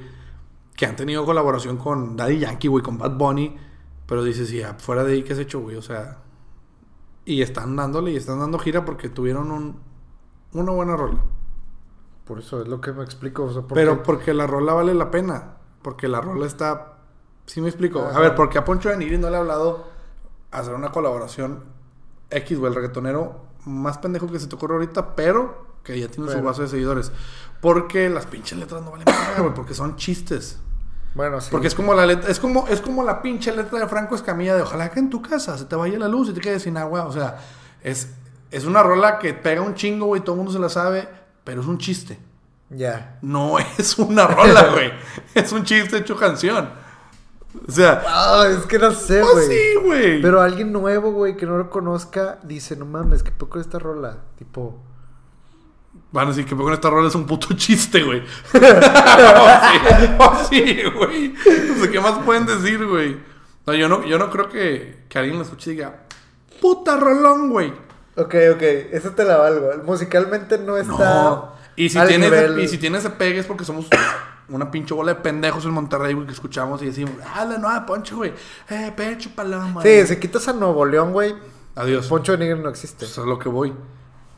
que 0.76 0.86
han 0.86 0.94
tenido 0.94 1.24
colaboración 1.24 1.76
con 1.76 2.16
Daddy 2.16 2.38
Yankee, 2.38 2.68
güey, 2.68 2.84
con 2.84 2.98
Bad 2.98 3.16
Bunny. 3.16 3.56
Pero 4.06 4.22
dices, 4.22 4.52
y 4.52 4.62
fuera 4.78 5.04
de 5.04 5.12
ahí, 5.14 5.22
¿qué 5.22 5.32
has 5.32 5.38
hecho, 5.38 5.60
güey? 5.60 5.76
O 5.76 5.82
sea. 5.82 6.18
Y 7.24 7.40
están 7.42 7.74
dándole 7.76 8.10
y 8.12 8.16
están 8.16 8.38
dando 8.38 8.58
gira 8.58 8.84
porque 8.84 9.08
tuvieron 9.08 9.50
un, 9.50 9.80
una 10.52 10.72
buena 10.72 10.94
rola. 10.96 11.20
Por 12.26 12.38
eso 12.38 12.60
es 12.62 12.68
lo 12.68 12.80
que 12.80 12.92
me 12.92 13.02
explico. 13.02 13.44
O 13.44 13.52
sea, 13.52 13.62
porque- 13.62 13.74
Pero 13.74 14.02
porque 14.02 14.34
la 14.34 14.46
rola 14.46 14.74
vale 14.74 14.94
la 14.94 15.10
pena. 15.10 15.56
Porque 15.82 16.08
la 16.08 16.20
rola 16.20 16.46
está. 16.46 16.98
¿Sí 17.46 17.60
me 17.60 17.68
explico? 17.68 18.00
Ajá. 18.02 18.16
A 18.16 18.20
ver, 18.20 18.34
porque 18.34 18.58
a 18.58 18.64
Poncho 18.64 18.88
de 18.90 18.96
Nigris 18.96 19.20
no 19.20 19.28
le 19.30 19.36
ha 19.36 19.40
hablado 19.40 19.86
hacer 20.50 20.74
una 20.74 20.90
colaboración 20.92 21.64
X, 22.30 22.58
güey, 22.58 22.70
el 22.70 22.74
reggaetonero 22.76 23.44
más 23.66 23.98
pendejo 23.98 24.30
que 24.30 24.38
se 24.38 24.46
te 24.46 24.54
ocurre 24.56 24.74
ahorita, 24.74 25.14
pero 25.14 25.66
que 25.82 25.98
ya 25.98 26.08
tiene 26.08 26.28
su 26.28 26.34
Pero- 26.36 26.46
base 26.46 26.62
de 26.62 26.68
seguidores. 26.68 27.12
Porque 27.60 28.08
las 28.10 28.26
pinches 28.26 28.58
letras 28.58 28.82
no 28.82 28.90
valen 28.90 29.06
nada, 29.06 29.40
güey, 29.40 29.54
porque 29.54 29.72
son 29.74 29.96
chistes. 29.96 30.60
Bueno, 31.14 31.40
sí. 31.40 31.48
Porque 31.50 31.68
es 31.68 31.74
como 31.74 31.94
la 31.94 32.06
letra, 32.06 32.28
es 32.30 32.40
como, 32.40 32.66
es 32.68 32.80
como 32.80 33.02
la 33.04 33.22
pinche 33.22 33.54
letra 33.54 33.78
de 33.78 33.86
Franco 33.88 34.14
Escamilla 34.14 34.56
de 34.56 34.62
ojalá 34.62 34.90
que 34.90 34.98
en 35.00 35.10
tu 35.10 35.22
casa 35.22 35.56
se 35.56 35.64
te 35.66 35.76
vaya 35.76 35.98
la 35.98 36.08
luz 36.08 36.28
y 36.28 36.32
te 36.32 36.40
quedes 36.40 36.62
sin 36.62 36.76
agua. 36.76 37.04
O 37.06 37.12
sea, 37.12 37.38
es, 37.82 38.08
es 38.50 38.64
una 38.64 38.82
rola 38.82 39.18
que 39.18 39.32
pega 39.34 39.62
un 39.62 39.74
chingo, 39.74 40.06
güey, 40.06 40.22
todo 40.22 40.32
el 40.34 40.38
mundo 40.38 40.52
se 40.52 40.58
la 40.58 40.68
sabe, 40.68 41.08
pero 41.44 41.60
es 41.60 41.66
un 41.66 41.78
chiste. 41.78 42.18
Ya. 42.70 43.18
No 43.22 43.58
es 43.78 43.96
una 43.98 44.26
rola, 44.26 44.70
güey. 44.72 44.92
es 45.34 45.52
un 45.52 45.62
chiste 45.64 45.98
hecho 45.98 46.16
canción. 46.16 46.68
O 47.68 47.70
sea, 47.70 48.02
Ah, 48.08 48.46
es 48.50 48.66
que 48.66 48.80
no 48.80 48.90
sé, 48.90 49.20
pues 49.20 49.32
güey. 49.46 49.46
sí, 49.46 49.74
güey. 49.84 50.22
Pero 50.22 50.40
alguien 50.40 50.72
nuevo, 50.72 51.12
güey, 51.12 51.36
que 51.36 51.46
no 51.46 51.56
lo 51.56 51.70
conozca, 51.70 52.40
dice, 52.42 52.74
no 52.74 52.84
mames, 52.86 53.22
qué 53.22 53.30
poco 53.30 53.60
esta 53.60 53.78
rola. 53.78 54.16
Tipo, 54.36 54.76
Van 56.14 56.28
a 56.28 56.30
decir 56.30 56.46
que 56.46 56.54
con 56.54 56.72
esta 56.72 56.88
rola 56.88 57.08
es 57.08 57.14
un 57.16 57.26
puto 57.26 57.48
chiste, 57.56 58.04
güey. 58.04 58.22
o 58.54 58.56
sí, 59.68 60.16
o 60.18 60.44
sí, 60.48 60.82
güey. 60.94 61.34
O 61.72 61.80
sea, 61.82 61.90
¿qué 61.90 61.98
más 62.00 62.20
pueden 62.20 62.46
decir, 62.46 62.86
güey? 62.86 63.16
No, 63.66 63.74
yo 63.74 63.88
no, 63.88 64.04
yo 64.06 64.16
no 64.16 64.30
creo 64.30 64.48
que, 64.48 65.06
que 65.08 65.18
alguien 65.18 65.36
lo 65.38 65.42
escuche 65.42 65.72
y 65.72 65.74
diga, 65.74 66.04
puta 66.60 66.96
rolón, 66.96 67.50
güey. 67.50 67.72
ok, 68.16 68.34
ok, 68.54 68.62
eso 68.92 69.10
te 69.10 69.24
la 69.24 69.38
valgo. 69.38 69.70
Musicalmente 69.84 70.56
no 70.56 70.76
está. 70.76 70.94
No. 71.24 71.52
Y 71.74 71.88
si, 71.88 71.98
nivel- 71.98 72.62
y 72.62 72.68
si 72.68 72.78
tienes 72.78 73.00
ese 73.04 73.10
pegue 73.10 73.40
es 73.40 73.46
porque 73.46 73.64
somos 73.64 73.86
una 74.48 74.70
pinche 74.70 74.94
bola 74.94 75.14
de 75.14 75.20
pendejos 75.20 75.64
en 75.64 75.72
Monterrey, 75.72 76.14
güey, 76.14 76.26
que 76.28 76.32
escuchamos 76.32 76.80
y 76.82 76.86
decimos, 76.86 77.14
ah, 77.34 77.44
la 77.44 77.58
nueva 77.58 77.84
Poncho, 77.86 78.14
güey. 78.18 78.32
Eh, 78.70 78.92
pecho 78.96 79.30
paloma. 79.34 79.82
Sí, 79.82 80.06
si 80.06 80.16
quitas 80.18 80.46
a 80.46 80.52
Nuevo 80.52 80.86
León, 80.86 81.12
güey, 81.12 81.34
Adiós. 81.74 82.06
Poncho 82.06 82.30
de 82.30 82.38
Nigris 82.38 82.62
no 82.62 82.68
existe. 82.68 83.04
Eso 83.04 83.22
es 83.22 83.26
lo 83.26 83.36
que 83.40 83.48
voy. 83.48 83.72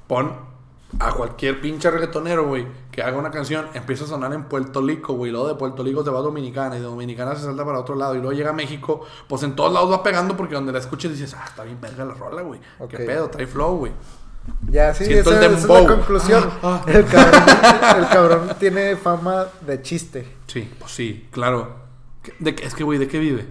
Pon 0.09 0.56
a 0.99 1.13
cualquier 1.13 1.61
pinche 1.61 1.91
reggaetonero, 1.91 2.47
güey, 2.47 2.67
que 2.91 3.03
haga 3.03 3.19
una 3.19 3.31
canción, 3.31 3.67
empieza 3.75 4.05
a 4.05 4.07
sonar 4.09 4.33
en 4.33 4.45
Puerto 4.45 4.81
Rico, 4.81 5.13
güey, 5.15 5.31
luego 5.31 5.49
de 5.49 5.55
Puerto 5.55 5.83
Rico 5.83 6.03
se 6.03 6.11
va 6.11 6.19
a 6.21 6.23
Dominicana 6.23 6.77
y 6.77 6.81
de 6.81 6.85
Dominicana 6.87 7.35
se 7.37 7.43
salta 7.45 7.65
para 7.65 7.79
otro 7.81 7.95
lado 7.97 8.15
y 8.15 8.19
luego 8.19 8.33
llega 8.33 8.51
a 8.51 8.55
México, 8.55 9.03
pues 9.29 9.43
en 9.43 9.55
todos 9.55 9.73
lados 9.73 9.91
va 9.93 10.03
pegando 10.03 10.37
porque 10.37 10.55
donde 10.55 10.73
la 10.73 10.79
escuches 10.79 11.11
dices, 11.13 11.35
ah, 11.39 11.45
está 11.47 11.65
bien 11.65 11.79
verga 11.81 12.05
la 12.05 12.15
rola, 12.15 12.43
güey. 12.43 12.61
Qué 12.89 12.99
pedo, 12.99 13.29
trae 13.29 13.47
flow, 13.47 13.77
güey. 13.79 13.93
Ya, 14.71 14.95
sí, 14.95 15.05
Siento 15.07 15.31
esa, 15.33 15.45
el 15.45 15.53
esa 15.55 15.63
es 15.63 15.69
la 15.83 15.87
conclusión. 15.89 16.51
Ah, 16.63 16.81
ah. 16.87 16.91
El, 16.91 17.05
cabrón, 17.05 17.43
el 17.99 18.09
cabrón 18.09 18.49
tiene 18.61 18.97
fama 18.97 19.47
de 19.61 19.83
chiste. 19.83 20.37
Sí, 20.47 20.73
pues 20.79 20.93
sí, 20.93 21.29
claro. 21.33 21.75
¿Qué- 22.23 22.33
De, 22.39 22.55
qué- 22.55 22.65
es 22.65 22.75
que, 22.75 22.85
güey, 22.85 22.99
¿de 22.99 23.09
qué 23.09 23.19
vive? 23.19 23.47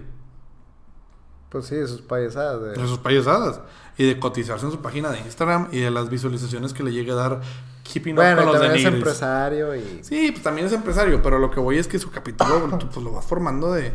Pues 1.50 1.66
sí, 1.66 1.76
de 1.76 1.86
sus 1.86 2.00
payasadas. 2.02 2.60
de- 2.62 2.82
De 2.82 2.88
sus 2.88 2.98
payasadas. 2.98 3.60
Y 3.98 4.06
de 4.06 4.18
cotizarse 4.18 4.66
en 4.66 4.72
su 4.72 4.80
página 4.80 5.10
de 5.10 5.20
Instagram 5.20 5.68
y 5.72 5.80
de 5.80 5.90
las 5.90 6.10
visualizaciones 6.10 6.74
que 6.74 6.82
le 6.82 6.92
llegue 6.92 7.12
a 7.12 7.14
dar 7.14 7.40
Keeping 7.82 8.14
Up 8.14 8.16
Bueno, 8.16 8.36
con 8.36 8.42
y 8.42 8.52
los 8.52 8.60
también 8.60 8.86
es 8.86 8.92
empresario 8.94 9.74
y... 9.74 10.00
Sí, 10.02 10.30
pues 10.32 10.42
también 10.42 10.66
es 10.66 10.72
empresario, 10.72 11.22
pero 11.22 11.38
lo 11.38 11.50
que 11.50 11.60
voy 11.60 11.78
es 11.78 11.88
que 11.88 11.98
su 11.98 12.10
capítulo 12.10 12.68
tú, 12.78 12.88
pues 12.92 13.04
lo 13.04 13.12
vas 13.12 13.24
formando 13.24 13.72
de 13.72 13.92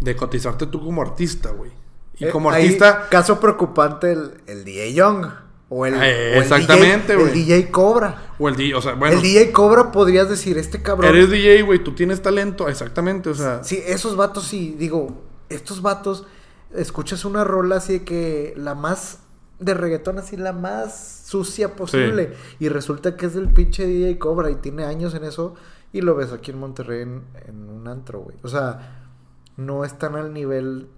de 0.00 0.16
cotizarte 0.16 0.66
tú 0.66 0.82
como 0.82 1.02
artista, 1.02 1.50
güey. 1.50 1.70
Y 2.18 2.24
Eh, 2.24 2.30
como 2.30 2.50
artista 2.50 3.08
caso 3.08 3.38
preocupante 3.38 4.12
el, 4.12 4.32
el 4.46 4.64
DJ 4.64 4.94
Young. 4.94 5.26
O 5.68 5.86
el, 5.86 5.94
Eh, 5.94 5.98
o 5.98 6.36
el 6.38 6.42
exactamente, 6.42 7.12
DJ, 7.12 7.16
güey. 7.16 7.28
El 7.28 7.34
DJ 7.34 7.70
Cobra. 7.70 8.22
o 8.38 8.48
el 8.48 8.56
DJ, 8.56 8.74
o 8.74 8.82
sea, 8.82 8.94
bueno, 8.94 9.16
el 9.16 9.22
DJ 9.22 9.52
Cobra 9.52 9.92
podrías 9.92 10.28
decir, 10.28 10.58
este 10.58 10.82
cabrón... 10.82 11.14
eres 11.14 11.30
DJ, 11.30 11.62
güey, 11.62 11.84
tú 11.84 11.92
tienes 11.92 12.20
talento, 12.20 12.68
exactamente, 12.68 13.30
o 13.30 13.34
sea, 13.34 13.62
Sí, 13.62 13.80
esos 13.86 14.16
vatos 14.16 14.44
sí, 14.44 14.74
digo, 14.76 15.22
estos 15.48 15.80
vatos, 15.80 16.26
escuchas 16.74 17.24
una 17.24 17.44
rola 17.44 17.76
así 17.76 17.94
de 18.00 18.04
que 18.04 18.54
la 18.56 18.74
más 18.74 19.20
de 19.58 19.74
reggaetón, 19.74 20.18
así 20.18 20.36
la 20.36 20.52
más 20.52 21.22
sucia 21.26 21.76
posible. 21.76 22.34
Y 22.58 22.68
resulta 22.68 23.16
que 23.16 23.26
es 23.26 23.34
del 23.34 23.50
pinche 23.52 23.86
DJ 23.86 24.18
Cobra 24.18 24.50
y 24.50 24.56
tiene 24.56 24.84
años 24.84 25.14
en 25.14 25.24
eso. 25.24 25.54
Y 25.92 26.00
lo 26.02 26.14
ves 26.14 26.32
aquí 26.32 26.50
en 26.52 26.58
Monterrey 26.58 27.02
en, 27.02 27.24
en 27.46 27.68
un 27.68 27.88
antro, 27.88 28.20
güey. 28.20 28.36
O 28.42 28.48
sea, 28.48 29.08
no 29.56 29.84
están 29.84 30.14
al 30.16 30.32
nivel. 30.32 30.88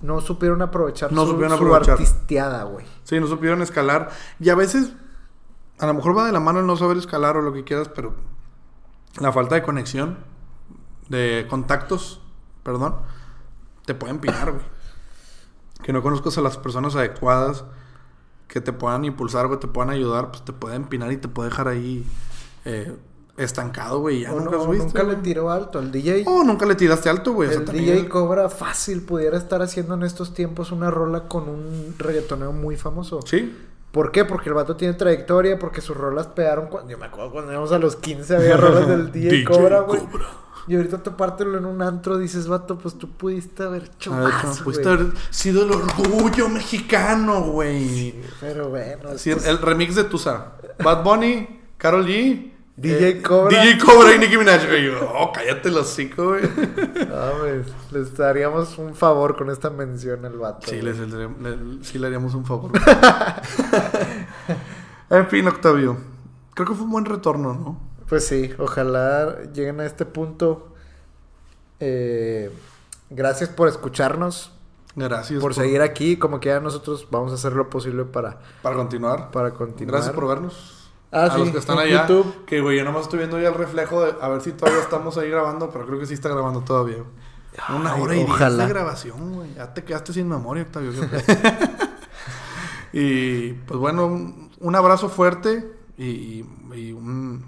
no 0.00 0.20
supieron 0.20 0.62
aprovechar 0.62 1.12
No 1.12 1.24
su, 1.24 1.32
supieron 1.32 1.58
su 1.58 1.64
aprovechar. 1.64 1.92
artisteada, 1.92 2.62
güey. 2.64 2.86
sí, 3.04 3.20
no 3.20 3.26
supieron 3.26 3.60
escalar. 3.60 4.10
Y 4.38 4.48
a 4.48 4.54
veces, 4.54 4.92
a 5.78 5.86
lo 5.86 5.94
mejor 5.94 6.16
va 6.16 6.24
de 6.24 6.32
la 6.32 6.40
mano 6.40 6.60
el 6.60 6.66
no 6.66 6.76
saber 6.76 6.96
escalar 6.96 7.36
o 7.36 7.42
lo 7.42 7.52
que 7.52 7.64
quieras, 7.64 7.90
pero 7.94 8.14
la 9.20 9.32
falta 9.32 9.56
de 9.56 9.62
conexión, 9.62 10.18
de 11.08 11.46
contactos, 11.50 12.22
perdón, 12.62 12.96
te 13.84 13.94
pueden 13.94 14.20
pinar, 14.20 14.52
güey. 14.52 14.64
Que 15.82 15.92
no 15.92 16.02
conozcas 16.02 16.36
a 16.38 16.40
las 16.40 16.56
personas 16.56 16.94
adecuadas 16.96 17.64
que 18.48 18.60
te 18.60 18.72
puedan 18.72 19.04
impulsar, 19.04 19.46
güey, 19.46 19.60
te 19.60 19.68
puedan 19.68 19.90
ayudar, 19.90 20.30
pues 20.30 20.44
te 20.44 20.52
pueden 20.52 20.84
pinar 20.84 21.12
y 21.12 21.16
te 21.16 21.28
puede 21.28 21.50
dejar 21.50 21.68
ahí 21.68 22.04
eh, 22.64 22.96
estancado, 23.36 24.00
güey. 24.00 24.18
y 24.18 24.20
Ya 24.22 24.32
O 24.34 24.40
nunca 24.40 24.56
no- 24.56 24.64
subiste. 24.64 24.86
nunca 24.86 25.02
le 25.04 25.14
tiró 25.16 25.50
alto. 25.50 25.78
El 25.78 25.92
DJ. 25.92 26.24
Oh, 26.26 26.42
nunca 26.44 26.66
le 26.66 26.74
tiraste 26.74 27.08
alto, 27.08 27.32
güey. 27.32 27.48
o 27.48 27.52
sea, 27.52 27.60
el 27.60 27.66
también- 27.66 27.94
DJ 27.96 28.08
Cobra 28.08 28.48
fácil 28.48 29.02
pudiera 29.02 29.38
estar 29.38 29.62
haciendo 29.62 29.94
en 29.94 30.02
estos 30.02 30.34
tiempos 30.34 30.72
una 30.72 30.90
rola 30.90 31.28
con 31.28 31.48
un 31.48 31.94
reggaetoneo 31.96 32.52
muy 32.52 32.76
famoso. 32.76 33.20
Sí. 33.24 33.56
¿Por 33.92 34.12
qué? 34.12 34.24
Porque 34.24 34.48
el 34.48 34.54
vato 34.54 34.76
tiene 34.76 34.94
trayectoria, 34.94 35.58
porque 35.58 35.80
sus 35.80 35.96
rolas 35.96 36.26
pegaron 36.28 36.66
cuando... 36.68 36.90
Yo 36.90 36.98
me 36.98 37.06
acuerdo 37.06 37.32
cuando 37.32 37.50
íbamos 37.52 37.72
a 37.72 37.78
los 37.78 37.96
15 37.96 38.36
había 38.36 38.56
rolas 38.56 38.86
del 38.86 39.10
DJ, 39.12 39.44
Cobra, 39.44 39.80
güey. 39.80 40.00
Cobra. 40.00 40.26
Y 40.70 40.76
ahorita 40.76 41.02
topártelo 41.02 41.58
en 41.58 41.64
un 41.64 41.82
antro, 41.82 42.16
dices, 42.16 42.46
vato, 42.46 42.78
pues 42.78 42.96
tú 42.96 43.10
pudiste 43.10 43.64
haber 43.64 43.90
hecho 43.92 44.12
ver, 44.12 44.22
más, 44.22 44.44
güey. 44.44 44.62
pudiste 44.62 44.88
haber 44.88 45.06
sido 45.30 45.64
el 45.64 45.72
orgullo 45.72 46.48
mexicano, 46.48 47.42
güey. 47.42 47.88
Sí, 47.88 48.22
Pero 48.40 48.68
bueno, 48.68 49.18
Sí, 49.18 49.32
el 49.32 49.58
remix 49.58 49.96
de 49.96 50.04
Tusa. 50.04 50.52
Bad 50.78 51.02
Bunny, 51.02 51.60
Carol 51.76 52.06
G. 52.06 52.52
DJ 52.76 53.08
eh, 53.08 53.20
Cobra. 53.20 53.64
DJ 53.64 53.84
Cobra 53.84 54.14
y 54.14 54.20
Nicki 54.20 54.38
Minaj. 54.38 54.62
Y 54.72 54.84
yo, 54.84 55.12
oh, 55.12 55.32
cállate 55.32 55.72
los 55.72 55.90
hocico, 55.90 56.28
güey. 56.28 56.42
No, 56.44 57.40
pues, 57.40 57.66
les 57.90 58.16
daríamos 58.16 58.78
un 58.78 58.94
favor 58.94 59.36
con 59.36 59.50
esta 59.50 59.70
mención 59.70 60.24
al 60.24 60.38
vato. 60.38 60.68
Sí, 60.68 60.80
güey. 60.80 60.94
les, 60.94 60.98
le, 61.00 61.28
sí 61.82 61.98
le 61.98 62.06
haríamos 62.06 62.32
un 62.36 62.46
favor. 62.46 62.70
en 65.10 65.26
fin, 65.26 65.48
Octavio. 65.48 65.96
Creo 66.54 66.68
que 66.68 66.74
fue 66.74 66.84
un 66.84 66.92
buen 66.92 67.06
retorno, 67.06 67.54
¿no? 67.54 67.89
Pues 68.10 68.26
sí, 68.26 68.52
ojalá 68.58 69.36
lleguen 69.54 69.80
a 69.80 69.86
este 69.86 70.04
punto. 70.04 70.74
Eh, 71.78 72.50
gracias 73.08 73.48
por 73.48 73.68
escucharnos, 73.68 74.50
Gracias. 74.96 75.40
por 75.40 75.54
seguir 75.54 75.80
aquí. 75.80 76.16
Como 76.16 76.40
que 76.40 76.48
ya 76.48 76.58
nosotros 76.58 77.06
vamos 77.08 77.30
a 77.30 77.36
hacer 77.36 77.52
lo 77.52 77.70
posible 77.70 78.04
para, 78.04 78.40
Para 78.62 78.74
continuar. 78.74 79.30
para 79.30 79.52
continuar. 79.52 79.94
Gracias 79.94 80.12
por 80.12 80.26
vernos. 80.26 80.90
Ah, 81.12 81.26
a 81.26 81.30
sí, 81.30 81.38
los 81.38 81.50
que 81.50 81.58
están 81.58 81.78
allá. 81.78 82.08
YouTube. 82.08 82.44
Que, 82.46 82.60
güey, 82.60 82.78
yo 82.78 82.84
nomás 82.84 83.02
estoy 83.02 83.20
viendo 83.20 83.40
ya 83.40 83.50
el 83.50 83.54
reflejo 83.54 84.04
de 84.04 84.12
a 84.20 84.28
ver 84.28 84.40
si 84.40 84.52
todavía 84.52 84.82
estamos 84.82 85.16
ahí 85.16 85.30
grabando, 85.30 85.70
pero 85.70 85.86
creo 85.86 86.00
que 86.00 86.06
sí 86.06 86.14
está 86.14 86.30
grabando 86.30 86.62
todavía. 86.62 87.04
Una 87.68 87.94
hora 87.94 88.16
y 88.16 88.24
diez 88.24 88.56
de 88.56 88.66
grabación, 88.66 89.34
güey. 89.34 89.54
Ya 89.54 89.72
te 89.72 89.84
quedaste 89.84 90.12
sin 90.12 90.28
memoria, 90.28 90.64
Octavio. 90.64 90.90
y 92.92 93.52
pues 93.52 93.78
bueno, 93.78 94.06
un, 94.06 94.50
un 94.58 94.74
abrazo 94.74 95.08
fuerte 95.08 95.72
y, 95.96 96.44
y 96.74 96.92
un, 96.92 97.44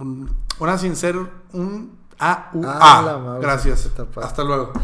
un- 0.00 0.36
una 0.58 0.78
sincera. 0.78 1.18
Un 1.52 1.96
A, 2.20 2.50
U, 2.52 2.62
Ah, 2.66 3.38
Gracias. 3.40 3.90
Hasta 4.22 4.42
luego. 4.44 4.72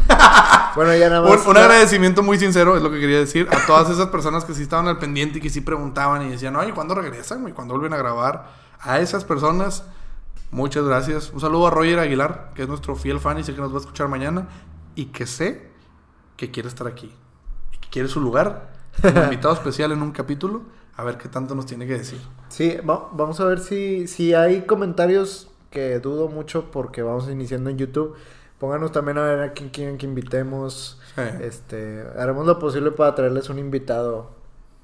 Bueno, 0.75 0.93
ya 0.93 1.09
nada 1.09 1.21
Un, 1.21 1.29
más. 1.37 1.47
un 1.47 1.55
agradecimiento 1.55 2.21
muy 2.21 2.37
sincero, 2.37 2.75
es 2.75 2.83
lo 2.83 2.91
que 2.91 2.99
quería 2.99 3.19
decir, 3.19 3.47
a 3.49 3.65
todas 3.65 3.89
esas 3.89 4.07
personas 4.07 4.43
que 4.43 4.53
sí 4.53 4.61
estaban 4.63 4.89
al 4.89 4.97
pendiente 4.99 5.37
y 5.37 5.41
que 5.41 5.49
sí 5.49 5.61
preguntaban 5.61 6.23
y 6.23 6.29
decían, 6.31 6.53
oye, 6.57 6.73
¿cuándo 6.73 6.93
regresan, 6.95 7.41
güey? 7.43 7.53
¿Cuándo 7.53 7.73
vuelven 7.75 7.93
a 7.93 7.97
grabar? 7.97 8.51
A 8.81 8.99
esas 8.99 9.23
personas, 9.23 9.85
muchas 10.51 10.83
gracias. 10.83 11.31
Un 11.31 11.39
saludo 11.39 11.67
a 11.67 11.69
Roger 11.69 11.99
Aguilar, 11.99 12.51
que 12.55 12.63
es 12.63 12.67
nuestro 12.67 12.97
fiel 12.97 13.21
fan 13.21 13.39
y 13.39 13.45
sé 13.45 13.55
que 13.55 13.61
nos 13.61 13.71
va 13.71 13.77
a 13.77 13.79
escuchar 13.79 14.09
mañana. 14.09 14.49
Y 14.95 15.05
que 15.05 15.25
sé 15.25 15.71
que 16.35 16.51
quiere 16.51 16.67
estar 16.67 16.87
aquí. 16.87 17.09
Y 17.71 17.77
que 17.77 17.89
quiere 17.89 18.09
su 18.09 18.19
lugar 18.19 18.73
como 19.01 19.23
invitado 19.23 19.53
especial 19.53 19.93
en 19.93 20.01
un 20.01 20.11
capítulo. 20.11 20.63
A 20.97 21.03
ver 21.03 21.17
qué 21.17 21.27
tanto 21.29 21.55
nos 21.55 21.65
tiene 21.65 21.85
que 21.87 21.97
decir. 21.97 22.21
Sí, 22.49 22.77
va- 22.87 23.09
vamos 23.11 23.39
a 23.39 23.45
ver 23.45 23.59
si, 23.59 24.07
si 24.07 24.33
hay 24.33 24.61
comentarios 24.61 25.49
que 25.69 25.99
dudo 25.99 26.29
mucho 26.29 26.71
porque 26.71 27.01
vamos 27.01 27.27
iniciando 27.29 27.69
en 27.69 27.77
YouTube. 27.77 28.15
Pónganos 28.59 28.93
también 28.93 29.17
a 29.17 29.23
ver 29.23 29.39
a 29.41 29.51
quién 29.53 29.69
quieren 29.69 29.97
que 29.97 30.05
invitemos. 30.05 31.01
Sí. 31.15 31.21
Este, 31.41 32.05
haremos 32.17 32.45
lo 32.45 32.57
posible 32.59 32.91
para 32.91 33.13
traerles 33.13 33.49
un 33.49 33.59
invitado 33.59 34.31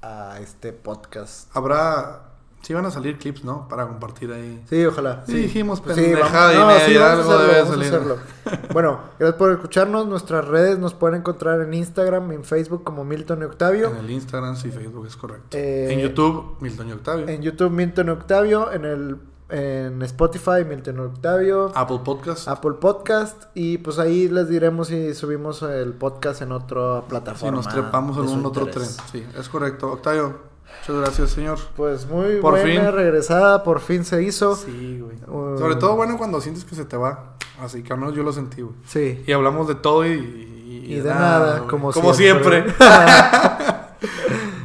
a 0.02 0.38
este 0.40 0.72
podcast. 0.74 1.48
Habrá... 1.56 2.31
Sí 2.62 2.74
van 2.74 2.86
a 2.86 2.90
salir 2.90 3.18
clips, 3.18 3.44
¿no? 3.44 3.66
Para 3.68 3.86
compartir 3.88 4.32
ahí. 4.32 4.62
Sí, 4.70 4.84
ojalá. 4.86 5.24
Sí, 5.26 5.34
dijimos 5.34 5.80
Pues 5.80 5.98
y 5.98 6.12
vamos- 6.12 6.30
media, 6.32 6.60
vamos 6.60 6.72
a 6.72 7.12
algo 7.12 7.32
hacerlo, 7.32 7.38
debe 7.38 7.52
vamos 7.62 7.70
a 7.70 7.74
salir. 7.74 7.86
hacerlo. 7.94 8.16
Bueno, 8.72 9.00
gracias 9.18 9.38
por 9.38 9.50
escucharnos. 9.52 10.06
Nuestras 10.06 10.46
redes 10.48 10.78
nos 10.78 10.94
pueden 10.94 11.18
encontrar 11.20 11.60
en 11.60 11.74
Instagram, 11.74 12.30
en 12.32 12.44
Facebook 12.44 12.84
como 12.84 13.04
Milton 13.04 13.42
y 13.42 13.44
Octavio. 13.44 13.90
En 13.90 13.96
el 13.96 14.10
Instagram, 14.10 14.56
sí, 14.56 14.70
Facebook 14.70 15.06
es 15.06 15.16
correcto. 15.16 15.56
Eh, 15.56 15.92
en 15.92 16.00
YouTube, 16.00 16.56
Milton 16.60 16.88
y 16.88 16.92
Octavio. 16.92 17.28
En 17.28 17.42
YouTube 17.42 17.70
Milton 17.70 18.06
y 18.06 18.10
Octavio, 18.10 18.72
en 18.72 18.84
el 18.84 19.16
en 19.48 20.00
Spotify 20.02 20.64
Milton 20.66 20.96
y 20.96 21.00
Octavio, 21.00 21.72
Apple 21.74 22.00
Podcast. 22.02 22.48
Apple 22.48 22.72
Podcast 22.80 23.44
y 23.54 23.76
pues 23.78 23.98
ahí 23.98 24.28
les 24.30 24.48
diremos 24.48 24.88
si 24.88 25.12
subimos 25.12 25.60
el 25.62 25.92
podcast 25.92 26.40
en 26.40 26.52
otra 26.52 27.02
si 27.02 27.08
plataforma. 27.10 27.56
nos 27.58 27.68
trepamos 27.68 28.16
en 28.16 28.38
un 28.38 28.46
otro 28.46 28.66
tren. 28.68 28.86
Sí, 29.10 29.22
es 29.38 29.48
correcto. 29.50 29.92
Octavio, 29.92 30.51
muchas 30.88 30.96
gracias, 30.96 31.30
señor. 31.30 31.58
Pues 31.76 32.06
muy 32.06 32.36
Por 32.40 32.58
buena 32.60 32.82
fin. 32.82 32.92
regresada, 32.92 33.62
por 33.62 33.80
fin 33.80 34.04
se 34.04 34.22
hizo. 34.22 34.56
Sí, 34.56 35.00
güey. 35.00 35.16
Uh, 35.26 35.58
Sobre 35.58 35.76
todo, 35.76 35.96
bueno, 35.96 36.18
cuando 36.18 36.40
sientes 36.40 36.64
que 36.64 36.74
se 36.74 36.84
te 36.84 36.96
va. 36.96 37.34
Así 37.60 37.82
que 37.82 37.92
al 37.92 37.98
menos 38.00 38.14
yo 38.14 38.22
lo 38.22 38.32
sentí, 38.32 38.62
güey. 38.62 38.74
Sí. 38.86 39.22
Y 39.26 39.32
hablamos 39.32 39.68
de 39.68 39.74
todo 39.76 40.04
y... 40.06 40.12
Y, 40.12 40.94
Y 40.94 41.00
de 41.00 41.10
nada, 41.10 41.58
güey. 41.58 41.68
como, 41.68 41.92
siempre. 42.14 42.64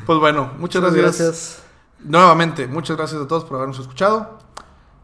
pues 0.05 0.19
bueno, 0.19 0.51
muchas 0.57 0.81
Muchas 0.81 0.93
gracias. 0.95 1.27
gracias. 1.27 1.63
Nuevamente, 1.99 2.67
muchas 2.67 2.95
gracias 2.97 3.21
a 3.21 3.27
todos 3.27 3.43
por 3.43 3.57
habernos 3.57 3.79
escuchado. 3.79 4.39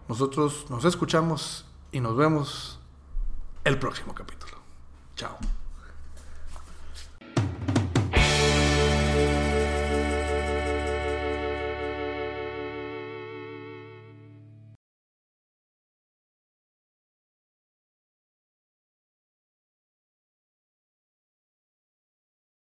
Nosotros 0.07 0.65
nos 0.69 0.85
escuchamos 0.85 1.65
y 1.91 1.99
nos 1.99 2.15
vemos 2.15 2.80
el 3.65 3.77
próximo 3.80 4.14
capítulo. 4.15 4.53
Chao. 5.15 5.38